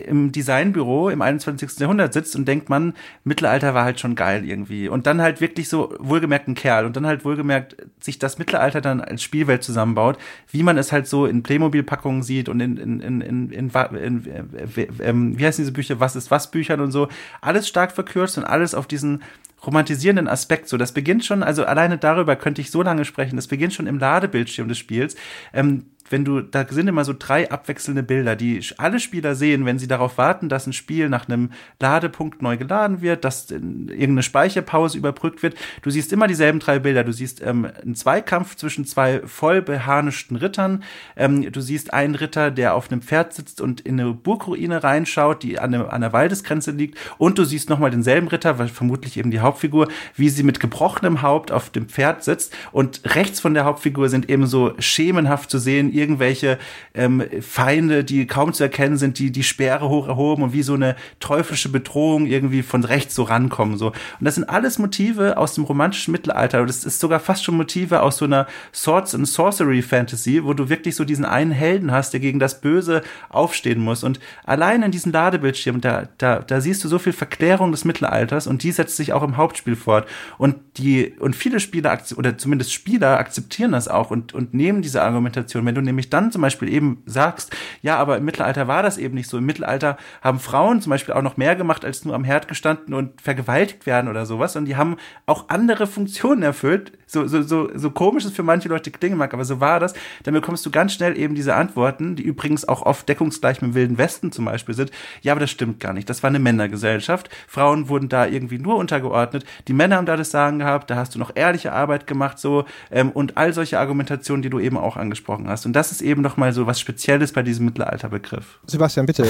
im 0.07 0.31
Designbüro 0.31 1.09
im 1.09 1.21
21. 1.21 1.77
Jahrhundert 1.77 2.13
sitzt 2.13 2.37
und 2.37 2.47
denkt, 2.47 2.69
man, 2.69 2.93
Mittelalter 3.25 3.73
war 3.73 3.83
halt 3.83 3.99
schon 3.99 4.15
geil 4.15 4.45
irgendwie. 4.45 4.87
Und 4.87 5.07
dann 5.07 5.21
halt 5.21 5.41
wirklich 5.41 5.67
so 5.67 5.93
wohlgemerkt 5.99 6.47
ein 6.47 6.55
Kerl 6.55 6.85
und 6.85 6.95
dann 6.95 7.05
halt 7.05 7.25
wohlgemerkt 7.25 7.75
sich 7.99 8.17
das 8.17 8.39
Mittelalter 8.39 8.79
dann 8.79 9.01
als 9.01 9.21
Spielwelt 9.21 9.63
zusammenbaut, 9.63 10.17
wie 10.51 10.63
man 10.63 10.77
es 10.77 10.93
halt 10.93 11.07
so 11.07 11.25
in 11.25 11.43
Playmobil-Packungen 11.43 12.23
sieht 12.23 12.47
und 12.47 12.61
in, 12.61 12.77
in, 12.77 13.01
in, 13.01 13.21
in, 13.21 13.51
in, 13.51 13.81
in, 13.91 13.91
in, 13.93 14.99
in 14.99 15.37
wie 15.37 15.45
heißen 15.45 15.61
diese 15.61 15.73
Bücher, 15.73 15.99
was 15.99 16.15
ist 16.15 16.31
was 16.31 16.49
Büchern 16.49 16.79
und 16.79 16.91
so. 16.91 17.09
Alles 17.41 17.67
stark 17.67 17.91
verkürzt 17.91 18.37
und 18.37 18.45
alles 18.45 18.73
auf 18.73 18.87
diesen 18.87 19.21
romantisierenden 19.65 20.27
Aspekt. 20.27 20.67
So, 20.67 20.77
das 20.77 20.91
beginnt 20.91 21.25
schon, 21.25 21.43
also 21.43 21.65
alleine 21.65 21.97
darüber 21.97 22.35
könnte 22.35 22.61
ich 22.61 22.71
so 22.71 22.81
lange 22.81 23.05
sprechen. 23.05 23.35
Das 23.35 23.47
beginnt 23.47 23.73
schon 23.73 23.87
im 23.87 23.99
Ladebildschirm 23.99 24.67
des 24.67 24.77
Spiels. 24.77 25.15
Ähm, 25.53 25.85
wenn 26.09 26.23
du, 26.23 26.41
da 26.41 26.65
sind 26.69 26.87
immer 26.87 27.03
so 27.03 27.13
drei 27.17 27.49
abwechselnde 27.49 28.03
Bilder, 28.03 28.35
die 28.35 28.61
alle 28.77 28.99
Spieler 28.99 29.35
sehen, 29.35 29.65
wenn 29.65 29.79
sie 29.79 29.87
darauf 29.87 30.17
warten, 30.17 30.49
dass 30.49 30.67
ein 30.67 30.73
Spiel 30.73 31.09
nach 31.09 31.27
einem 31.27 31.49
Ladepunkt 31.79 32.41
neu 32.41 32.57
geladen 32.57 33.01
wird, 33.01 33.25
dass 33.25 33.49
irgendeine 33.49 34.23
Speicherpause 34.23 34.97
überbrückt 34.97 35.41
wird. 35.41 35.55
Du 35.81 35.89
siehst 35.89 36.13
immer 36.13 36.27
dieselben 36.27 36.59
drei 36.59 36.79
Bilder. 36.79 37.03
Du 37.03 37.11
siehst 37.11 37.41
ähm, 37.41 37.67
einen 37.81 37.95
Zweikampf 37.95 38.55
zwischen 38.55 38.85
zwei 38.85 39.21
voll 39.25 39.61
beharnischten 39.61 40.37
Rittern. 40.37 40.83
Ähm, 41.15 41.51
du 41.51 41.61
siehst 41.61 41.93
einen 41.93 42.15
Ritter, 42.15 42.51
der 42.51 42.75
auf 42.75 42.91
einem 42.91 43.01
Pferd 43.01 43.33
sitzt 43.33 43.59
und 43.59 43.81
in 43.81 43.99
eine 43.99 44.13
Burgruine 44.13 44.83
reinschaut, 44.83 45.41
die 45.41 45.59
an, 45.59 45.73
eine, 45.73 45.91
an 45.91 46.01
der 46.01 46.13
Waldesgrenze 46.13 46.71
liegt. 46.71 46.99
Und 47.17 47.39
du 47.39 47.45
siehst 47.45 47.69
nochmal 47.69 47.89
denselben 47.91 48.27
Ritter, 48.27 48.59
weil 48.59 48.67
vermutlich 48.67 49.17
eben 49.17 49.31
die 49.31 49.39
Hauptfigur, 49.39 49.87
wie 50.15 50.29
sie 50.29 50.43
mit 50.43 50.59
gebrochenem 50.59 51.23
Haupt 51.23 51.51
auf 51.51 51.71
dem 51.71 51.87
Pferd 51.87 52.23
sitzt. 52.23 52.53
Und 52.71 53.01
rechts 53.15 53.39
von 53.39 53.55
der 53.55 53.65
Hauptfigur 53.65 54.09
sind 54.09 54.29
eben 54.29 54.45
so 54.45 54.73
schemenhaft 54.77 55.49
zu 55.49 55.57
sehen, 55.57 55.94
irgendwelche 55.95 56.57
ähm, 56.93 57.23
Feinde, 57.41 58.03
die 58.03 58.27
kaum 58.27 58.53
zu 58.53 58.63
erkennen 58.63 58.97
sind, 58.97 59.19
die 59.19 59.31
die 59.31 59.43
Speere 59.43 59.89
hoch 59.89 60.07
erhoben 60.07 60.43
und 60.43 60.53
wie 60.53 60.63
so 60.63 60.73
eine 60.73 60.95
teuflische 61.19 61.69
Bedrohung 61.69 62.25
irgendwie 62.25 62.63
von 62.63 62.83
rechts 62.83 63.15
so 63.15 63.23
rankommen. 63.23 63.77
So. 63.77 63.87
Und 63.87 63.95
das 64.21 64.35
sind 64.35 64.49
alles 64.49 64.79
Motive 64.79 65.37
aus 65.37 65.55
dem 65.55 65.63
romantischen 65.63 66.11
Mittelalter. 66.11 66.65
Das 66.65 66.85
ist 66.85 66.99
sogar 66.99 67.19
fast 67.19 67.43
schon 67.43 67.57
Motive 67.57 68.01
aus 68.01 68.17
so 68.17 68.25
einer 68.25 68.47
Swords 68.73 69.15
and 69.15 69.27
Sorcery 69.27 69.81
Fantasy, 69.81 70.43
wo 70.43 70.53
du 70.53 70.69
wirklich 70.69 70.95
so 70.95 71.05
diesen 71.05 71.25
einen 71.25 71.51
Helden 71.51 71.91
hast, 71.91 72.13
der 72.13 72.19
gegen 72.19 72.39
das 72.39 72.61
Böse 72.61 73.01
aufstehen 73.29 73.79
muss. 73.79 74.03
Und 74.03 74.19
allein 74.43 74.83
in 74.83 74.91
diesen 74.91 75.11
Ladebildschirmen, 75.11 75.81
da, 75.81 76.07
da, 76.17 76.39
da 76.39 76.61
siehst 76.61 76.83
du 76.83 76.87
so 76.87 76.99
viel 76.99 77.13
Verklärung 77.13 77.71
des 77.71 77.85
Mittelalters 77.85 78.47
und 78.47 78.63
die 78.63 78.71
setzt 78.71 78.97
sich 78.97 79.13
auch 79.13 79.23
im 79.23 79.37
Hauptspiel 79.37 79.75
fort. 79.75 80.07
Und 80.37 80.55
die, 80.77 81.13
und 81.19 81.35
viele 81.35 81.59
Spieler, 81.59 81.97
oder 82.17 82.37
zumindest 82.37 82.73
Spieler 82.73 83.17
akzeptieren 83.19 83.71
das 83.71 83.87
auch 83.87 84.11
und, 84.11 84.33
und 84.33 84.53
nehmen 84.53 84.81
diese 84.81 85.01
Argumentation. 85.01 85.65
Wenn 85.65 85.75
du 85.75 85.81
nämlich 85.85 86.09
dann 86.09 86.31
zum 86.31 86.41
Beispiel 86.41 86.69
eben 86.69 87.01
sagst, 87.05 87.55
ja, 87.81 87.97
aber 87.97 88.17
im 88.17 88.25
Mittelalter 88.25 88.67
war 88.67 88.83
das 88.83 88.97
eben 88.97 89.15
nicht 89.15 89.29
so. 89.29 89.37
Im 89.37 89.45
Mittelalter 89.45 89.97
haben 90.21 90.39
Frauen 90.39 90.81
zum 90.81 90.89
Beispiel 90.89 91.13
auch 91.13 91.21
noch 91.21 91.37
mehr 91.37 91.55
gemacht, 91.55 91.85
als 91.85 92.05
nur 92.05 92.15
am 92.15 92.23
Herd 92.23 92.47
gestanden 92.47 92.93
und 92.93 93.21
vergewaltigt 93.21 93.85
werden 93.85 94.09
oder 94.09 94.25
sowas. 94.25 94.55
Und 94.55 94.65
die 94.65 94.75
haben 94.75 94.97
auch 95.25 95.49
andere 95.49 95.87
Funktionen 95.87 96.43
erfüllt. 96.43 96.91
So, 97.07 97.27
so, 97.27 97.43
so, 97.43 97.69
so 97.75 97.91
komisch 97.91 98.25
es 98.25 98.31
für 98.31 98.43
manche 98.43 98.67
Leute 98.67 98.91
klingen 98.91 99.17
mag, 99.17 99.33
aber 99.33 99.45
so 99.45 99.59
war 99.59 99.79
das. 99.79 99.93
Dann 100.23 100.33
bekommst 100.33 100.65
du 100.65 100.71
ganz 100.71 100.93
schnell 100.93 101.17
eben 101.17 101.35
diese 101.35 101.55
Antworten, 101.55 102.15
die 102.15 102.23
übrigens 102.23 102.67
auch 102.67 102.81
oft 102.81 103.07
deckungsgleich 103.07 103.61
mit 103.61 103.71
dem 103.71 103.75
Wilden 103.75 103.97
Westen 103.97 104.31
zum 104.31 104.45
Beispiel 104.45 104.75
sind. 104.75 104.91
Ja, 105.21 105.33
aber 105.33 105.41
das 105.41 105.51
stimmt 105.51 105.79
gar 105.79 105.93
nicht. 105.93 106.09
Das 106.09 106.23
war 106.23 106.29
eine 106.29 106.39
Männergesellschaft. 106.39 107.29
Frauen 107.47 107.89
wurden 107.89 108.09
da 108.09 108.25
irgendwie 108.25 108.57
nur 108.57 108.77
untergeordnet. 108.77 109.45
Die 109.67 109.73
Männer 109.73 109.97
haben 109.97 110.05
da 110.05 110.17
das 110.17 110.31
Sagen 110.31 110.59
gehabt. 110.59 110.89
Da 110.89 110.95
hast 110.95 111.15
du 111.15 111.19
noch 111.19 111.31
ehrliche 111.35 111.71
Arbeit 111.73 112.07
gemacht, 112.07 112.39
so. 112.39 112.65
Ähm, 112.91 113.11
und 113.11 113.37
all 113.37 113.53
solche 113.53 113.79
Argumentationen, 113.79 114.41
die 114.41 114.49
du 114.49 114.59
eben 114.59 114.77
auch 114.77 114.97
angesprochen 114.97 115.47
hast. 115.47 115.65
Und 115.65 115.73
das 115.75 115.91
ist 115.91 116.01
eben 116.01 116.21
noch 116.21 116.37
mal 116.37 116.53
so 116.53 116.67
was 116.67 116.79
Spezielles 116.79 117.33
bei 117.33 117.43
diesem 117.43 117.65
Mittelalterbegriff. 117.65 118.59
Sebastian, 118.65 119.05
bitte. 119.05 119.29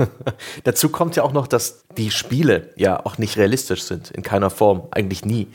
Dazu 0.64 0.88
kommt 0.88 1.16
ja 1.16 1.22
auch 1.22 1.32
noch, 1.32 1.46
dass 1.46 1.84
die 1.96 2.10
Spiele 2.10 2.70
ja 2.76 3.04
auch 3.04 3.18
nicht 3.18 3.36
realistisch 3.36 3.82
sind, 3.82 4.10
in 4.10 4.22
keiner 4.22 4.50
Form, 4.50 4.88
eigentlich 4.90 5.24
nie. 5.24 5.48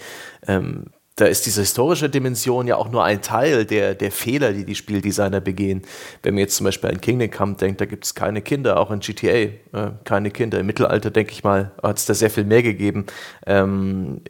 Ähm, 0.48 0.86
da 1.18 1.26
ist 1.26 1.46
diese 1.46 1.62
historische 1.62 2.10
Dimension 2.10 2.66
ja 2.68 2.78
auch 2.78 2.90
nur 2.90 3.04
ein 3.04 3.22
Teil 3.22 3.66
der, 3.66 3.94
der 3.94 4.12
Fehler, 4.12 4.54
die 4.54 4.66
die 4.66 4.76
Spieldesigner 4.76 5.42
begehen. 5.42 5.82
Wenn 6.24 6.36
man 6.36 6.40
jetzt 6.40 6.56
zum 6.56 6.64
Beispiel 6.64 6.90
an 6.90 7.02
Kingdom 7.02 7.30
Come 7.30 7.56
denkt, 7.56 7.82
da 7.82 7.86
gibt 7.86 8.06
es 8.06 8.16
keine 8.16 8.42
Kinder, 8.42 8.80
auch 8.80 8.92
in 8.92 9.02
GTA 9.02 9.28
äh, 9.28 9.52
keine 10.06 10.32
Kinder. 10.32 10.60
Im 10.60 10.66
Mittelalter, 10.66 11.12
denke 11.12 11.34
ich 11.34 11.44
mal, 11.44 11.72
hat 11.84 11.98
es 11.98 12.06
da 12.06 12.14
sehr 12.14 12.30
viel 12.30 12.46
mehr 12.46 12.64
gegeben. 12.64 13.06
Ähm, 13.46 14.22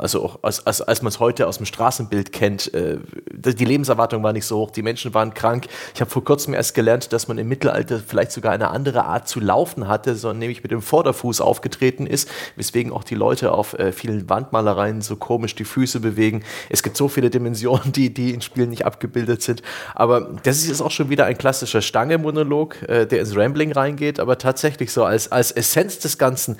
also 0.00 0.24
auch 0.24 0.38
als, 0.42 0.66
als, 0.66 0.80
als 0.82 1.02
man 1.02 1.08
es 1.08 1.20
heute 1.20 1.46
aus 1.46 1.58
dem 1.58 1.66
Straßenbild 1.66 2.32
kennt, 2.32 2.72
äh, 2.74 2.98
die 3.30 3.64
Lebenserwartung 3.64 4.22
war 4.22 4.32
nicht 4.32 4.46
so 4.46 4.58
hoch, 4.58 4.70
die 4.70 4.82
Menschen 4.82 5.14
waren 5.14 5.34
krank. 5.34 5.66
Ich 5.94 6.00
habe 6.00 6.10
vor 6.10 6.24
kurzem 6.24 6.54
erst 6.54 6.74
gelernt, 6.74 7.12
dass 7.12 7.28
man 7.28 7.38
im 7.38 7.48
Mittelalter 7.48 8.00
vielleicht 8.00 8.32
sogar 8.32 8.52
eine 8.52 8.70
andere 8.70 9.04
Art 9.04 9.28
zu 9.28 9.40
laufen 9.40 9.88
hatte, 9.88 10.14
sondern 10.16 10.38
nämlich 10.38 10.62
mit 10.62 10.72
dem 10.72 10.82
Vorderfuß 10.82 11.40
aufgetreten 11.40 12.06
ist, 12.06 12.28
weswegen 12.56 12.92
auch 12.92 13.04
die 13.04 13.14
Leute 13.14 13.52
auf 13.52 13.74
äh, 13.74 13.92
vielen 13.92 14.28
Wandmalereien 14.28 15.02
so 15.02 15.16
komisch 15.16 15.54
die 15.54 15.64
Füße 15.64 16.00
bewegen. 16.00 16.42
Es 16.68 16.82
gibt 16.82 16.96
so 16.96 17.08
viele 17.08 17.30
Dimensionen, 17.30 17.92
die, 17.92 18.12
die 18.12 18.32
in 18.32 18.40
Spielen 18.40 18.70
nicht 18.70 18.86
abgebildet 18.86 19.42
sind. 19.42 19.62
Aber 19.94 20.30
das 20.42 20.58
ist 20.58 20.68
jetzt 20.68 20.80
auch 20.80 20.90
schon 20.90 21.10
wieder 21.10 21.26
ein 21.26 21.36
klassischer 21.36 21.82
Stange-Monolog, 21.82 22.82
äh, 22.88 23.06
der 23.06 23.20
ins 23.20 23.36
Rambling 23.36 23.72
reingeht, 23.72 24.20
aber 24.20 24.38
tatsächlich 24.38 24.92
so 24.92 25.04
als, 25.04 25.30
als 25.30 25.52
Essenz 25.52 25.98
des 25.98 26.18
Ganzen. 26.18 26.56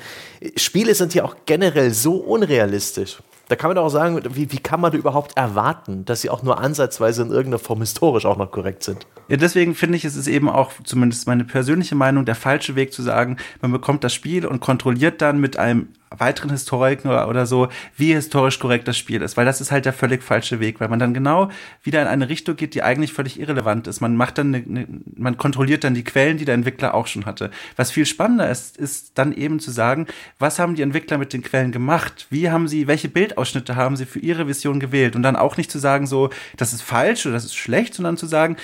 Spiele 0.57 0.95
sind 0.95 1.15
ja 1.15 1.25
auch 1.25 1.37
generell 1.47 1.93
so 1.93 2.17
unrealistisch. 2.17 3.19
Da 3.51 3.57
kann 3.57 3.69
man 3.69 3.79
auch 3.79 3.89
sagen, 3.89 4.23
wie, 4.37 4.53
wie 4.53 4.59
kann 4.59 4.81
man 4.81 4.93
da 4.93 4.99
überhaupt 4.99 5.37
erwarten, 5.37 6.05
dass 6.05 6.21
sie 6.21 6.31
auch 6.31 6.45
nur 6.45 6.61
ansatzweise 6.61 7.23
in 7.23 7.31
irgendeiner 7.31 7.59
Form 7.59 7.81
historisch 7.81 8.25
auch 8.25 8.37
noch 8.37 8.53
korrekt 8.53 8.85
sind? 8.85 9.09
Ja, 9.31 9.37
deswegen 9.37 9.77
finde 9.77 9.97
ich, 9.97 10.05
es 10.05 10.17
ist 10.17 10.27
eben 10.27 10.49
auch, 10.49 10.73
zumindest 10.83 11.29
meine 11.29 11.45
persönliche 11.45 11.95
Meinung, 11.95 12.25
der 12.25 12.35
falsche 12.35 12.75
Weg 12.75 12.93
zu 12.93 13.01
sagen, 13.01 13.37
man 13.63 13.71
bekommt 13.71 14.03
das 14.03 14.13
Spiel 14.13 14.45
und 14.45 14.59
kontrolliert 14.59 15.23
dann 15.23 15.39
mit 15.39 15.57
einem 15.57 15.87
weiteren 16.11 16.51
Historiken 16.51 17.09
oder, 17.09 17.29
oder 17.29 17.47
so, 17.47 17.69
wie 17.97 18.13
historisch 18.13 18.59
korrekt 18.59 18.89
das 18.89 18.99
Spiel 18.99 19.23
ist, 19.23 19.37
weil 19.37 19.45
das 19.45 19.61
ist 19.61 19.71
halt 19.71 19.85
der 19.85 19.93
völlig 19.93 20.25
falsche 20.25 20.59
Weg, 20.59 20.81
weil 20.81 20.89
man 20.89 20.99
dann 20.99 21.15
genau 21.15 21.51
wieder 21.85 22.03
in 22.03 22.09
eine 22.09 22.29
Richtung 22.29 22.57
geht, 22.57 22.75
die 22.75 22.83
eigentlich 22.83 23.13
völlig 23.13 23.39
irrelevant 23.39 23.87
ist. 23.87 24.01
Man 24.01 24.17
macht 24.17 24.39
dann, 24.39 24.53
eine, 24.53 24.65
eine, 24.65 24.87
man 25.15 25.37
kontrolliert 25.37 25.85
dann 25.85 25.95
die 25.95 26.03
Quellen, 26.03 26.37
die 26.37 26.45
der 26.45 26.57
Entwickler 26.57 26.95
auch 26.95 27.07
schon 27.07 27.27
hatte. 27.27 27.53
Was 27.77 27.93
viel 27.93 28.07
spannender 28.07 28.51
ist, 28.51 28.77
ist 28.77 29.17
dann 29.17 29.33
eben 29.33 29.61
zu 29.61 29.71
sagen, 29.71 30.09
was 30.41 30.59
haben 30.59 30.75
die 30.75 30.83
Entwickler 30.83 31.17
mit 31.19 31.33
den 31.33 31.43
Quellen 31.43 31.71
gemacht? 31.71 32.27
Wie 32.31 32.51
haben 32.51 32.67
sie, 32.67 32.89
welche 32.89 33.09
Bildausschnitte 33.09 33.77
haben 33.77 33.95
sie 33.95 34.07
für 34.07 34.19
ihre 34.19 34.49
Vision 34.49 34.81
gewählt? 34.81 35.15
Und 35.15 35.23
dann 35.23 35.37
auch 35.37 35.57
nicht 35.57 35.71
zu 35.71 35.79
sagen 35.79 36.09
so, 36.09 36.31
das 36.57 36.73
ist 36.73 36.83
falsch 36.83 37.27
oder 37.27 37.35
das 37.35 37.45
ist 37.45 37.55
schlecht, 37.55 37.95
sondern 37.95 38.17
zu 38.17 38.27
sagen, 38.27 38.57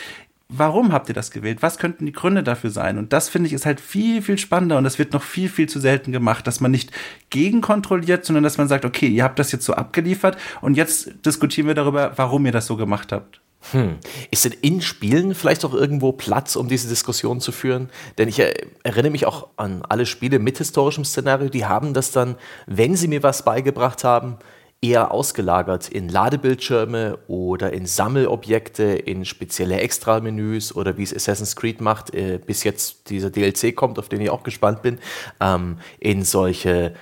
warum 0.49 0.92
habt 0.92 1.09
ihr 1.09 1.14
das 1.14 1.30
gewählt? 1.30 1.62
Was 1.62 1.78
könnten 1.78 2.07
die 2.07 2.12
Gründe 2.12 2.42
dafür 2.42 2.70
sein? 2.70 2.99
Und 2.99 3.12
das 3.12 3.28
finde 3.28 3.49
ich 3.49 3.53
ist 3.53 3.66
halt 3.66 3.80
viel, 3.80 4.22
viel 4.22 4.38
spannender 4.38 4.78
und 4.78 4.84
das 4.84 4.99
wird 4.99 5.12
noch 5.12 5.22
viel, 5.22 5.49
viel 5.49 5.68
zu 5.68 5.80
selten 5.80 6.12
gemacht, 6.12 6.47
dass 6.47 6.61
man 6.61 6.70
nicht 6.70 6.90
gegenkontrolliert, 7.30 8.24
sondern 8.24 8.44
dass 8.44 8.59
man 8.59 8.68
sagt, 8.68 8.84
okay, 8.84 9.09
ihr 9.09 9.24
habt 9.24 9.38
das 9.38 9.53
jetzt 9.53 9.64
so 9.64 9.74
abgeliefert 9.74 10.36
und 10.61 10.76
jetzt 10.76 11.11
diskutieren 11.24 11.66
wir 11.66 11.74
darüber, 11.74 12.12
warum 12.16 12.47
ihr 12.47 12.53
das 12.53 12.66
so 12.66 12.76
gemacht 12.76 13.12
habt. 13.12 13.40
Hm. 13.72 13.97
Ist 14.30 14.44
denn 14.44 14.55
in 14.61 14.80
Spielen 14.80 15.34
vielleicht 15.34 15.64
auch 15.64 15.74
irgendwo 15.74 16.12
Platz, 16.12 16.55
um 16.55 16.68
diese 16.68 16.88
Diskussion 16.88 17.40
zu 17.40 17.51
führen? 17.51 17.90
Denn 18.16 18.28
ich 18.28 18.38
erinnere 18.38 19.11
mich 19.11 19.26
auch 19.26 19.49
an 19.57 19.82
alle 19.88 20.07
Spiele 20.07 20.38
mit 20.38 20.59
historischem 20.59 21.05
Szenario, 21.05 21.49
die 21.49 21.64
haben 21.64 21.92
das 21.92 22.12
dann, 22.12 22.36
wenn 22.66 22.94
sie 22.94 23.09
mir 23.09 23.24
was 23.24 23.44
beigebracht 23.44 24.05
haben, 24.05 24.36
eher 24.87 25.11
ausgelagert 25.11 25.89
in 25.89 26.09
Ladebildschirme 26.09 27.18
oder 27.26 27.72
in 27.72 27.87
Sammelobjekte, 27.87 28.84
in 28.84 29.24
spezielle 29.24 29.80
Extramenüs 29.80 30.74
oder 30.74 30.97
wie 30.97 31.03
es 31.03 31.14
Assassin's 31.14 31.57
Creed 31.57 31.80
macht, 31.80 32.14
äh, 32.14 32.39
bis 32.45 32.64
jetzt 32.64 33.11
dieser 33.11 33.30
DLC 33.30 33.74
kommt, 33.74 33.99
auf 33.99 34.09
den 34.09 34.20
ich 34.20 34.30
auch 34.30 34.43
gespannt 34.43 34.82
bin, 34.82 34.99
ähm, 35.41 35.78
in 35.99 36.22
solche, 36.22 36.95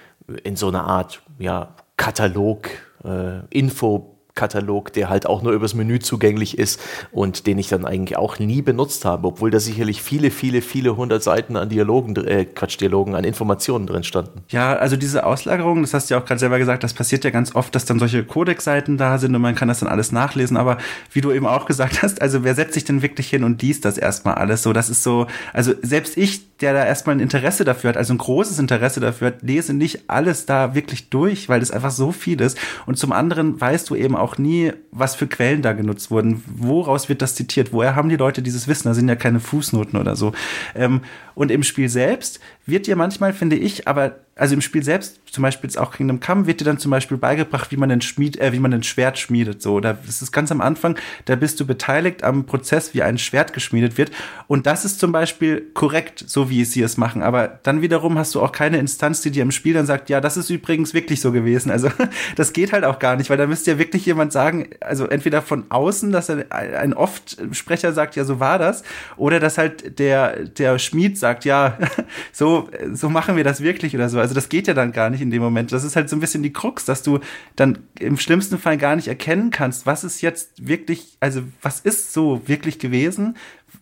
in 0.43 0.57
so 0.57 0.69
eine 0.69 0.85
Art 0.85 1.23
ja, 1.39 1.75
Katalog, 1.97 2.69
äh, 3.05 3.41
Info 3.51 4.14
Katalog, 4.35 4.93
der 4.93 5.09
halt 5.09 5.27
auch 5.27 5.43
nur 5.43 5.53
übers 5.53 5.75
Menü 5.75 6.01
zugänglich 6.01 6.59
ist 6.59 6.81
und 7.13 7.47
den 7.47 7.57
ich 7.59 7.69
dann 7.69 7.85
eigentlich 7.85 8.17
auch 8.17 8.41
nie 8.41 8.63
benutzt 8.63 9.05
habe, 9.05 9.29
obwohl 9.29 9.51
da 9.51 9.61
sicherlich 9.61 10.03
viele, 10.03 10.33
viele, 10.33 10.61
viele 10.61 10.97
hundert 10.97 11.23
Seiten 11.23 11.57
an 11.57 11.69
Dialogen, 11.69 12.17
äh, 12.17 12.45
Quatsch, 12.45 12.81
Dialogen, 12.81 13.15
an 13.15 13.23
Informationen 13.23 13.87
drin 13.87 14.03
standen. 14.03 14.43
Ja, 14.49 14.75
also 14.75 14.97
diese 14.97 15.25
Auslagerung, 15.25 15.83
das 15.83 15.95
hast 15.95 16.11
du 16.11 16.15
ja 16.15 16.21
auch 16.21 16.25
gerade 16.25 16.41
selber 16.41 16.59
gesagt, 16.59 16.83
das 16.83 16.95
passiert 16.95 17.23
ja 17.23 17.31
ganz 17.31 17.55
oft, 17.55 17.75
dass 17.77 17.85
dann 17.85 18.01
solche 18.01 18.25
Codex-Seiten 18.25 18.97
da 18.97 19.19
sind 19.19 19.35
und 19.37 19.43
man 19.43 19.55
kann 19.55 19.69
das 19.69 19.81
dann 19.81 19.89
alles 19.89 20.11
nachlesen, 20.11 20.57
aber 20.57 20.79
wie 21.13 21.21
du 21.21 21.31
eben 21.31 21.47
auch 21.47 21.67
gesagt 21.67 22.03
hast, 22.03 22.21
also 22.21 22.43
wer 22.43 22.57
setzt 22.57 22.75
sich 22.75 22.85
denn 22.85 23.03
wirklich 23.03 23.29
hin 23.29 23.45
und 23.45 23.63
liest 23.63 23.85
das 23.85 23.99
erstmal 23.99 24.35
alles? 24.35 24.65
So, 24.65 24.73
das 24.73 24.91
ist 24.91 25.05
so, 25.05 25.29
also 25.53 25.75
selbst 25.83 26.17
ich, 26.17 26.59
der 26.59 26.73
da 26.73 26.85
erstmal 26.85 27.17
ein 27.17 27.21
Interesse 27.21 27.65
dafür 27.65 27.91
hat, 27.91 27.97
also 27.97 28.15
ein 28.15 28.19
großes 28.19 28.59
Interesse 28.59 28.99
dafür 28.99 29.29
hat, 29.29 29.43
lese 29.43 29.75
nicht 29.75 30.09
alles 30.09 30.47
da 30.47 30.75
wirklich 30.75 31.11
durch, 31.11 31.49
weil 31.49 31.61
das 31.61 31.71
einfach 31.71 31.91
so 31.91 32.11
viel 32.11 32.41
ist. 32.41 32.59
Und 32.87 32.99
zum 32.99 33.13
anderen 33.13 33.61
weißt 33.61 33.91
du 33.91 33.95
eben 33.95 34.17
auch 34.17 34.24
auch 34.25 34.39
nie, 34.39 34.73
was 34.91 35.15
für 35.15 35.27
Quellen 35.27 35.63
da 35.63 35.75
genutzt 35.75 36.11
wurden. 36.11 36.43
Woraus 36.47 37.09
wird 37.09 37.23
das 37.23 37.35
zitiert? 37.35 37.73
Woher 37.73 37.95
haben 37.95 38.09
die 38.09 38.17
Leute 38.17 38.43
dieses 38.43 38.67
Wissen? 38.67 38.89
Da 38.89 38.95
sind 38.95 39.09
ja 39.09 39.17
keine 39.17 39.39
Fußnoten 39.39 40.01
oder 40.01 40.17
so. 40.17 40.33
Ähm, 40.75 41.03
und 41.35 41.51
im 41.51 41.63
Spiel 41.63 41.89
selbst 41.89 42.41
wird 42.67 42.87
dir 42.87 42.97
manchmal, 42.97 43.33
finde 43.33 43.57
ich, 43.57 43.87
aber 43.87 44.17
also 44.37 44.55
im 44.55 44.61
Spiel 44.61 44.83
selbst, 44.83 45.21
zum 45.31 45.43
Beispiel 45.43 45.69
jetzt 45.69 45.79
auch 45.79 45.93
Kingdom 45.93 46.19
Come, 46.19 46.47
wird 46.47 46.61
dir 46.61 46.65
dann 46.65 46.79
zum 46.79 46.91
Beispiel 46.91 47.17
beigebracht, 47.17 47.71
wie 47.71 47.77
man 47.77 47.91
ein 47.91 48.01
Schmied, 48.01 48.37
äh, 48.41 48.53
wie 48.53 48.59
man 48.59 48.73
ein 48.73 48.83
Schwert 48.83 49.19
schmiedet. 49.19 49.63
So, 49.63 49.79
da 49.81 49.97
ist 50.09 50.23
es 50.23 50.33
ganz 50.33 50.51
am 50.51 50.61
Anfang, 50.61 50.99
da 51.25 51.37
bist 51.37 51.61
du 51.61 51.67
beteiligt 51.67 52.25
am 52.25 52.45
Prozess, 52.47 52.95
wie 52.95 53.03
ein 53.03 53.19
Schwert 53.19 53.53
geschmiedet 53.53 53.97
wird. 53.97 54.11
Und 54.49 54.67
das 54.67 54.85
ist 54.85 54.99
zum 54.99 55.13
Beispiel 55.13 55.71
korrekt, 55.75 56.25
so 56.27 56.51
wie 56.51 56.65
sie 56.65 56.83
es 56.83 56.97
machen. 56.97 57.23
Aber 57.23 57.61
dann 57.63 57.81
wiederum 57.81 58.19
hast 58.19 58.35
du 58.35 58.43
auch 58.43 58.53
keine 58.53 58.79
Instanz, 58.79 59.21
die 59.21 59.31
dir 59.31 59.43
im 59.43 59.53
Spiel 59.53 59.75
dann 59.75 59.87
sagt, 59.87 60.11
ja, 60.11 60.21
das 60.21 60.37
ist 60.37 60.51
übrigens 60.51 60.95
wirklich 60.95 61.21
so 61.21 61.31
gewesen. 61.31 61.71
Also 61.71 61.89
das 62.37 62.53
geht 62.53 62.73
halt 62.73 62.85
auch 62.85 62.99
gar 62.99 63.17
nicht, 63.17 63.31
weil 63.31 63.39
da 63.39 63.47
müsste 63.47 63.73
ja 63.73 63.79
wirklich 63.79 64.05
jemand 64.07 64.33
sagen, 64.33 64.69
also 64.81 65.07
entweder 65.07 65.43
von 65.43 65.65
außen, 65.69 66.11
dass 66.11 66.29
er 66.29 66.51
ein 66.51 66.93
Oft-Sprecher 66.93 67.93
sagt, 67.93 68.17
ja, 68.17 68.25
so 68.25 68.41
war 68.41 68.59
das, 68.59 68.83
oder 69.17 69.39
dass 69.39 69.59
halt 69.59 69.99
der 69.99 70.45
der 70.45 70.79
Schmied 70.79 71.19
sagt, 71.19 71.45
ja, 71.45 71.79
so 72.33 72.54
so 72.93 73.09
machen 73.09 73.37
wir 73.37 73.45
das 73.45 73.61
wirklich 73.61 73.95
oder 73.95 74.09
so. 74.09 74.19
Also 74.21 74.35
das 74.35 74.49
geht 74.49 74.67
ja 74.67 74.75
dann 74.75 74.93
gar 74.93 75.11
nicht 75.11 75.21
in 75.21 75.31
dem 75.31 75.43
Moment. 75.43 75.73
Das 75.73 75.85
ist 75.85 75.97
halt 75.97 76.09
so 76.09 76.17
ein 76.17 76.21
bisschen 76.21 76.43
die 76.43 76.53
Krux, 76.53 76.85
dass 76.85 77.03
du 77.03 77.21
dann 77.57 77.79
im 77.99 78.17
schlimmsten 78.17 78.59
Fall 78.59 78.79
gar 78.79 78.97
nicht 78.97 79.09
erkennen 79.09 79.51
kannst, 79.51 79.87
was 79.87 80.05
ist 80.05 80.21
jetzt 80.21 80.67
wirklich, 80.67 81.17
also 81.21 81.43
was 81.63 81.81
ist 81.81 82.13
so 82.13 82.43
wirklich 82.47 82.79
gewesen, 82.79 83.37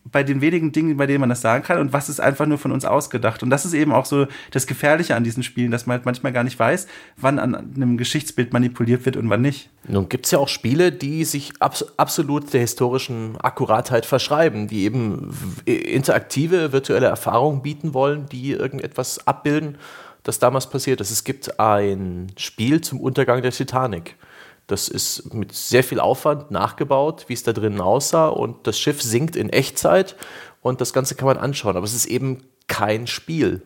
bei 0.04 0.22
den 0.22 0.40
wenigen 0.40 0.72
Dingen, 0.72 0.96
bei 0.96 1.06
denen 1.06 1.20
man 1.20 1.28
das 1.28 1.40
sagen 1.40 1.62
kann 1.62 1.78
und 1.78 1.92
was 1.92 2.08
ist 2.08 2.20
einfach 2.20 2.46
nur 2.46 2.58
von 2.58 2.72
uns 2.72 2.84
ausgedacht. 2.84 3.42
Und 3.42 3.50
das 3.50 3.64
ist 3.64 3.72
eben 3.72 3.92
auch 3.92 4.04
so 4.04 4.26
das 4.50 4.66
Gefährliche 4.66 5.14
an 5.14 5.22
diesen 5.22 5.42
Spielen, 5.42 5.70
dass 5.70 5.86
man 5.86 5.98
halt 5.98 6.04
manchmal 6.04 6.32
gar 6.32 6.44
nicht 6.44 6.58
weiß, 6.58 6.86
wann 7.16 7.38
an 7.38 7.54
einem 7.54 7.96
Geschichtsbild 7.96 8.52
manipuliert 8.52 9.06
wird 9.06 9.16
und 9.16 9.30
wann 9.30 9.42
nicht. 9.42 9.70
Nun 9.86 10.08
gibt 10.08 10.26
es 10.26 10.32
ja 10.32 10.38
auch 10.38 10.48
Spiele, 10.48 10.90
die 10.90 11.24
sich 11.24 11.52
abs 11.60 11.84
absolut 11.96 12.52
der 12.52 12.62
historischen 12.62 13.36
Akkuratheit 13.40 14.06
verschreiben, 14.06 14.66
die 14.66 14.84
eben 14.84 15.30
interaktive 15.64 16.72
virtuelle 16.72 17.06
Erfahrungen 17.06 17.62
bieten 17.62 17.94
wollen, 17.94 18.26
die 18.26 18.52
irgendetwas 18.52 19.26
abbilden, 19.26 19.78
das 20.24 20.38
damals 20.38 20.68
passiert 20.68 21.00
ist. 21.00 21.10
Es 21.10 21.24
gibt 21.24 21.58
ein 21.60 22.28
Spiel 22.36 22.80
zum 22.80 23.00
Untergang 23.00 23.42
der 23.42 23.52
Titanic. 23.52 24.16
Das 24.72 24.88
ist 24.88 25.34
mit 25.34 25.52
sehr 25.52 25.84
viel 25.84 26.00
Aufwand 26.00 26.50
nachgebaut, 26.50 27.26
wie 27.28 27.34
es 27.34 27.42
da 27.42 27.52
drinnen 27.52 27.80
aussah. 27.80 28.28
Und 28.28 28.66
das 28.66 28.78
Schiff 28.78 29.02
sinkt 29.02 29.36
in 29.36 29.50
Echtzeit 29.50 30.16
und 30.62 30.80
das 30.80 30.92
Ganze 30.92 31.14
kann 31.14 31.26
man 31.26 31.36
anschauen. 31.36 31.76
Aber 31.76 31.84
es 31.84 31.94
ist 31.94 32.06
eben 32.06 32.42
kein 32.68 33.06
Spiel. 33.06 33.62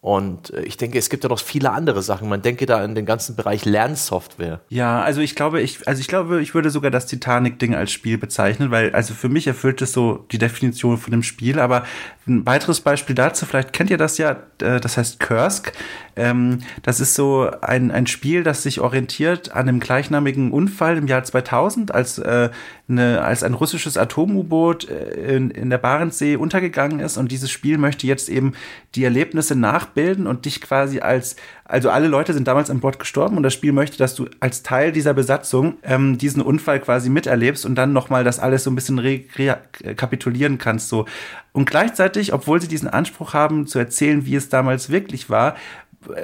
Und 0.00 0.54
äh, 0.54 0.62
ich 0.62 0.76
denke, 0.76 0.98
es 0.98 1.10
gibt 1.10 1.24
ja 1.24 1.28
noch 1.28 1.40
viele 1.40 1.72
andere 1.72 2.02
Sachen. 2.02 2.28
Man 2.28 2.40
denke 2.40 2.66
da 2.66 2.78
an 2.78 2.94
den 2.94 3.04
ganzen 3.04 3.34
Bereich 3.34 3.64
Lernsoftware. 3.64 4.60
Ja, 4.68 5.02
also 5.02 5.20
ich 5.20 5.34
glaube, 5.34 5.60
ich, 5.60 5.86
also 5.88 6.00
ich 6.00 6.06
glaube, 6.06 6.40
ich 6.40 6.54
würde 6.54 6.70
sogar 6.70 6.90
das 6.90 7.06
Titanic-Ding 7.06 7.74
als 7.74 7.90
Spiel 7.90 8.16
bezeichnen, 8.16 8.70
weil 8.70 8.94
also 8.94 9.12
für 9.14 9.28
mich 9.28 9.46
erfüllt 9.46 9.82
es 9.82 9.92
so 9.92 10.24
die 10.30 10.38
Definition 10.38 10.98
von 10.98 11.10
dem 11.10 11.22
Spiel. 11.22 11.58
Aber 11.58 11.84
ein 12.28 12.46
weiteres 12.46 12.80
Beispiel 12.80 13.14
dazu, 13.14 13.46
vielleicht 13.46 13.72
kennt 13.72 13.90
ihr 13.90 13.98
das 13.98 14.18
ja, 14.18 14.36
äh, 14.60 14.80
das 14.80 14.96
heißt 14.96 15.20
Kursk. 15.20 15.72
Ähm, 16.16 16.58
das 16.82 17.00
ist 17.00 17.14
so 17.14 17.50
ein, 17.60 17.90
ein 17.90 18.06
Spiel, 18.06 18.42
das 18.42 18.62
sich 18.62 18.80
orientiert 18.80 19.52
an 19.52 19.68
einem 19.68 19.80
gleichnamigen 19.80 20.50
Unfall 20.50 20.98
im 20.98 21.06
Jahr 21.06 21.22
2000, 21.24 21.94
als, 21.94 22.18
äh, 22.18 22.50
eine, 22.88 23.22
als 23.22 23.42
ein 23.42 23.54
russisches 23.54 23.96
Atom-U-Boot 23.96 24.88
äh, 24.88 25.36
in, 25.36 25.50
in 25.50 25.70
der 25.70 25.78
Barentssee 25.78 26.36
untergegangen 26.36 27.00
ist. 27.00 27.16
Und 27.16 27.30
dieses 27.30 27.50
Spiel 27.50 27.78
möchte 27.78 28.06
jetzt 28.06 28.28
eben 28.28 28.54
die 28.94 29.04
Erlebnisse 29.04 29.54
nachbilden 29.54 30.26
und 30.26 30.44
dich 30.44 30.60
quasi 30.60 31.00
als, 31.00 31.36
also 31.68 31.90
alle 31.90 32.08
Leute 32.08 32.32
sind 32.32 32.48
damals 32.48 32.70
an 32.70 32.80
Bord 32.80 32.98
gestorben 32.98 33.36
und 33.36 33.42
das 33.42 33.52
Spiel 33.52 33.72
möchte, 33.72 33.98
dass 33.98 34.14
du 34.14 34.26
als 34.40 34.62
Teil 34.62 34.90
dieser 34.90 35.12
Besatzung 35.12 35.74
ähm, 35.82 36.16
diesen 36.16 36.40
Unfall 36.40 36.80
quasi 36.80 37.10
miterlebst 37.10 37.66
und 37.66 37.74
dann 37.74 37.92
nochmal 37.92 38.24
das 38.24 38.38
alles 38.38 38.64
so 38.64 38.70
ein 38.70 38.74
bisschen 38.74 38.98
rekapitulieren 38.98 40.56
kannst. 40.56 40.88
So. 40.88 41.04
Und 41.52 41.68
gleichzeitig, 41.68 42.32
obwohl 42.32 42.60
sie 42.60 42.68
diesen 42.68 42.88
Anspruch 42.88 43.34
haben, 43.34 43.66
zu 43.66 43.78
erzählen, 43.78 44.24
wie 44.24 44.34
es 44.34 44.48
damals 44.48 44.88
wirklich 44.88 45.28
war, 45.28 45.56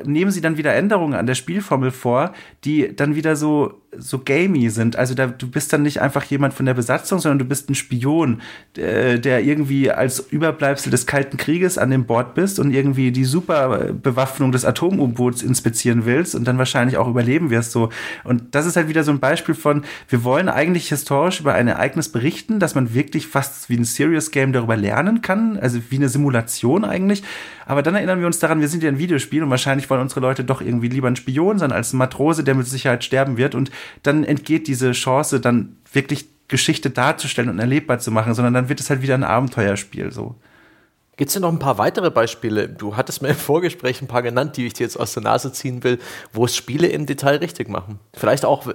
nehmen 0.05 0.31
sie 0.31 0.41
dann 0.41 0.57
wieder 0.57 0.75
Änderungen 0.75 1.15
an 1.15 1.27
der 1.27 1.35
Spielformel 1.35 1.91
vor, 1.91 2.33
die 2.65 2.95
dann 2.95 3.15
wieder 3.15 3.37
so 3.37 3.85
so 3.99 4.19
gamey 4.19 4.71
sind. 4.71 4.97
Also 4.97 5.15
da, 5.15 5.27
du 5.27 5.49
bist 5.49 5.73
dann 5.73 5.83
nicht 5.83 6.01
einfach 6.01 6.25
jemand 6.25 6.55
von 6.55 6.67
der 6.67 6.75
Besatzung, 6.75 7.19
sondern 7.19 7.39
du 7.39 7.45
bist 7.45 7.71
ein 7.71 7.75
Spion, 7.75 8.41
der, 8.77 9.19
der 9.19 9.43
irgendwie 9.43 9.91
als 9.91 10.19
Überbleibsel 10.19 10.91
des 10.91 11.07
Kalten 11.07 11.37
Krieges 11.37 11.79
an 11.79 11.91
dem 11.91 12.05
Bord 12.05 12.35
bist 12.35 12.59
und 12.59 12.73
irgendwie 12.73 13.13
die 13.13 13.25
Superbewaffnung 13.25 14.53
des 14.53 14.65
Atom-U-Boots 14.65 15.43
inspizieren 15.43 16.05
willst 16.05 16.35
und 16.35 16.47
dann 16.47 16.59
wahrscheinlich 16.59 16.97
auch 16.97 17.09
überleben 17.09 17.51
wirst 17.51 17.73
so. 17.73 17.91
Und 18.25 18.55
das 18.55 18.67
ist 18.67 18.77
halt 18.77 18.89
wieder 18.89 19.05
so 19.05 19.13
ein 19.13 19.21
Beispiel 19.21 19.55
von, 19.55 19.85
wir 20.09 20.25
wollen 20.25 20.49
eigentlich 20.49 20.89
historisch 20.89 21.41
über 21.41 21.55
ein 21.55 21.69
Ereignis 21.69 22.09
berichten, 22.09 22.59
dass 22.59 22.75
man 22.75 22.95
wirklich 22.95 23.27
fast 23.27 23.69
wie 23.69 23.77
ein 23.77 23.85
Serious 23.85 24.31
Game 24.31 24.53
darüber 24.53 24.77
lernen 24.77 25.23
kann, 25.23 25.59
also 25.59 25.79
wie 25.91 25.97
eine 25.97 26.09
Simulation 26.09 26.85
eigentlich. 26.85 27.23
Aber 27.67 27.83
dann 27.83 27.95
erinnern 27.95 28.21
wir 28.21 28.27
uns 28.27 28.39
daran, 28.39 28.61
wir 28.61 28.69
sind 28.69 28.83
ja 28.83 28.91
ein 28.91 28.99
Videospiel 28.99 29.43
und 29.43 29.51
wahrscheinlich 29.51 29.64
wollen 29.67 30.01
unsere 30.01 30.21
Leute 30.21 30.45
doch 30.45 30.61
irgendwie 30.61 30.89
lieber 30.89 31.09
ein 31.09 31.17
Spion 31.17 31.59
sein 31.59 31.73
als 31.73 31.93
ein 31.93 31.99
Matrose, 31.99 32.45
der 32.45 32.55
mit 32.55 32.67
Sicherheit 32.67 33.05
sterben 33.05 33.37
wird 33.37 33.55
und 33.55 33.71
dann 34.03 34.25
entgeht 34.25 34.67
diese 34.67 34.93
Chance, 34.93 35.41
dann 35.41 35.77
wirklich 35.93 36.27
Geschichte 36.49 36.91
darzustellen 36.91 37.51
und 37.51 37.59
erlebbar 37.59 37.99
zu 37.99 38.11
machen, 38.11 38.35
sondern 38.35 38.55
dann 38.55 38.69
wird 38.69 38.81
es 38.81 38.91
halt 38.91 39.03
wieder 39.03 39.15
ein 39.15 39.25
Abenteuerspiel 39.25 40.13
so. 40.13 40.37
Gibt 41.17 41.29
es 41.29 41.35
denn 41.35 41.43
noch 41.43 41.53
ein 41.53 41.61
paar 41.61 41.79
weitere 41.79 42.11
Beispiele? 42.11 42.69
Du 42.69 42.97
hattest 42.97 43.23
mir 43.23 43.29
im 43.29 43.37
Vorgespräch 43.37 44.03
ein 44.03 44.09
paar 44.09 44.23
genannt, 44.23 44.57
die 44.57 44.67
ich 44.67 44.73
dir 44.73 44.83
jetzt 44.83 44.99
aus 44.99 45.15
der 45.15 45.23
Nase 45.23 45.53
ziehen 45.53 45.85
will, 45.85 46.01
wo 46.33 46.45
es 46.45 46.57
Spiele 46.57 46.89
im 46.89 47.07
Detail 47.07 47.37
richtig 47.37 47.69
machen. 47.69 48.01
Vielleicht 48.15 48.45
auch, 48.45 48.67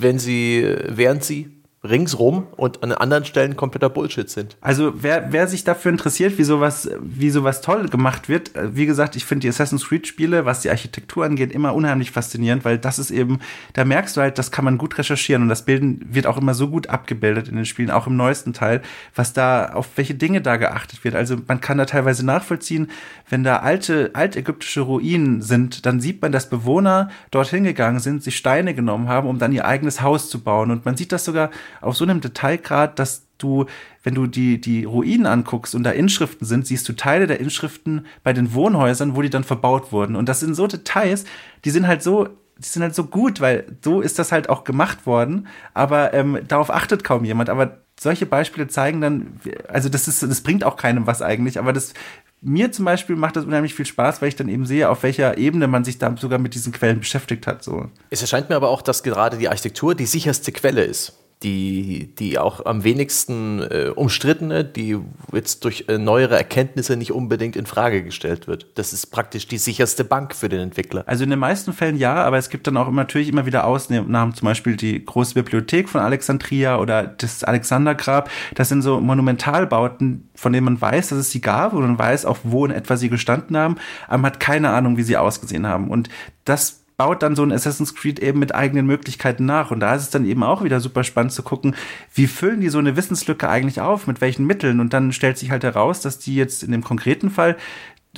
wenn 0.00 0.18
sie, 0.18 0.74
während 0.88 1.22
sie 1.22 1.50
ringsrum 1.88 2.46
und 2.56 2.82
an 2.82 2.92
anderen 2.92 3.24
Stellen 3.24 3.56
kompletter 3.56 3.88
Bullshit 3.88 4.28
sind. 4.28 4.56
Also 4.60 4.92
wer, 4.96 5.32
wer 5.32 5.48
sich 5.48 5.64
dafür 5.64 5.90
interessiert, 5.90 6.38
wie 6.38 6.44
sowas, 6.44 6.90
wie 7.00 7.30
sowas 7.30 7.60
toll 7.60 7.88
gemacht 7.88 8.28
wird, 8.28 8.54
äh, 8.54 8.76
wie 8.76 8.86
gesagt, 8.86 9.16
ich 9.16 9.24
finde 9.24 9.42
die 9.42 9.48
Assassin's 9.48 9.88
Creed 9.88 10.06
Spiele, 10.06 10.44
was 10.44 10.60
die 10.60 10.70
Architektur 10.70 11.24
angeht, 11.24 11.52
immer 11.52 11.74
unheimlich 11.74 12.10
faszinierend, 12.10 12.64
weil 12.64 12.78
das 12.78 12.98
ist 12.98 13.10
eben, 13.10 13.38
da 13.72 13.84
merkst 13.84 14.16
du 14.16 14.20
halt, 14.20 14.38
das 14.38 14.50
kann 14.50 14.64
man 14.64 14.78
gut 14.78 14.98
recherchieren 14.98 15.42
und 15.42 15.48
das 15.48 15.64
Bilden 15.64 16.06
wird 16.10 16.26
auch 16.26 16.36
immer 16.36 16.54
so 16.54 16.68
gut 16.68 16.88
abgebildet 16.88 17.48
in 17.48 17.56
den 17.56 17.64
Spielen, 17.64 17.90
auch 17.90 18.06
im 18.06 18.16
neuesten 18.16 18.52
Teil, 18.52 18.82
was 19.14 19.32
da, 19.32 19.70
auf 19.72 19.88
welche 19.96 20.14
Dinge 20.14 20.40
da 20.40 20.56
geachtet 20.56 21.04
wird. 21.04 21.14
Also 21.14 21.36
man 21.46 21.60
kann 21.60 21.78
da 21.78 21.84
teilweise 21.84 22.24
nachvollziehen, 22.24 22.88
wenn 23.28 23.44
da 23.44 23.58
alte, 23.58 24.10
altägyptische 24.14 24.82
Ruinen 24.82 25.42
sind, 25.42 25.86
dann 25.86 26.00
sieht 26.00 26.22
man, 26.22 26.32
dass 26.32 26.48
Bewohner 26.48 27.10
dorthin 27.30 27.64
gegangen 27.64 27.98
sind, 27.98 28.22
sich 28.22 28.36
Steine 28.36 28.74
genommen 28.74 29.08
haben, 29.08 29.28
um 29.28 29.38
dann 29.38 29.52
ihr 29.52 29.66
eigenes 29.66 30.02
Haus 30.02 30.30
zu 30.30 30.42
bauen. 30.42 30.70
Und 30.70 30.84
man 30.84 30.96
sieht 30.96 31.12
das 31.12 31.24
sogar 31.24 31.50
auf 31.80 31.96
so 31.96 32.04
einem 32.04 32.20
Detailgrad, 32.20 32.98
dass 32.98 33.26
du, 33.38 33.66
wenn 34.02 34.14
du 34.14 34.26
die, 34.26 34.60
die 34.60 34.84
Ruinen 34.84 35.26
anguckst 35.26 35.74
und 35.74 35.84
da 35.84 35.90
Inschriften 35.90 36.46
sind, 36.46 36.66
siehst 36.66 36.88
du 36.88 36.94
Teile 36.94 37.26
der 37.26 37.40
Inschriften 37.40 38.06
bei 38.22 38.32
den 38.32 38.54
Wohnhäusern, 38.54 39.16
wo 39.16 39.22
die 39.22 39.30
dann 39.30 39.44
verbaut 39.44 39.92
wurden. 39.92 40.16
Und 40.16 40.28
das 40.28 40.40
sind 40.40 40.54
so 40.54 40.66
Details, 40.66 41.24
die 41.64 41.70
sind 41.70 41.86
halt 41.86 42.02
so, 42.02 42.28
die 42.58 42.68
sind 42.68 42.82
halt 42.82 42.94
so 42.94 43.04
gut, 43.04 43.40
weil 43.40 43.66
so 43.84 44.00
ist 44.00 44.18
das 44.18 44.32
halt 44.32 44.48
auch 44.48 44.64
gemacht 44.64 45.06
worden. 45.06 45.46
Aber 45.74 46.14
ähm, 46.14 46.38
darauf 46.48 46.70
achtet 46.70 47.04
kaum 47.04 47.24
jemand. 47.24 47.50
Aber 47.50 47.78
solche 48.00 48.26
Beispiele 48.26 48.68
zeigen 48.68 49.00
dann, 49.00 49.40
also 49.68 49.88
das 49.88 50.08
ist, 50.08 50.22
das 50.22 50.40
bringt 50.40 50.64
auch 50.64 50.76
keinem 50.76 51.06
was 51.06 51.22
eigentlich, 51.22 51.58
aber 51.58 51.72
das 51.72 51.94
mir 52.42 52.70
zum 52.70 52.84
Beispiel 52.84 53.16
macht 53.16 53.36
das 53.36 53.46
unheimlich 53.46 53.74
viel 53.74 53.86
Spaß, 53.86 54.20
weil 54.20 54.28
ich 54.28 54.36
dann 54.36 54.48
eben 54.48 54.66
sehe, 54.66 54.90
auf 54.90 55.02
welcher 55.02 55.38
Ebene 55.38 55.66
man 55.66 55.84
sich 55.84 55.98
da 55.98 56.14
sogar 56.16 56.38
mit 56.38 56.54
diesen 56.54 56.72
Quellen 56.72 57.00
beschäftigt 57.00 57.46
hat. 57.46 57.64
So. 57.64 57.90
Es 58.10 58.20
erscheint 58.20 58.50
mir 58.50 58.56
aber 58.56 58.68
auch, 58.68 58.82
dass 58.82 59.02
gerade 59.02 59.38
die 59.38 59.48
Architektur 59.48 59.94
die 59.94 60.06
sicherste 60.06 60.52
Quelle 60.52 60.84
ist 60.84 61.14
die, 61.42 62.14
die 62.18 62.38
auch 62.38 62.64
am 62.64 62.82
wenigsten 62.82 63.60
äh, 63.60 63.90
umstrittene, 63.94 64.64
die 64.64 64.98
jetzt 65.32 65.64
durch 65.64 65.84
äh, 65.88 65.98
neuere 65.98 66.36
Erkenntnisse 66.36 66.96
nicht 66.96 67.12
unbedingt 67.12 67.56
in 67.56 67.66
Frage 67.66 68.02
gestellt 68.02 68.48
wird. 68.48 68.66
Das 68.76 68.94
ist 68.94 69.06
praktisch 69.08 69.46
die 69.46 69.58
sicherste 69.58 70.04
Bank 70.04 70.34
für 70.34 70.48
den 70.48 70.60
Entwickler. 70.60 71.04
Also 71.06 71.24
in 71.24 71.30
den 71.30 71.38
meisten 71.38 71.74
Fällen 71.74 71.98
ja, 71.98 72.14
aber 72.14 72.38
es 72.38 72.48
gibt 72.48 72.66
dann 72.66 72.78
auch 72.78 72.90
natürlich 72.90 73.28
immer 73.28 73.44
wieder 73.44 73.66
Ausnahmen, 73.66 74.34
zum 74.34 74.46
Beispiel 74.46 74.76
die 74.76 75.04
große 75.04 75.34
Bibliothek 75.34 75.90
von 75.90 76.00
Alexandria 76.00 76.78
oder 76.78 77.04
das 77.04 77.44
Alexandergrab. 77.44 78.30
Das 78.54 78.70
sind 78.70 78.80
so 78.80 78.98
Monumentalbauten, 79.00 80.30
von 80.34 80.52
denen 80.54 80.64
man 80.64 80.80
weiß, 80.80 81.08
dass 81.08 81.18
es 81.18 81.30
sie 81.30 81.42
gab 81.42 81.74
und 81.74 81.82
man 81.82 81.98
weiß 81.98 82.24
auch, 82.24 82.38
wo 82.44 82.64
in 82.64 82.72
etwa 82.72 82.96
sie 82.96 83.10
gestanden 83.10 83.58
haben, 83.58 83.76
aber 84.08 84.18
man 84.18 84.32
hat 84.32 84.40
keine 84.40 84.70
Ahnung, 84.70 84.96
wie 84.96 85.02
sie 85.02 85.18
ausgesehen 85.18 85.66
haben. 85.66 85.88
Und 85.88 86.08
das 86.44 86.85
baut 86.96 87.22
dann 87.22 87.36
so 87.36 87.42
ein 87.42 87.52
Assassin's 87.52 87.94
Creed 87.94 88.18
eben 88.20 88.38
mit 88.38 88.54
eigenen 88.54 88.86
Möglichkeiten 88.86 89.44
nach. 89.44 89.70
Und 89.70 89.80
da 89.80 89.94
ist 89.94 90.02
es 90.02 90.10
dann 90.10 90.24
eben 90.24 90.42
auch 90.42 90.64
wieder 90.64 90.80
super 90.80 91.04
spannend 91.04 91.32
zu 91.32 91.42
gucken, 91.42 91.74
wie 92.14 92.26
füllen 92.26 92.60
die 92.60 92.70
so 92.70 92.78
eine 92.78 92.96
Wissenslücke 92.96 93.48
eigentlich 93.48 93.80
auf, 93.80 94.06
mit 94.06 94.20
welchen 94.20 94.46
Mitteln. 94.46 94.80
Und 94.80 94.92
dann 94.92 95.12
stellt 95.12 95.38
sich 95.38 95.50
halt 95.50 95.64
heraus, 95.64 96.00
dass 96.00 96.18
die 96.18 96.36
jetzt 96.36 96.62
in 96.62 96.72
dem 96.72 96.82
konkreten 96.82 97.30
Fall 97.30 97.56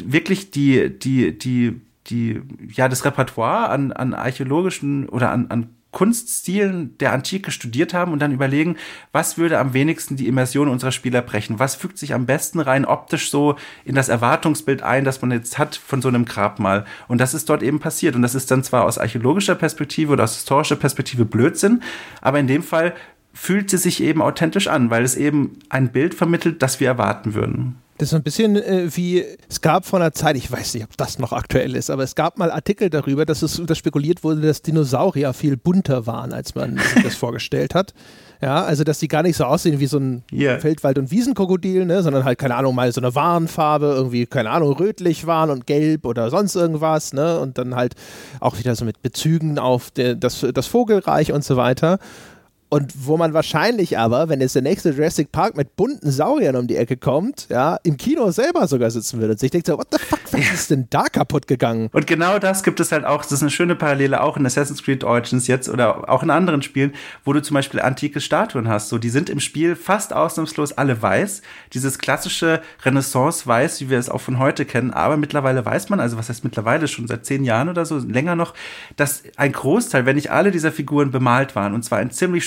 wirklich 0.00 0.52
die, 0.52 0.96
die, 0.96 1.36
die, 1.36 1.80
die, 2.06 2.40
ja, 2.68 2.88
das 2.88 3.04
Repertoire 3.04 3.68
an, 3.70 3.92
an 3.92 4.14
archäologischen 4.14 5.08
oder 5.08 5.30
an, 5.30 5.50
an 5.50 5.70
Kunststilen 5.90 6.98
der 6.98 7.12
Antike 7.12 7.50
studiert 7.50 7.94
haben 7.94 8.12
und 8.12 8.18
dann 8.18 8.32
überlegen, 8.32 8.76
was 9.10 9.38
würde 9.38 9.58
am 9.58 9.72
wenigsten 9.72 10.16
die 10.16 10.28
Immersion 10.28 10.68
unserer 10.68 10.92
Spieler 10.92 11.22
brechen? 11.22 11.58
Was 11.58 11.76
fügt 11.76 11.98
sich 11.98 12.12
am 12.12 12.26
besten 12.26 12.60
rein 12.60 12.84
optisch 12.84 13.30
so 13.30 13.56
in 13.84 13.94
das 13.94 14.10
Erwartungsbild 14.10 14.82
ein, 14.82 15.04
das 15.04 15.22
man 15.22 15.30
jetzt 15.30 15.58
hat 15.58 15.76
von 15.76 16.02
so 16.02 16.08
einem 16.08 16.26
Grabmal? 16.26 16.84
Und 17.08 17.20
das 17.20 17.32
ist 17.32 17.48
dort 17.48 17.62
eben 17.62 17.80
passiert. 17.80 18.14
Und 18.16 18.22
das 18.22 18.34
ist 18.34 18.50
dann 18.50 18.62
zwar 18.62 18.84
aus 18.84 18.98
archäologischer 18.98 19.54
Perspektive 19.54 20.12
oder 20.12 20.24
aus 20.24 20.36
historischer 20.36 20.76
Perspektive 20.76 21.24
Blödsinn, 21.24 21.82
aber 22.20 22.38
in 22.38 22.46
dem 22.46 22.62
Fall 22.62 22.94
fühlt 23.32 23.70
sie 23.70 23.78
sich 23.78 24.02
eben 24.02 24.20
authentisch 24.20 24.68
an, 24.68 24.90
weil 24.90 25.04
es 25.04 25.16
eben 25.16 25.58
ein 25.68 25.90
Bild 25.92 26.14
vermittelt, 26.14 26.60
das 26.62 26.80
wir 26.80 26.88
erwarten 26.88 27.34
würden. 27.34 27.76
Das 27.98 28.06
ist 28.06 28.10
so 28.10 28.16
ein 28.16 28.22
bisschen 28.22 28.56
äh, 28.56 28.88
wie, 28.94 29.24
es 29.48 29.60
gab 29.60 29.84
vor 29.84 29.98
einer 29.98 30.12
Zeit, 30.12 30.36
ich 30.36 30.50
weiß 30.50 30.74
nicht, 30.74 30.84
ob 30.84 30.96
das 30.96 31.18
noch 31.18 31.32
aktuell 31.32 31.74
ist, 31.74 31.90
aber 31.90 32.04
es 32.04 32.14
gab 32.14 32.38
mal 32.38 32.52
Artikel 32.52 32.90
darüber, 32.90 33.26
dass 33.26 33.42
es 33.42 33.60
dass 33.66 33.76
spekuliert 33.76 34.22
wurde, 34.22 34.40
dass 34.40 34.62
Dinosaurier 34.62 35.32
viel 35.32 35.56
bunter 35.56 36.06
waren, 36.06 36.32
als 36.32 36.54
man 36.54 36.78
sich 36.78 37.02
das 37.02 37.16
vorgestellt 37.16 37.74
hat. 37.74 37.94
Ja, 38.40 38.62
also 38.62 38.84
dass 38.84 39.00
die 39.00 39.08
gar 39.08 39.24
nicht 39.24 39.36
so 39.36 39.44
aussehen 39.44 39.80
wie 39.80 39.86
so 39.86 39.98
ein 39.98 40.22
yeah. 40.32 40.60
Feldwald- 40.60 40.98
und 40.98 41.10
Wiesenkrokodil, 41.10 41.86
ne, 41.86 42.04
sondern 42.04 42.24
halt, 42.24 42.38
keine 42.38 42.54
Ahnung, 42.54 42.72
mal 42.72 42.92
so 42.92 43.00
eine 43.00 43.16
Warnfarbe, 43.16 43.86
irgendwie, 43.86 44.26
keine 44.26 44.50
Ahnung, 44.50 44.74
rötlich 44.74 45.26
waren 45.26 45.50
und 45.50 45.66
gelb 45.66 46.06
oder 46.06 46.30
sonst 46.30 46.54
irgendwas, 46.54 47.12
ne? 47.12 47.40
Und 47.40 47.58
dann 47.58 47.74
halt 47.74 47.96
auch 48.38 48.56
wieder 48.56 48.76
so 48.76 48.84
mit 48.84 49.02
Bezügen 49.02 49.58
auf 49.58 49.90
der, 49.90 50.14
das, 50.14 50.46
das 50.54 50.68
Vogelreich 50.68 51.32
und 51.32 51.42
so 51.42 51.56
weiter. 51.56 51.98
Und 52.70 53.06
wo 53.06 53.16
man 53.16 53.32
wahrscheinlich 53.32 53.96
aber, 53.98 54.28
wenn 54.28 54.42
jetzt 54.42 54.54
der 54.54 54.62
nächste 54.62 54.90
Jurassic 54.90 55.32
Park 55.32 55.56
mit 55.56 55.74
bunten 55.76 56.10
Sauriern 56.10 56.54
um 56.54 56.66
die 56.66 56.76
Ecke 56.76 56.98
kommt, 56.98 57.46
ja, 57.48 57.78
im 57.82 57.96
Kino 57.96 58.30
selber 58.30 58.66
sogar 58.68 58.90
sitzen 58.90 59.20
würde 59.20 59.32
und 59.32 59.40
sich 59.40 59.50
denkt 59.50 59.66
so, 59.66 59.78
what 59.78 59.88
the 59.90 59.98
fuck, 59.98 60.20
was 60.32 60.52
ist 60.52 60.70
denn 60.70 60.86
da 60.90 61.04
kaputt 61.04 61.46
gegangen? 61.46 61.88
Und 61.92 62.06
genau 62.06 62.38
das 62.38 62.62
gibt 62.62 62.78
es 62.80 62.92
halt 62.92 63.06
auch, 63.06 63.22
das 63.22 63.32
ist 63.32 63.42
eine 63.42 63.50
schöne 63.50 63.74
Parallele 63.74 64.22
auch 64.22 64.36
in 64.36 64.44
Assassin's 64.44 64.82
Creed 64.82 65.02
Origins 65.02 65.46
jetzt 65.46 65.70
oder 65.70 66.10
auch 66.10 66.22
in 66.22 66.30
anderen 66.30 66.60
Spielen, 66.60 66.92
wo 67.24 67.32
du 67.32 67.40
zum 67.40 67.54
Beispiel 67.54 67.80
antike 67.80 68.20
Statuen 68.20 68.68
hast. 68.68 68.90
So, 68.90 68.98
die 68.98 69.08
sind 69.08 69.30
im 69.30 69.40
Spiel 69.40 69.74
fast 69.74 70.12
ausnahmslos 70.12 70.72
alle 70.72 71.00
weiß. 71.00 71.40
Dieses 71.72 71.98
klassische 71.98 72.60
Renaissance-Weiß, 72.84 73.80
wie 73.80 73.88
wir 73.88 73.98
es 73.98 74.10
auch 74.10 74.20
von 74.20 74.38
heute 74.38 74.66
kennen. 74.66 74.92
Aber 74.92 75.16
mittlerweile 75.16 75.64
weiß 75.64 75.88
man, 75.88 76.00
also 76.00 76.18
was 76.18 76.28
heißt 76.28 76.44
mittlerweile 76.44 76.86
schon 76.86 77.08
seit 77.08 77.24
zehn 77.24 77.44
Jahren 77.44 77.70
oder 77.70 77.86
so, 77.86 77.96
länger 77.96 78.36
noch, 78.36 78.52
dass 78.96 79.22
ein 79.36 79.52
Großteil, 79.52 80.04
wenn 80.04 80.16
nicht 80.16 80.30
alle 80.30 80.50
dieser 80.50 80.70
Figuren 80.72 81.10
bemalt 81.10 81.56
waren, 81.56 81.72
und 81.72 81.82
zwar 81.82 82.02
in 82.02 82.10
ziemlich 82.10 82.46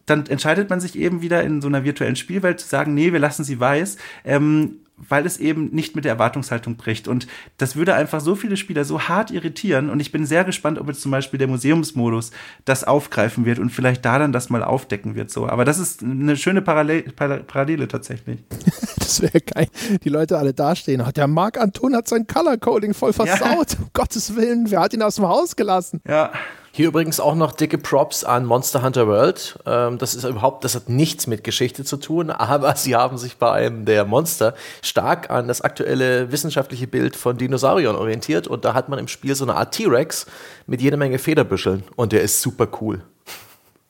dann 0.06 0.28
entscheidet 0.28 0.70
man 0.70 0.80
sich 0.80 0.98
eben 0.98 1.22
wieder 1.22 1.44
in 1.44 1.62
so 1.62 1.68
einer 1.68 1.84
virtuellen 1.84 2.16
Spielwelt 2.16 2.60
zu 2.60 2.68
sagen, 2.68 2.94
nee, 2.94 3.12
wir 3.12 3.20
lassen 3.20 3.44
sie 3.44 3.60
weiß, 3.60 3.98
ähm, 4.26 4.78
weil 4.98 5.26
es 5.26 5.38
eben 5.38 5.70
nicht 5.72 5.95
mit 5.95 6.06
der 6.06 6.14
Erwartungshaltung 6.14 6.76
bricht. 6.76 7.07
Und 7.07 7.28
das 7.57 7.76
würde 7.76 7.95
einfach 7.95 8.22
so 8.22 8.36
viele 8.36 8.57
Spieler 8.57 8.86
so 8.86 9.02
hart 9.02 9.32
irritieren. 9.32 9.90
Und 9.90 9.99
ich 9.99 10.11
bin 10.11 10.26
sehr 10.26 10.44
gespannt, 10.44 10.80
ob 10.80 10.88
jetzt 10.88 11.02
zum 11.02 11.11
Beispiel 11.11 11.38
der 11.38 11.48
Museumsmodus 11.48 12.32
das 12.65 12.84
aufgreifen 12.84 13.45
wird 13.45 13.60
und 13.60 13.70
vielleicht 13.70 14.06
da 14.06 14.20
dann 14.20 14.32
das 14.32 14.49
mal 14.49 14.64
aufdecken 14.64 15.15
wird. 15.15 15.32
So. 15.32 15.48
Aber 15.48 15.65
das 15.65 15.80
ist 15.80 16.03
eine 16.03 16.38
schöne 16.38 16.61
Parallel 16.61 17.03
Parallele 17.14 17.88
tatsächlich. 17.88 18.40
das 18.98 19.22
wäre 19.22 19.41
geil. 19.41 19.68
Die 20.03 20.10
Leute 20.10 20.38
alle 20.38 20.53
dastehen. 20.53 21.03
Der 21.15 21.28
Marc 21.28 21.60
Anton 21.60 21.95
hat 21.95 22.07
sein 22.07 22.28
Color 22.28 22.57
Coding 22.57 22.94
voll 22.94 23.14
versaut. 23.14 23.74
Ja. 23.74 23.80
Um 23.80 23.90
Gottes 23.94 24.36
Willen, 24.36 24.70
wer 24.70 24.82
hat 24.82 24.94
ihn 24.94 25.02
aus 25.02 25.15
dem 25.15 25.28
Haus 25.28 25.56
gelassen? 25.56 26.02
Ja. 26.07 26.32
Hier 26.76 26.88
übrigens 26.88 27.20
auch 27.20 27.36
noch 27.36 27.52
dicke 27.52 27.78
Props 27.78 28.24
an 28.24 28.48
Monster 28.48 28.82
Hunter 28.82 29.06
World. 29.06 29.60
Ähm, 29.68 30.00
das 30.00 30.16
ist 30.16 30.24
überhaupt, 30.24 30.64
das 30.64 30.74
hat 30.74 30.90
nichts 30.90 31.28
mit 31.28 31.44
Geschichte 31.44 31.84
zu 31.84 31.98
tun, 31.98 32.30
aber 32.32 32.76
sie 32.76 32.95
haben 32.95 33.20
sich 33.20 33.38
bei 33.38 33.52
einem 33.52 33.86
der 33.86 34.06
Monster 34.06 34.56
stark 34.82 35.30
an 35.30 35.48
das 35.48 35.62
aktuelle 35.62 36.32
wissenschaftliche 36.32 36.88
Bild 36.88 37.16
von 37.16 37.38
Dinosauriern 37.38 37.95
orientiert 37.95 38.48
und 38.48 38.66
da 38.66 38.74
hat 38.74 38.90
man 38.90 38.98
im 38.98 39.08
Spiel 39.08 39.36
so 39.36 39.45
eine 39.45 39.54
Art 39.54 39.76
T-Rex 39.76 40.26
mit 40.66 40.82
jede 40.82 40.98
Menge 40.98 41.20
Federbüscheln 41.20 41.84
und 41.95 42.12
der 42.12 42.24
ist 42.24 42.41
super 42.41 42.68
cool. 42.82 43.04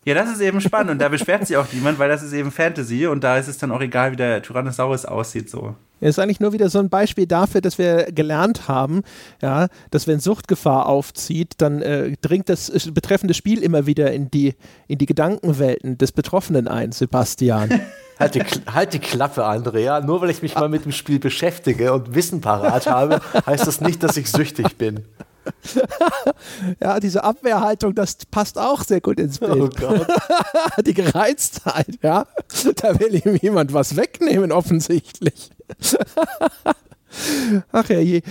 Ja, 0.03 0.13
das 0.13 0.29
ist 0.29 0.41
eben 0.41 0.59
spannend 0.59 0.91
und 0.91 0.99
da 0.99 1.07
beschwert 1.07 1.47
sich 1.47 1.55
auch 1.55 1.71
niemand, 1.71 1.99
weil 1.99 2.09
das 2.09 2.21
ist 2.21 2.33
eben 2.33 2.51
Fantasy 2.51 3.07
und 3.07 3.23
da 3.23 3.37
ist 3.37 3.47
es 3.47 3.57
dann 3.59 3.71
auch 3.71 3.79
egal, 3.79 4.11
wie 4.11 4.17
der 4.17 4.41
Tyrannosaurus 4.41 5.05
aussieht 5.05 5.49
so. 5.49 5.73
Das 6.03 6.17
ist 6.17 6.19
eigentlich 6.19 6.39
nur 6.39 6.53
wieder 6.53 6.69
so 6.69 6.79
ein 6.79 6.89
Beispiel 6.89 7.27
dafür, 7.27 7.61
dass 7.61 7.77
wir 7.77 8.11
gelernt 8.11 8.67
haben, 8.67 9.03
ja, 9.41 9.67
dass 9.91 10.07
wenn 10.07 10.19
Suchtgefahr 10.19 10.87
aufzieht, 10.87 11.53
dann 11.57 11.81
äh, 11.81 12.15
dringt 12.21 12.49
das 12.49 12.69
äh, 12.69 12.91
betreffende 12.91 13.33
Spiel 13.33 13.63
immer 13.63 13.85
wieder 13.85 14.11
in 14.11 14.29
die, 14.29 14.55
in 14.87 14.97
die 14.97 15.05
Gedankenwelten 15.05 15.97
des 15.97 16.11
Betroffenen 16.11 16.67
ein, 16.67 16.91
Sebastian. 16.91 17.81
Halt 18.19 18.35
die, 18.35 18.43
halt 18.71 18.93
die 18.93 18.99
Klappe, 18.99 19.43
Andrea. 19.43 19.99
Nur 19.99 20.21
weil 20.21 20.29
ich 20.29 20.43
mich 20.43 20.53
mal 20.53 20.69
mit 20.69 20.85
dem 20.85 20.91
Spiel 20.91 21.17
beschäftige 21.17 21.93
und 21.93 22.13
Wissen 22.13 22.41
parat 22.41 22.85
habe, 22.85 23.19
heißt 23.47 23.65
das 23.65 23.81
nicht, 23.81 24.03
dass 24.03 24.15
ich 24.17 24.29
süchtig 24.29 24.77
bin. 24.77 25.03
ja, 26.81 26.99
diese 26.99 27.23
Abwehrhaltung, 27.23 27.95
das 27.95 28.17
passt 28.29 28.57
auch 28.57 28.83
sehr 28.83 29.01
gut 29.01 29.19
ins 29.19 29.39
Bild. 29.39 29.51
Oh 29.51 29.69
Gott. 29.69 30.07
Die 30.85 30.93
Gereiztheit, 30.93 31.99
ja. 32.01 32.27
Da 32.75 32.99
will 32.99 33.15
ihm 33.15 33.35
jemand 33.35 33.73
was 33.73 33.95
wegnehmen, 33.95 34.51
offensichtlich. 34.51 35.49
Ach 37.71 37.89
ja, 37.89 37.99
je. 37.99 38.21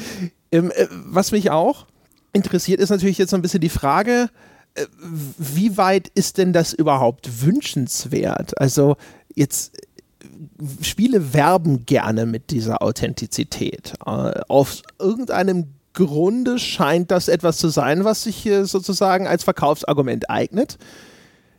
Ähm, 0.51 0.70
äh, 0.74 0.86
was 0.90 1.32
mich 1.32 1.51
auch 1.51 1.86
interessiert, 2.32 2.81
ist 2.81 2.90
natürlich 2.90 3.19
jetzt 3.19 3.31
so 3.31 3.36
ein 3.36 3.43
bisschen 3.43 3.60
die 3.60 3.69
Frage, 3.69 4.28
äh, 4.74 4.86
wie 5.39 5.77
weit 5.77 6.09
ist 6.14 6.39
denn 6.39 6.52
das 6.52 6.73
überhaupt 6.73 7.43
wünschenswert? 7.43 8.59
Also 8.59 8.97
jetzt 9.35 9.78
äh, 9.78 9.82
Spiele 10.82 11.32
werben 11.35 11.86
gerne 11.86 12.27
mit 12.27 12.51
dieser 12.51 12.82
Authentizität. 12.82 13.94
Äh, 14.06 14.40
auf 14.48 14.82
irgendeinem 14.98 15.74
Grunde 15.94 16.59
scheint 16.59 17.10
das 17.10 17.28
etwas 17.28 17.59
zu 17.59 17.69
sein, 17.69 18.05
was 18.05 18.23
sich 18.23 18.48
sozusagen 18.62 19.27
als 19.27 19.44
Verkaufsargument 19.44 20.31
eignet. 20.31 20.78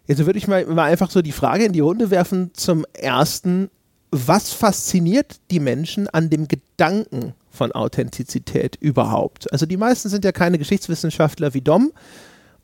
Jetzt 0.08 0.26
würde 0.26 0.40
ich 0.40 0.48
mal, 0.48 0.66
mal 0.66 0.86
einfach 0.86 1.12
so 1.12 1.22
die 1.22 1.32
Frage 1.32 1.66
in 1.66 1.72
die 1.72 1.82
Runde 1.82 2.10
werfen 2.10 2.50
zum 2.54 2.84
ersten, 2.94 3.70
was 4.14 4.54
fasziniert 4.54 5.40
die 5.50 5.60
Menschen 5.60 6.08
an 6.08 6.30
dem 6.30 6.48
Gedanken 6.48 7.34
von 7.50 7.72
Authentizität 7.72 8.78
überhaupt? 8.80 9.52
Also 9.52 9.66
die 9.66 9.78
meisten 9.78 10.10
sind 10.10 10.24
ja 10.24 10.32
keine 10.32 10.58
Geschichtswissenschaftler 10.58 11.54
wie 11.54 11.62
Dom, 11.62 11.92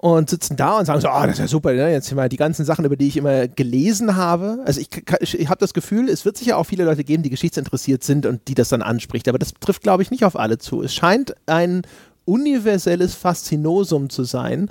und 0.01 0.29
sitzen 0.29 0.55
da 0.55 0.79
und 0.79 0.85
sagen 0.85 1.01
so, 1.01 1.09
oh, 1.09 1.23
das 1.23 1.31
ist 1.31 1.39
ja 1.39 1.47
super, 1.47 1.73
ne? 1.73 1.91
jetzt 1.91 2.09
mal 2.15 2.29
die 2.29 2.37
ganzen 2.37 2.63
Sachen, 2.63 2.85
über 2.85 2.95
die 2.95 3.09
ich 3.09 3.17
immer 3.17 3.49
gelesen 3.49 4.15
habe. 4.15 4.59
Also 4.65 4.79
ich, 4.79 4.87
ich, 5.19 5.49
habe 5.49 5.59
das 5.59 5.73
Gefühl, 5.73 6.07
es 6.07 6.23
wird 6.23 6.37
sicher 6.37 6.57
auch 6.57 6.63
viele 6.63 6.85
Leute 6.85 7.03
geben, 7.03 7.21
die 7.21 7.29
geschichtsinteressiert 7.29 8.01
sind 8.05 8.25
und 8.25 8.47
die 8.47 8.55
das 8.55 8.69
dann 8.69 8.81
anspricht, 8.81 9.27
aber 9.27 9.37
das 9.37 9.53
trifft, 9.59 9.83
glaube 9.83 10.01
ich, 10.01 10.09
nicht 10.09 10.23
auf 10.23 10.39
alle 10.39 10.57
zu. 10.57 10.81
Es 10.81 10.95
scheint 10.95 11.35
ein 11.47 11.81
universelles 12.23 13.13
Faszinosum 13.13 14.09
zu 14.09 14.23
sein, 14.23 14.69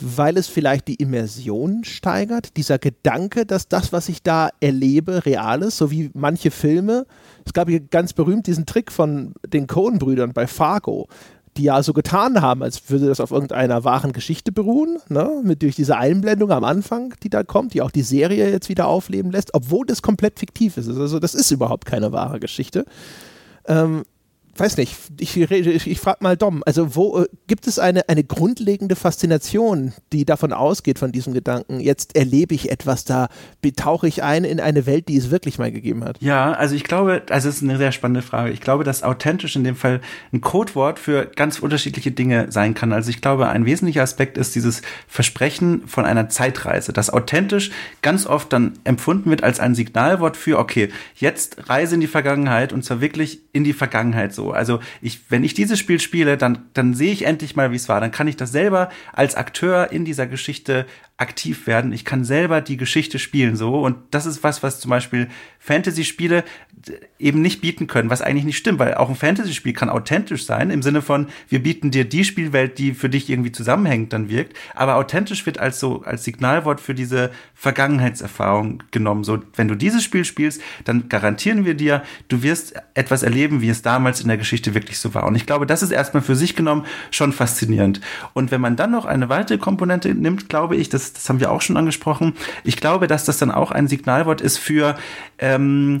weil 0.00 0.36
es 0.36 0.48
vielleicht 0.48 0.88
die 0.88 0.94
Immersion 0.94 1.84
steigert, 1.84 2.56
dieser 2.56 2.78
Gedanke, 2.78 3.46
dass 3.46 3.68
das, 3.68 3.92
was 3.92 4.08
ich 4.08 4.22
da 4.22 4.50
erlebe, 4.60 5.26
real 5.26 5.62
ist, 5.62 5.76
so 5.76 5.90
wie 5.90 6.10
manche 6.14 6.50
Filme. 6.50 7.06
Es 7.44 7.52
gab 7.52 7.68
hier 7.68 7.80
ganz 7.80 8.12
berühmt 8.12 8.46
diesen 8.46 8.66
Trick 8.66 8.92
von 8.92 9.34
den 9.46 9.66
Coen-Brüdern 9.66 10.32
bei 10.32 10.46
Fargo, 10.46 11.08
die 11.56 11.64
ja 11.64 11.82
so 11.82 11.92
getan 11.92 12.40
haben, 12.40 12.62
als 12.62 12.88
würde 12.90 13.06
das 13.06 13.20
auf 13.20 13.30
irgendeiner 13.30 13.84
wahren 13.84 14.12
Geschichte 14.12 14.52
beruhen, 14.52 14.98
ne? 15.08 15.42
Mit, 15.44 15.62
durch 15.62 15.76
diese 15.76 15.98
Einblendung 15.98 16.50
am 16.50 16.64
Anfang, 16.64 17.14
die 17.22 17.28
da 17.28 17.42
kommt, 17.42 17.74
die 17.74 17.82
auch 17.82 17.90
die 17.90 18.02
Serie 18.02 18.50
jetzt 18.50 18.68
wieder 18.68 18.86
aufleben 18.86 19.30
lässt, 19.30 19.52
obwohl 19.52 19.84
das 19.84 20.00
komplett 20.00 20.38
fiktiv 20.38 20.78
ist. 20.78 20.88
Also 20.88 21.18
das 21.18 21.34
ist 21.34 21.50
überhaupt 21.50 21.84
keine 21.84 22.12
wahre 22.12 22.40
Geschichte. 22.40 22.86
Ähm, 23.66 24.04
weiß 24.56 24.76
nicht, 24.76 24.96
ich, 25.18 25.36
ich, 25.36 25.86
ich 25.86 26.00
frage 26.00 26.18
mal 26.20 26.36
Dom, 26.36 26.62
also 26.66 26.94
wo 26.94 27.20
äh, 27.20 27.26
gibt 27.46 27.66
es 27.66 27.78
eine, 27.78 28.08
eine 28.08 28.22
grundlegende 28.22 28.96
Faszination, 28.96 29.92
die 30.12 30.24
davon 30.24 30.52
ausgeht, 30.52 30.98
von 30.98 31.10
diesem 31.10 31.32
Gedanken, 31.32 31.80
jetzt 31.80 32.16
erlebe 32.16 32.54
ich 32.54 32.70
etwas, 32.70 33.04
da 33.04 33.28
tauche 33.76 34.06
ich 34.06 34.22
ein 34.22 34.44
in 34.44 34.60
eine 34.60 34.84
Welt, 34.86 35.08
die 35.08 35.16
es 35.16 35.30
wirklich 35.30 35.58
mal 35.58 35.72
gegeben 35.72 36.04
hat? 36.04 36.16
Ja, 36.20 36.52
also 36.52 36.74
ich 36.74 36.84
glaube, 36.84 37.22
also 37.30 37.48
es 37.48 37.56
ist 37.56 37.62
eine 37.62 37.78
sehr 37.78 37.92
spannende 37.92 38.22
Frage. 38.22 38.50
Ich 38.50 38.60
glaube, 38.60 38.84
dass 38.84 39.02
authentisch 39.02 39.56
in 39.56 39.64
dem 39.64 39.76
Fall 39.76 40.00
ein 40.32 40.40
Codewort 40.40 40.98
für 40.98 41.26
ganz 41.26 41.58
unterschiedliche 41.58 42.10
Dinge 42.10 42.50
sein 42.50 42.74
kann. 42.74 42.92
Also 42.92 43.10
ich 43.10 43.20
glaube, 43.20 43.48
ein 43.48 43.64
wesentlicher 43.64 44.02
Aspekt 44.02 44.36
ist 44.36 44.54
dieses 44.54 44.82
Versprechen 45.08 45.86
von 45.86 46.04
einer 46.04 46.28
Zeitreise, 46.28 46.92
das 46.92 47.10
authentisch 47.10 47.70
ganz 48.02 48.26
oft 48.26 48.52
dann 48.52 48.74
empfunden 48.84 49.30
wird 49.30 49.42
als 49.42 49.60
ein 49.60 49.74
Signalwort 49.74 50.36
für, 50.36 50.58
okay, 50.58 50.90
jetzt 51.14 51.68
reise 51.68 51.94
in 51.94 52.00
die 52.00 52.06
Vergangenheit 52.06 52.72
und 52.72 52.84
zwar 52.84 53.00
wirklich 53.00 53.40
in 53.52 53.64
die 53.64 53.72
Vergangenheit 53.72 54.34
so. 54.34 54.41
Also 54.50 54.80
ich, 55.00 55.30
wenn 55.30 55.44
ich 55.44 55.54
dieses 55.54 55.78
Spiel 55.78 56.00
spiele, 56.00 56.36
dann, 56.36 56.66
dann 56.74 56.94
sehe 56.94 57.12
ich 57.12 57.24
endlich 57.24 57.56
mal, 57.56 57.70
wie 57.70 57.76
es 57.76 57.88
war. 57.88 58.00
Dann 58.00 58.10
kann 58.10 58.28
ich 58.28 58.36
das 58.36 58.52
selber 58.52 58.90
als 59.12 59.36
Akteur 59.36 59.92
in 59.92 60.04
dieser 60.04 60.26
Geschichte 60.26 60.86
aktiv 61.22 61.66
werden. 61.66 61.92
Ich 61.92 62.04
kann 62.04 62.24
selber 62.24 62.60
die 62.60 62.76
Geschichte 62.76 63.18
spielen 63.18 63.56
so. 63.56 63.80
Und 63.80 63.96
das 64.10 64.26
ist 64.26 64.42
was, 64.42 64.62
was 64.62 64.80
zum 64.80 64.90
Beispiel 64.90 65.28
Fantasy-Spiele 65.60 66.44
eben 67.20 67.40
nicht 67.40 67.60
bieten 67.60 67.86
können, 67.86 68.10
was 68.10 68.20
eigentlich 68.20 68.44
nicht 68.44 68.58
stimmt, 68.58 68.80
weil 68.80 68.94
auch 68.94 69.08
ein 69.08 69.14
Fantasy-Spiel 69.14 69.72
kann 69.72 69.88
authentisch 69.88 70.44
sein, 70.44 70.70
im 70.70 70.82
Sinne 70.82 71.00
von, 71.00 71.28
wir 71.48 71.62
bieten 71.62 71.92
dir 71.92 72.04
die 72.04 72.24
Spielwelt, 72.24 72.78
die 72.78 72.92
für 72.94 73.08
dich 73.08 73.30
irgendwie 73.30 73.52
zusammenhängt, 73.52 74.12
dann 74.12 74.28
wirkt. 74.28 74.56
Aber 74.74 74.96
authentisch 74.96 75.46
wird 75.46 75.58
als 75.58 75.78
so, 75.78 76.02
als 76.02 76.24
Signalwort 76.24 76.80
für 76.80 76.94
diese 76.94 77.30
Vergangenheitserfahrung 77.54 78.82
genommen. 78.90 79.22
So, 79.22 79.38
wenn 79.54 79.68
du 79.68 79.76
dieses 79.76 80.02
Spiel 80.02 80.24
spielst, 80.24 80.60
dann 80.84 81.08
garantieren 81.08 81.64
wir 81.64 81.74
dir, 81.74 82.02
du 82.26 82.42
wirst 82.42 82.74
etwas 82.94 83.22
erleben, 83.22 83.60
wie 83.60 83.68
es 83.68 83.82
damals 83.82 84.20
in 84.20 84.26
der 84.26 84.38
Geschichte 84.38 84.74
wirklich 84.74 84.98
so 84.98 85.14
war. 85.14 85.26
Und 85.28 85.36
ich 85.36 85.46
glaube, 85.46 85.66
das 85.66 85.84
ist 85.84 85.92
erstmal 85.92 86.24
für 86.24 86.34
sich 86.34 86.56
genommen 86.56 86.84
schon 87.12 87.32
faszinierend. 87.32 88.00
Und 88.32 88.50
wenn 88.50 88.60
man 88.60 88.74
dann 88.74 88.90
noch 88.90 89.04
eine 89.04 89.28
weitere 89.28 89.58
Komponente 89.58 90.12
nimmt, 90.12 90.48
glaube 90.48 90.74
ich, 90.74 90.88
das, 91.12 91.22
das 91.22 91.28
haben 91.28 91.40
wir 91.40 91.50
auch 91.50 91.62
schon 91.62 91.76
angesprochen, 91.76 92.34
ich 92.64 92.76
glaube, 92.76 93.06
dass 93.06 93.24
das 93.24 93.38
dann 93.38 93.50
auch 93.50 93.70
ein 93.70 93.88
Signalwort 93.88 94.40
ist 94.40 94.58
für 94.58 94.96
ähm, 95.38 95.98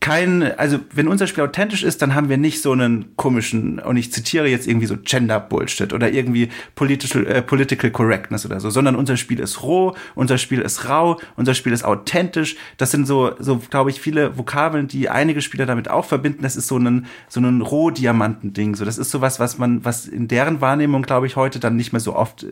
kein, 0.00 0.42
also 0.58 0.80
wenn 0.92 1.08
unser 1.08 1.26
Spiel 1.26 1.44
authentisch 1.44 1.84
ist, 1.84 2.02
dann 2.02 2.14
haben 2.14 2.28
wir 2.28 2.36
nicht 2.36 2.60
so 2.60 2.72
einen 2.72 3.16
komischen, 3.16 3.78
und 3.78 3.96
ich 3.96 4.12
zitiere 4.12 4.48
jetzt 4.48 4.66
irgendwie 4.66 4.86
so 4.86 4.96
Gender-Bullshit 4.96 5.92
oder 5.92 6.10
irgendwie 6.10 6.48
political, 6.74 7.26
äh, 7.26 7.40
political 7.40 7.90
Correctness 7.90 8.44
oder 8.44 8.60
so, 8.60 8.70
sondern 8.70 8.96
unser 8.96 9.16
Spiel 9.16 9.38
ist 9.38 9.62
roh, 9.62 9.94
unser 10.14 10.38
Spiel 10.38 10.60
ist 10.60 10.88
rau, 10.88 11.20
unser 11.36 11.54
Spiel 11.54 11.72
ist 11.72 11.84
authentisch. 11.84 12.56
Das 12.78 12.90
sind 12.90 13.06
so, 13.06 13.32
so 13.38 13.58
glaube 13.58 13.90
ich, 13.90 14.00
viele 14.00 14.36
Vokabeln, 14.36 14.88
die 14.88 15.08
einige 15.08 15.40
Spieler 15.40 15.66
damit 15.66 15.88
auch 15.88 16.04
verbinden. 16.04 16.42
Das 16.42 16.56
ist 16.56 16.66
so 16.66 16.78
ein, 16.78 17.06
so 17.28 17.40
ein 17.40 17.60
Rohdiamanten-Ding. 17.60 18.74
So, 18.74 18.84
das 18.84 18.98
ist 18.98 19.10
sowas, 19.10 19.38
was 19.38 19.58
man, 19.58 19.84
was 19.84 20.06
in 20.06 20.26
deren 20.26 20.60
Wahrnehmung, 20.60 21.02
glaube 21.02 21.26
ich, 21.26 21.36
heute 21.36 21.60
dann 21.60 21.76
nicht 21.76 21.92
mehr 21.92 22.00
so 22.00 22.16
oft 22.16 22.44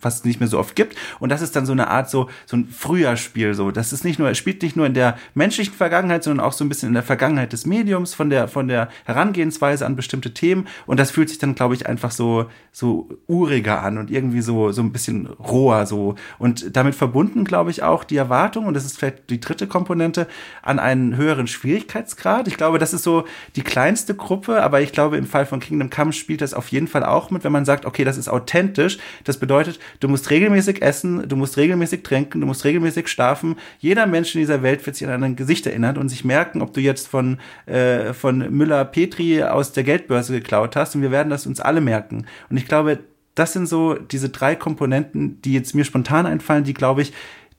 was 0.00 0.24
nicht 0.24 0.40
mehr 0.40 0.48
so 0.48 0.58
oft 0.58 0.76
gibt. 0.76 0.96
Und 1.20 1.30
das 1.30 1.42
ist 1.42 1.56
dann 1.56 1.66
so 1.66 1.72
eine 1.72 1.88
Art 1.88 2.10
so, 2.10 2.28
so 2.46 2.56
ein 2.56 2.68
Frühjahrspiel, 2.68 3.54
so. 3.54 3.70
Das 3.70 3.92
ist 3.92 4.04
nicht 4.04 4.18
nur, 4.18 4.34
spielt 4.34 4.62
nicht 4.62 4.76
nur 4.76 4.86
in 4.86 4.94
der 4.94 5.18
menschlichen 5.34 5.74
Vergangenheit, 5.74 6.24
sondern 6.24 6.44
auch 6.44 6.52
so 6.52 6.64
ein 6.64 6.68
bisschen 6.68 6.88
in 6.88 6.94
der 6.94 7.02
Vergangenheit 7.02 7.52
des 7.52 7.66
Mediums, 7.66 8.14
von 8.14 8.30
der, 8.30 8.48
von 8.48 8.68
der 8.68 8.88
Herangehensweise 9.04 9.86
an 9.86 9.96
bestimmte 9.96 10.34
Themen. 10.34 10.66
Und 10.86 11.00
das 11.00 11.10
fühlt 11.10 11.28
sich 11.28 11.38
dann, 11.38 11.54
glaube 11.54 11.74
ich, 11.74 11.86
einfach 11.86 12.10
so, 12.10 12.46
so 12.72 13.08
uriger 13.26 13.82
an 13.82 13.98
und 13.98 14.10
irgendwie 14.10 14.40
so, 14.40 14.72
so 14.72 14.82
ein 14.82 14.92
bisschen 14.92 15.26
roher, 15.26 15.86
so. 15.86 16.14
Und 16.38 16.76
damit 16.76 16.94
verbunden, 16.94 17.44
glaube 17.44 17.70
ich, 17.70 17.82
auch 17.82 18.04
die 18.04 18.16
Erwartung, 18.16 18.66
und 18.66 18.74
das 18.74 18.84
ist 18.84 18.98
vielleicht 18.98 19.30
die 19.30 19.40
dritte 19.40 19.66
Komponente, 19.66 20.26
an 20.62 20.78
einen 20.78 21.16
höheren 21.16 21.46
Schwierigkeitsgrad. 21.46 22.48
Ich 22.48 22.56
glaube, 22.56 22.78
das 22.78 22.92
ist 22.92 23.02
so 23.02 23.24
die 23.54 23.62
kleinste 23.62 24.14
Gruppe, 24.14 24.62
aber 24.62 24.80
ich 24.80 24.92
glaube, 24.92 25.16
im 25.16 25.26
Fall 25.26 25.46
von 25.46 25.60
Kingdom 25.60 25.90
Come 25.90 26.12
spielt 26.12 26.40
das 26.40 26.54
auf 26.54 26.68
jeden 26.68 26.88
Fall 26.88 27.04
auch 27.04 27.30
mit, 27.30 27.44
wenn 27.44 27.52
man 27.52 27.64
sagt, 27.64 27.86
okay, 27.86 28.04
das 28.04 28.16
ist 28.16 28.28
authentisch. 28.28 28.98
Das 29.24 29.38
bedeutet, 29.38 29.75
bedeutet, 29.76 30.02
du 30.02 30.08
musst 30.08 30.30
regelmäßig 30.30 30.82
essen, 30.82 31.28
du 31.28 31.36
musst 31.36 31.56
regelmäßig 31.56 32.02
trinken, 32.02 32.40
du 32.40 32.46
musst 32.46 32.64
regelmäßig 32.64 33.08
schlafen. 33.08 33.56
Jeder 33.78 34.06
Mensch 34.06 34.34
in 34.34 34.40
dieser 34.40 34.62
Welt 34.62 34.84
wird 34.86 34.96
sich 34.96 35.06
an 35.06 35.22
ein 35.22 35.36
Gesicht 35.36 35.66
erinnern 35.66 35.96
und 35.96 36.08
sich 36.08 36.24
merken, 36.24 36.62
ob 36.62 36.72
du 36.72 36.80
jetzt 36.80 37.08
von, 37.08 37.38
äh, 37.66 38.12
von 38.12 38.38
Müller-Petri 38.38 39.42
aus 39.44 39.72
der 39.72 39.84
Geldbörse 39.84 40.32
geklaut 40.32 40.76
hast. 40.76 40.94
Und 40.94 41.02
wir 41.02 41.10
werden 41.10 41.30
das 41.30 41.46
uns 41.46 41.60
alle 41.60 41.80
merken. 41.80 42.26
Und 42.50 42.56
ich 42.56 42.66
glaube, 42.66 43.00
das 43.34 43.52
sind 43.52 43.66
so 43.66 43.94
diese 43.94 44.30
drei 44.30 44.54
Komponenten, 44.54 45.40
die 45.42 45.52
jetzt 45.52 45.74
mir 45.74 45.84
spontan 45.84 46.26
einfallen, 46.26 46.64
die, 46.64 46.74
glaube 46.74 47.02
ich, 47.02 47.12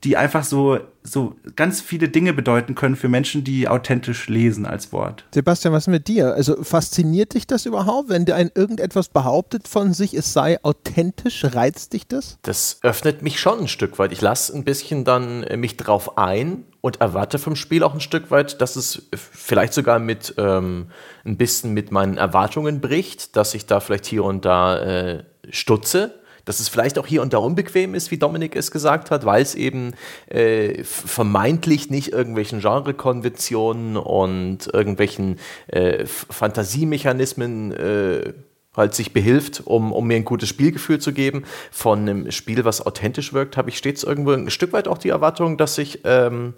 die 0.03 0.15
einfach 0.15 0.43
so, 0.43 0.79
so 1.01 1.35
ganz 1.55 1.81
viele 1.81 2.07
Dinge 2.09 2.33
bedeuten 2.33 2.75
können 2.75 2.95
für 2.95 3.09
Menschen, 3.09 3.43
die 3.43 3.67
authentisch 3.67 4.27
lesen 4.27 4.65
als 4.65 4.91
Wort. 4.91 5.25
Sebastian, 5.33 5.73
was 5.73 5.83
ist 5.83 5.91
mit 5.91 6.07
dir? 6.07 6.33
Also 6.35 6.63
fasziniert 6.63 7.33
dich 7.33 7.47
das 7.47 7.65
überhaupt, 7.65 8.09
wenn 8.09 8.25
dir 8.25 8.35
ein 8.35 8.51
irgendetwas 8.53 9.09
behauptet 9.09 9.67
von 9.67 9.93
sich, 9.93 10.13
es 10.13 10.33
sei 10.33 10.63
authentisch? 10.63 11.43
Reizt 11.43 11.93
dich 11.93 12.07
das? 12.07 12.37
Das 12.43 12.77
öffnet 12.83 13.23
mich 13.23 13.39
schon 13.39 13.61
ein 13.61 13.67
Stück 13.67 13.97
weit. 13.97 14.11
Ich 14.11 14.21
lasse 14.21 14.55
ein 14.55 14.63
bisschen 14.63 15.03
dann 15.03 15.43
äh, 15.43 15.57
mich 15.57 15.77
drauf 15.77 16.17
ein 16.17 16.65
und 16.81 17.01
erwarte 17.01 17.39
vom 17.39 17.55
Spiel 17.55 17.81
auch 17.81 17.95
ein 17.95 17.99
Stück 17.99 18.29
weit, 18.29 18.61
dass 18.61 18.75
es 18.75 19.09
vielleicht 19.15 19.73
sogar 19.73 19.97
mit 19.97 20.35
ähm, 20.37 20.91
ein 21.25 21.37
bisschen 21.37 21.73
mit 21.73 21.91
meinen 21.91 22.17
Erwartungen 22.17 22.81
bricht, 22.81 23.35
dass 23.35 23.55
ich 23.55 23.65
da 23.65 23.79
vielleicht 23.79 24.05
hier 24.05 24.23
und 24.23 24.45
da 24.45 24.77
äh, 24.79 25.23
stutze 25.49 26.19
dass 26.47 26.61
es 26.61 26.69
vielleicht 26.69 26.97
auch 26.97 27.05
hier 27.05 27.21
und 27.21 27.33
da 27.33 27.39
unbequem 27.39 27.93
ist, 27.93 28.09
wie 28.09 28.17
Dominik 28.17 28.55
es 28.55 28.71
gesagt 28.71 29.11
hat, 29.11 29.25
weil 29.25 29.41
es 29.41 29.53
eben 29.53 29.93
äh, 30.27 30.81
vermeintlich 30.83 31.89
nicht 31.89 32.13
irgendwelchen 32.13 32.61
Genrekonventionen 32.61 33.97
und 33.97 34.73
irgendwelchen 34.73 35.39
äh, 35.67 36.05
Fantasiemechanismen 36.05 37.73
äh, 37.73 38.33
halt 38.77 38.95
sich 38.95 39.11
behilft, 39.11 39.63
um, 39.65 39.91
um 39.91 40.07
mir 40.07 40.15
ein 40.15 40.23
gutes 40.23 40.47
Spielgefühl 40.47 40.99
zu 40.99 41.11
geben. 41.11 41.43
Von 41.69 41.99
einem 41.99 42.31
Spiel, 42.31 42.63
was 42.63 42.85
authentisch 42.85 43.33
wirkt, 43.33 43.57
habe 43.57 43.69
ich 43.69 43.77
stets 43.77 44.03
irgendwo 44.03 44.31
ein 44.31 44.49
Stück 44.49 44.71
weit 44.71 44.87
auch 44.87 44.99
die 44.99 45.09
Erwartung, 45.09 45.57
dass 45.57 45.77
ich, 45.77 46.01
ähm, 46.05 46.53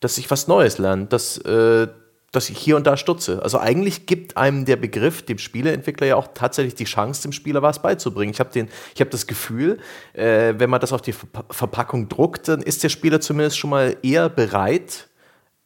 dass 0.00 0.18
ich 0.18 0.30
was 0.32 0.48
Neues 0.48 0.78
lerne, 0.78 1.06
dass, 1.06 1.38
äh, 1.38 1.86
dass 2.32 2.48
ich 2.48 2.58
hier 2.58 2.76
und 2.76 2.86
da 2.86 2.96
stutze. 2.96 3.42
Also 3.42 3.58
eigentlich 3.58 4.06
gibt 4.06 4.36
einem 4.38 4.64
der 4.64 4.76
Begriff, 4.76 5.22
dem 5.22 5.38
Spieleentwickler 5.38 6.06
ja 6.06 6.16
auch 6.16 6.28
tatsächlich 6.34 6.74
die 6.74 6.84
Chance, 6.84 7.22
dem 7.22 7.32
Spieler 7.32 7.62
was 7.62 7.80
beizubringen. 7.80 8.32
Ich 8.32 8.40
habe 8.40 8.66
hab 8.98 9.10
das 9.10 9.26
Gefühl, 9.26 9.78
äh, 10.14 10.54
wenn 10.56 10.70
man 10.70 10.80
das 10.80 10.92
auf 10.92 11.02
die 11.02 11.12
Verpackung 11.12 12.08
druckt, 12.08 12.48
dann 12.48 12.62
ist 12.62 12.82
der 12.82 12.88
Spieler 12.88 13.20
zumindest 13.20 13.58
schon 13.58 13.70
mal 13.70 13.96
eher 14.02 14.30
bereit, 14.30 15.08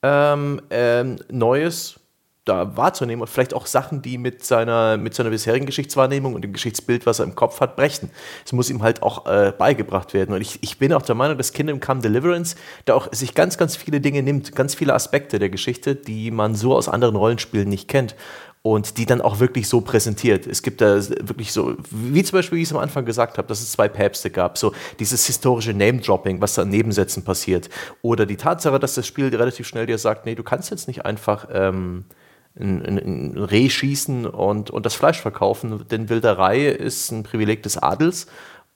ähm, 0.03 0.61
ähm, 0.71 1.17
Neues 1.31 2.01
da 2.47 2.77
wahrzunehmen 2.77 3.21
und 3.21 3.27
vielleicht 3.27 3.53
auch 3.53 3.67
Sachen, 3.67 4.01
die 4.01 4.19
mit 4.19 4.45
seiner, 4.45 4.97
mit 4.97 5.15
seiner 5.15 5.31
bisherigen 5.31 5.67
Geschichtswahrnehmung 5.67 6.35
und 6.35 6.43
dem 6.43 6.53
Geschichtsbild, 6.53 7.05
was 7.05 7.19
er 7.19 7.27
im 7.27 7.35
Kopf 7.35 7.61
hat, 7.61 7.77
brechen. 7.77 8.11
Es 8.45 8.53
muss 8.53 8.71
ihm 8.71 8.83
halt 8.83 9.03
auch 9.03 9.27
äh, 9.27 9.53
beigebracht 9.57 10.15
werden. 10.15 10.35
Und 10.35 10.41
ich, 10.41 10.59
ich 10.63 10.79
bin 10.79 10.93
auch 10.93 11.03
der 11.03 11.17
Meinung, 11.17 11.37
dass 11.37 11.53
Kingdom 11.53 11.81
Come 11.81 12.01
Deliverance 12.01 12.57
da 12.85 12.95
auch 12.95 13.13
sich 13.13 13.35
ganz, 13.35 13.59
ganz 13.59 13.77
viele 13.77 14.01
Dinge 14.01 14.23
nimmt, 14.23 14.55
ganz 14.55 14.75
viele 14.75 14.95
Aspekte 14.95 15.39
der 15.39 15.51
Geschichte, 15.51 15.97
die 15.97 16.31
man 16.31 16.55
so 16.55 16.75
aus 16.75 16.89
anderen 16.89 17.17
Rollenspielen 17.17 17.69
nicht 17.69 17.89
kennt 17.89 18.15
und 18.63 18.99
die 18.99 19.07
dann 19.07 19.21
auch 19.21 19.39
wirklich 19.41 19.69
so 19.69 19.81
präsentiert. 19.81 20.47
Es 20.47 20.63
gibt 20.63 20.81
da 20.81 20.97
wirklich 20.97 21.53
so, 21.53 21.77
wie 21.91 22.23
zum 22.25 22.39
Beispiel, 22.39 22.59
wie 22.59 22.63
ich 22.63 22.69
es 22.69 22.75
am 22.75 22.81
Anfang 22.81 23.05
gesagt 23.05 23.39
habe, 23.39 23.47
dass 23.47 23.61
es 23.61 23.71
zwei 23.73 23.89
Päpste 23.89 24.31
gab, 24.31 24.59
so 24.59 24.73
dieses 24.99 25.25
historische 25.27 25.73
Name-Dropping, 25.73 26.41
was 26.41 26.55
da 26.55 26.63
in 26.63 26.71
Nebensätzen 26.71 27.23
passiert. 27.23 27.71
Oder 28.03 28.27
die 28.27 28.37
Tatsache, 28.37 28.81
dass 28.81 28.95
das 28.95 29.07
Spiel 29.07 29.35
relativ 29.35 29.69
schnell 29.69 29.87
dir 29.87 29.99
sagt, 29.99 30.27
nee, 30.27 30.35
du 30.35 30.43
kannst 30.43 30.71
jetzt 30.71 30.89
nicht 30.89 31.05
einfach 31.05 31.47
ähm, 31.53 32.07
ein, 32.59 32.85
ein, 32.85 32.99
ein 32.99 33.37
Reh 33.37 33.69
schießen 33.69 34.27
und, 34.27 34.71
und 34.71 34.87
das 34.87 34.95
Fleisch 34.95 35.21
verkaufen, 35.21 35.85
denn 35.91 36.09
Wilderei 36.09 36.67
ist 36.67 37.11
ein 37.11 37.23
Privileg 37.23 37.63
des 37.63 37.79
Adels 37.79 38.27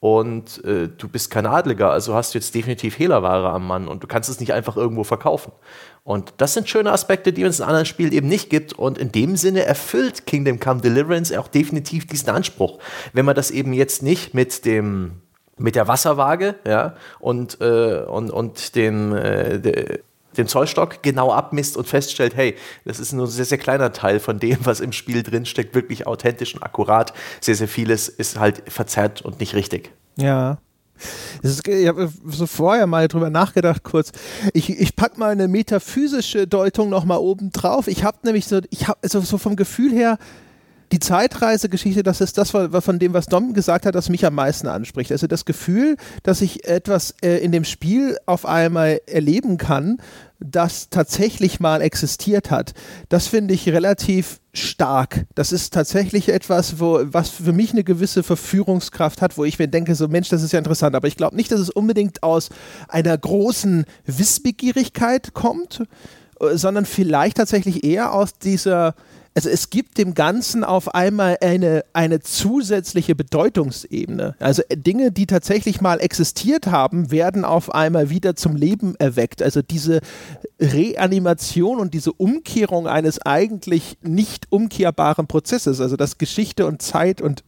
und 0.00 0.64
äh, 0.64 0.88
du 0.88 1.08
bist 1.08 1.30
kein 1.30 1.44
Adliger, 1.44 1.90
also 1.90 2.14
hast 2.14 2.32
du 2.32 2.38
jetzt 2.38 2.54
definitiv 2.54 2.98
Hehlerware 2.98 3.50
am 3.50 3.66
Mann 3.66 3.86
und 3.86 4.02
du 4.02 4.06
kannst 4.06 4.30
es 4.30 4.40
nicht 4.40 4.54
einfach 4.54 4.78
irgendwo 4.78 5.04
verkaufen. 5.04 5.52
Und 6.04 6.32
das 6.38 6.54
sind 6.54 6.70
schöne 6.70 6.90
Aspekte, 6.90 7.34
die 7.34 7.44
uns 7.44 7.60
in 7.60 7.66
anderen 7.66 7.84
Spielen 7.84 8.12
eben 8.12 8.26
nicht 8.26 8.48
gibt. 8.48 8.72
Und 8.72 8.96
in 8.96 9.12
dem 9.12 9.36
Sinne 9.36 9.64
erfüllt 9.66 10.26
Kingdom 10.26 10.58
Come 10.58 10.80
Deliverance 10.80 11.38
auch 11.38 11.48
definitiv 11.48 12.06
diesen 12.06 12.30
Anspruch. 12.30 12.78
Wenn 13.12 13.26
man 13.26 13.34
das 13.34 13.50
eben 13.50 13.74
jetzt 13.74 14.02
nicht 14.02 14.32
mit 14.32 14.64
dem 14.64 15.20
mit 15.58 15.76
der 15.76 15.86
Wasserwaage 15.86 16.54
ja, 16.66 16.94
und, 17.18 17.60
äh, 17.60 18.02
und, 18.08 18.30
und 18.30 18.74
dem, 18.76 19.14
äh, 19.14 19.98
den 20.36 20.46
Zollstock 20.46 21.02
genau 21.02 21.32
abmisst 21.32 21.76
und 21.76 21.86
feststellt, 21.86 22.36
hey, 22.36 22.56
das 22.84 23.00
ist 23.00 23.12
nur 23.12 23.26
ein 23.26 23.30
sehr, 23.30 23.44
sehr 23.44 23.58
kleiner 23.58 23.92
Teil 23.92 24.20
von 24.20 24.38
dem, 24.38 24.58
was 24.64 24.80
im 24.80 24.92
Spiel 24.92 25.22
drinsteckt, 25.22 25.74
wirklich 25.74 26.06
authentisch 26.06 26.54
und 26.54 26.62
akkurat. 26.62 27.12
Sehr, 27.40 27.54
sehr 27.54 27.68
vieles 27.68 28.08
ist 28.08 28.38
halt 28.38 28.62
verzerrt 28.70 29.22
und 29.22 29.40
nicht 29.40 29.54
richtig. 29.54 29.92
Ja. 30.16 30.58
Ist, 31.42 31.66
ich 31.66 31.88
habe 31.88 32.12
so 32.26 32.46
vorher 32.46 32.86
mal 32.86 33.08
drüber 33.08 33.30
nachgedacht 33.30 33.82
kurz. 33.84 34.12
Ich, 34.52 34.68
ich 34.68 34.94
packe 34.96 35.18
mal 35.18 35.30
eine 35.30 35.48
metaphysische 35.48 36.46
Deutung 36.46 36.90
nochmal 36.90 37.18
oben 37.18 37.50
drauf. 37.52 37.88
Ich 37.88 38.04
habe 38.04 38.18
nämlich 38.22 38.46
so, 38.46 38.60
ich 38.70 38.86
habe 38.86 38.98
also 39.02 39.20
so 39.20 39.38
vom 39.38 39.56
Gefühl 39.56 39.92
her, 39.92 40.18
die 40.92 40.98
Zeitreisegeschichte, 40.98 42.02
das 42.02 42.20
ist 42.20 42.36
das 42.36 42.50
von 42.50 42.98
dem, 42.98 43.12
was 43.12 43.26
Dom 43.26 43.54
gesagt 43.54 43.86
hat, 43.86 43.94
das 43.94 44.08
mich 44.08 44.26
am 44.26 44.34
meisten 44.34 44.66
anspricht. 44.66 45.12
Also 45.12 45.28
das 45.28 45.44
Gefühl, 45.44 45.96
dass 46.24 46.40
ich 46.40 46.66
etwas 46.66 47.14
äh, 47.22 47.38
in 47.38 47.52
dem 47.52 47.64
Spiel 47.64 48.18
auf 48.26 48.44
einmal 48.44 49.00
erleben 49.06 49.56
kann, 49.56 49.98
das 50.40 50.88
tatsächlich 50.88 51.60
mal 51.60 51.82
existiert 51.82 52.50
hat, 52.50 52.72
das 53.08 53.28
finde 53.28 53.54
ich 53.54 53.68
relativ 53.68 54.40
stark. 54.52 55.26
Das 55.34 55.52
ist 55.52 55.72
tatsächlich 55.72 56.28
etwas, 56.30 56.80
wo, 56.80 57.00
was 57.04 57.28
für 57.28 57.52
mich 57.52 57.72
eine 57.72 57.84
gewisse 57.84 58.22
Verführungskraft 58.22 59.22
hat, 59.22 59.38
wo 59.38 59.44
ich 59.44 59.58
mir 59.58 59.68
denke, 59.68 59.94
so 59.94 60.08
Mensch, 60.08 60.28
das 60.30 60.42
ist 60.42 60.52
ja 60.52 60.58
interessant, 60.58 60.96
aber 60.96 61.08
ich 61.08 61.16
glaube 61.16 61.36
nicht, 61.36 61.52
dass 61.52 61.60
es 61.60 61.70
unbedingt 61.70 62.22
aus 62.22 62.48
einer 62.88 63.16
großen 63.16 63.84
Wissbegierigkeit 64.06 65.34
kommt, 65.34 65.84
äh, 66.40 66.56
sondern 66.56 66.84
vielleicht 66.84 67.36
tatsächlich 67.36 67.84
eher 67.84 68.12
aus 68.12 68.38
dieser 68.38 68.94
also 69.34 69.48
es 69.48 69.70
gibt 69.70 69.96
dem 69.98 70.14
Ganzen 70.14 70.64
auf 70.64 70.94
einmal 70.94 71.38
eine, 71.40 71.84
eine 71.92 72.20
zusätzliche 72.20 73.14
Bedeutungsebene. 73.14 74.34
Also 74.40 74.62
Dinge, 74.74 75.12
die 75.12 75.26
tatsächlich 75.26 75.80
mal 75.80 76.00
existiert 76.00 76.66
haben, 76.66 77.10
werden 77.10 77.44
auf 77.44 77.72
einmal 77.72 78.10
wieder 78.10 78.34
zum 78.34 78.56
Leben 78.56 78.96
erweckt. 78.98 79.42
Also 79.42 79.62
diese 79.62 80.00
Reanimation 80.58 81.78
und 81.78 81.94
diese 81.94 82.12
Umkehrung 82.12 82.88
eines 82.88 83.20
eigentlich 83.20 83.98
nicht 84.02 84.46
umkehrbaren 84.50 85.28
Prozesses, 85.28 85.80
also 85.80 85.96
dass 85.96 86.18
Geschichte 86.18 86.66
und 86.66 86.82
Zeit 86.82 87.20
und 87.20 87.44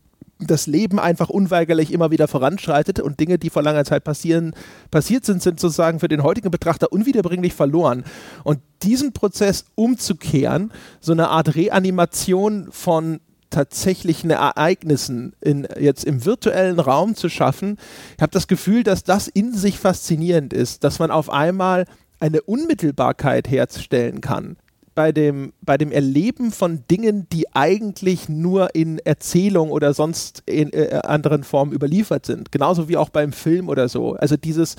das 0.47 0.67
Leben 0.67 0.99
einfach 0.99 1.29
unweigerlich 1.29 1.93
immer 1.93 2.11
wieder 2.11 2.29
voranschreitet 2.29 3.01
und 3.01 3.21
Dinge, 3.21 3.39
die 3.39 3.51
vor 3.51 3.63
langer 3.63 3.85
Zeit 3.85 4.05
passieren, 4.05 4.55
passiert 4.91 5.25
sind, 5.25 5.43
sind 5.43 5.61
sozusagen 5.61 6.01
für 6.01 6.09
den 6.09 6.23
heutigen 6.23 6.51
Betrachter 6.51 6.93
unwiederbringlich 6.93 7.55
verloren. 7.55 8.05
Und 8.45 8.61
diesen 8.83 9.13
Prozess 9.13 9.65
umzukehren, 9.75 10.73
so 11.01 11.13
eine 11.13 11.29
Art 11.29 11.55
Reanimation 11.55 12.69
von 12.71 13.21
tatsächlichen 13.51 14.31
Ereignissen 14.31 15.35
in, 15.41 15.69
jetzt 15.79 16.05
im 16.05 16.25
virtuellen 16.25 16.81
Raum 16.81 17.15
zu 17.15 17.29
schaffen, 17.29 17.79
ich 18.17 18.23
habe 18.23 18.33
das 18.33 18.49
Gefühl, 18.49 18.83
dass 18.83 19.05
das 19.05 19.29
in 19.29 19.55
sich 19.55 19.79
faszinierend 19.79 20.53
ist, 20.53 20.85
dass 20.85 20.99
man 20.99 21.11
auf 21.11 21.31
einmal 21.31 21.85
eine 22.19 22.41
Unmittelbarkeit 22.43 23.51
herstellen 23.51 24.21
kann 24.21 24.57
bei 24.95 25.13
dem, 25.13 25.53
bei 25.63 25.79
dem 25.79 25.93
Erleben 25.93 26.53
von 26.53 26.85
Dingen, 26.91 27.27
die 27.33 27.53
eigentlich 27.55 28.29
nur 28.29 28.75
in 28.75 28.99
Erzählung 28.99 29.71
oder 29.71 29.95
sonst 29.95 30.43
in 30.47 30.73
äh, 30.73 31.01
anderen 31.05 31.45
Formen 31.45 31.73
überliefert 31.73 32.27
sind. 32.27 32.53
Genauso 32.53 32.89
wie 32.89 32.97
auch 32.97 33.09
beim 33.09 33.33
Film 33.33 33.69
oder 33.69 33.89
so. 33.89 34.15
Also 34.15 34.37
dieses, 34.37 34.77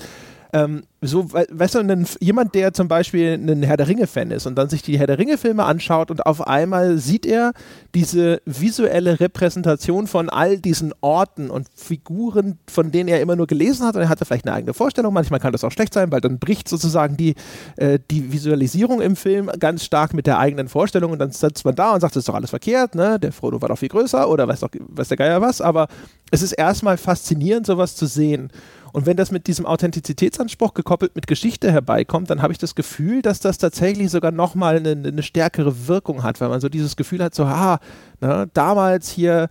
ähm, 0.54 0.84
so, 1.00 1.32
weißt 1.32 1.74
du, 1.74 2.04
jemand, 2.20 2.54
der 2.54 2.72
zum 2.72 2.86
Beispiel 2.86 3.32
ein 3.32 3.64
Herr 3.64 3.76
der 3.76 3.88
Ringe-Fan 3.88 4.30
ist 4.30 4.46
und 4.46 4.54
dann 4.54 4.68
sich 4.68 4.82
die 4.82 4.96
Herr 4.96 5.08
der 5.08 5.18
Ringe-Filme 5.18 5.64
anschaut 5.64 6.12
und 6.12 6.24
auf 6.24 6.46
einmal 6.46 6.98
sieht 6.98 7.26
er 7.26 7.52
diese 7.92 8.40
visuelle 8.46 9.18
Repräsentation 9.18 10.06
von 10.06 10.30
all 10.30 10.58
diesen 10.58 10.94
Orten 11.00 11.50
und 11.50 11.66
Figuren, 11.74 12.60
von 12.68 12.92
denen 12.92 13.08
er 13.08 13.20
immer 13.20 13.34
nur 13.34 13.48
gelesen 13.48 13.84
hat 13.84 13.96
und 13.96 14.02
er 14.02 14.08
hatte 14.08 14.24
vielleicht 14.24 14.46
eine 14.46 14.54
eigene 14.54 14.74
Vorstellung. 14.74 15.12
Manchmal 15.12 15.40
kann 15.40 15.50
das 15.50 15.64
auch 15.64 15.72
schlecht 15.72 15.92
sein, 15.92 16.12
weil 16.12 16.20
dann 16.20 16.38
bricht 16.38 16.68
sozusagen 16.68 17.16
die, 17.16 17.34
äh, 17.76 17.98
die 18.08 18.32
Visualisierung 18.32 19.00
im 19.00 19.16
Film 19.16 19.50
ganz 19.58 19.84
stark 19.84 20.14
mit 20.14 20.28
der 20.28 20.38
eigenen 20.38 20.68
Vorstellung 20.68 21.10
und 21.10 21.18
dann 21.18 21.32
sitzt 21.32 21.64
man 21.64 21.74
da 21.74 21.94
und 21.94 22.00
sagt, 22.00 22.14
das 22.14 22.20
ist 22.20 22.28
doch 22.28 22.34
alles 22.34 22.50
verkehrt, 22.50 22.94
ne? 22.94 23.18
der 23.18 23.32
Frodo 23.32 23.60
war 23.60 23.70
doch 23.70 23.78
viel 23.78 23.88
größer 23.88 24.28
oder 24.30 24.46
weiß, 24.46 24.60
doch, 24.60 24.70
weiß 24.72 25.08
der 25.08 25.16
Geier 25.16 25.40
was, 25.40 25.60
aber 25.60 25.88
es 26.30 26.42
ist 26.42 26.52
erstmal 26.52 26.96
faszinierend, 26.96 27.66
sowas 27.66 27.96
zu 27.96 28.06
sehen. 28.06 28.52
Und 28.94 29.06
wenn 29.06 29.16
das 29.16 29.32
mit 29.32 29.48
diesem 29.48 29.66
Authentizitätsanspruch 29.66 30.72
gekoppelt 30.72 31.16
mit 31.16 31.26
Geschichte 31.26 31.72
herbeikommt, 31.72 32.30
dann 32.30 32.42
habe 32.42 32.52
ich 32.52 32.60
das 32.60 32.76
Gefühl, 32.76 33.22
dass 33.22 33.40
das 33.40 33.58
tatsächlich 33.58 34.08
sogar 34.08 34.30
nochmal 34.30 34.76
eine, 34.76 34.90
eine 34.90 35.22
stärkere 35.24 35.88
Wirkung 35.88 36.22
hat, 36.22 36.40
weil 36.40 36.48
man 36.48 36.60
so 36.60 36.68
dieses 36.68 36.94
Gefühl 36.94 37.20
hat, 37.20 37.34
so, 37.34 37.42
ah, 37.42 37.80
ne, 38.20 38.48
damals 38.54 39.10
hier, 39.10 39.48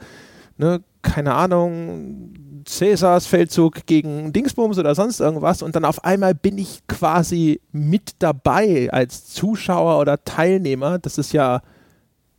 ne, 0.57 0.81
keine 1.01 1.33
Ahnung, 1.33 2.31
Cäsars 2.63 3.27
Feldzug 3.27 3.85
gegen 3.85 4.31
Dingsbums 4.31 4.79
oder 4.79 4.95
sonst 4.95 5.19
irgendwas 5.19 5.61
und 5.61 5.75
dann 5.75 5.83
auf 5.83 6.05
einmal 6.05 6.33
bin 6.35 6.57
ich 6.57 6.87
quasi 6.87 7.59
mit 7.73 8.11
dabei 8.19 8.87
als 8.93 9.25
Zuschauer 9.25 9.99
oder 9.99 10.23
Teilnehmer. 10.23 10.99
Das 10.99 11.17
ist 11.17 11.33
ja 11.33 11.61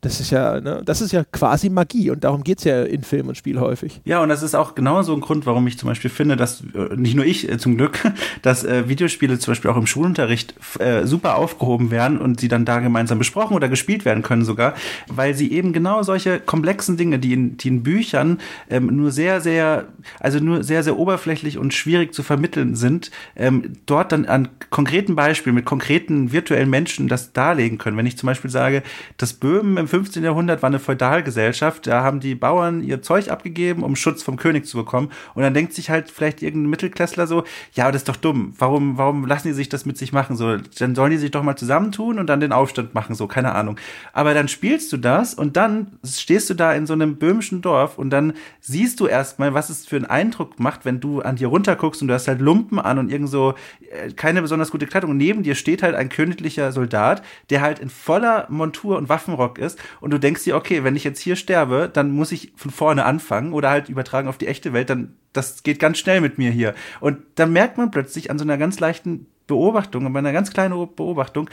das 0.05 0.21
ist 0.21 0.31
ja, 0.31 0.61
ne, 0.61 0.83
das 0.85 1.01
ist 1.01 1.13
ja 1.13 1.25
quasi 1.25 1.71
Magie 1.71 2.11
und 2.11 2.25
darum 2.25 2.45
geht 2.45 2.59
es 2.59 2.65
ja 2.65 2.83
in 2.83 3.03
Film 3.03 3.29
und 3.29 3.37
Spiel 3.37 3.59
häufig. 3.59 4.03
Ja, 4.05 4.23
und 4.23 4.29
das 4.29 4.43
ist 4.43 4.55
auch 4.55 4.75
genau 4.75 5.03
so 5.03 5.15
ein 5.15 5.21
Grund, 5.21 5.47
warum 5.47 5.67
ich 5.67 5.79
zum 5.79 5.89
Beispiel 5.89 6.11
finde, 6.11 6.37
dass 6.37 6.63
äh, 6.75 6.95
nicht 6.95 7.15
nur 7.15 7.25
ich 7.25 7.51
äh, 7.51 7.57
zum 7.57 7.79
Glück, 7.79 7.99
dass 8.43 8.65
äh, 8.65 8.87
Videospiele 8.89 9.39
zum 9.39 9.53
Beispiel 9.53 9.71
auch 9.71 9.79
im 9.79 9.87
Schulunterricht 9.87 10.55
äh, 10.79 11.07
super 11.07 11.37
aufgehoben 11.37 11.91
werden 11.91 12.19
und 12.19 12.39
sie 12.39 12.49
dann 12.49 12.67
da 12.67 12.81
gemeinsam 12.81 13.19
besprochen 13.19 13.55
oder 13.55 13.69
gespielt 13.69 14.05
werden 14.05 14.23
können 14.23 14.45
sogar, 14.45 14.75
weil 15.09 15.35
sie 15.35 15.51
eben 15.53 15.73
genau 15.73 16.03
solche 16.03 16.39
komplexen 16.39 16.99
Dinge, 16.99 17.19
die 17.19 17.33
in, 17.33 17.57
die 17.57 17.69
in 17.69 17.83
Büchern 17.83 18.41
ähm, 18.69 18.95
nur 18.95 19.11
sehr, 19.11 19.41
sehr, 19.41 19.87
also 20.21 20.39
nur 20.39 20.63
sehr, 20.65 20.83
sehr 20.83 20.99
oberflächlich 20.99 21.57
und 21.57 21.73
schwierig 21.73 22.13
zu 22.13 22.23
vermitteln 22.23 22.75
sind, 22.75 23.11
ähm, 23.37 23.73
dort 23.87 24.13
dann 24.13 24.27
an 24.27 24.49
konkreten 24.69 25.15
Beispielen 25.15 25.55
mit 25.55 25.65
konkreten 25.65 26.31
virtuellen 26.33 26.69
Menschen 26.69 27.09
das 27.09 27.33
darlegen 27.33 27.79
können. 27.79 27.97
Wenn 27.97 28.07
ich 28.07 28.19
zum 28.19 28.27
Beispiel 28.27 28.51
sage, 28.51 28.83
dass 29.17 29.33
Böhmen 29.33 29.79
im 29.79 29.89
15. 29.95 30.25
Jahrhundert 30.25 30.61
war 30.61 30.67
eine 30.67 30.81
Feudalgesellschaft. 30.81 31.87
Da 31.87 32.03
haben 32.03 32.19
die 32.19 32.35
Bauern 32.35 32.83
ihr 32.83 33.01
Zeug 33.01 33.31
abgegeben, 33.31 33.85
um 33.85 33.95
Schutz 33.95 34.25
vom 34.25 34.37
König 34.37 34.67
zu 34.67 34.77
bekommen. 34.77 35.13
Und 35.35 35.45
dann 35.45 35.55
denkt 35.55 35.73
sich 35.73 35.89
halt 35.89 36.11
vielleicht 36.11 36.43
irgendein 36.43 36.71
Mittelklässler 36.71 37.29
so, 37.29 37.45
ja, 37.75 37.93
das 37.93 38.01
ist 38.01 38.09
doch 38.09 38.17
dumm. 38.17 38.55
Warum, 38.59 38.99
warum 38.99 39.25
lassen 39.25 39.47
die 39.47 39.55
sich 39.55 39.69
das 39.69 39.87
mit 39.87 39.97
sich 39.97 40.13
machen? 40.13 40.35
So, 40.37 40.57
dann 40.57 40.97
sollen 40.97 41.13
die 41.13 41.17
sich 41.17 41.31
doch 41.31 41.45
mal 41.45 41.55
zusammentun 41.55 42.19
und 42.19 42.27
dann 42.27 42.41
den 42.41 42.51
Aufstand 42.51 42.93
machen, 42.93 43.15
so, 43.15 43.29
keine 43.29 43.55
Ahnung. 43.55 43.77
Aber 44.13 44.35
dann 44.35 44.49
spielst 44.49 44.93
du 44.93 44.97
das 44.97 45.33
und 45.33 45.57
dann 45.57 45.93
stehst 46.05 46.51
du 46.51 46.55
da 46.55 46.73
in 46.73 46.89
so 46.89 46.93
einem 46.93 47.15
böhmischen 47.15 47.63
Dorf 47.63 47.97
und 47.97 48.11
dann 48.11 48.33
siehst 48.61 48.99
du 48.99 49.07
erstmal, 49.07 49.55
was 49.55 49.71
es 49.71 49.87
für 49.87 49.95
einen 49.95 50.07
Eindruck 50.07 50.59
macht, 50.59 50.85
wenn 50.85 50.99
du 50.99 51.21
an 51.21 51.37
dir 51.37 51.47
runterguckst 51.47 52.03
und 52.03 52.09
du 52.09 52.15
hast 52.15 52.27
halt 52.27 52.41
Lumpen 52.41 52.81
an 52.81 52.99
und 52.99 53.13
irgend 53.13 53.31
so 53.31 53.55
äh, 53.93 54.11
keine 54.11 54.43
besonders 54.43 54.73
gute 54.73 54.89
Kleidung. 54.89 55.13
Und 55.13 55.19
neben 55.19 55.45
dir 55.45 55.55
steht 55.55 55.85
halt 55.85 55.95
ein 55.95 56.09
königlicher 56.09 56.73
Soldat, 56.73 57.23
der 57.51 57.61
halt 57.61 57.79
in 57.79 57.91
voller 57.91 58.49
Montur 58.51 58.99
und 58.99 59.09
Waffenrock 59.09 59.59
ist 59.61 59.79
und 60.01 60.13
du 60.13 60.19
denkst 60.19 60.45
dir, 60.45 60.57
okay, 60.57 60.85
wenn 60.85 60.97
ich 60.97 61.05
jetzt 61.05 61.21
hier 61.21 61.37
sterbe, 61.37 61.91
dann 61.93 62.11
muss 62.11 62.33
ich 62.33 62.53
von 62.57 62.71
vorne 62.71 63.05
anfangen 63.05 63.53
oder 63.53 63.71
halt 63.71 63.89
übertragen 63.89 64.29
auf 64.29 64.39
die 64.39 64.47
echte 64.47 64.73
Welt, 64.73 64.91
dann 64.91 65.17
das 65.33 65.63
geht 65.63 65.81
ganz 65.81 65.99
schnell 65.99 66.21
mit 66.21 66.39
mir 66.39 66.51
hier. 66.51 66.75
Und 67.01 67.19
dann 67.35 67.53
merkt 67.53 67.77
man 67.77 67.91
plötzlich 67.91 68.31
an 68.31 68.39
so 68.39 68.45
einer 68.45 68.57
ganz 68.57 68.81
leichten 68.81 69.27
Beobachtung, 69.47 70.11
bei 70.13 70.19
einer 70.19 70.33
ganz 70.33 70.53
kleinen 70.53 70.89
Beobachtung, 70.95 71.51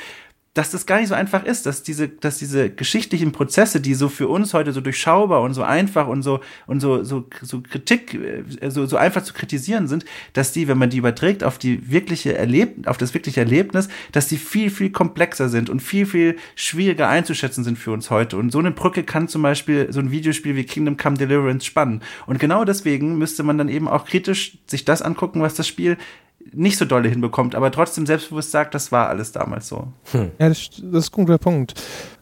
dass 0.53 0.69
das 0.69 0.85
gar 0.85 0.99
nicht 0.99 1.07
so 1.07 1.15
einfach 1.15 1.45
ist, 1.45 1.65
dass 1.65 1.81
diese, 1.81 2.09
dass 2.09 2.37
diese 2.37 2.69
geschichtlichen 2.69 3.31
Prozesse, 3.31 3.79
die 3.79 3.93
so 3.93 4.09
für 4.09 4.27
uns 4.27 4.53
heute 4.53 4.73
so 4.73 4.81
durchschaubar 4.81 5.41
und 5.41 5.53
so 5.53 5.63
einfach 5.63 6.07
und 6.07 6.23
so 6.23 6.41
und 6.67 6.81
so 6.81 7.03
so 7.03 7.25
so 7.41 7.61
Kritik 7.61 8.13
äh, 8.13 8.69
so 8.69 8.85
so 8.85 8.97
einfach 8.97 9.23
zu 9.23 9.33
kritisieren 9.33 9.87
sind, 9.87 10.03
dass 10.33 10.51
die, 10.51 10.67
wenn 10.67 10.77
man 10.77 10.89
die 10.89 10.97
überträgt 10.97 11.45
auf 11.45 11.57
die 11.57 11.89
wirkliche 11.89 12.37
Erleb 12.37 12.85
auf 12.85 12.97
das 12.97 13.13
wirkliche 13.13 13.39
Erlebnis, 13.39 13.87
dass 14.11 14.27
die 14.27 14.37
viel 14.37 14.69
viel 14.69 14.89
komplexer 14.89 15.47
sind 15.47 15.69
und 15.69 15.79
viel 15.79 16.05
viel 16.05 16.35
schwieriger 16.55 17.07
einzuschätzen 17.07 17.63
sind 17.63 17.77
für 17.77 17.91
uns 17.91 18.09
heute. 18.09 18.35
Und 18.35 18.51
so 18.51 18.59
eine 18.59 18.71
Brücke 18.71 19.03
kann 19.03 19.29
zum 19.29 19.43
Beispiel 19.43 19.87
so 19.91 20.01
ein 20.01 20.11
Videospiel 20.11 20.57
wie 20.57 20.65
Kingdom 20.65 20.97
Come 20.97 21.17
Deliverance 21.17 21.65
spannen. 21.65 22.01
Und 22.27 22.39
genau 22.39 22.65
deswegen 22.65 23.17
müsste 23.17 23.43
man 23.43 23.57
dann 23.57 23.69
eben 23.69 23.87
auch 23.87 24.03
kritisch 24.05 24.57
sich 24.67 24.83
das 24.83 25.01
angucken, 25.01 25.41
was 25.41 25.53
das 25.53 25.67
Spiel 25.67 25.97
nicht 26.53 26.77
so 26.77 26.85
dolle 26.85 27.09
hinbekommt, 27.09 27.55
aber 27.55 27.71
trotzdem 27.71 28.05
selbstbewusst 28.05 28.51
sagt, 28.51 28.73
das 28.73 28.91
war 28.91 29.09
alles 29.09 29.31
damals 29.31 29.67
so. 29.67 29.87
Hm. 30.11 30.31
Ja, 30.39 30.49
das, 30.49 30.69
das, 30.81 31.05
ist 31.05 31.17
ein 31.17 31.25
guter 31.25 31.37
Punkt. 31.37 31.73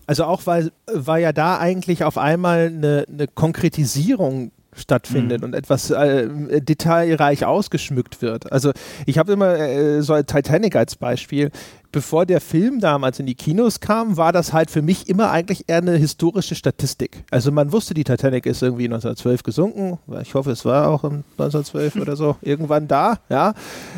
Also 0.07 0.23
auch 0.25 0.45
weil, 0.45 0.71
weil 0.91 1.21
ja 1.21 1.33
da 1.33 1.59
eigentlich 1.59 2.03
auf 2.03 2.17
einmal 2.17 2.67
eine, 2.67 3.05
eine 3.07 3.27
Konkretisierung 3.27 4.51
stattfindet 4.79 5.41
mhm. 5.41 5.45
und 5.45 5.55
etwas 5.55 5.91
äh, 5.91 6.27
detailreich 6.61 7.45
ausgeschmückt 7.45 8.21
wird. 8.21 8.51
Also 8.51 8.71
ich 9.05 9.17
habe 9.17 9.33
immer 9.33 9.57
äh, 9.57 10.01
so 10.01 10.15
Titanic 10.21 10.75
als 10.75 10.95
Beispiel 10.95 11.51
bevor 11.91 12.25
der 12.25 12.41
Film 12.41 12.79
damals 12.79 13.19
in 13.19 13.25
die 13.25 13.35
Kinos 13.35 13.79
kam, 13.79 14.17
war 14.17 14.31
das 14.31 14.53
halt 14.53 14.69
für 14.69 14.81
mich 14.81 15.09
immer 15.09 15.31
eigentlich 15.31 15.65
eher 15.67 15.77
eine 15.77 15.95
historische 15.95 16.55
Statistik. 16.55 17.23
Also 17.31 17.51
man 17.51 17.71
wusste, 17.71 17.93
die 17.93 18.03
Titanic 18.03 18.45
ist 18.45 18.61
irgendwie 18.61 18.85
1912 18.85 19.43
gesunken. 19.43 19.97
Ich 20.21 20.35
hoffe, 20.35 20.51
es 20.51 20.65
war 20.65 20.89
auch 20.89 21.03
1912 21.03 21.95
oder 21.95 22.15
so 22.15 22.37
irgendwann 22.41 22.87
da. 22.87 23.19
Ja, 23.29 23.53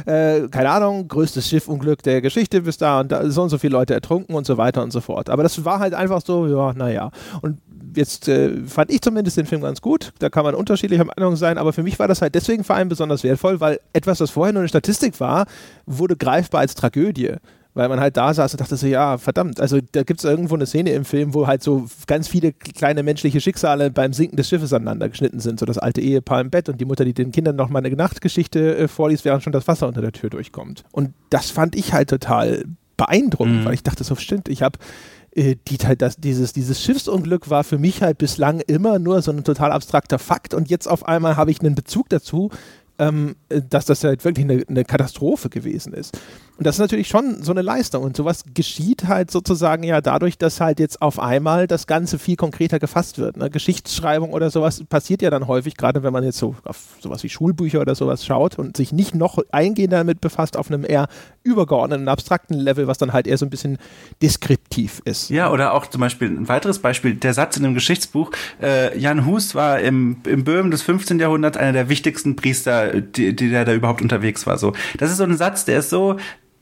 äh, 0.05 0.47
keine 0.49 0.69
Ahnung, 0.69 1.07
größtes 1.07 1.47
Schiffunglück 1.49 2.01
der 2.03 2.21
Geschichte 2.21 2.61
bis 2.61 2.77
da 2.77 3.01
und 3.01 3.11
da 3.11 3.29
so 3.29 3.43
und 3.43 3.49
so 3.49 3.57
viele 3.57 3.73
Leute 3.73 3.93
ertrunken 3.93 4.35
und 4.35 4.45
so 4.45 4.57
weiter 4.57 4.83
und 4.83 4.91
so 4.91 5.01
fort. 5.01 5.29
Aber 5.29 5.43
das 5.43 5.65
war 5.65 5.79
halt 5.79 5.93
einfach 5.93 6.21
so, 6.25 6.47
ja, 6.47 6.73
naja. 6.73 7.11
Und 7.41 7.57
jetzt 7.95 8.27
äh, 8.27 8.57
fand 8.65 8.91
ich 8.91 9.01
zumindest 9.01 9.37
den 9.37 9.45
Film 9.45 9.61
ganz 9.61 9.81
gut. 9.81 10.13
Da 10.19 10.29
kann 10.29 10.43
man 10.43 10.55
unterschiedlicher 10.55 11.05
Meinung 11.05 11.35
sein, 11.35 11.57
aber 11.57 11.73
für 11.73 11.83
mich 11.83 11.99
war 11.99 12.07
das 12.07 12.21
halt 12.21 12.35
deswegen 12.35 12.63
vor 12.63 12.75
allem 12.75 12.89
besonders 12.89 13.23
wertvoll, 13.23 13.59
weil 13.59 13.79
etwas, 13.93 14.19
was 14.19 14.31
vorher 14.31 14.53
nur 14.53 14.61
eine 14.61 14.69
Statistik 14.69 15.19
war, 15.19 15.45
wurde 15.85 16.15
greifbar 16.15 16.61
als 16.61 16.75
Tragödie 16.75 17.35
weil 17.73 17.87
man 17.87 17.99
halt 17.99 18.17
da 18.17 18.33
saß 18.33 18.53
und 18.53 18.61
dachte 18.61 18.75
so, 18.75 18.85
ja, 18.87 19.17
verdammt, 19.17 19.61
also 19.61 19.79
da 19.91 20.03
gibt 20.03 20.19
es 20.19 20.25
irgendwo 20.25 20.55
eine 20.55 20.65
Szene 20.65 20.91
im 20.91 21.05
Film, 21.05 21.33
wo 21.33 21.47
halt 21.47 21.63
so 21.63 21.87
ganz 22.07 22.27
viele 22.27 22.51
kleine 22.51 23.03
menschliche 23.03 23.39
Schicksale 23.39 23.91
beim 23.91 24.13
Sinken 24.13 24.35
des 24.35 24.49
Schiffes 24.49 24.73
aneinander 24.73 25.09
geschnitten 25.09 25.39
sind, 25.39 25.59
so 25.59 25.65
das 25.65 25.77
alte 25.77 26.01
Ehepaar 26.01 26.41
im 26.41 26.49
Bett 26.49 26.67
und 26.67 26.81
die 26.81 26.85
Mutter, 26.85 27.05
die 27.05 27.13
den 27.13 27.31
Kindern 27.31 27.55
noch 27.55 27.69
mal 27.69 27.79
eine 27.79 27.95
Nachtgeschichte 27.95 28.77
äh, 28.77 28.87
vorliest, 28.87 29.25
während 29.25 29.43
schon 29.43 29.53
das 29.53 29.67
Wasser 29.67 29.87
unter 29.87 30.01
der 30.01 30.11
Tür 30.11 30.29
durchkommt. 30.29 30.83
Und 30.91 31.13
das 31.29 31.49
fand 31.49 31.75
ich 31.75 31.93
halt 31.93 32.09
total 32.09 32.65
beeindruckend, 32.97 33.61
mhm. 33.61 33.65
weil 33.65 33.73
ich 33.73 33.83
dachte 33.83 34.03
so, 34.03 34.15
stimmt, 34.15 34.49
ich 34.49 34.61
habe 34.61 34.77
die 35.35 35.77
halt 35.83 36.01
das, 36.01 36.17
dieses, 36.17 36.51
dieses 36.51 36.81
Schiffsunglück 36.81 37.49
war 37.49 37.63
für 37.63 37.77
mich 37.77 38.01
halt 38.01 38.17
bislang 38.17 38.59
immer 38.61 38.99
nur 38.99 39.21
so 39.21 39.31
ein 39.31 39.43
total 39.43 39.71
abstrakter 39.71 40.19
Fakt 40.19 40.53
und 40.53 40.69
jetzt 40.69 40.87
auf 40.87 41.07
einmal 41.07 41.37
habe 41.37 41.51
ich 41.51 41.61
einen 41.61 41.75
Bezug 41.75 42.09
dazu, 42.09 42.49
ähm, 42.99 43.35
dass 43.49 43.85
das 43.85 44.03
halt 44.03 44.23
wirklich 44.25 44.45
eine, 44.45 44.63
eine, 44.67 44.85
Katastrophe 44.85 45.49
gewesen 45.49 45.93
ist. 45.93 46.17
Und 46.61 46.67
das 46.67 46.75
ist 46.75 46.79
natürlich 46.79 47.07
schon 47.07 47.41
so 47.41 47.51
eine 47.51 47.63
Leistung. 47.63 48.03
Und 48.03 48.15
sowas 48.15 48.43
geschieht 48.53 49.07
halt 49.07 49.31
sozusagen 49.31 49.81
ja 49.81 49.99
dadurch, 49.99 50.37
dass 50.37 50.61
halt 50.61 50.79
jetzt 50.79 51.01
auf 51.01 51.17
einmal 51.17 51.65
das 51.65 51.87
Ganze 51.87 52.19
viel 52.19 52.35
konkreter 52.35 52.77
gefasst 52.77 53.17
wird. 53.17 53.35
Ne? 53.35 53.49
Geschichtsschreibung 53.49 54.31
oder 54.31 54.51
sowas 54.51 54.83
passiert 54.87 55.23
ja 55.23 55.31
dann 55.31 55.47
häufig, 55.47 55.75
gerade 55.75 56.03
wenn 56.03 56.13
man 56.13 56.23
jetzt 56.23 56.37
so 56.37 56.53
auf 56.63 56.77
sowas 56.99 57.23
wie 57.23 57.29
Schulbücher 57.29 57.81
oder 57.81 57.95
sowas 57.95 58.23
schaut 58.23 58.59
und 58.59 58.77
sich 58.77 58.91
nicht 58.91 59.15
noch 59.15 59.39
eingehender 59.51 59.97
damit 59.97 60.21
befasst 60.21 60.55
auf 60.55 60.69
einem 60.69 60.85
eher 60.85 61.07
übergeordneten, 61.41 62.07
abstrakten 62.07 62.59
Level, 62.59 62.85
was 62.85 62.99
dann 62.99 63.11
halt 63.11 63.25
eher 63.25 63.39
so 63.39 63.47
ein 63.47 63.49
bisschen 63.49 63.79
deskriptiv 64.21 65.01
ist. 65.03 65.31
Ja, 65.31 65.51
oder 65.51 65.73
auch 65.73 65.87
zum 65.87 66.01
Beispiel 66.01 66.27
ein 66.27 66.47
weiteres 66.47 66.77
Beispiel, 66.77 67.15
der 67.15 67.33
Satz 67.33 67.57
in 67.57 67.63
dem 67.63 67.73
Geschichtsbuch, 67.73 68.29
äh, 68.61 68.95
Jan 68.99 69.25
Hus 69.25 69.55
war 69.55 69.79
im, 69.79 70.17
im 70.27 70.43
Böhmen 70.43 70.69
des 70.69 70.83
15. 70.83 71.19
Jahrhunderts 71.19 71.57
einer 71.57 71.73
der 71.73 71.89
wichtigsten 71.89 72.35
Priester, 72.35 73.01
die, 73.01 73.35
die 73.35 73.49
der 73.49 73.65
da 73.65 73.73
überhaupt 73.73 74.03
unterwegs 74.03 74.45
war. 74.45 74.59
So, 74.59 74.73
Das 74.99 75.09
ist 75.09 75.17
so 75.17 75.23
ein 75.23 75.35
Satz, 75.37 75.65
der 75.65 75.79
ist 75.79 75.89
so, 75.89 76.17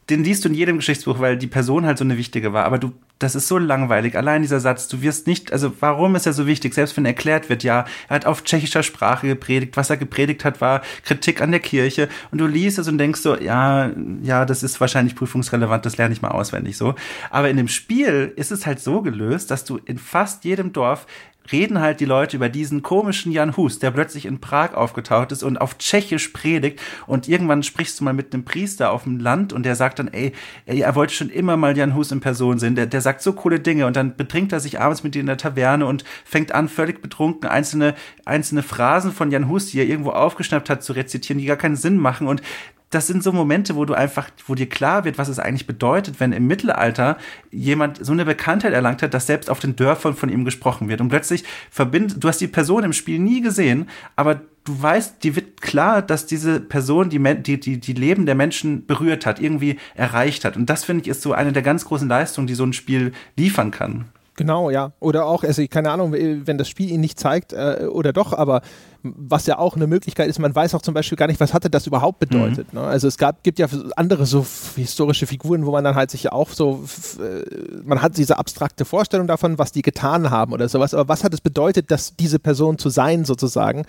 den 0.09 0.23
liest 0.23 0.43
du 0.43 0.49
in 0.49 0.55
jedem 0.55 0.77
Geschichtsbuch, 0.77 1.19
weil 1.19 1.37
die 1.37 1.47
Person 1.47 1.85
halt 1.85 1.97
so 1.97 2.03
eine 2.03 2.17
wichtige 2.17 2.51
war. 2.51 2.65
Aber 2.65 2.79
du, 2.79 2.91
das 3.19 3.35
ist 3.35 3.47
so 3.47 3.57
langweilig. 3.57 4.15
Allein 4.17 4.41
dieser 4.41 4.59
Satz, 4.59 4.87
du 4.87 5.01
wirst 5.01 5.27
nicht, 5.27 5.53
also 5.53 5.71
warum 5.79 6.15
ist 6.15 6.25
er 6.25 6.33
so 6.33 6.47
wichtig? 6.47 6.73
Selbst 6.73 6.97
wenn 6.97 7.05
erklärt 7.05 7.49
wird, 7.49 7.63
ja, 7.63 7.85
er 8.07 8.15
hat 8.15 8.25
auf 8.25 8.43
tschechischer 8.43 8.81
Sprache 8.81 9.27
gepredigt. 9.27 9.77
Was 9.77 9.89
er 9.89 9.97
gepredigt 9.97 10.45
hat, 10.45 10.61
war 10.61 10.81
Kritik 11.03 11.41
an 11.41 11.51
der 11.51 11.59
Kirche. 11.59 12.09
Und 12.31 12.39
du 12.39 12.47
liest 12.47 12.79
es 12.79 12.87
und 12.87 12.97
denkst 12.97 13.21
so, 13.21 13.37
ja, 13.37 13.91
ja, 14.23 14.45
das 14.45 14.63
ist 14.63 14.81
wahrscheinlich 14.81 15.15
prüfungsrelevant, 15.15 15.85
das 15.85 15.97
lerne 15.97 16.13
ich 16.13 16.21
mal 16.21 16.31
auswendig 16.31 16.75
so. 16.75 16.95
Aber 17.29 17.49
in 17.49 17.57
dem 17.57 17.67
Spiel 17.67 18.33
ist 18.35 18.51
es 18.51 18.65
halt 18.65 18.79
so 18.79 19.01
gelöst, 19.01 19.51
dass 19.51 19.63
du 19.63 19.79
in 19.85 19.97
fast 19.97 20.43
jedem 20.43 20.73
Dorf 20.73 21.05
reden 21.51 21.79
halt 21.79 21.99
die 21.99 22.05
Leute 22.05 22.37
über 22.37 22.49
diesen 22.49 22.81
komischen 22.81 23.31
Jan 23.31 23.57
Hus, 23.57 23.79
der 23.79 23.91
plötzlich 23.91 24.25
in 24.25 24.39
Prag 24.39 24.73
aufgetaucht 24.73 25.31
ist 25.31 25.43
und 25.43 25.57
auf 25.57 25.77
Tschechisch 25.77 26.29
predigt 26.29 26.81
und 27.07 27.27
irgendwann 27.27 27.63
sprichst 27.63 27.99
du 27.99 28.03
mal 28.03 28.13
mit 28.13 28.33
einem 28.33 28.45
Priester 28.45 28.91
auf 28.91 29.03
dem 29.03 29.19
Land 29.19 29.53
und 29.53 29.63
der 29.63 29.75
sagt 29.75 29.99
dann, 29.99 30.07
ey, 30.07 30.33
er 30.65 30.95
wollte 30.95 31.13
schon 31.13 31.29
immer 31.29 31.57
mal 31.57 31.77
Jan 31.77 31.95
Hus 31.95 32.11
in 32.11 32.19
Person 32.19 32.59
sehen, 32.59 32.75
der, 32.75 32.85
der 32.85 33.01
sagt 33.01 33.21
so 33.21 33.33
coole 33.33 33.59
Dinge 33.59 33.85
und 33.85 33.95
dann 33.95 34.15
betrinkt 34.15 34.51
er 34.51 34.59
sich 34.59 34.79
abends 34.79 35.03
mit 35.03 35.15
dir 35.15 35.21
in 35.21 35.27
der 35.27 35.37
Taverne 35.37 35.85
und 35.85 36.03
fängt 36.25 36.53
an, 36.53 36.69
völlig 36.69 37.01
betrunken 37.01 37.49
einzelne, 37.49 37.95
einzelne 38.25 38.63
Phrasen 38.63 39.11
von 39.11 39.31
Jan 39.31 39.47
Hus, 39.47 39.67
die 39.67 39.79
er 39.79 39.85
irgendwo 39.85 40.11
aufgeschnappt 40.11 40.69
hat, 40.69 40.83
zu 40.83 40.93
rezitieren, 40.93 41.39
die 41.39 41.45
gar 41.45 41.57
keinen 41.57 41.75
Sinn 41.75 41.97
machen. 41.97 42.27
Und 42.27 42.41
das 42.89 43.05
sind 43.05 43.23
so 43.23 43.31
Momente, 43.31 43.75
wo 43.75 43.85
du 43.85 43.93
einfach, 43.93 44.29
wo 44.47 44.55
dir 44.55 44.67
klar 44.67 45.05
wird, 45.05 45.17
was 45.19 45.27
es 45.27 45.37
eigentlich 45.37 45.67
bedeutet, 45.67 46.19
wenn 46.19 46.31
im 46.31 46.47
Mittelalter 46.47 47.17
jemand 47.51 48.03
so 48.03 48.11
eine 48.11 48.25
Bekanntheit 48.25 48.73
erlangt 48.73 49.03
hat, 49.03 49.13
dass 49.13 49.27
selbst 49.27 49.49
auf 49.49 49.59
den 49.59 49.75
Dörfern 49.75 50.15
von 50.15 50.29
ihm 50.29 50.43
gesprochen 50.43 50.89
wird. 50.89 50.99
Und 50.99 51.09
plötzlich 51.09 51.43
verbindet, 51.69 52.23
du 52.23 52.27
hast 52.27 52.41
die 52.41 52.47
Person 52.47 52.83
im 52.83 52.93
Spiel 52.93 53.19
nie 53.19 53.41
gesehen, 53.41 53.89
aber 54.15 54.41
du 54.63 54.81
weißt, 54.81 55.23
die 55.23 55.35
wird 55.35 55.61
klar, 55.61 56.01
dass 56.01 56.25
diese 56.25 56.59
Person 56.59 57.09
die, 57.09 57.19
die, 57.43 57.59
die, 57.59 57.79
die 57.79 57.93
Leben 57.93 58.25
der 58.25 58.35
Menschen 58.35 58.87
berührt 58.87 59.25
hat, 59.27 59.39
irgendwie 59.39 59.77
erreicht 59.93 60.43
hat. 60.43 60.57
Und 60.57 60.67
das 60.69 60.83
finde 60.83 61.03
ich 61.03 61.09
ist 61.09 61.21
so 61.21 61.33
eine 61.33 61.53
der 61.53 61.63
ganz 61.63 61.85
großen 61.85 62.07
Leistungen, 62.07 62.47
die 62.47 62.55
so 62.55 62.63
ein 62.63 62.73
Spiel 62.73 63.11
liefern 63.35 63.69
kann. 63.69 64.05
Genau, 64.39 64.69
ja. 64.69 64.93
Oder 65.01 65.25
auch, 65.25 65.43
also 65.43 65.61
keine 65.69 65.91
Ahnung, 65.91 66.13
wenn 66.13 66.57
das 66.57 66.69
Spiel 66.69 66.89
ihn 66.89 67.01
nicht 67.01 67.19
zeigt 67.19 67.51
äh, 67.51 67.87
oder 67.91 68.13
doch, 68.13 68.31
aber 68.31 68.61
was 69.03 69.47
ja 69.47 69.57
auch 69.57 69.75
eine 69.75 69.85
Möglichkeit 69.85 70.29
ist, 70.29 70.39
man 70.39 70.55
weiß 70.55 70.75
auch 70.75 70.81
zum 70.81 70.93
Beispiel 70.93 71.17
gar 71.17 71.27
nicht, 71.27 71.41
was 71.41 71.53
hatte 71.53 71.69
das 71.69 71.87
überhaupt 71.87 72.19
bedeutet. 72.19 72.73
Mhm. 72.73 72.79
Ne? 72.79 72.85
Also 72.87 73.09
es 73.09 73.17
gab, 73.17 73.43
gibt 73.43 73.59
ja 73.59 73.67
andere 73.97 74.25
so 74.25 74.45
historische 74.77 75.27
Figuren, 75.27 75.65
wo 75.65 75.71
man 75.71 75.83
dann 75.83 75.95
halt 75.95 76.09
sich 76.09 76.23
ja 76.23 76.31
auch 76.31 76.51
so, 76.51 76.85
äh, 77.19 77.43
man 77.83 78.01
hat 78.01 78.15
diese 78.15 78.37
abstrakte 78.39 78.85
Vorstellung 78.85 79.27
davon, 79.27 79.57
was 79.57 79.73
die 79.73 79.81
getan 79.81 80.29
haben 80.29 80.53
oder 80.53 80.69
sowas, 80.69 80.93
aber 80.93 81.09
was 81.09 81.25
hat 81.25 81.33
es 81.33 81.41
bedeutet, 81.41 81.91
dass 81.91 82.15
diese 82.15 82.39
Person 82.39 82.77
zu 82.77 82.87
sein 82.87 83.25
sozusagen? 83.25 83.83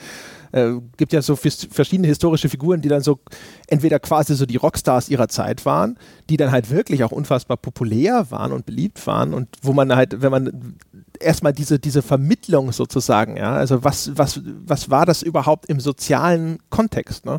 Äh, 0.52 0.72
gibt 0.96 1.12
ja 1.12 1.22
so 1.22 1.36
verschiedene 1.36 2.08
historische 2.08 2.48
Figuren, 2.48 2.80
die 2.80 2.88
dann 2.88 3.02
so 3.02 3.20
entweder 3.68 3.98
quasi 3.98 4.34
so 4.34 4.46
die 4.46 4.56
Rockstars 4.56 5.08
ihrer 5.08 5.28
Zeit 5.28 5.64
waren, 5.64 5.98
die 6.28 6.36
dann 6.36 6.50
halt 6.50 6.70
wirklich 6.70 7.04
auch 7.04 7.12
unfassbar 7.12 7.56
populär 7.56 8.30
waren 8.30 8.52
und 8.52 8.66
beliebt 8.66 9.06
waren 9.06 9.32
und 9.34 9.48
wo 9.62 9.72
man 9.72 9.94
halt, 9.94 10.22
wenn 10.22 10.30
man 10.30 10.76
erstmal 11.20 11.52
diese, 11.52 11.78
diese 11.78 12.02
Vermittlung 12.02 12.72
sozusagen, 12.72 13.36
ja, 13.36 13.52
also 13.52 13.84
was, 13.84 14.16
was, 14.16 14.40
was 14.44 14.90
war 14.90 15.06
das 15.06 15.22
überhaupt 15.22 15.66
im 15.66 15.80
sozialen 15.80 16.58
Kontext, 16.70 17.26
ne? 17.26 17.38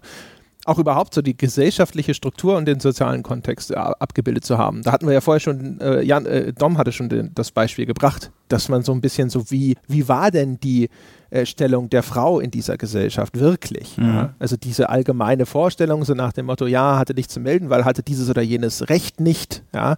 Auch 0.66 0.78
überhaupt 0.78 1.14
so 1.14 1.22
die 1.22 1.36
gesellschaftliche 1.36 2.14
Struktur 2.14 2.56
und 2.58 2.66
den 2.66 2.80
sozialen 2.80 3.24
Kontext 3.24 3.72
äh, 3.72 3.76
abgebildet 3.76 4.46
zu 4.46 4.58
haben. 4.58 4.84
Da 4.84 4.92
hatten 4.92 5.08
wir 5.08 5.14
ja 5.14 5.22
vorher 5.22 5.40
schon, 5.40 5.80
äh, 5.82 6.02
Jan, 6.04 6.26
äh, 6.26 6.54
Dom 6.54 6.78
hatte 6.78 6.92
schon 6.92 7.10
den, 7.10 7.32
das 7.34 7.52
Beispiel 7.52 7.86
gebracht, 7.86 8.32
dass 8.48 8.70
man 8.70 8.84
so 8.84 8.92
ein 8.92 9.02
bisschen 9.02 9.30
so 9.30 9.50
wie, 9.50 9.76
wie 9.88 10.08
war 10.08 10.30
denn 10.30 10.60
die 10.60 10.90
äh, 11.32 11.46
Stellung 11.46 11.90
der 11.90 12.04
Frau 12.04 12.40
in 12.40 12.52
dieser 12.52 12.78
Gesellschaft 12.78 13.40
wirklich? 13.40 13.98
Mhm. 13.98 14.06
Ja? 14.06 14.34
Also 14.38 14.56
diese 14.56 14.90
allgemeine 14.90 15.46
Vorstellung, 15.46 16.06
so 16.06 16.14
nach 16.14 16.34
dem 16.34 16.46
Motto, 16.46 16.68
ja, 16.68 17.00
hatte 17.00 17.14
nichts 17.14 17.34
zu 17.34 17.40
melden, 17.40 17.70
weil 17.70 17.86
hatte 17.86 18.04
dieses 18.04 18.30
oder 18.30 18.42
jenes 18.42 18.90
Recht 18.90 19.20
nicht, 19.20 19.64
ja 19.74 19.96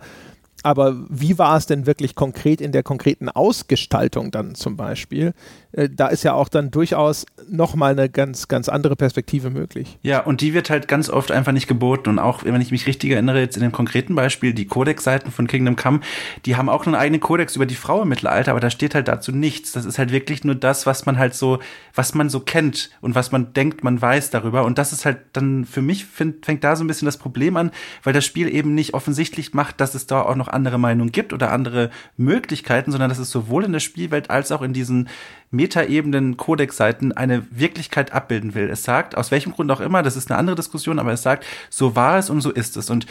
aber 0.64 0.95
wie 1.10 1.38
war 1.38 1.57
es 1.57 1.65
denn 1.65 1.85
wirklich 1.85 2.15
konkret 2.15 2.61
in 2.61 2.72
der 2.72 2.84
konkreten 2.84 3.30
Ausgestaltung 3.30 4.31
dann 4.31 4.56
zum 4.56 4.77
Beispiel? 4.77 5.34
Äh, 5.73 5.89
da 5.89 6.07
ist 6.07 6.23
ja 6.23 6.33
auch 6.33 6.49
dann 6.49 6.71
durchaus 6.71 7.25
nochmal 7.49 7.91
eine 7.91 8.09
ganz, 8.09 8.47
ganz 8.47 8.69
andere 8.69 8.95
Perspektive 8.95 9.49
möglich. 9.49 9.97
Ja, 10.01 10.19
und 10.21 10.41
die 10.41 10.53
wird 10.53 10.69
halt 10.69 10.87
ganz 10.87 11.09
oft 11.09 11.31
einfach 11.31 11.51
nicht 11.51 11.67
geboten. 11.67 12.09
Und 12.09 12.19
auch, 12.19 12.43
wenn 12.43 12.61
ich 12.61 12.71
mich 12.71 12.87
richtig 12.87 13.11
erinnere, 13.11 13.39
jetzt 13.39 13.57
in 13.57 13.63
dem 13.63 13.71
konkreten 13.71 14.15
Beispiel, 14.15 14.53
die 14.53 14.65
Codex-Seiten 14.65 15.31
von 15.31 15.47
Kingdom 15.47 15.75
Come, 15.75 15.99
die 16.45 16.55
haben 16.55 16.69
auch 16.69 16.85
einen 16.85 16.95
eigenen 16.95 17.21
Kodex 17.21 17.55
über 17.55 17.65
die 17.65 17.75
Frau 17.75 18.03
im 18.03 18.09
Mittelalter, 18.09 18.51
aber 18.51 18.59
da 18.59 18.69
steht 18.69 18.95
halt 18.95 19.07
dazu 19.07 19.31
nichts. 19.31 19.71
Das 19.71 19.85
ist 19.85 19.97
halt 19.97 20.11
wirklich 20.11 20.43
nur 20.43 20.55
das, 20.55 20.85
was 20.85 21.05
man 21.05 21.17
halt 21.17 21.33
so, 21.33 21.59
was 21.93 22.13
man 22.13 22.29
so 22.29 22.39
kennt 22.39 22.91
und 23.01 23.15
was 23.15 23.31
man 23.31 23.53
denkt, 23.53 23.83
man 23.83 24.01
weiß 24.01 24.29
darüber. 24.29 24.63
Und 24.65 24.77
das 24.77 24.93
ist 24.93 25.05
halt 25.05 25.17
dann 25.33 25.65
für 25.65 25.81
mich, 25.81 26.05
find, 26.05 26.45
fängt 26.45 26.63
da 26.63 26.75
so 26.75 26.83
ein 26.83 26.87
bisschen 26.87 27.07
das 27.07 27.17
Problem 27.17 27.57
an, 27.57 27.71
weil 28.03 28.13
das 28.13 28.25
Spiel 28.25 28.53
eben 28.53 28.75
nicht 28.75 28.93
offensichtlich 28.93 29.53
macht, 29.53 29.81
dass 29.81 29.95
es 29.95 30.07
da 30.07 30.21
auch 30.21 30.35
noch 30.35 30.47
andere 30.47 30.77
Meinungen 30.77 31.11
gibt 31.11 31.33
oder 31.33 31.51
andere 31.51 31.89
Möglichkeiten, 32.17 32.91
sondern 32.91 33.09
dass 33.09 33.19
es 33.19 33.31
sowohl 33.31 33.63
in 33.63 33.73
der 33.73 33.79
Spielwelt 33.79 34.29
als 34.29 34.51
auch 34.51 34.61
in 34.61 34.73
diesen 34.73 35.09
Metaebenen 35.53 36.35
Codex-Seiten 36.35 37.11
eine 37.11 37.45
Wirklichkeit 37.51 38.11
abbilden 38.11 38.55
will. 38.55 38.69
Es 38.69 38.84
sagt, 38.84 39.15
aus 39.15 39.31
welchem 39.31 39.53
Grund 39.53 39.71
auch 39.71 39.80
immer, 39.80 40.03
das 40.03 40.17
ist 40.17 40.30
eine 40.30 40.39
andere 40.39 40.55
Diskussion, 40.55 40.99
aber 40.99 41.13
es 41.13 41.21
sagt, 41.21 41.45
so 41.69 41.95
war 41.95 42.17
es 42.17 42.30
und 42.30 42.41
so 42.41 42.51
ist 42.51 42.75
es. 42.75 42.89
Und 42.89 43.05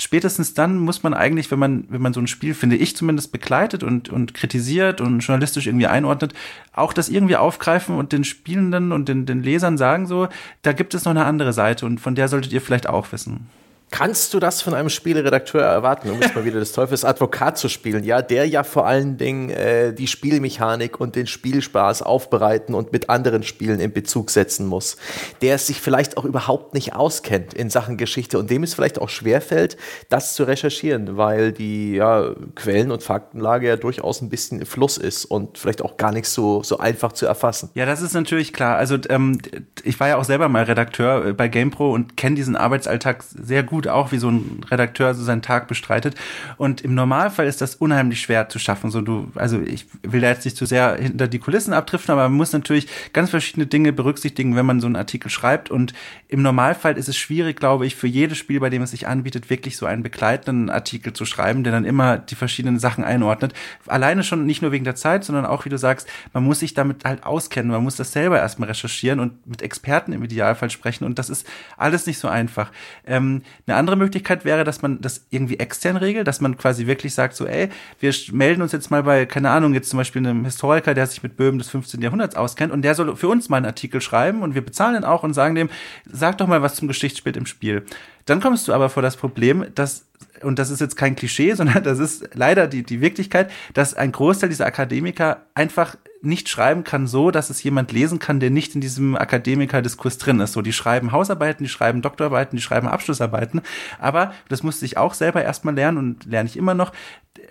spätestens 0.00 0.54
dann 0.54 0.78
muss 0.78 1.02
man 1.04 1.14
eigentlich, 1.14 1.50
wenn 1.50 1.58
man, 1.58 1.84
wenn 1.88 2.02
man 2.02 2.12
so 2.12 2.20
ein 2.20 2.26
Spiel, 2.26 2.54
finde 2.54 2.76
ich 2.76 2.96
zumindest, 2.96 3.30
begleitet 3.30 3.84
und, 3.84 4.08
und 4.08 4.34
kritisiert 4.34 5.00
und 5.00 5.20
journalistisch 5.20 5.66
irgendwie 5.66 5.86
einordnet, 5.86 6.34
auch 6.72 6.92
das 6.92 7.08
irgendwie 7.08 7.36
aufgreifen 7.36 7.96
und 7.96 8.12
den 8.12 8.24
Spielenden 8.24 8.90
und 8.90 9.08
den, 9.08 9.24
den 9.24 9.42
Lesern 9.42 9.78
sagen 9.78 10.06
so, 10.06 10.28
da 10.62 10.72
gibt 10.72 10.94
es 10.94 11.04
noch 11.04 11.12
eine 11.12 11.24
andere 11.24 11.52
Seite 11.52 11.86
und 11.86 12.00
von 12.00 12.16
der 12.16 12.28
solltet 12.28 12.52
ihr 12.52 12.60
vielleicht 12.60 12.88
auch 12.88 13.12
wissen. 13.12 13.46
Kannst 13.90 14.34
du 14.34 14.40
das 14.40 14.60
von 14.60 14.74
einem 14.74 14.88
Spieleredakteur 14.88 15.62
erwarten, 15.62 16.10
um 16.10 16.20
jetzt 16.20 16.34
mal 16.34 16.44
wieder 16.44 16.58
des 16.58 16.72
Teufels 16.72 17.04
Advokat 17.04 17.58
zu 17.58 17.68
spielen? 17.68 18.02
Ja, 18.02 18.22
der 18.22 18.48
ja 18.48 18.64
vor 18.64 18.86
allen 18.86 19.18
Dingen 19.18 19.50
äh, 19.50 19.92
die 19.92 20.08
Spielmechanik 20.08 20.98
und 20.98 21.14
den 21.14 21.28
Spielspaß 21.28 22.02
aufbereiten 22.02 22.74
und 22.74 22.92
mit 22.92 23.08
anderen 23.08 23.44
Spielen 23.44 23.78
in 23.78 23.92
Bezug 23.92 24.30
setzen 24.30 24.66
muss. 24.66 24.96
Der 25.42 25.54
es 25.54 25.68
sich 25.68 25.80
vielleicht 25.80 26.16
auch 26.16 26.24
überhaupt 26.24 26.74
nicht 26.74 26.94
auskennt 26.94 27.54
in 27.54 27.70
Sachen 27.70 27.96
Geschichte 27.96 28.36
und 28.38 28.50
dem 28.50 28.64
es 28.64 28.74
vielleicht 28.74 28.98
auch 28.98 29.08
schwerfällt, 29.08 29.76
das 30.08 30.34
zu 30.34 30.42
recherchieren, 30.42 31.16
weil 31.16 31.52
die 31.52 31.94
ja, 31.94 32.34
Quellen- 32.56 32.90
und 32.90 33.04
Faktenlage 33.04 33.68
ja 33.68 33.76
durchaus 33.76 34.20
ein 34.22 34.28
bisschen 34.28 34.58
im 34.58 34.66
Fluss 34.66 34.98
ist 34.98 35.24
und 35.24 35.56
vielleicht 35.56 35.82
auch 35.82 35.96
gar 35.96 36.10
nicht 36.10 36.26
so, 36.26 36.64
so 36.64 36.78
einfach 36.78 37.12
zu 37.12 37.26
erfassen. 37.26 37.70
Ja, 37.74 37.86
das 37.86 38.02
ist 38.02 38.14
natürlich 38.14 38.52
klar. 38.52 38.76
Also 38.76 38.98
ähm, 39.08 39.38
ich 39.84 40.00
war 40.00 40.08
ja 40.08 40.16
auch 40.16 40.24
selber 40.24 40.48
mal 40.48 40.64
Redakteur 40.64 41.26
äh, 41.26 41.32
bei 41.32 41.46
GamePro 41.46 41.92
und 41.92 42.16
kenne 42.16 42.34
diesen 42.34 42.56
Arbeitsalltag 42.56 43.22
sehr 43.22 43.62
gut 43.62 43.73
gut 43.74 43.88
auch, 43.88 44.12
wie 44.12 44.18
so 44.18 44.30
ein 44.30 44.60
Redakteur 44.70 45.14
so 45.14 45.24
seinen 45.24 45.42
Tag 45.42 45.66
bestreitet. 45.66 46.14
Und 46.58 46.82
im 46.82 46.94
Normalfall 46.94 47.48
ist 47.48 47.60
das 47.60 47.74
unheimlich 47.74 48.20
schwer 48.20 48.48
zu 48.48 48.60
schaffen. 48.60 48.92
So 48.92 49.00
du, 49.00 49.32
also 49.34 49.60
ich 49.60 49.86
will 50.02 50.20
da 50.20 50.28
jetzt 50.28 50.44
nicht 50.44 50.56
zu 50.56 50.64
sehr 50.64 50.96
hinter 50.96 51.26
die 51.26 51.40
Kulissen 51.40 51.72
abdriften, 51.72 52.12
aber 52.12 52.28
man 52.28 52.36
muss 52.36 52.52
natürlich 52.52 52.86
ganz 53.12 53.30
verschiedene 53.30 53.66
Dinge 53.66 53.92
berücksichtigen, 53.92 54.54
wenn 54.54 54.64
man 54.64 54.80
so 54.80 54.86
einen 54.86 54.94
Artikel 54.94 55.28
schreibt. 55.28 55.72
Und 55.72 55.92
im 56.28 56.40
Normalfall 56.42 56.96
ist 56.96 57.08
es 57.08 57.16
schwierig, 57.16 57.58
glaube 57.58 57.84
ich, 57.84 57.96
für 57.96 58.06
jedes 58.06 58.38
Spiel, 58.38 58.60
bei 58.60 58.70
dem 58.70 58.82
es 58.82 58.92
sich 58.92 59.08
anbietet, 59.08 59.50
wirklich 59.50 59.76
so 59.76 59.86
einen 59.86 60.04
begleitenden 60.04 60.70
Artikel 60.70 61.12
zu 61.12 61.24
schreiben, 61.24 61.64
der 61.64 61.72
dann 61.72 61.84
immer 61.84 62.18
die 62.18 62.36
verschiedenen 62.36 62.78
Sachen 62.78 63.02
einordnet. 63.02 63.54
Alleine 63.88 64.22
schon 64.22 64.46
nicht 64.46 64.62
nur 64.62 64.70
wegen 64.70 64.84
der 64.84 64.94
Zeit, 64.94 65.24
sondern 65.24 65.46
auch, 65.46 65.64
wie 65.64 65.68
du 65.68 65.78
sagst, 65.78 66.08
man 66.32 66.44
muss 66.44 66.60
sich 66.60 66.74
damit 66.74 67.04
halt 67.04 67.24
auskennen, 67.24 67.72
man 67.72 67.82
muss 67.82 67.96
das 67.96 68.12
selber 68.12 68.38
erstmal 68.38 68.68
recherchieren 68.68 69.18
und 69.18 69.44
mit 69.48 69.62
Experten 69.62 70.12
im 70.12 70.22
Idealfall 70.22 70.70
sprechen 70.70 71.04
und 71.04 71.18
das 71.18 71.28
ist 71.28 71.44
alles 71.76 72.06
nicht 72.06 72.18
so 72.18 72.28
einfach. 72.28 72.70
Ähm, 73.04 73.42
eine 73.66 73.76
andere 73.76 73.96
Möglichkeit 73.96 74.44
wäre, 74.44 74.64
dass 74.64 74.82
man 74.82 75.00
das 75.00 75.26
irgendwie 75.30 75.58
extern 75.58 75.96
regelt, 75.96 76.26
dass 76.26 76.40
man 76.40 76.56
quasi 76.56 76.86
wirklich 76.86 77.14
sagt, 77.14 77.34
so, 77.34 77.46
ey, 77.46 77.70
wir 77.98 78.12
melden 78.32 78.62
uns 78.62 78.72
jetzt 78.72 78.90
mal 78.90 79.02
bei, 79.02 79.24
keine 79.26 79.50
Ahnung, 79.50 79.72
jetzt 79.72 79.88
zum 79.90 79.96
Beispiel 79.98 80.26
einem 80.26 80.44
Historiker, 80.44 80.92
der 80.92 81.06
sich 81.06 81.22
mit 81.22 81.36
Böhmen 81.36 81.58
des 81.58 81.70
15. 81.70 82.02
Jahrhunderts 82.02 82.36
auskennt 82.36 82.72
und 82.72 82.82
der 82.82 82.94
soll 82.94 83.16
für 83.16 83.28
uns 83.28 83.48
mal 83.48 83.58
einen 83.58 83.66
Artikel 83.66 84.00
schreiben 84.00 84.42
und 84.42 84.54
wir 84.54 84.62
bezahlen 84.62 84.96
ihn 84.96 85.04
auch 85.04 85.22
und 85.22 85.32
sagen 85.32 85.54
dem, 85.54 85.70
sag 86.04 86.38
doch 86.38 86.46
mal 86.46 86.62
was 86.62 86.74
zum 86.74 86.88
Geschichtsbild 86.88 87.36
im 87.36 87.46
Spiel. 87.46 87.84
Dann 88.26 88.40
kommst 88.40 88.68
du 88.68 88.72
aber 88.72 88.90
vor 88.90 89.02
das 89.02 89.16
Problem, 89.16 89.66
dass 89.74 90.06
und 90.42 90.58
das 90.58 90.70
ist 90.70 90.80
jetzt 90.80 90.96
kein 90.96 91.16
Klischee, 91.16 91.52
sondern 91.54 91.82
das 91.82 91.98
ist 91.98 92.28
leider 92.34 92.66
die, 92.66 92.82
die 92.82 93.00
Wirklichkeit, 93.00 93.50
dass 93.72 93.94
ein 93.94 94.12
Großteil 94.12 94.48
dieser 94.48 94.66
Akademiker 94.66 95.46
einfach 95.54 95.96
nicht 96.24 96.48
schreiben 96.48 96.84
kann 96.84 97.06
so, 97.06 97.30
dass 97.30 97.50
es 97.50 97.62
jemand 97.62 97.92
lesen 97.92 98.18
kann, 98.18 98.40
der 98.40 98.50
nicht 98.50 98.74
in 98.74 98.80
diesem 98.80 99.16
Akademiker-Diskurs 99.16 100.18
drin 100.18 100.40
ist. 100.40 100.52
So, 100.52 100.62
die 100.62 100.72
schreiben 100.72 101.12
Hausarbeiten, 101.12 101.64
die 101.64 101.70
schreiben 101.70 102.02
Doktorarbeiten, 102.02 102.56
die 102.56 102.62
schreiben 102.62 102.88
Abschlussarbeiten. 102.88 103.60
Aber 103.98 104.32
das 104.48 104.62
musste 104.62 104.84
ich 104.84 104.96
auch 104.96 105.14
selber 105.14 105.42
erstmal 105.42 105.74
lernen 105.74 105.98
und 105.98 106.24
lerne 106.24 106.48
ich 106.48 106.56
immer 106.56 106.74
noch 106.74 106.92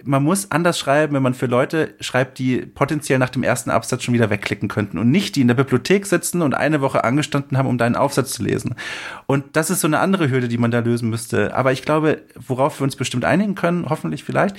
man 0.05 0.23
muss 0.23 0.51
anders 0.51 0.79
schreiben, 0.79 1.13
wenn 1.13 1.23
man 1.23 1.33
für 1.33 1.45
Leute 1.45 1.95
schreibt, 1.99 2.39
die 2.39 2.65
potenziell 2.65 3.19
nach 3.19 3.29
dem 3.29 3.43
ersten 3.43 3.69
Absatz 3.69 4.03
schon 4.03 4.13
wieder 4.13 4.29
wegklicken 4.29 4.69
könnten 4.69 4.97
und 4.97 5.11
nicht 5.11 5.35
die 5.35 5.41
in 5.41 5.47
der 5.47 5.55
Bibliothek 5.55 6.05
sitzen 6.05 6.41
und 6.41 6.53
eine 6.53 6.81
Woche 6.81 7.03
angestanden 7.03 7.57
haben, 7.57 7.67
um 7.67 7.77
deinen 7.77 7.95
Aufsatz 7.95 8.33
zu 8.33 8.43
lesen. 8.43 8.75
Und 9.25 9.55
das 9.55 9.69
ist 9.69 9.81
so 9.81 9.87
eine 9.87 9.99
andere 9.99 10.29
Hürde, 10.29 10.47
die 10.47 10.57
man 10.57 10.71
da 10.71 10.79
lösen 10.79 11.09
müsste. 11.09 11.55
Aber 11.55 11.71
ich 11.71 11.83
glaube, 11.83 12.21
worauf 12.35 12.79
wir 12.79 12.83
uns 12.83 12.95
bestimmt 12.95 13.25
einigen 13.25 13.55
können, 13.55 13.89
hoffentlich 13.89 14.23
vielleicht, 14.23 14.55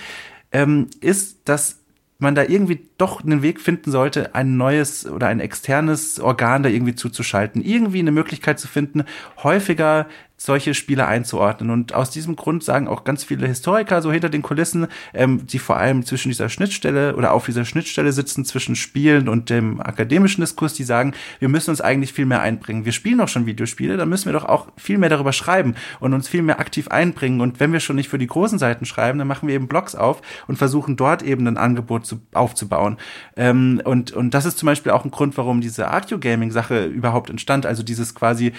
ähm, 0.53 0.89
ist, 1.01 1.49
dass 1.49 1.84
man 2.19 2.35
da 2.35 2.43
irgendwie 2.43 2.87
doch 2.97 3.23
einen 3.23 3.43
Weg 3.43 3.61
finden 3.61 3.91
sollte, 3.91 4.35
ein 4.35 4.57
neues 4.57 5.07
oder 5.07 5.27
ein 5.29 5.41
externes 5.41 6.21
Organ 6.21 6.63
da 6.63 6.69
irgendwie 6.69 6.95
zuzuschalten. 6.95 7.63
Irgendwie 7.63 7.99
eine 7.99 8.13
Möglichkeit 8.13 8.59
zu 8.59 8.69
finden, 8.69 9.05
häufiger 9.43 10.07
solche 10.45 10.75
Spiele 10.75 11.07
einzuordnen. 11.07 11.71
Und 11.71 11.95
aus 11.95 12.11
diesem 12.11 12.37
Grund 12.37 12.63
sagen 12.63 12.87
auch 12.87 13.05
ganz 13.05 13.25
viele 13.25 13.47
Historiker 13.47 14.03
so 14.03 14.13
hinter 14.13 14.29
den 14.29 14.43
Kulissen, 14.43 14.89
ähm, 15.15 15.47
die 15.47 15.59
vor 15.59 15.77
allem 15.77 16.05
zwischen 16.05 16.29
dieser 16.29 16.49
Schnittstelle 16.49 17.17
oder 17.17 17.33
auf 17.33 17.47
dieser 17.47 17.65
Schnittstelle 17.65 18.13
sitzen 18.13 18.45
zwischen 18.45 18.77
Spielen 18.77 19.29
und 19.29 19.49
dem 19.49 19.81
akademischen 19.81 20.43
Diskurs, 20.43 20.75
die 20.75 20.85
sagen, 20.85 21.15
wir 21.39 21.49
müssen 21.49 21.71
uns 21.71 21.81
eigentlich 21.81 22.13
viel 22.13 22.27
mehr 22.27 22.43
einbringen. 22.43 22.85
Wir 22.85 22.93
spielen 22.93 23.19
doch 23.19 23.29
schon 23.29 23.47
Videospiele, 23.47 23.97
dann 23.97 24.09
müssen 24.09 24.27
wir 24.27 24.35
doch 24.35 24.45
auch 24.45 24.69
viel 24.77 24.99
mehr 24.99 25.09
darüber 25.09 25.33
schreiben 25.33 25.75
und 26.01 26.13
uns 26.13 26.29
viel 26.29 26.43
mehr 26.43 26.61
aktiv 26.61 26.89
einbringen. 26.89 27.41
Und 27.41 27.59
wenn 27.59 27.73
wir 27.73 27.81
schon 27.81 27.97
nicht 27.97 28.11
für 28.11 28.19
die 28.19 28.27
großen 28.27 28.59
Seiten 28.59 28.85
schreiben, 28.85 29.19
dann 29.19 29.29
machen 29.29 29.49
wir 29.49 29.55
eben 29.55 29.69
Blogs 29.69 29.95
auf 29.95 30.21
und 30.47 30.57
versuchen 30.57 30.97
dort 30.97 31.23
eben 31.23 31.47
ein 31.47 31.57
Angebot 31.57 32.05
zu, 32.05 32.21
aufzubauen. 32.35 32.99
Ähm, 33.37 33.81
und, 33.85 34.13
und 34.13 34.35
das 34.35 34.45
ist 34.45 34.59
zum 34.59 34.67
Beispiel 34.67 34.93
auch 34.93 35.05
ein 35.05 35.11
Grund, 35.11 35.39
warum 35.39 35.63
diese 35.63 35.89
Arcue 35.89 36.19
Gaming 36.19 36.51
Sache 36.51 36.85
überhaupt 36.85 37.31
entstand. 37.31 37.65
Also 37.65 37.83
dieses 37.83 38.15
quasi 38.15 38.53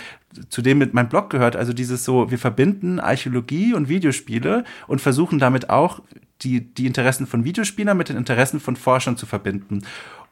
zu 0.49 0.61
dem 0.61 0.77
mit 0.77 0.93
meinem 0.93 1.09
Blog 1.09 1.29
gehört, 1.29 1.55
also 1.55 1.73
dieses 1.73 2.03
so, 2.03 2.31
wir 2.31 2.39
verbinden 2.39 2.99
Archäologie 2.99 3.73
und 3.73 3.89
Videospiele 3.89 4.63
und 4.87 5.01
versuchen 5.01 5.39
damit 5.39 5.69
auch 5.69 6.01
die, 6.41 6.61
die 6.61 6.85
Interessen 6.85 7.27
von 7.27 7.43
Videospielern 7.43 7.97
mit 7.97 8.09
den 8.09 8.17
Interessen 8.17 8.59
von 8.59 8.75
Forschern 8.75 9.17
zu 9.17 9.25
verbinden. 9.25 9.83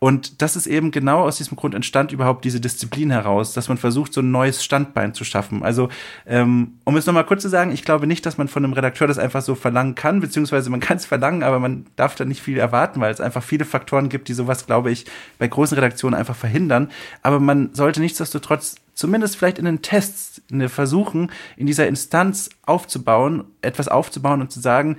Und 0.03 0.41
das 0.41 0.57
ist 0.57 0.67
eben 0.67 0.91
genau 0.91 1.21
aus 1.21 1.37
diesem 1.37 1.55
Grund 1.55 1.73
entstand 1.73 2.11
überhaupt 2.11 2.43
diese 2.43 2.59
Disziplin 2.59 3.09
heraus, 3.09 3.53
dass 3.53 3.69
man 3.69 3.77
versucht, 3.77 4.13
so 4.13 4.19
ein 4.19 4.31
neues 4.31 4.61
Standbein 4.61 5.13
zu 5.13 5.23
schaffen. 5.23 5.63
Also, 5.63 5.87
ähm, 6.25 6.73
um 6.83 6.97
es 6.97 7.05
nochmal 7.05 7.25
kurz 7.25 7.41
zu 7.41 7.47
sagen, 7.47 7.71
ich 7.71 7.85
glaube 7.85 8.05
nicht, 8.05 8.25
dass 8.25 8.37
man 8.37 8.49
von 8.49 8.65
einem 8.65 8.73
Redakteur 8.73 9.07
das 9.07 9.17
einfach 9.17 9.41
so 9.41 9.55
verlangen 9.55 9.95
kann, 9.95 10.19
beziehungsweise 10.19 10.69
man 10.69 10.81
kann 10.81 10.97
es 10.97 11.05
verlangen, 11.05 11.41
aber 11.41 11.59
man 11.59 11.85
darf 11.95 12.15
da 12.15 12.25
nicht 12.25 12.41
viel 12.41 12.57
erwarten, 12.57 12.99
weil 12.99 13.13
es 13.13 13.21
einfach 13.21 13.43
viele 13.43 13.63
Faktoren 13.63 14.09
gibt, 14.09 14.27
die 14.27 14.33
sowas, 14.33 14.65
glaube 14.65 14.91
ich, 14.91 15.05
bei 15.39 15.47
großen 15.47 15.75
Redaktionen 15.75 16.19
einfach 16.19 16.35
verhindern. 16.35 16.91
Aber 17.21 17.39
man 17.39 17.73
sollte 17.73 18.01
nichtsdestotrotz 18.01 18.75
zumindest 18.93 19.37
vielleicht 19.37 19.59
in 19.59 19.65
den 19.65 19.81
Tests 19.81 20.41
in 20.49 20.67
versuchen, 20.69 21.31
in 21.57 21.67
dieser 21.67 21.87
Instanz 21.87 22.49
aufzubauen, 22.65 23.43
etwas 23.61 23.87
aufzubauen 23.87 24.41
und 24.41 24.51
zu 24.51 24.59
sagen, 24.59 24.97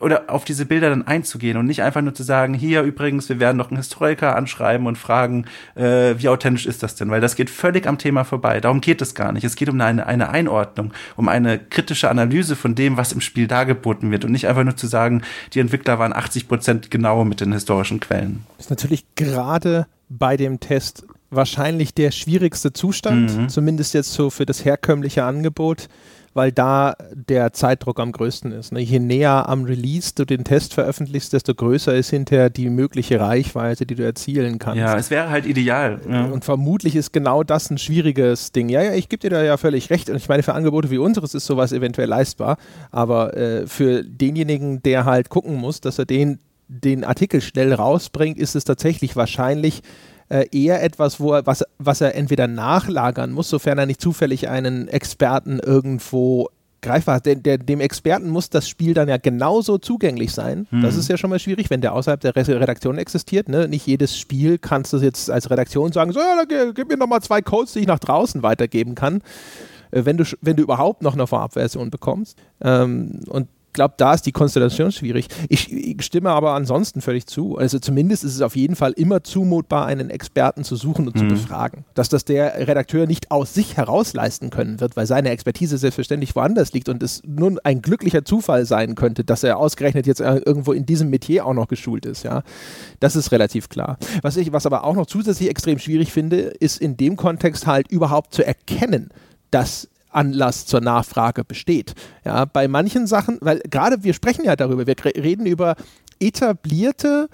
oder 0.00 0.24
auf 0.28 0.44
diese 0.44 0.64
Bilder 0.64 0.90
dann 0.90 1.06
einzugehen 1.06 1.56
und 1.58 1.66
nicht 1.66 1.82
einfach 1.82 2.00
nur 2.00 2.14
zu 2.14 2.22
sagen, 2.22 2.54
hier 2.54 2.82
übrigens, 2.82 3.28
wir 3.28 3.38
werden 3.38 3.58
noch 3.58 3.68
einen 3.68 3.76
Historiker 3.76 4.34
anschreiben 4.34 4.86
und 4.86 4.96
fragen, 4.96 5.44
äh, 5.74 6.14
wie 6.16 6.28
authentisch 6.28 6.66
ist 6.66 6.82
das 6.82 6.94
denn? 6.94 7.10
Weil 7.10 7.20
das 7.20 7.36
geht 7.36 7.50
völlig 7.50 7.86
am 7.86 7.98
Thema 7.98 8.24
vorbei. 8.24 8.60
Darum 8.60 8.80
geht 8.80 9.02
es 9.02 9.14
gar 9.14 9.32
nicht. 9.32 9.44
Es 9.44 9.56
geht 9.56 9.68
um 9.68 9.80
eine, 9.80 10.06
eine 10.06 10.30
Einordnung, 10.30 10.92
um 11.16 11.28
eine 11.28 11.58
kritische 11.58 12.08
Analyse 12.08 12.56
von 12.56 12.74
dem, 12.74 12.96
was 12.96 13.12
im 13.12 13.20
Spiel 13.20 13.46
dargeboten 13.46 14.10
wird 14.10 14.24
und 14.24 14.32
nicht 14.32 14.48
einfach 14.48 14.64
nur 14.64 14.76
zu 14.76 14.86
sagen, 14.86 15.22
die 15.52 15.60
Entwickler 15.60 15.98
waren 15.98 16.14
80 16.14 16.48
Prozent 16.48 16.90
genau 16.90 17.24
mit 17.24 17.40
den 17.40 17.52
historischen 17.52 18.00
Quellen. 18.00 18.46
Das 18.56 18.66
ist 18.66 18.70
natürlich 18.70 19.04
gerade 19.16 19.86
bei 20.08 20.36
dem 20.38 20.60
Test 20.60 21.04
wahrscheinlich 21.30 21.94
der 21.94 22.10
schwierigste 22.10 22.72
Zustand, 22.72 23.36
mhm. 23.36 23.48
zumindest 23.48 23.94
jetzt 23.94 24.12
so 24.12 24.30
für 24.30 24.46
das 24.46 24.64
herkömmliche 24.64 25.24
Angebot 25.24 25.88
weil 26.32 26.52
da 26.52 26.94
der 27.12 27.52
Zeitdruck 27.52 27.98
am 27.98 28.12
größten 28.12 28.52
ist. 28.52 28.72
Ne? 28.72 28.80
Je 28.80 29.00
näher 29.00 29.48
am 29.48 29.64
Release 29.64 30.12
du 30.14 30.24
den 30.24 30.44
Test 30.44 30.74
veröffentlichst, 30.74 31.32
desto 31.32 31.54
größer 31.54 31.94
ist 31.94 32.10
hinterher 32.10 32.50
die 32.50 32.70
mögliche 32.70 33.18
Reichweite, 33.18 33.84
die 33.84 33.96
du 33.96 34.04
erzielen 34.04 34.58
kannst. 34.58 34.78
Ja, 34.78 34.96
es 34.96 35.10
wäre 35.10 35.30
halt 35.30 35.46
ideal. 35.46 36.00
Ja. 36.08 36.26
Und 36.26 36.44
vermutlich 36.44 36.94
ist 36.94 37.12
genau 37.12 37.42
das 37.42 37.70
ein 37.70 37.78
schwieriges 37.78 38.52
Ding. 38.52 38.68
Ja, 38.68 38.82
ja, 38.82 38.94
ich 38.94 39.08
gebe 39.08 39.20
dir 39.20 39.30
da 39.30 39.42
ja 39.42 39.56
völlig 39.56 39.90
recht. 39.90 40.08
Und 40.08 40.16
ich 40.16 40.28
meine, 40.28 40.42
für 40.42 40.54
Angebote 40.54 40.90
wie 40.90 40.98
unseres 40.98 41.34
ist 41.34 41.46
sowas 41.46 41.72
eventuell 41.72 42.08
leistbar. 42.08 42.58
Aber 42.92 43.36
äh, 43.36 43.66
für 43.66 44.04
denjenigen, 44.04 44.82
der 44.82 45.04
halt 45.04 45.30
gucken 45.30 45.56
muss, 45.56 45.80
dass 45.80 45.98
er 45.98 46.06
den, 46.06 46.38
den 46.68 47.02
Artikel 47.02 47.40
schnell 47.40 47.74
rausbringt, 47.74 48.38
ist 48.38 48.54
es 48.54 48.62
tatsächlich 48.64 49.16
wahrscheinlich, 49.16 49.82
äh, 50.30 50.46
eher 50.52 50.82
etwas, 50.82 51.20
wo 51.20 51.34
er, 51.34 51.46
was, 51.46 51.64
was 51.78 52.00
er 52.00 52.14
entweder 52.14 52.46
nachlagern 52.46 53.32
muss, 53.32 53.50
sofern 53.50 53.78
er 53.78 53.86
nicht 53.86 54.00
zufällig 54.00 54.48
einen 54.48 54.88
Experten 54.88 55.58
irgendwo 55.58 56.48
greifbar 56.82 57.16
hat. 57.16 57.26
Der, 57.26 57.58
dem 57.58 57.80
Experten 57.80 58.30
muss 58.30 58.48
das 58.48 58.68
Spiel 58.68 58.94
dann 58.94 59.08
ja 59.08 59.18
genauso 59.18 59.76
zugänglich 59.78 60.32
sein. 60.32 60.66
Hm. 60.70 60.82
Das 60.82 60.96
ist 60.96 61.08
ja 61.08 61.18
schon 61.18 61.30
mal 61.30 61.38
schwierig, 61.38 61.68
wenn 61.68 61.80
der 61.82 61.92
außerhalb 61.94 62.20
der 62.20 62.34
Redaktion 62.34 62.96
existiert. 62.96 63.48
Ne? 63.48 63.68
Nicht 63.68 63.86
jedes 63.86 64.18
Spiel 64.18 64.56
kannst 64.56 64.92
du 64.92 64.98
jetzt 64.98 65.30
als 65.30 65.50
Redaktion 65.50 65.92
sagen, 65.92 66.12
so, 66.12 66.20
ja, 66.20 66.42
dann 66.42 66.74
gib 66.74 66.88
mir 66.88 66.96
nochmal 66.96 67.20
zwei 67.20 67.42
Codes, 67.42 67.74
die 67.74 67.80
ich 67.80 67.86
nach 67.86 67.98
draußen 67.98 68.42
weitergeben 68.42 68.94
kann. 68.94 69.22
Äh, 69.90 70.04
wenn 70.04 70.16
du, 70.16 70.24
wenn 70.40 70.56
du 70.56 70.62
überhaupt 70.62 71.02
noch 71.02 71.14
eine 71.14 71.26
Vorabversion 71.26 71.90
bekommst. 71.90 72.38
Ähm, 72.60 73.20
und 73.28 73.48
glaube, 73.72 73.94
da 73.96 74.14
ist 74.14 74.26
die 74.26 74.32
Konstellation 74.32 74.92
schwierig. 74.92 75.28
Ich, 75.48 75.72
ich, 75.72 76.02
stimme 76.02 76.30
aber 76.30 76.54
ansonsten 76.54 77.00
völlig 77.00 77.26
zu. 77.26 77.56
Also 77.56 77.78
zumindest 77.78 78.24
ist 78.24 78.34
es 78.34 78.42
auf 78.42 78.56
jeden 78.56 78.76
Fall 78.76 78.92
immer 78.92 79.22
zumutbar, 79.22 79.86
einen 79.86 80.10
Experten 80.10 80.64
zu 80.64 80.76
suchen 80.76 81.06
und 81.06 81.16
mhm. 81.16 81.20
zu 81.20 81.26
befragen. 81.26 81.84
Dass 81.94 82.08
das 82.08 82.24
der 82.24 82.66
Redakteur 82.66 83.06
nicht 83.06 83.30
aus 83.30 83.54
sich 83.54 83.76
heraus 83.76 84.12
leisten 84.14 84.50
können 84.50 84.80
wird, 84.80 84.96
weil 84.96 85.06
seine 85.06 85.30
Expertise 85.30 85.78
selbstverständlich 85.78 86.34
woanders 86.34 86.72
liegt 86.72 86.88
und 86.88 87.02
es 87.02 87.22
nur 87.24 87.58
ein 87.64 87.82
glücklicher 87.82 88.24
Zufall 88.24 88.64
sein 88.66 88.94
könnte, 88.94 89.24
dass 89.24 89.42
er 89.42 89.58
ausgerechnet 89.58 90.06
jetzt 90.06 90.20
äh, 90.20 90.36
irgendwo 90.36 90.72
in 90.72 90.86
diesem 90.86 91.10
Metier 91.10 91.46
auch 91.46 91.54
noch 91.54 91.68
geschult 91.68 92.06
ist. 92.06 92.24
Ja, 92.24 92.42
das 92.98 93.16
ist 93.16 93.32
relativ 93.32 93.68
klar. 93.68 93.98
Was 94.22 94.36
ich, 94.36 94.52
was 94.52 94.66
aber 94.66 94.84
auch 94.84 94.94
noch 94.94 95.06
zusätzlich 95.06 95.48
extrem 95.48 95.78
schwierig 95.78 96.12
finde, 96.12 96.38
ist 96.38 96.80
in 96.80 96.96
dem 96.96 97.16
Kontext 97.16 97.66
halt 97.66 97.90
überhaupt 97.90 98.34
zu 98.34 98.44
erkennen, 98.44 99.10
dass 99.50 99.88
Anlass 100.10 100.66
zur 100.66 100.80
Nachfrage 100.80 101.44
besteht. 101.44 101.94
Ja, 102.24 102.44
bei 102.44 102.68
manchen 102.68 103.06
Sachen, 103.06 103.38
weil 103.40 103.60
gerade 103.60 104.04
wir 104.04 104.14
sprechen 104.14 104.44
ja 104.44 104.56
darüber, 104.56 104.86
wir 104.86 104.96
reden 105.04 105.46
über 105.46 105.76
etablierte 106.20 107.28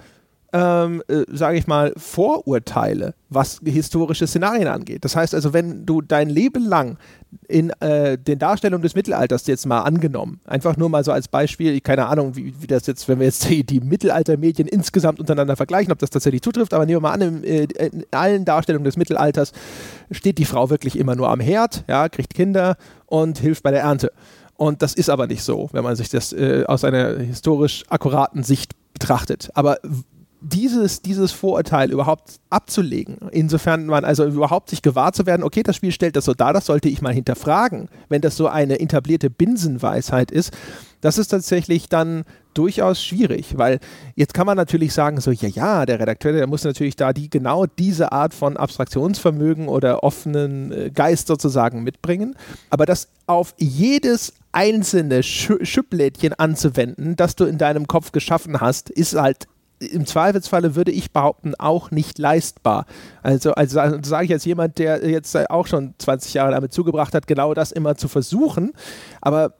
ähm, 0.53 1.03
äh, 1.07 1.23
sage 1.31 1.57
ich 1.57 1.67
mal, 1.67 1.93
Vorurteile, 1.97 3.13
was 3.29 3.59
historische 3.63 4.27
Szenarien 4.27 4.67
angeht. 4.67 5.03
Das 5.03 5.15
heißt 5.15 5.35
also, 5.35 5.51
wenn 5.53 5.85
du 5.85 6.01
dein 6.01 6.29
Leben 6.29 6.65
lang 6.65 6.97
in 7.49 7.71
äh, 7.81 8.17
den 8.17 8.39
Darstellungen 8.39 8.81
des 8.81 8.95
Mittelalters 8.95 9.45
jetzt 9.47 9.65
mal 9.65 9.81
angenommen, 9.81 10.39
einfach 10.45 10.77
nur 10.77 10.87
mal 10.89 11.03
so 11.03 11.11
als 11.11 11.27
Beispiel, 11.27 11.81
keine 11.81 12.05
Ahnung, 12.05 12.37
wie, 12.37 12.53
wie 12.61 12.67
das 12.67 12.87
jetzt, 12.87 13.07
wenn 13.09 13.19
wir 13.19 13.25
jetzt 13.25 13.49
die, 13.49 13.65
die 13.65 13.81
Mittelaltermedien 13.81 14.67
insgesamt 14.67 15.19
untereinander 15.19 15.57
vergleichen, 15.57 15.91
ob 15.91 15.99
das 15.99 16.09
tatsächlich 16.09 16.41
zutrifft, 16.41 16.73
aber 16.73 16.85
nehmen 16.85 16.97
wir 16.97 17.01
mal 17.01 17.13
an, 17.13 17.21
in, 17.21 17.43
äh, 17.43 17.67
in 17.87 18.05
allen 18.11 18.45
Darstellungen 18.45 18.85
des 18.85 18.95
Mittelalters 18.95 19.51
steht 20.11 20.37
die 20.37 20.45
Frau 20.45 20.69
wirklich 20.69 20.97
immer 20.97 21.15
nur 21.15 21.29
am 21.29 21.41
Herd, 21.41 21.83
ja, 21.87 22.07
kriegt 22.07 22.33
Kinder 22.33 22.77
und 23.05 23.39
hilft 23.39 23.63
bei 23.63 23.71
der 23.71 23.81
Ernte. 23.81 24.13
Und 24.55 24.81
das 24.81 24.93
ist 24.93 25.09
aber 25.09 25.27
nicht 25.27 25.43
so, 25.43 25.69
wenn 25.73 25.83
man 25.83 25.95
sich 25.95 26.09
das 26.09 26.33
äh, 26.33 26.63
aus 26.65 26.83
einer 26.83 27.19
historisch 27.19 27.83
akkuraten 27.89 28.43
Sicht 28.43 28.71
betrachtet. 28.93 29.51
Aber 29.53 29.77
dieses, 30.41 31.01
dieses 31.01 31.31
Vorurteil 31.31 31.91
überhaupt 31.91 32.39
abzulegen, 32.49 33.17
insofern 33.31 33.87
man 33.87 34.05
also 34.05 34.25
überhaupt 34.25 34.69
sich 34.69 34.81
gewahr 34.81 35.11
zu 35.13 35.25
werden, 35.25 35.43
okay, 35.43 35.63
das 35.63 35.75
Spiel 35.75 35.91
stellt 35.91 36.15
das 36.15 36.25
so 36.25 36.33
dar, 36.33 36.53
das 36.53 36.67
sollte 36.67 36.89
ich 36.89 37.01
mal 37.01 37.13
hinterfragen, 37.13 37.89
wenn 38.09 38.21
das 38.21 38.37
so 38.37 38.47
eine 38.47 38.79
etablierte 38.79 39.29
Binsenweisheit 39.29 40.31
ist, 40.31 40.55
das 41.01 41.17
ist 41.17 41.29
tatsächlich 41.29 41.89
dann 41.89 42.23
durchaus 42.53 43.03
schwierig, 43.03 43.57
weil 43.57 43.79
jetzt 44.15 44.33
kann 44.33 44.47
man 44.47 44.57
natürlich 44.57 44.93
sagen, 44.93 45.21
so, 45.21 45.31
ja, 45.31 45.47
ja, 45.47 45.85
der 45.85 45.99
Redakteur, 45.99 46.33
der 46.33 46.47
muss 46.47 46.63
natürlich 46.63 46.95
da 46.95 47.13
die, 47.13 47.29
genau 47.29 47.65
diese 47.65 48.11
Art 48.11 48.33
von 48.33 48.57
Abstraktionsvermögen 48.57 49.67
oder 49.67 50.03
offenen 50.03 50.71
äh, 50.71 50.91
Geist 50.91 51.27
sozusagen 51.27 51.83
mitbringen, 51.83 52.35
aber 52.69 52.85
das 52.85 53.09
auf 53.27 53.53
jedes 53.57 54.33
einzelne 54.51 55.21
Schüpplädchen 55.21 56.33
anzuwenden, 56.33 57.15
das 57.15 57.35
du 57.35 57.45
in 57.45 57.57
deinem 57.57 57.87
Kopf 57.87 58.11
geschaffen 58.11 58.59
hast, 58.59 58.89
ist 58.89 59.15
halt 59.15 59.47
im 59.79 60.05
Zweifelsfalle 60.05 60.75
würde 60.75 60.91
ich 60.91 61.11
behaupten, 61.11 61.53
auch 61.55 61.91
nicht 61.91 62.17
leistbar. 62.17 62.85
Also, 63.21 63.53
also, 63.53 63.79
also 63.79 63.97
sage 64.03 64.25
ich 64.25 64.33
als 64.33 64.45
jemand, 64.45 64.79
der 64.79 65.07
jetzt 65.07 65.35
auch 65.49 65.67
schon 65.67 65.93
20 65.97 66.33
Jahre 66.33 66.51
damit 66.51 66.73
zugebracht 66.73 67.13
hat, 67.13 67.27
genau 67.27 67.53
das 67.53 67.71
immer 67.71 67.95
zu 67.95 68.07
versuchen. 68.07 68.73
Aber 69.21 69.53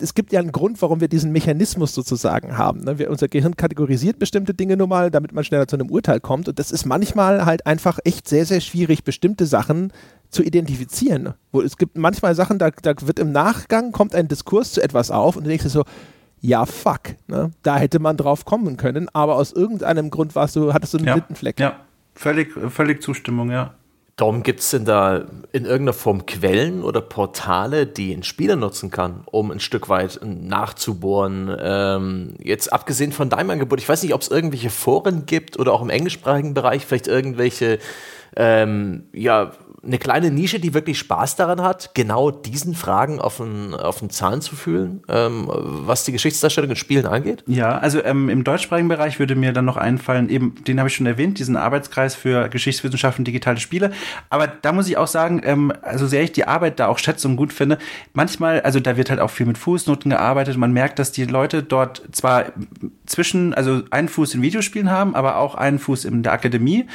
es 0.00 0.14
gibt 0.14 0.32
ja 0.32 0.40
einen 0.40 0.52
Grund, 0.52 0.80
warum 0.82 1.00
wir 1.00 1.08
diesen 1.08 1.32
Mechanismus 1.32 1.94
sozusagen 1.94 2.58
haben. 2.58 2.80
Ne? 2.80 2.98
Wir, 2.98 3.10
unser 3.10 3.28
Gehirn 3.28 3.56
kategorisiert 3.56 4.18
bestimmte 4.18 4.54
Dinge 4.54 4.76
nun 4.76 4.88
mal, 4.88 5.10
damit 5.10 5.32
man 5.32 5.44
schneller 5.44 5.68
zu 5.68 5.76
einem 5.76 5.90
Urteil 5.90 6.20
kommt. 6.20 6.48
Und 6.48 6.58
das 6.58 6.72
ist 6.72 6.86
manchmal 6.86 7.44
halt 7.44 7.66
einfach 7.66 7.98
echt 8.04 8.28
sehr, 8.28 8.46
sehr 8.46 8.60
schwierig, 8.60 9.04
bestimmte 9.04 9.46
Sachen 9.46 9.92
zu 10.30 10.42
identifizieren. 10.42 11.34
Wo 11.52 11.60
es 11.60 11.76
gibt 11.76 11.96
manchmal 11.96 12.34
Sachen, 12.34 12.58
da, 12.58 12.70
da 12.70 12.94
wird 13.02 13.18
im 13.18 13.32
Nachgang, 13.32 13.92
kommt 13.92 14.14
ein 14.14 14.28
Diskurs 14.28 14.72
zu 14.72 14.82
etwas 14.82 15.10
auf 15.10 15.36
und 15.36 15.44
du 15.44 15.48
denkst 15.48 15.64
dir 15.64 15.70
so, 15.70 15.84
ja, 16.40 16.66
fuck, 16.66 17.16
ne? 17.26 17.50
da 17.62 17.76
hätte 17.76 17.98
man 17.98 18.16
drauf 18.16 18.44
kommen 18.44 18.76
können, 18.76 19.08
aber 19.12 19.36
aus 19.36 19.52
irgendeinem 19.52 20.10
Grund 20.10 20.34
warst 20.34 20.56
du, 20.56 20.72
hattest 20.72 20.94
du 20.94 20.98
einen 20.98 21.06
ja, 21.06 21.14
Blindenfleck. 21.14 21.60
Ja, 21.60 21.80
völlig, 22.14 22.52
völlig 22.70 23.02
Zustimmung, 23.02 23.50
ja. 23.50 23.74
Darum 24.16 24.42
gibt 24.42 24.60
es 24.60 24.70
denn 24.70 24.86
da 24.86 25.26
in 25.52 25.66
irgendeiner 25.66 25.92
Form 25.92 26.24
Quellen 26.24 26.82
oder 26.82 27.02
Portale, 27.02 27.86
die 27.86 28.14
ein 28.14 28.22
Spieler 28.22 28.56
nutzen 28.56 28.90
kann, 28.90 29.24
um 29.26 29.50
ein 29.50 29.60
Stück 29.60 29.90
weit 29.90 30.20
nachzubohren? 30.24 31.54
Ähm, 31.60 32.34
jetzt 32.42 32.72
abgesehen 32.72 33.12
von 33.12 33.28
deinem 33.28 33.50
Angebot, 33.50 33.78
ich 33.78 33.86
weiß 33.86 34.02
nicht, 34.02 34.14
ob 34.14 34.22
es 34.22 34.28
irgendwelche 34.28 34.70
Foren 34.70 35.26
gibt 35.26 35.58
oder 35.58 35.74
auch 35.74 35.82
im 35.82 35.90
englischsprachigen 35.90 36.54
Bereich 36.54 36.86
vielleicht 36.86 37.08
irgendwelche 37.08 37.78
ähm, 38.36 39.04
ja, 39.12 39.52
eine 39.86 39.98
kleine 39.98 40.30
Nische, 40.30 40.60
die 40.60 40.74
wirklich 40.74 40.98
Spaß 40.98 41.36
daran 41.36 41.62
hat, 41.62 41.90
genau 41.94 42.30
diesen 42.30 42.74
Fragen 42.74 43.20
auf 43.20 43.38
den, 43.38 43.74
auf 43.74 44.00
den 44.00 44.10
Zahn 44.10 44.40
zu 44.40 44.56
fühlen, 44.56 45.02
ähm, 45.08 45.48
was 45.48 46.04
die 46.04 46.12
Geschichtsdarstellung 46.12 46.70
in 46.70 46.76
Spielen 46.76 47.06
angeht? 47.06 47.44
Ja, 47.46 47.78
also 47.78 48.02
ähm, 48.04 48.28
im 48.28 48.44
deutschsprachigen 48.44 48.88
Bereich 48.88 49.18
würde 49.18 49.34
mir 49.34 49.52
dann 49.52 49.64
noch 49.64 49.76
einfallen, 49.76 50.28
eben, 50.28 50.54
den 50.66 50.78
habe 50.78 50.88
ich 50.88 50.96
schon 50.96 51.06
erwähnt, 51.06 51.38
diesen 51.38 51.56
Arbeitskreis 51.56 52.14
für 52.14 52.48
Geschichtswissenschaften 52.48 53.24
digitale 53.24 53.58
Spiele. 53.58 53.92
Aber 54.30 54.46
da 54.46 54.72
muss 54.72 54.88
ich 54.88 54.96
auch 54.96 55.06
sagen, 55.06 55.40
ähm, 55.44 55.72
also 55.82 56.06
sehr 56.06 56.22
ich 56.22 56.32
die 56.32 56.46
Arbeit 56.46 56.80
da 56.80 56.88
auch 56.88 56.98
schätze 56.98 57.28
und 57.28 57.36
gut 57.36 57.52
finde, 57.52 57.78
manchmal, 58.12 58.60
also 58.62 58.80
da 58.80 58.96
wird 58.96 59.10
halt 59.10 59.20
auch 59.20 59.30
viel 59.30 59.46
mit 59.46 59.58
Fußnoten 59.58 60.10
gearbeitet. 60.10 60.56
Man 60.56 60.72
merkt, 60.72 60.98
dass 60.98 61.12
die 61.12 61.24
Leute 61.24 61.62
dort 61.62 62.02
zwar 62.12 62.46
zwischen, 63.06 63.54
also 63.54 63.82
einen 63.90 64.08
Fuß 64.08 64.34
in 64.34 64.42
Videospielen 64.42 64.90
haben, 64.90 65.14
aber 65.14 65.36
auch 65.36 65.54
einen 65.54 65.78
Fuß 65.78 66.04
in 66.04 66.22
der 66.22 66.32
Akademie 66.32 66.86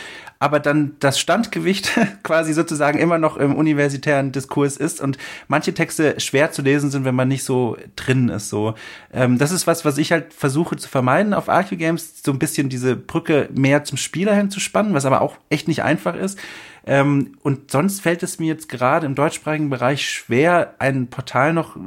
aber 0.41 0.59
dann 0.59 0.95
das 0.99 1.19
Standgewicht 1.19 1.91
quasi 2.23 2.53
sozusagen 2.53 2.97
immer 2.97 3.19
noch 3.19 3.37
im 3.37 3.55
universitären 3.55 4.31
Diskurs 4.31 4.75
ist 4.75 4.99
und 4.99 5.19
manche 5.47 5.71
Texte 5.71 6.19
schwer 6.19 6.51
zu 6.51 6.63
lesen 6.63 6.89
sind, 6.89 7.05
wenn 7.05 7.13
man 7.13 7.27
nicht 7.27 7.43
so 7.43 7.77
drin 7.95 8.27
ist. 8.29 8.49
So, 8.49 8.73
ähm, 9.13 9.37
das 9.37 9.51
ist 9.51 9.67
was, 9.67 9.85
was 9.85 9.99
ich 9.99 10.11
halt 10.11 10.33
versuche 10.33 10.77
zu 10.77 10.89
vermeiden 10.89 11.35
auf 11.35 11.47
Arcue 11.47 11.77
Games, 11.77 12.23
so 12.25 12.31
ein 12.31 12.39
bisschen 12.39 12.69
diese 12.69 12.95
Brücke 12.95 13.49
mehr 13.53 13.83
zum 13.83 13.99
Spieler 13.99 14.33
hinzuspannen, 14.33 14.95
was 14.95 15.05
aber 15.05 15.21
auch 15.21 15.37
echt 15.49 15.67
nicht 15.67 15.83
einfach 15.83 16.15
ist. 16.15 16.39
Ähm, 16.85 17.37
und 17.43 17.69
sonst 17.69 18.01
fällt 18.01 18.23
es 18.23 18.39
mir 18.39 18.47
jetzt 18.47 18.67
gerade 18.67 19.05
im 19.05 19.13
deutschsprachigen 19.13 19.69
Bereich 19.69 20.09
schwer, 20.09 20.75
ein 20.79 21.07
Portal 21.07 21.53
noch 21.53 21.75
äh, 21.75 21.79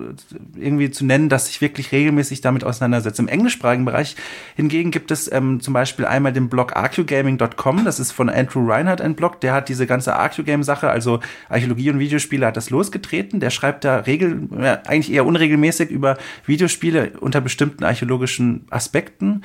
irgendwie 0.56 0.90
zu 0.90 1.04
nennen, 1.04 1.28
das 1.28 1.46
sich 1.46 1.60
wirklich 1.60 1.90
regelmäßig 1.90 2.42
damit 2.42 2.62
auseinandersetzt. 2.62 3.18
Im 3.18 3.26
englischsprachigen 3.26 3.84
Bereich 3.84 4.14
hingegen 4.54 4.92
gibt 4.92 5.10
es 5.10 5.30
ähm, 5.32 5.60
zum 5.60 5.74
Beispiel 5.74 6.04
einmal 6.04 6.32
den 6.32 6.48
Blog 6.48 6.76
arcugaming.com, 6.76 7.84
das 7.84 7.98
ist 7.98 8.12
von 8.12 8.28
Andrew 8.28 8.70
Reinhardt 8.70 9.00
ein 9.00 9.16
Blog, 9.16 9.40
der 9.40 9.52
hat 9.52 9.68
diese 9.68 9.86
ganze 9.86 10.14
Arcugame-Sache, 10.14 10.88
also 10.88 11.18
Archäologie 11.48 11.90
und 11.90 11.98
Videospiele, 11.98 12.46
hat 12.46 12.56
das 12.56 12.70
losgetreten. 12.70 13.40
Der 13.40 13.50
schreibt 13.50 13.84
da 13.84 13.98
regel, 13.98 14.48
eigentlich 14.86 15.12
eher 15.12 15.26
unregelmäßig 15.26 15.90
über 15.90 16.16
Videospiele 16.46 17.12
unter 17.20 17.40
bestimmten 17.40 17.84
archäologischen 17.84 18.66
Aspekten. 18.70 19.42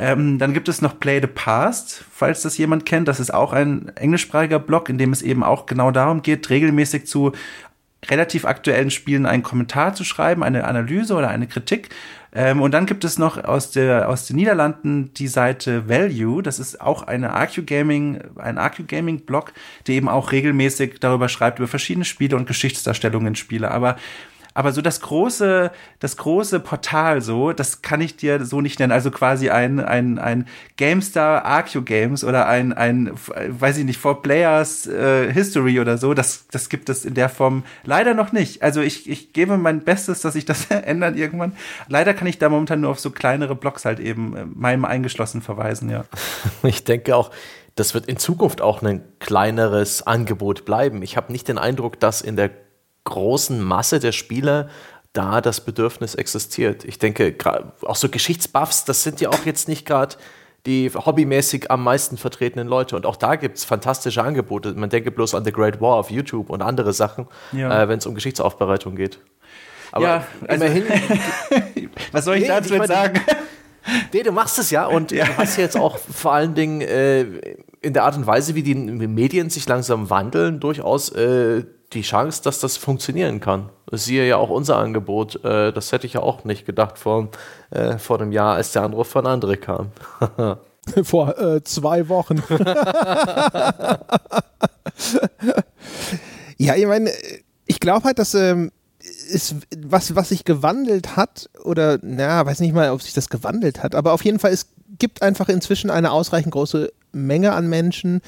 Ähm, 0.00 0.38
dann 0.38 0.54
gibt 0.54 0.70
es 0.70 0.80
noch 0.80 0.98
Play 0.98 1.20
the 1.20 1.26
Past, 1.26 2.06
falls 2.10 2.40
das 2.40 2.56
jemand 2.56 2.86
kennt. 2.86 3.06
Das 3.06 3.20
ist 3.20 3.34
auch 3.34 3.52
ein 3.52 3.94
englischsprachiger 3.96 4.58
Blog, 4.58 4.88
in 4.88 4.96
dem 4.96 5.12
es 5.12 5.20
eben 5.20 5.44
auch 5.44 5.66
genau 5.66 5.90
darum 5.90 6.22
geht, 6.22 6.48
regelmäßig 6.48 7.06
zu 7.06 7.32
relativ 8.08 8.46
aktuellen 8.46 8.90
Spielen 8.90 9.26
einen 9.26 9.42
Kommentar 9.42 9.92
zu 9.94 10.04
schreiben, 10.04 10.42
eine 10.42 10.64
Analyse 10.64 11.14
oder 11.14 11.28
eine 11.28 11.46
Kritik. 11.46 11.90
Ähm, 12.32 12.62
und 12.62 12.72
dann 12.72 12.86
gibt 12.86 13.04
es 13.04 13.18
noch 13.18 13.44
aus, 13.44 13.72
der, 13.72 14.08
aus 14.08 14.26
den 14.26 14.36
Niederlanden 14.36 15.12
die 15.12 15.28
Seite 15.28 15.86
Value. 15.86 16.42
Das 16.42 16.58
ist 16.58 16.80
auch 16.80 17.02
eine 17.02 17.34
AQ 17.34 17.66
Gaming, 17.66 18.22
ein 18.36 18.56
AQ 18.56 18.88
Gaming 18.88 19.26
Blog, 19.26 19.52
der 19.86 19.96
eben 19.96 20.08
auch 20.08 20.32
regelmäßig 20.32 21.00
darüber 21.00 21.28
schreibt, 21.28 21.58
über 21.58 21.68
verschiedene 21.68 22.06
Spiele 22.06 22.36
und 22.36 22.46
Geschichtsdarstellungen 22.46 23.34
Spiele. 23.34 23.70
Aber 23.70 23.96
aber 24.54 24.72
so 24.72 24.82
das 24.82 25.00
große, 25.00 25.70
das 26.00 26.16
große 26.16 26.60
Portal 26.60 27.20
so, 27.20 27.52
das 27.52 27.82
kann 27.82 28.00
ich 28.00 28.16
dir 28.16 28.44
so 28.44 28.60
nicht 28.60 28.80
nennen. 28.80 28.92
Also 28.92 29.10
quasi 29.10 29.50
ein, 29.50 29.80
ein, 29.80 30.18
ein 30.18 30.46
GameStar 30.76 31.44
Arcue 31.44 31.82
Games 31.82 32.24
oder 32.24 32.46
ein, 32.46 32.72
ein, 32.72 33.12
weiß 33.14 33.78
ich 33.78 33.84
nicht, 33.84 33.98
Four 33.98 34.22
Players 34.22 34.86
äh, 34.86 35.32
History 35.32 35.78
oder 35.78 35.98
so, 35.98 36.14
das, 36.14 36.46
das 36.48 36.68
gibt 36.68 36.88
es 36.88 37.04
in 37.04 37.14
der 37.14 37.28
Form 37.28 37.64
leider 37.84 38.14
noch 38.14 38.32
nicht. 38.32 38.62
Also 38.62 38.80
ich, 38.80 39.08
ich 39.08 39.32
gebe 39.32 39.56
mein 39.56 39.80
Bestes, 39.80 40.20
dass 40.20 40.32
sich 40.32 40.44
das 40.44 40.66
ändert 40.70 41.16
irgendwann. 41.16 41.52
Leider 41.88 42.14
kann 42.14 42.26
ich 42.26 42.38
da 42.38 42.48
momentan 42.48 42.80
nur 42.80 42.90
auf 42.90 43.00
so 43.00 43.10
kleinere 43.10 43.54
Blogs 43.54 43.84
halt 43.84 44.00
eben 44.00 44.36
äh, 44.36 44.44
meinem 44.46 44.84
eingeschlossen 44.84 45.42
verweisen, 45.42 45.90
ja. 45.90 46.04
Ich 46.62 46.84
denke 46.84 47.16
auch, 47.16 47.30
das 47.76 47.94
wird 47.94 48.06
in 48.06 48.16
Zukunft 48.16 48.60
auch 48.60 48.82
ein 48.82 49.02
kleineres 49.20 50.06
Angebot 50.06 50.64
bleiben. 50.64 51.02
Ich 51.02 51.16
habe 51.16 51.32
nicht 51.32 51.48
den 51.48 51.58
Eindruck, 51.58 52.00
dass 52.00 52.20
in 52.20 52.36
der 52.36 52.50
großen 53.10 53.62
Masse 53.62 54.00
der 54.00 54.12
Spieler 54.12 54.68
da 55.12 55.40
das 55.40 55.60
Bedürfnis 55.60 56.14
existiert. 56.14 56.84
Ich 56.84 56.98
denke, 56.98 57.34
auch 57.82 57.96
so 57.96 58.08
Geschichtsbuffs, 58.08 58.84
das 58.84 59.02
sind 59.02 59.20
ja 59.20 59.28
auch 59.28 59.44
jetzt 59.44 59.68
nicht 59.68 59.84
gerade 59.84 60.16
die 60.66 60.90
hobbymäßig 60.90 61.70
am 61.70 61.82
meisten 61.82 62.16
vertretenen 62.16 62.68
Leute. 62.68 62.94
Und 62.96 63.06
auch 63.06 63.16
da 63.16 63.36
gibt 63.36 63.56
es 63.58 63.64
fantastische 63.64 64.22
Angebote. 64.22 64.74
Man 64.74 64.90
denke 64.90 65.10
bloß 65.10 65.34
an 65.34 65.44
The 65.44 65.52
Great 65.52 65.80
War 65.80 65.96
auf 65.96 66.10
YouTube 66.10 66.50
und 66.50 66.62
andere 66.62 66.92
Sachen, 66.92 67.26
ja. 67.52 67.82
äh, 67.82 67.88
wenn 67.88 67.98
es 67.98 68.06
um 68.06 68.14
Geschichtsaufbereitung 68.14 68.94
geht. 68.94 69.18
Aber 69.92 70.04
ja, 70.04 70.26
also, 70.46 70.64
immerhin. 70.64 70.84
was 72.12 72.24
soll 72.24 72.36
ich 72.36 72.42
nee, 72.42 72.48
dazu 72.48 72.74
jetzt 72.74 72.88
sagen? 72.88 73.20
Nee, 74.12 74.22
du 74.22 74.30
machst 74.30 74.58
es 74.58 74.70
ja 74.70 74.86
und 74.86 75.10
ja. 75.10 75.24
du 75.24 75.38
hast 75.38 75.56
jetzt 75.56 75.76
auch 75.76 75.96
vor 75.98 76.32
allen 76.32 76.54
Dingen 76.54 76.82
äh, 76.82 77.22
in 77.80 77.94
der 77.94 78.04
Art 78.04 78.14
und 78.14 78.26
Weise, 78.26 78.54
wie 78.54 78.62
die 78.62 78.74
Medien 78.74 79.48
sich 79.48 79.66
langsam 79.66 80.10
wandeln, 80.10 80.60
durchaus 80.60 81.08
äh, 81.10 81.64
die 81.92 82.02
Chance, 82.02 82.42
dass 82.42 82.60
das 82.60 82.76
funktionieren 82.76 83.40
kann. 83.40 83.70
Siehe 83.90 84.26
ja 84.26 84.36
auch 84.36 84.50
unser 84.50 84.76
Angebot. 84.76 85.44
Äh, 85.44 85.72
das 85.72 85.90
hätte 85.92 86.06
ich 86.06 86.12
ja 86.12 86.20
auch 86.20 86.44
nicht 86.44 86.64
gedacht 86.66 86.98
vor, 86.98 87.30
äh, 87.70 87.98
vor 87.98 88.20
einem 88.20 88.30
Jahr, 88.32 88.54
als 88.54 88.72
der 88.72 88.82
Anruf 88.82 89.08
von 89.08 89.26
André 89.26 89.56
kam. 89.56 89.90
vor 91.02 91.36
äh, 91.38 91.64
zwei 91.64 92.08
Wochen. 92.08 92.42
ja, 96.58 96.76
ich 96.76 96.86
meine, 96.86 97.10
ich 97.66 97.80
glaube 97.80 98.04
halt, 98.04 98.20
dass 98.20 98.34
ähm, 98.34 98.70
ist, 99.00 99.56
was, 99.76 100.14
was 100.14 100.28
sich 100.28 100.44
gewandelt 100.44 101.16
hat, 101.16 101.50
oder 101.64 101.98
na, 102.02 102.46
weiß 102.46 102.60
nicht 102.60 102.74
mal, 102.74 102.90
ob 102.90 103.02
sich 103.02 103.14
das 103.14 103.28
gewandelt 103.28 103.82
hat, 103.82 103.94
aber 103.94 104.12
auf 104.12 104.24
jeden 104.24 104.38
Fall, 104.38 104.52
es 104.52 104.68
gibt 104.98 105.22
einfach 105.22 105.48
inzwischen 105.48 105.90
eine 105.90 106.12
ausreichend 106.12 106.52
große 106.52 106.92
Menge 107.12 107.52
an 107.52 107.68
Menschen, 107.68 108.20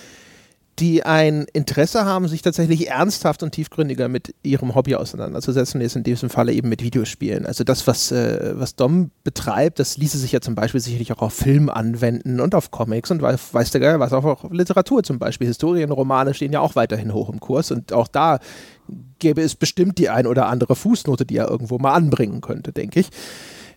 die 0.83 1.05
ein 1.05 1.47
Interesse 1.53 2.05
haben, 2.05 2.27
sich 2.27 2.43
tatsächlich 2.43 2.89
ernsthaft 2.89 3.45
und 3.45 3.53
tiefgründiger 3.53 4.09
mit 4.09 4.35
ihrem 4.43 4.75
Hobby 4.75 4.97
auseinanderzusetzen, 4.97 5.81
ist 5.81 5.95
in 5.95 6.03
diesem 6.03 6.29
Falle 6.29 6.53
eben 6.53 6.69
mit 6.69 6.83
Videospielen. 6.83 7.47
Also 7.47 7.63
das, 7.63 7.87
was, 7.87 8.11
äh, 8.11 8.55
was 8.55 8.75
Dom 8.75 9.13
betreibt, 9.23 9.79
das 9.79 9.97
ließe 9.97 10.19
sich 10.19 10.33
ja 10.33 10.41
zum 10.41 10.57
Beispiel 10.57 10.81
sicherlich 10.81 11.13
auch 11.13 11.23
auf 11.23 11.35
Film 11.35 11.71
anwenden 11.71 12.41
und 12.41 12.57
auf 12.57 12.73
Comics 12.73 13.13
und 13.13 13.23
weiß, 13.23 13.55
weiß 13.55 13.71
der 13.71 13.81
Geil, 13.81 14.01
was 14.01 14.13
auch 14.13 14.25
auf 14.25 14.51
Literatur 14.51 15.05
zum 15.05 15.21
Beispiel. 15.21 15.47
Historienromane 15.47 16.35
stehen 16.35 16.53
ja 16.53 16.59
auch 16.59 16.75
weiterhin 16.75 17.15
hoch 17.15 17.31
im 17.31 17.39
Kurs 17.39 17.71
und 17.71 17.93
auch 17.93 18.09
da 18.09 18.41
gäbe 19.21 19.41
es 19.41 19.55
bestimmt 19.55 19.99
die 19.99 20.11
ein 20.11 20.27
oder 20.27 20.47
andere 20.49 20.75
Fußnote, 20.75 21.25
die 21.25 21.37
er 21.37 21.49
irgendwo 21.49 21.79
mal 21.79 21.93
anbringen 21.93 22.41
könnte, 22.41 22.73
denke 22.73 22.99
ich. 22.99 23.11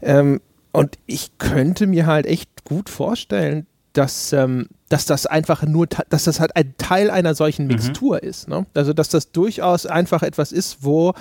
Ähm, 0.02 0.42
und 0.72 0.98
ich 1.06 1.38
könnte 1.38 1.86
mir 1.86 2.08
halt 2.08 2.26
echt 2.26 2.64
gut 2.64 2.90
vorstellen, 2.90 3.68
dass, 3.98 4.34
ähm, 4.34 4.68
dass 4.90 5.06
das 5.06 5.26
einfach 5.26 5.64
nur, 5.64 5.88
dass 5.88 6.26
das 6.26 6.40
halt 6.40 6.56
ein 6.56 6.76
Teil 6.78 7.10
einer 7.10 7.34
solchen 7.34 7.64
mhm. 7.64 7.74
Mixtur 7.74 8.20
mhm. 8.22 8.30
ist. 8.30 8.48
Ne? 8.48 8.66
Also, 8.74 8.94
dass 8.94 9.10
das 9.10 9.32
durchaus 9.32 9.86
einfach 9.86 10.22
etwas 10.22 10.52
ist, 10.52 10.80
wo 10.82 11.14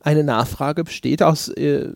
eine 0.00 0.24
Nachfrage 0.24 0.84
besteht 0.84 1.22
aus, 1.22 1.48
äh, 1.48 1.90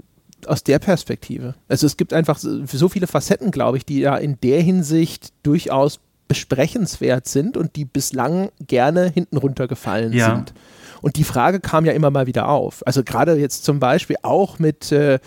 aus 0.46 0.64
der 0.64 0.78
Perspektive. 0.78 1.54
Also, 1.68 1.86
es 1.86 1.96
gibt 1.96 2.12
einfach 2.12 2.38
so 2.38 2.88
viele 2.88 3.06
Facetten, 3.06 3.50
glaube 3.50 3.78
ich, 3.78 3.86
die 3.86 4.00
ja 4.00 4.16
in 4.16 4.38
der 4.40 4.60
Hinsicht 4.60 5.32
durchaus 5.42 6.00
besprechenswert 6.28 7.28
sind 7.28 7.56
und 7.56 7.76
die 7.76 7.84
bislang 7.84 8.50
gerne 8.66 9.08
hinten 9.08 9.36
runtergefallen 9.36 10.12
ja. 10.12 10.34
sind. 10.34 10.54
Und 11.02 11.16
die 11.16 11.24
Frage 11.24 11.60
kam 11.60 11.84
ja 11.84 11.92
immer 11.92 12.10
mal 12.10 12.26
wieder 12.26 12.48
auf. 12.48 12.84
Also, 12.84 13.04
gerade 13.04 13.36
jetzt 13.36 13.64
zum 13.64 13.78
Beispiel 13.78 14.16
auch 14.22 14.58
mit. 14.58 14.90
Äh, 14.90 15.20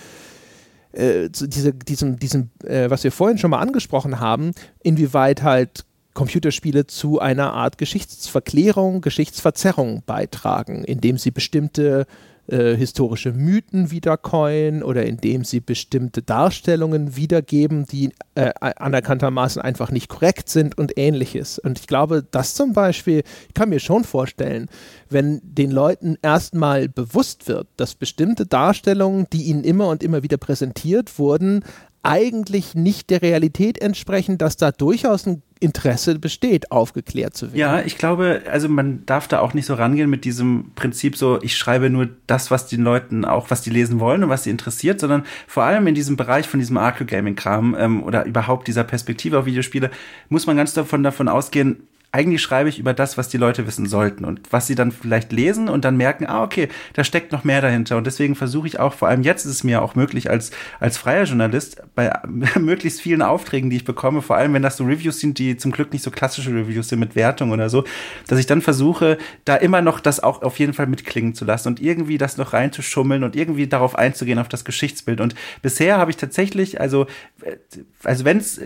äh, 0.94 1.30
diese, 1.30 1.74
diesem, 1.74 2.18
diesem 2.20 2.50
äh, 2.64 2.90
was 2.90 3.04
wir 3.04 3.12
vorhin 3.12 3.38
schon 3.38 3.52
mal 3.52 3.60
angesprochen 3.60 4.20
haben, 4.20 4.52
inwieweit 4.82 5.44
halt 5.44 5.86
Computerspiele 6.14 6.88
zu 6.88 7.20
einer 7.20 7.54
Art 7.54 7.78
Geschichtsverklärung, 7.78 9.02
Geschichtsverzerrung 9.02 10.04
beitragen, 10.06 10.84
indem 10.84 11.18
sie 11.18 11.32
bestimmte 11.32 12.08
äh, 12.52 12.76
historische 12.76 13.32
Mythen 13.32 13.92
wiederkäuen 13.92 14.84
oder 14.84 15.06
indem 15.06 15.44
sie 15.44 15.60
bestimmte 15.60 16.22
Darstellungen 16.22 17.16
wiedergeben, 17.16 17.86
die 17.86 18.12
äh, 18.36 18.52
anerkanntermaßen 18.60 19.62
einfach 19.62 19.92
nicht 19.92 20.10
korrekt 20.10 20.50
sind 20.50 20.78
und 20.78 20.98
ähnliches. 20.98 21.60
Und 21.60 21.80
ich 21.80 21.88
glaube, 21.88 22.26
das 22.30 22.56
zum 22.56 22.74
Beispiel, 22.74 23.24
ich 23.48 23.54
kann 23.54 23.70
mir 23.70 23.80
schon 23.80 24.04
vorstellen, 24.04 24.68
wenn 25.10 25.42
den 25.44 25.72
Leuten 25.72 26.18
erstmal 26.22 26.90
bewusst 26.90 27.48
wird, 27.48 27.68
dass 27.78 27.96
bestimmte 27.96 28.46
Darstellungen, 28.46 29.28
die 29.32 29.44
ihnen 29.44 29.64
immer 29.64 29.88
und 29.90 30.04
immer 30.04 30.24
wieder 30.24 30.38
präsentiert 30.38 31.20
wurden, 31.20 31.64
eigentlich 32.04 32.76
nicht 32.76 33.10
der 33.10 33.22
Realität 33.22 33.82
entsprechen, 33.82 34.38
dass 34.38 34.58
da 34.58 34.72
durchaus 34.72 35.26
ein 35.26 35.42
Interesse 35.60 36.18
besteht, 36.18 36.72
aufgeklärt 36.72 37.36
zu 37.36 37.48
werden. 37.48 37.58
Ja, 37.58 37.82
ich 37.82 37.98
glaube, 37.98 38.44
also 38.50 38.70
man 38.70 39.06
darf 39.06 39.28
da 39.28 39.40
auch 39.40 39.54
nicht 39.54 39.66
so 39.66 39.74
rangehen 39.74 40.10
mit 40.10 40.24
diesem 40.24 40.72
Prinzip 40.76 41.18
so, 41.18 41.42
ich 41.42 41.58
schreibe 41.58 41.90
nur 41.90 42.08
das, 42.28 42.50
was 42.50 42.68
den 42.68 42.82
Leuten 42.82 43.26
auch, 43.26 43.52
was 43.52 43.62
die 43.62 43.70
lesen 43.70 44.00
wollen 44.00 44.24
und 44.24 44.30
was 44.30 44.46
sie 44.46 44.52
interessiert, 44.52 45.02
sondern 45.02 45.26
vor 45.48 45.64
allem 45.64 45.86
in 45.88 45.96
diesem 45.96 46.16
Bereich 46.16 46.48
von 46.48 46.62
diesem 46.62 46.78
Arco-Gaming-Kram 46.78 47.76
ähm, 47.78 48.04
oder 48.04 48.26
überhaupt 48.26 48.68
dieser 48.70 48.86
Perspektive 48.86 49.38
auf 49.38 49.46
Videospiele 49.46 49.92
muss 50.30 50.48
man 50.48 50.56
ganz 50.56 50.74
davon, 50.74 51.04
davon 51.04 51.28
ausgehen, 51.28 51.88
eigentlich 52.12 52.42
schreibe 52.42 52.70
ich 52.70 52.80
über 52.80 52.94
das, 52.94 53.20
was 53.20 53.30
die 53.30 53.38
Leute 53.38 53.68
wissen 53.68 53.86
sollten 53.86 54.26
und 54.26 54.42
was 54.52 54.66
sie 54.66 54.74
dann 54.74 54.92
vielleicht 54.92 55.32
lesen 55.32 55.70
und 55.70 55.86
dann 55.86 55.96
merken, 55.96 56.26
ah, 56.26 56.42
okay, 56.42 56.68
da 56.94 57.04
steckt 57.04 57.32
noch 57.32 57.44
mehr 57.44 57.62
dahinter. 57.62 57.98
Und 57.98 58.08
deswegen 58.08 58.34
versuche 58.34 58.66
ich 58.66 58.80
auch, 58.80 58.94
vor 58.94 59.10
allem 59.10 59.22
jetzt 59.22 59.46
ist 59.46 59.52
es 59.52 59.64
mir 59.64 59.84
auch 59.84 59.94
möglich, 59.94 60.28
als, 60.28 60.50
als 60.80 60.98
freier 60.98 61.26
Journalist, 61.26 61.84
bei 61.94 62.12
möglichst 62.60 63.02
vielen 63.02 63.22
Aufträgen, 63.22 63.70
die 63.70 63.76
ich 63.76 63.86
bekomme, 63.86 64.24
vor 64.24 64.38
allem 64.38 64.54
wenn 64.54 64.64
das 64.64 64.78
so 64.78 64.86
Reviews 64.86 65.20
sind, 65.20 65.38
die 65.38 65.56
zum 65.58 65.72
Glück 65.72 65.94
nicht 65.94 66.04
so 66.04 66.10
klassische 66.10 66.50
Reviews 66.50 66.90
sind 66.90 67.00
mit 67.00 67.16
Wertung 67.16 67.52
oder 67.52 67.70
so, 67.70 67.84
dass 68.28 68.40
ich 68.40 68.48
dann 68.48 68.62
versuche, 68.62 69.20
da 69.46 69.56
immer 69.56 69.84
noch 69.84 70.00
das 70.00 70.20
auch 70.20 70.42
auf 70.42 70.58
jeden 70.58 70.74
Fall 70.74 70.88
mitklingen 70.88 71.36
zu 71.36 71.46
lassen 71.46 71.68
und 71.68 71.80
irgendwie 71.80 72.18
das 72.18 72.38
noch 72.38 72.54
reinzuschummeln 72.54 73.24
und 73.24 73.36
irgendwie 73.36 73.68
darauf 73.68 73.96
einzugehen, 73.96 74.40
auf 74.40 74.50
das 74.50 74.66
Geschichtsbild. 74.66 75.22
Und 75.22 75.36
bisher 75.62 75.98
habe 75.98 76.10
ich 76.10 76.18
tatsächlich, 76.18 76.82
also, 76.82 77.06
äh, 77.44 77.58
also 78.04 78.26
wenn 78.26 78.38
es 78.38 78.60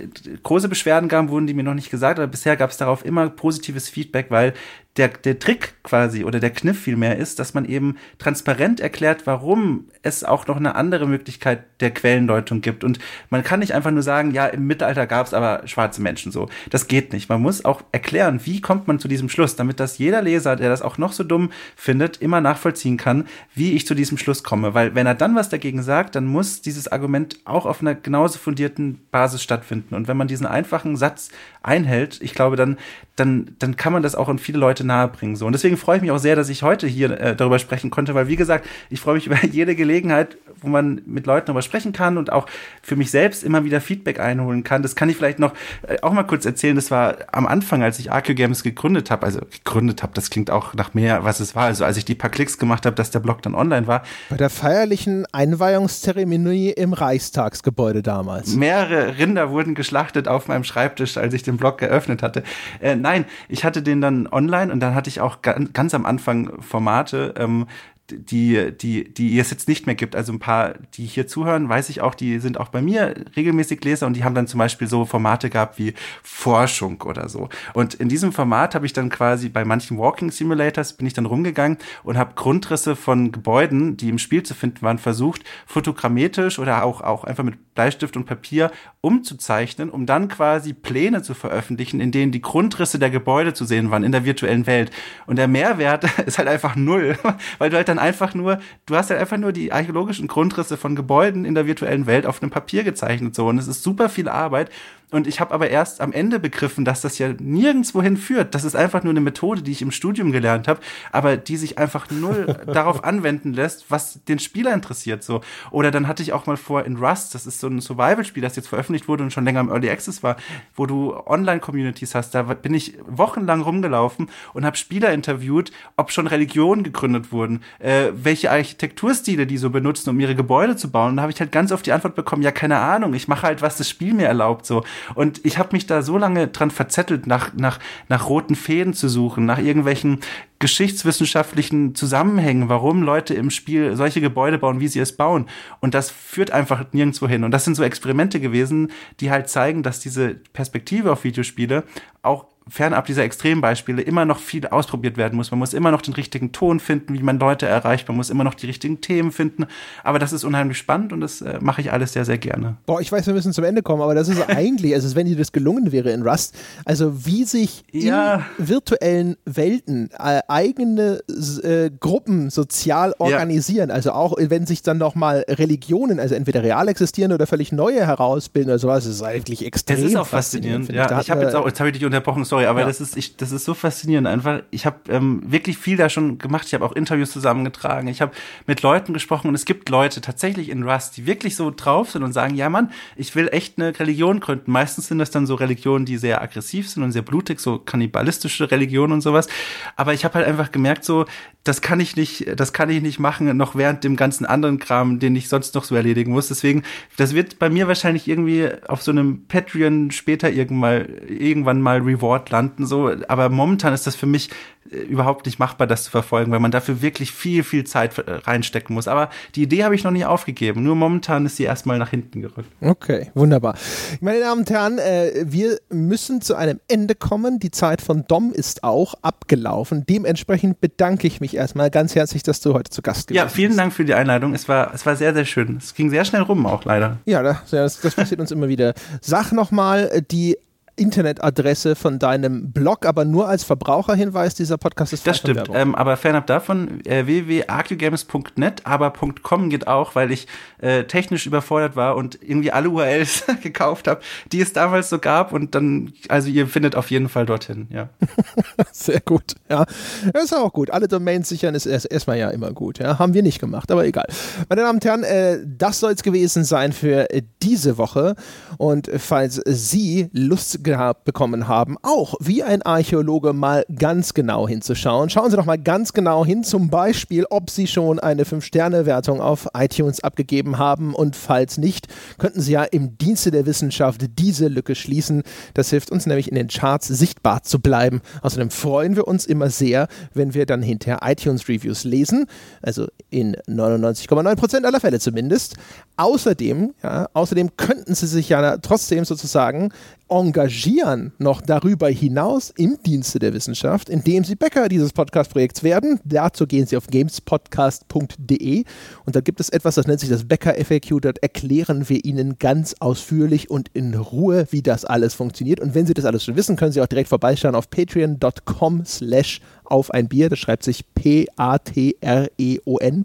große 0.44 0.70
Beschwerden 0.70 1.10
gab, 1.10 1.28
wurden 1.28 1.48
die 1.48 1.54
mir 1.54 1.64
noch 1.64 1.74
nicht 1.74 1.92
gesagt, 1.92 2.20
aber 2.20 2.28
bisher 2.28 2.56
gab 2.56 2.70
es 2.70 2.78
darauf 2.78 3.04
immer 3.04 3.33
positives 3.36 3.90
Feedback, 3.90 4.32
weil 4.32 4.54
der, 4.98 5.08
der 5.08 5.40
Trick 5.40 5.74
quasi 5.84 6.24
oder 6.24 6.40
der 6.40 6.52
Kniff 6.52 6.80
vielmehr 6.80 7.18
ist, 7.18 7.40
dass 7.40 7.56
man 7.56 7.66
eben 7.66 7.98
transparent 8.20 8.80
erklärt, 8.80 9.26
warum 9.26 9.86
es 10.04 10.24
auch 10.24 10.46
noch 10.46 10.58
eine 10.58 10.76
andere 10.76 11.08
Möglichkeit 11.08 11.64
der 11.80 11.92
Quellendeutung 11.92 12.62
gibt. 12.62 12.84
Und 12.84 13.00
man 13.32 13.44
kann 13.44 13.60
nicht 13.60 13.74
einfach 13.74 13.90
nur 13.90 14.04
sagen, 14.04 14.32
ja, 14.32 14.46
im 14.46 14.68
Mittelalter 14.68 15.08
gab 15.08 15.26
es 15.26 15.34
aber 15.34 15.68
schwarze 15.68 16.02
Menschen 16.02 16.32
so. 16.32 16.48
Das 16.70 16.88
geht 16.88 17.12
nicht. 17.12 17.28
Man 17.28 17.42
muss 17.42 17.66
auch 17.66 17.84
erklären, 17.92 18.42
wie 18.44 18.62
kommt 18.62 18.88
man 18.88 19.00
zu 19.00 19.08
diesem 19.08 19.30
Schluss, 19.30 19.56
damit 19.56 19.80
das 19.80 19.98
jeder 19.98 20.22
Leser, 20.22 20.56
der 20.56 20.70
das 20.70 20.84
auch 20.84 21.00
noch 21.00 21.12
so 21.12 21.24
dumm 21.24 21.52
findet, 21.76 22.18
immer 22.18 22.40
nachvollziehen 22.40 22.98
kann, 22.98 23.26
wie 23.56 23.74
ich 23.74 23.88
zu 23.88 23.96
diesem 23.96 24.20
Schluss 24.20 24.44
komme. 24.44 24.76
Weil 24.76 24.94
wenn 24.94 25.08
er 25.08 25.16
dann 25.16 25.36
was 25.36 25.50
dagegen 25.50 25.82
sagt, 25.82 26.16
dann 26.16 26.26
muss 26.26 26.62
dieses 26.62 26.88
Argument 26.88 27.40
auch 27.46 27.66
auf 27.66 27.82
einer 27.82 27.96
genauso 27.96 28.38
fundierten 28.38 29.00
Basis 29.10 29.42
stattfinden. 29.42 29.96
Und 29.96 30.08
wenn 30.08 30.18
man 30.18 30.28
diesen 30.28 30.46
einfachen 30.46 30.98
Satz 30.98 31.30
einhält, 31.64 32.20
ich 32.22 32.36
glaube, 32.36 32.58
dann, 32.58 32.78
dann, 33.16 33.56
dann 33.58 33.76
kann 33.76 33.94
man 33.94 34.04
das 34.04 34.16
auch 34.16 34.30
an 34.30 34.38
viele 34.38 34.60
Leute 34.60 34.83
nahebringen. 34.84 35.36
So. 35.36 35.46
Und 35.46 35.54
deswegen 35.54 35.78
freue 35.78 35.98
ich 35.98 36.02
mich 36.02 36.12
auch 36.12 36.18
sehr, 36.18 36.36
dass 36.36 36.50
ich 36.50 36.64
heute 36.64 36.88
hier 36.88 37.12
äh, 37.20 37.36
darüber 37.36 37.60
sprechen 37.60 37.90
konnte, 37.90 38.16
weil 38.16 38.28
wie 38.28 38.36
gesagt, 38.36 38.66
ich 38.90 39.00
freue 39.00 39.16
mich 39.16 39.28
über 39.28 39.38
jede 39.46 39.76
Gelegenheit, 39.76 40.38
wo 40.62 40.68
man 40.68 41.02
mit 41.06 41.26
Leuten 41.26 41.48
darüber 41.48 41.62
sprechen 41.62 41.94
kann 41.94 42.18
und 42.18 42.32
auch 42.32 42.48
für 42.82 42.96
mich 42.96 43.12
selbst 43.12 43.44
immer 43.44 43.64
wieder 43.64 43.82
Feedback 43.82 44.20
einholen 44.20 44.64
kann. 44.64 44.82
Das 44.82 44.96
kann 44.96 45.10
ich 45.10 45.18
vielleicht 45.18 45.40
noch 45.40 45.54
äh, 45.88 45.98
auch 46.02 46.14
mal 46.14 46.24
kurz 46.24 46.46
erzählen. 46.46 46.76
Das 46.76 46.92
war 46.92 47.18
am 47.32 47.48
Anfang, 47.48 47.84
als 47.84 48.00
ich 48.00 48.12
Arco 48.12 48.34
Games 48.34 48.64
gegründet 48.64 49.12
habe, 49.12 49.26
also 49.26 49.40
gegründet 49.40 50.04
habe, 50.04 50.14
das 50.14 50.30
klingt 50.30 50.52
auch 50.52 50.74
nach 50.74 50.94
mehr, 50.94 51.24
was 51.24 51.40
es 51.40 51.56
war. 51.56 51.66
Also 51.66 51.86
als 51.86 51.98
ich 51.98 52.06
die 52.06 52.16
paar 52.16 52.30
Klicks 52.30 52.58
gemacht 52.58 52.86
habe, 52.86 52.96
dass 52.96 53.12
der 53.12 53.20
Blog 53.20 53.42
dann 53.42 53.56
online 53.56 53.88
war. 53.88 54.04
Bei 54.30 54.38
der 54.38 54.50
feierlichen 54.50 55.26
Einweihungszeremonie 55.32 56.72
im 56.72 56.94
Reichstagsgebäude 56.94 58.02
damals. 58.02 58.56
Mehrere 58.56 59.18
Rinder 59.18 59.52
wurden 59.52 59.76
geschlachtet 59.76 60.28
auf 60.28 60.48
meinem 60.48 60.64
Schreibtisch, 60.64 61.18
als 61.18 61.34
ich 61.34 61.44
den 61.44 61.58
Blog 61.58 61.78
geöffnet 61.78 62.24
hatte. 62.24 62.44
Äh, 62.82 62.96
nein, 62.96 63.26
ich 63.48 63.64
hatte 63.64 63.82
den 63.82 64.02
dann 64.02 64.28
online 64.28 64.72
und 64.74 64.80
dann 64.80 64.96
hatte 64.96 65.10
ich 65.10 65.22
auch 65.22 65.42
ganz, 65.42 65.94
am 65.94 66.06
Anfang 66.06 66.62
Formate, 66.62 67.36
ähm, 67.38 67.68
die, 68.10 68.72
die, 68.78 69.14
die 69.14 69.40
es 69.40 69.50
jetzt 69.50 69.68
nicht 69.68 69.86
mehr 69.86 69.96
gibt. 69.96 70.16
Also 70.16 70.34
ein 70.34 70.40
paar, 70.40 70.74
die 70.96 71.06
hier 71.06 71.26
zuhören, 71.26 71.70
weiß 71.70 71.90
ich 71.90 72.02
auch, 72.02 72.16
die 72.16 72.40
sind 72.40 72.60
auch 72.60 72.68
bei 72.68 72.82
mir 72.82 73.16
regelmäßig 73.36 73.84
Leser 73.84 74.08
und 74.08 74.14
die 74.16 74.24
haben 74.24 74.36
dann 74.36 74.48
zum 74.48 74.58
Beispiel 74.58 74.88
so 74.88 75.06
Formate 75.06 75.50
gehabt 75.50 75.80
wie 75.80 75.94
Forschung 76.22 77.02
oder 77.04 77.30
so. 77.30 77.50
Und 77.74 77.94
in 77.94 78.10
diesem 78.10 78.34
Format 78.34 78.76
habe 78.76 78.86
ich 78.86 78.94
dann 78.94 79.10
quasi 79.10 79.48
bei 79.48 79.64
manchen 79.64 79.98
Walking 79.98 80.32
Simulators 80.32 80.94
bin 80.94 81.08
ich 81.08 81.14
dann 81.14 81.26
rumgegangen 81.26 81.78
und 82.04 82.18
habe 82.18 82.34
Grundrisse 82.36 82.96
von 82.96 83.32
Gebäuden, 83.32 83.96
die 83.96 84.10
im 84.10 84.20
Spiel 84.20 84.44
zu 84.44 84.54
finden 84.54 84.82
waren, 84.82 84.98
versucht, 84.98 85.44
fotogrammetisch 85.66 86.60
oder 86.60 86.84
auch, 86.84 87.02
auch 87.02 87.24
einfach 87.24 87.44
mit 87.44 87.74
Bleistift 87.74 88.18
und 88.18 88.26
Papier 88.26 88.72
umzuzeichnen, 89.04 89.90
um 89.90 90.06
dann 90.06 90.30
quasi 90.30 90.72
Pläne 90.72 91.22
zu 91.22 91.34
veröffentlichen, 91.34 92.00
in 92.00 92.12
denen 92.12 92.32
die 92.32 92.42
Grundrisse 92.42 93.00
der 93.00 93.10
Gebäude 93.10 93.54
zu 93.54 93.66
sehen 93.66 93.92
waren 93.92 94.04
in 94.04 94.14
der 94.14 94.24
virtuellen 94.24 94.66
Welt. 94.66 94.92
Und 95.28 95.36
der 95.36 95.50
Mehrwert 95.50 96.06
ist 96.26 96.38
halt 96.38 96.48
einfach 96.48 96.78
null, 96.78 97.18
weil 97.58 97.70
du 97.70 97.76
halt 97.76 97.90
dann 97.90 98.00
einfach 98.00 98.34
nur, 98.34 98.60
du 98.86 98.96
hast 98.96 99.10
ja 99.10 99.18
einfach 99.18 99.38
nur 99.38 99.52
die 99.52 99.74
archäologischen 99.74 100.28
Grundrisse 100.28 100.78
von 100.78 100.96
Gebäuden 100.96 101.44
in 101.44 101.54
der 101.54 101.68
virtuellen 101.68 102.06
Welt 102.06 102.26
auf 102.26 102.42
einem 102.42 102.50
Papier 102.50 102.86
gezeichnet 102.86 103.36
so 103.36 103.48
und 103.48 103.58
es 103.58 103.68
ist 103.68 103.84
super 103.84 104.08
viel 104.08 104.30
Arbeit 104.30 104.72
und 105.14 105.28
ich 105.28 105.40
habe 105.40 105.54
aber 105.54 105.70
erst 105.70 106.02
am 106.02 106.12
Ende 106.12 106.40
begriffen, 106.40 106.86
dass 106.86 107.02
das 107.02 107.20
ja 107.20 107.30
nirgendwohin 107.40 108.18
führt. 108.18 108.56
Das 108.56 108.64
ist 108.64 108.76
einfach 108.76 109.04
nur 109.04 109.12
eine 109.12 109.22
Methode, 109.22 109.62
die 109.62 109.72
ich 109.72 109.84
im 109.84 109.92
Studium 109.92 110.32
gelernt 110.32 110.68
habe, 110.68 110.80
aber 111.12 111.38
die 111.38 111.56
sich 111.56 111.78
einfach 111.78 112.10
null 112.10 112.58
darauf 112.66 113.04
anwenden 113.04 113.54
lässt, 113.54 113.92
was 113.92 114.24
den 114.26 114.40
Spieler 114.40 114.74
interessiert. 114.74 115.24
So. 115.24 115.42
Oder 115.70 115.92
dann 115.92 116.08
hatte 116.08 116.24
ich 116.24 116.34
auch 116.34 116.48
mal 116.48 116.58
vor 116.58 116.86
in 116.86 116.98
Rust, 116.98 117.36
das 117.36 117.46
ist 117.46 117.60
so 117.60 117.68
ein 117.68 117.80
Survival-Spiel, 117.80 118.42
das 118.42 118.56
jetzt 118.56 118.68
veröffentlicht 118.68 119.08
wurde 119.08 119.24
und 119.24 119.32
schon 119.32 119.46
länger 119.46 119.60
im 119.60 119.70
Early 119.70 119.92
Access 119.92 120.24
war, 120.24 120.36
wo 120.76 120.88
du 120.88 121.16
Online-Communities 121.16 122.16
hast. 122.16 122.34
Da 122.34 122.42
bin 122.42 122.74
ich 122.74 122.96
wochenlang 123.06 123.62
rumgelaufen 123.62 124.32
und 124.54 124.66
habe 124.66 124.78
Spieler 124.78 125.14
interviewt, 125.14 125.72
ob 125.96 126.12
schon 126.12 126.26
Religionen 126.26 126.82
gegründet 126.82 127.32
wurden, 127.32 127.62
äh, 127.78 128.08
welche 128.16 128.50
Architekturstile 128.50 129.46
die 129.46 129.60
so 129.60 129.70
benutzen, 129.70 130.10
um 130.10 130.20
ihre 130.20 130.34
Gebäude 130.34 130.76
zu 130.76 130.90
bauen. 130.90 131.12
Und 131.12 131.18
da 131.18 131.22
habe 131.22 131.32
ich 131.32 131.40
halt 131.40 131.52
ganz 131.52 131.72
oft 131.72 131.86
die 131.86 131.92
Antwort 131.92 132.16
bekommen, 132.16 132.42
ja, 132.42 132.52
keine 132.52 132.80
Ahnung, 132.80 133.14
ich 133.14 133.28
mache 133.28 133.44
halt, 133.44 133.62
was 133.62 133.78
das 133.78 133.88
Spiel 133.88 134.16
mir 134.16 134.26
erlaubt. 134.26 134.66
So. 134.66 134.84
Und 135.16 135.46
ich 135.46 135.58
habe 135.58 135.70
mich 135.74 135.86
da 135.86 136.02
so 136.02 136.18
lange 136.18 136.48
dran 136.48 136.72
verzettelt, 136.72 137.28
nach, 137.28 137.54
nach, 137.54 137.80
nach 138.10 138.30
roten 138.30 138.56
Fäden 138.56 138.94
zu 138.94 139.08
suchen, 139.10 139.46
nach 139.46 139.60
irgendwelchen 139.60 140.20
geschichtswissenschaftlichen 140.60 141.94
Zusammenhängen, 141.94 142.70
warum 142.70 143.04
Leute 143.04 143.34
im 143.34 143.50
Spiel 143.50 143.98
solche 143.98 144.22
Gebäude 144.22 144.58
bauen, 144.58 144.80
wie 144.80 144.88
sie 144.88 145.00
es 145.00 145.18
bauen. 145.18 145.48
Und 145.82 145.94
das 145.94 146.10
führt 146.10 146.52
einfach 146.52 146.86
nirgendwo 146.94 147.28
hin. 147.28 147.44
Und 147.44 147.52
das 147.52 147.66
sind 147.66 147.76
so 147.76 147.84
Experimente 147.84 148.40
gewesen, 148.40 148.92
die 149.20 149.30
halt 149.30 149.50
zeigen, 149.50 149.84
dass 149.84 150.00
diese 150.00 150.36
Perspektive 150.54 151.12
auf 151.12 151.26
Videospiele 151.26 151.84
auch 152.22 152.46
fernab 152.70 153.06
dieser 153.06 153.24
Extrembeispiele 153.24 154.02
immer 154.02 154.26
noch 154.26 154.40
viel 154.40 154.68
ausprobiert 154.68 155.18
werden 155.18 155.36
muss. 155.36 155.52
Man 155.52 155.60
muss 155.60 155.74
immer 155.74 155.92
noch 155.92 156.02
den 156.02 156.14
richtigen 156.14 156.52
Ton 156.52 156.80
finden, 156.80 157.14
wie 157.14 157.24
man 157.24 157.40
Leute 157.40 157.66
erreicht. 157.66 158.08
Man 158.08 158.18
muss 158.18 158.30
immer 158.30 158.44
noch 158.44 158.54
die 158.54 158.66
richtigen 158.66 159.02
Themen 159.02 159.32
finden. 159.32 159.66
Aber 160.04 160.20
das 160.20 160.34
ist 160.34 160.44
unheimlich 160.44 160.78
spannend 160.78 161.14
und 161.14 161.22
das 161.22 161.42
äh, 161.42 161.60
mache 161.62 161.82
ich 161.82 161.92
alles 161.92 162.14
sehr, 162.14 162.26
sehr 162.26 162.38
gerne. 162.38 162.78
Boah, 162.86 163.02
ich 163.02 163.12
weiß, 163.12 163.28
wir 163.28 163.34
müssen 163.34 163.54
zum 163.54 163.64
Ende 163.64 163.82
kommen, 163.82 164.02
aber 164.02 164.16
das 164.16 164.30
ist 164.30 164.42
eigentlich, 164.50 164.94
also 164.94 165.14
wenn 165.16 165.26
dir 165.26 165.36
das 165.36 165.52
gelungen 165.52 165.92
wäre 165.92 166.12
in 166.12 166.24
Rust, 166.24 166.56
also 166.86 167.26
wie 167.26 167.44
sich 167.44 167.84
ja. 167.92 168.46
in 168.58 168.68
virtuellen 168.68 169.36
Welten 169.46 170.10
äh, 170.18 170.42
eigene 170.48 171.22
äh, 171.64 171.90
Gruppen 172.00 172.50
sozial 172.50 173.14
organisieren, 173.20 173.90
ja. 173.90 173.96
also 173.96 174.12
auch 174.12 174.36
wenn 174.38 174.66
sich 174.66 174.84
dann 174.84 174.98
nochmal 174.98 175.46
Religionen, 175.48 176.20
also 176.20 176.36
entweder 176.36 176.64
real 176.64 176.88
existieren 176.88 177.32
oder 177.32 177.48
völlig 177.48 177.72
neue 177.72 178.06
herausbilden 178.06 178.72
oder 178.72 178.80
sowas, 178.80 179.06
ist 179.06 179.22
eigentlich 179.22 179.66
extrem 179.66 179.98
Das 179.98 180.06
ist 180.06 180.16
auch 180.16 180.28
faszinierend. 180.28 180.86
faszinierend 180.86 181.12
ja, 181.12 181.22
ich 181.22 181.30
habe 181.30 181.42
jetzt 181.42 181.56
auch, 181.56 181.66
jetzt 181.66 181.80
habe 181.80 181.90
ich 181.90 181.98
dich 181.98 182.06
unterbrochen, 182.06 182.46
sorry, 182.54 182.68
aber 182.68 182.82
ja. 182.82 182.86
das 182.86 183.02
ist 183.02 183.18
ich, 183.18 183.36
das 183.36 183.52
ist 183.52 183.66
so 183.66 183.74
faszinierend 183.74 184.28
einfach. 184.28 184.62
Ich 184.70 184.86
habe 184.86 184.98
ähm, 185.10 185.42
wirklich 185.44 185.76
viel 185.76 185.98
da 185.98 186.08
schon 186.08 186.38
gemacht. 186.38 186.68
Ich 186.68 186.76
habe 186.76 186.86
auch 186.86 186.92
Interviews 186.92 187.32
zusammengetragen. 187.32 188.08
Ich 188.10 188.22
habe 188.22 188.32
mit 188.68 188.84
Leuten 188.84 189.12
gesprochen 189.12 189.48
und 189.48 189.56
es 189.56 189.66
gibt 189.66 189.90
Leute 189.90 190.22
tatsächlich 190.22 190.70
in 190.70 190.84
Rust, 190.84 191.18
die 191.18 191.26
wirklich 191.26 191.56
so 191.56 191.72
drauf 191.72 192.12
sind 192.12 192.22
und 192.22 192.32
sagen, 192.32 192.54
ja 192.54 192.70
Mann, 192.70 192.92
ich 193.16 193.36
will 193.36 193.50
echt 193.52 193.80
eine 193.80 194.00
Religion 194.00 194.40
gründen. 194.40 194.72
Meistens 194.72 195.08
sind 195.08 195.18
das 195.18 195.32
dann 195.32 195.48
so 195.48 195.56
Religionen, 195.56 196.06
die 196.06 196.18
sehr 196.18 196.44
aggressiv 196.44 196.88
sind 196.88 197.02
und 197.02 197.12
sehr 197.12 197.24
blutig, 197.24 197.60
so 197.60 197.80
kannibalistische 197.80 198.70
Religionen 198.70 199.14
und 199.14 199.22
sowas. 199.22 199.48
Aber 199.96 200.14
ich 200.14 200.24
habe 200.24 200.36
halt 200.36 200.48
einfach 200.48 200.72
gemerkt, 200.72 201.06
so 201.06 201.26
das 201.64 201.82
kann 201.82 202.02
ich 202.02 202.18
nicht, 202.18 202.60
das 202.60 202.74
kann 202.74 202.90
ich 202.90 203.02
nicht 203.02 203.20
machen, 203.20 203.56
noch 203.56 203.76
während 203.76 204.04
dem 204.04 204.18
ganzen 204.18 204.46
anderen 204.46 204.80
Kram, 204.80 205.20
den 205.20 205.36
ich 205.36 205.48
sonst 205.48 205.76
noch 205.76 205.86
so 205.86 205.96
erledigen 205.96 206.34
muss. 206.34 206.50
Deswegen, 206.50 206.84
das 207.16 207.34
wird 207.34 207.58
bei 207.58 207.70
mir 207.70 207.88
wahrscheinlich 207.88 208.28
irgendwie 208.28 208.68
auf 208.88 209.02
so 209.02 209.12
einem 209.12 209.46
Patreon 209.48 210.12
später 210.12 210.52
irgendwann 210.52 210.80
mal, 210.80 211.10
irgendwann 211.30 211.82
mal 211.82 212.00
Reward 212.02 212.43
Schrott 212.44 212.50
landen, 212.50 212.86
so. 212.86 213.12
Aber 213.28 213.50
momentan 213.50 213.94
ist 213.94 214.08
das 214.08 214.16
für 214.16 214.26
mich 214.26 214.50
äh, 214.92 214.98
überhaupt 214.98 215.46
nicht 215.46 215.60
machbar, 215.60 215.88
das 215.88 216.04
zu 216.04 216.12
verfolgen, 216.12 216.52
weil 216.52 216.60
man 216.60 216.72
dafür 216.72 217.02
wirklich 217.02 217.32
viel, 217.32 217.64
viel 217.64 217.84
Zeit 217.86 218.18
äh, 218.18 218.32
reinstecken 218.32 218.94
muss. 218.94 219.08
Aber 219.08 219.30
die 219.56 219.64
Idee 219.64 219.84
habe 219.84 219.96
ich 219.96 220.04
noch 220.04 220.12
nicht 220.12 220.26
aufgegeben. 220.26 220.84
Nur 220.84 220.96
momentan 220.96 221.46
ist 221.46 221.58
sie 221.58 221.64
erstmal 221.64 221.98
nach 221.98 222.10
hinten 222.10 222.42
gerückt. 222.42 222.70
Okay, 222.82 223.32
wunderbar. 223.34 223.76
Meine 224.22 224.40
Damen 224.40 224.62
und 224.62 224.70
Herren, 224.70 224.98
äh, 225.00 225.46
wir 225.46 225.80
müssen 225.90 226.42
zu 226.42 226.56
einem 226.56 226.80
Ende 226.88 227.16
kommen. 227.16 227.60
Die 227.60 227.72
Zeit 227.72 228.02
von 228.02 228.26
Dom 228.28 228.52
ist 228.52 228.84
auch 228.84 229.16
abgelaufen. 229.22 230.06
Dementsprechend 230.08 230.82
bedanke 230.82 231.28
ich 231.28 231.42
mich 231.42 231.56
erstmal 231.56 231.90
ganz 231.90 232.16
herzlich, 232.16 232.44
dass 232.44 232.60
du 232.62 232.74
heute 232.74 232.92
zu 232.92 233.02
Gast 233.02 233.28
gewesen 233.28 233.46
bist. 233.46 233.56
Ja, 233.56 233.56
vielen 233.56 233.78
Dank 233.78 233.94
für 233.94 234.06
die 234.06 234.14
Einladung. 234.14 234.54
Es 234.54 234.68
war, 234.68 234.94
es 234.94 235.06
war 235.06 235.16
sehr, 235.16 235.34
sehr 235.34 235.46
schön. 235.46 235.78
Es 235.78 235.94
ging 235.94 236.10
sehr 236.10 236.26
schnell 236.26 236.42
rum 236.42 236.66
auch 236.66 236.86
leider. 236.86 237.18
Ja, 237.26 237.42
das, 237.44 238.00
das 238.00 238.16
passiert 238.16 238.40
uns 238.40 238.52
immer 238.52 238.68
wieder. 238.68 238.94
Sag 239.22 239.52
nochmal 239.52 240.24
die 240.30 240.58
Internetadresse 240.96 241.96
von 241.96 242.20
deinem 242.20 242.72
Blog, 242.72 243.06
aber 243.06 243.26
nur 243.26 243.48
als 243.48 243.64
Verbraucherhinweis, 243.64 244.54
dieser 244.54 244.78
Podcast 244.78 245.14
ist 245.14 245.26
Das 245.26 245.38
stimmt, 245.38 245.70
ähm, 245.74 245.96
aber 245.96 246.18
fernab 246.18 246.46
davon, 246.46 247.04
äh, 247.06 247.26
www.arcgames.net, 247.26 248.82
aber 248.86 249.12
.com 249.42 249.70
geht 249.70 249.88
auch, 249.88 250.14
weil 250.14 250.32
ich 250.32 250.48
äh, 250.80 251.06
technisch 251.06 251.48
überfordert 251.48 251.96
war 251.96 252.16
und 252.16 252.38
irgendwie 252.42 252.72
alle 252.72 252.90
URLs 252.90 253.46
gekauft 253.64 254.08
habe, 254.08 254.22
die 254.52 254.62
es 254.62 254.74
damals 254.74 255.10
so 255.10 255.18
gab 255.18 255.52
und 255.52 255.74
dann, 255.74 256.14
also 256.30 256.50
ihr 256.50 256.68
findet 256.68 256.96
auf 256.96 257.10
jeden 257.10 257.28
Fall 257.28 257.48
dorthin, 257.48 257.88
ja. 257.90 258.10
Sehr 258.92 259.22
gut, 259.22 259.56
ja. 259.70 259.86
Das 260.32 260.44
ist 260.44 260.54
auch 260.54 260.72
gut. 260.72 260.92
Alle 260.92 261.08
Domains 261.08 261.50
sichern 261.50 261.74
ist 261.74 261.88
erst, 261.88 262.12
erstmal 262.12 262.38
ja 262.38 262.50
immer 262.52 262.72
gut, 262.72 263.00
ja. 263.00 263.18
Haben 263.18 263.34
wir 263.34 263.42
nicht 263.42 263.60
gemacht, 263.60 263.92
aber 263.92 264.06
egal. 264.06 264.28
Meine 264.70 264.82
Damen 264.82 264.98
und 264.98 265.06
Herren, 265.06 265.24
äh, 265.24 265.58
das 265.66 266.00
soll 266.00 266.12
es 266.12 266.22
gewesen 266.22 266.64
sein 266.64 266.94
für 266.94 267.32
äh, 267.32 267.42
diese 267.64 267.98
Woche 267.98 268.36
und 268.78 269.10
falls 269.18 269.60
Sie 269.66 270.30
Lust 270.34 270.83
gehabt 270.84 271.26
bekommen 271.26 271.68
haben, 271.68 271.98
auch 272.02 272.36
wie 272.40 272.64
ein 272.64 272.82
Archäologe 272.82 273.54
mal 273.54 273.86
ganz 273.96 274.34
genau 274.34 274.68
hinzuschauen. 274.68 275.30
Schauen 275.30 275.50
Sie 275.50 275.58
doch 275.58 275.66
mal 275.66 275.78
ganz 275.78 276.14
genau 276.14 276.46
hin, 276.46 276.64
zum 276.64 276.90
Beispiel, 276.90 277.46
ob 277.50 277.70
Sie 277.70 277.88
schon 277.88 278.20
eine 278.20 278.44
5-Sterne-Wertung 278.44 279.42
auf 279.42 279.68
iTunes 279.74 280.24
abgegeben 280.24 280.78
haben 280.78 281.16
und 281.16 281.36
falls 281.36 281.78
nicht, 281.78 282.08
könnten 282.38 282.62
Sie 282.62 282.74
ja 282.74 282.84
im 282.84 283.18
Dienste 283.18 283.52
der 283.52 283.66
Wissenschaft 283.66 284.26
diese 284.38 284.68
Lücke 284.68 284.96
schließen. 284.96 285.44
Das 285.74 285.90
hilft 285.90 286.12
uns 286.12 286.26
nämlich 286.26 286.50
in 286.50 286.56
den 286.56 286.68
Charts 286.68 287.08
sichtbar 287.08 287.64
zu 287.64 287.80
bleiben. 287.80 288.22
Außerdem 288.42 288.70
freuen 288.70 289.16
wir 289.16 289.28
uns 289.28 289.46
immer 289.46 289.70
sehr, 289.70 290.08
wenn 290.34 290.54
wir 290.54 290.66
dann 290.66 290.82
hinterher 290.82 291.20
iTunes-Reviews 291.24 292.04
lesen, 292.04 292.46
also 292.82 293.08
in 293.30 293.56
99,9% 293.68 294.84
aller 294.84 295.00
Fälle 295.00 295.20
zumindest. 295.20 295.76
Außerdem, 296.18 296.94
ja, 297.02 297.28
außerdem 297.34 297.76
könnten 297.78 298.14
Sie 298.16 298.28
sich 298.28 298.50
ja 298.50 298.78
trotzdem 298.78 299.26
sozusagen 299.26 299.92
engagieren 300.34 301.34
noch 301.38 301.62
darüber 301.62 302.10
hinaus 302.10 302.74
im 302.76 302.98
Dienste 303.06 303.40
der 303.40 303.54
Wissenschaft, 303.54 304.10
indem 304.10 304.44
Sie 304.44 304.56
Bäcker 304.56 304.90
dieses 304.90 305.14
Podcast-Projekts 305.14 305.84
werden. 305.84 306.20
Dazu 306.24 306.66
gehen 306.66 306.88
Sie 306.88 306.98
auf 306.98 307.08
gamespodcast.de 307.08 308.84
und 309.26 309.36
da 309.36 309.42
gibt 309.42 309.60
es 309.60 309.70
etwas, 309.70 309.96
das 309.96 310.08
nennt 310.08 310.20
sich 310.20 310.30
das 310.30 310.46
Bäcker-FAQ. 310.46 311.22
Dort 311.22 311.44
erklären 311.44 312.10
wir 312.10 312.26
Ihnen 312.26 312.58
ganz 312.58 312.96
ausführlich 313.00 313.70
und 313.70 313.90
in 313.94 314.16
Ruhe, 314.16 314.68
wie 314.72 314.82
das 314.82 315.06
alles 315.06 315.34
funktioniert. 315.34 315.80
Und 315.80 315.96
wenn 315.96 316.06
Sie 316.06 316.14
das 316.14 316.26
alles 316.26 316.44
schon 316.44 316.56
wissen, 316.56 316.76
können 316.76 316.92
Sie 316.92 317.02
auch 317.02 317.08
direkt 317.08 317.30
vorbeischauen 317.30 317.76
auf 317.76 317.90
patreon.com 317.90 319.06
slash 319.06 319.62
auf 319.86 320.12
ein 320.12 320.28
Bier. 320.28 320.50
Das 320.50 320.60
schreibt 320.60 320.84
sich 320.84 321.06
P-A-T-R-E-O-N, 321.14 321.56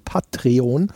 Patreon. 0.04 0.92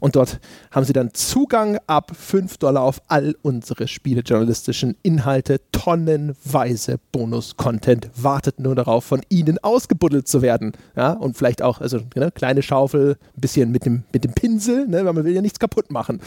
Und 0.00 0.16
dort 0.16 0.40
haben 0.70 0.84
Sie 0.84 0.92
dann 0.92 1.14
Zugang 1.14 1.78
ab 1.86 2.12
5 2.16 2.56
Dollar 2.58 2.82
auf 2.82 3.00
all 3.08 3.36
unsere 3.42 3.86
spielejournalistischen 3.86 4.96
Inhalte. 5.02 5.60
Tonnenweise 5.72 6.98
Bonus-Content 7.12 8.10
wartet 8.16 8.58
nur 8.58 8.74
darauf, 8.74 9.04
von 9.04 9.20
Ihnen 9.28 9.58
ausgebuddelt 9.58 10.26
zu 10.26 10.42
werden. 10.42 10.72
Ja, 10.96 11.12
und 11.12 11.36
vielleicht 11.36 11.62
auch, 11.62 11.80
also 11.80 12.00
ne, 12.16 12.32
kleine 12.32 12.62
Schaufel, 12.62 13.16
ein 13.36 13.40
bisschen 13.40 13.70
mit 13.70 13.84
dem, 13.84 14.04
mit 14.12 14.24
dem 14.24 14.32
Pinsel, 14.32 14.88
ne, 14.88 15.04
weil 15.04 15.12
man 15.12 15.24
will 15.24 15.34
ja 15.34 15.42
nichts 15.42 15.58
kaputt 15.58 15.90
machen. 15.90 16.20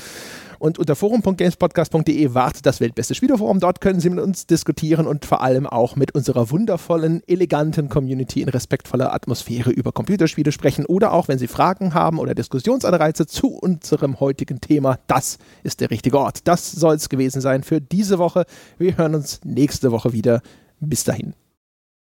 Und 0.64 0.80
unter 0.80 0.96
forum.gamespodcast.de 0.96 2.34
wartet 2.34 2.66
das 2.66 2.80
weltbeste 2.80 3.16
Spieleforum. 3.16 3.60
Dort 3.60 3.82
können 3.82 4.00
Sie 4.00 4.10
mit 4.10 4.24
uns 4.24 4.48
diskutieren 4.48 5.08
und 5.08 5.26
vor 5.26 5.42
allem 5.42 5.68
auch 5.68 5.98
mit 5.98 6.16
unserer 6.16 6.52
wundervollen, 6.52 7.22
eleganten 7.28 7.90
Community 7.90 8.42
in 8.42 8.48
respektvoller 8.48 9.14
Atmosphäre 9.14 9.72
über 9.72 9.92
Computerspiele 9.92 10.54
sprechen. 10.54 10.86
Oder 10.86 11.12
auch, 11.12 11.28
wenn 11.28 11.38
Sie 11.38 11.48
Fragen 11.48 11.94
haben 11.94 12.18
oder 12.18 12.34
Diskussionsanreize 12.34 13.28
zu 13.28 13.50
unserem 13.50 14.22
heutigen 14.22 14.62
Thema, 14.62 15.00
das 15.08 15.38
ist 15.64 15.82
der 15.82 15.92
richtige 15.92 16.18
Ort. 16.18 16.48
Das 16.48 16.72
soll 16.72 16.96
es 16.96 17.10
gewesen 17.10 17.42
sein 17.42 17.64
für 17.64 17.82
diese 17.82 18.18
Woche. 18.18 18.46
Wir 18.78 18.96
hören 18.96 19.16
uns 19.16 19.42
nächste 19.44 19.92
Woche 19.92 20.14
wieder. 20.14 20.42
Bis 20.80 21.04
dahin. 21.04 21.34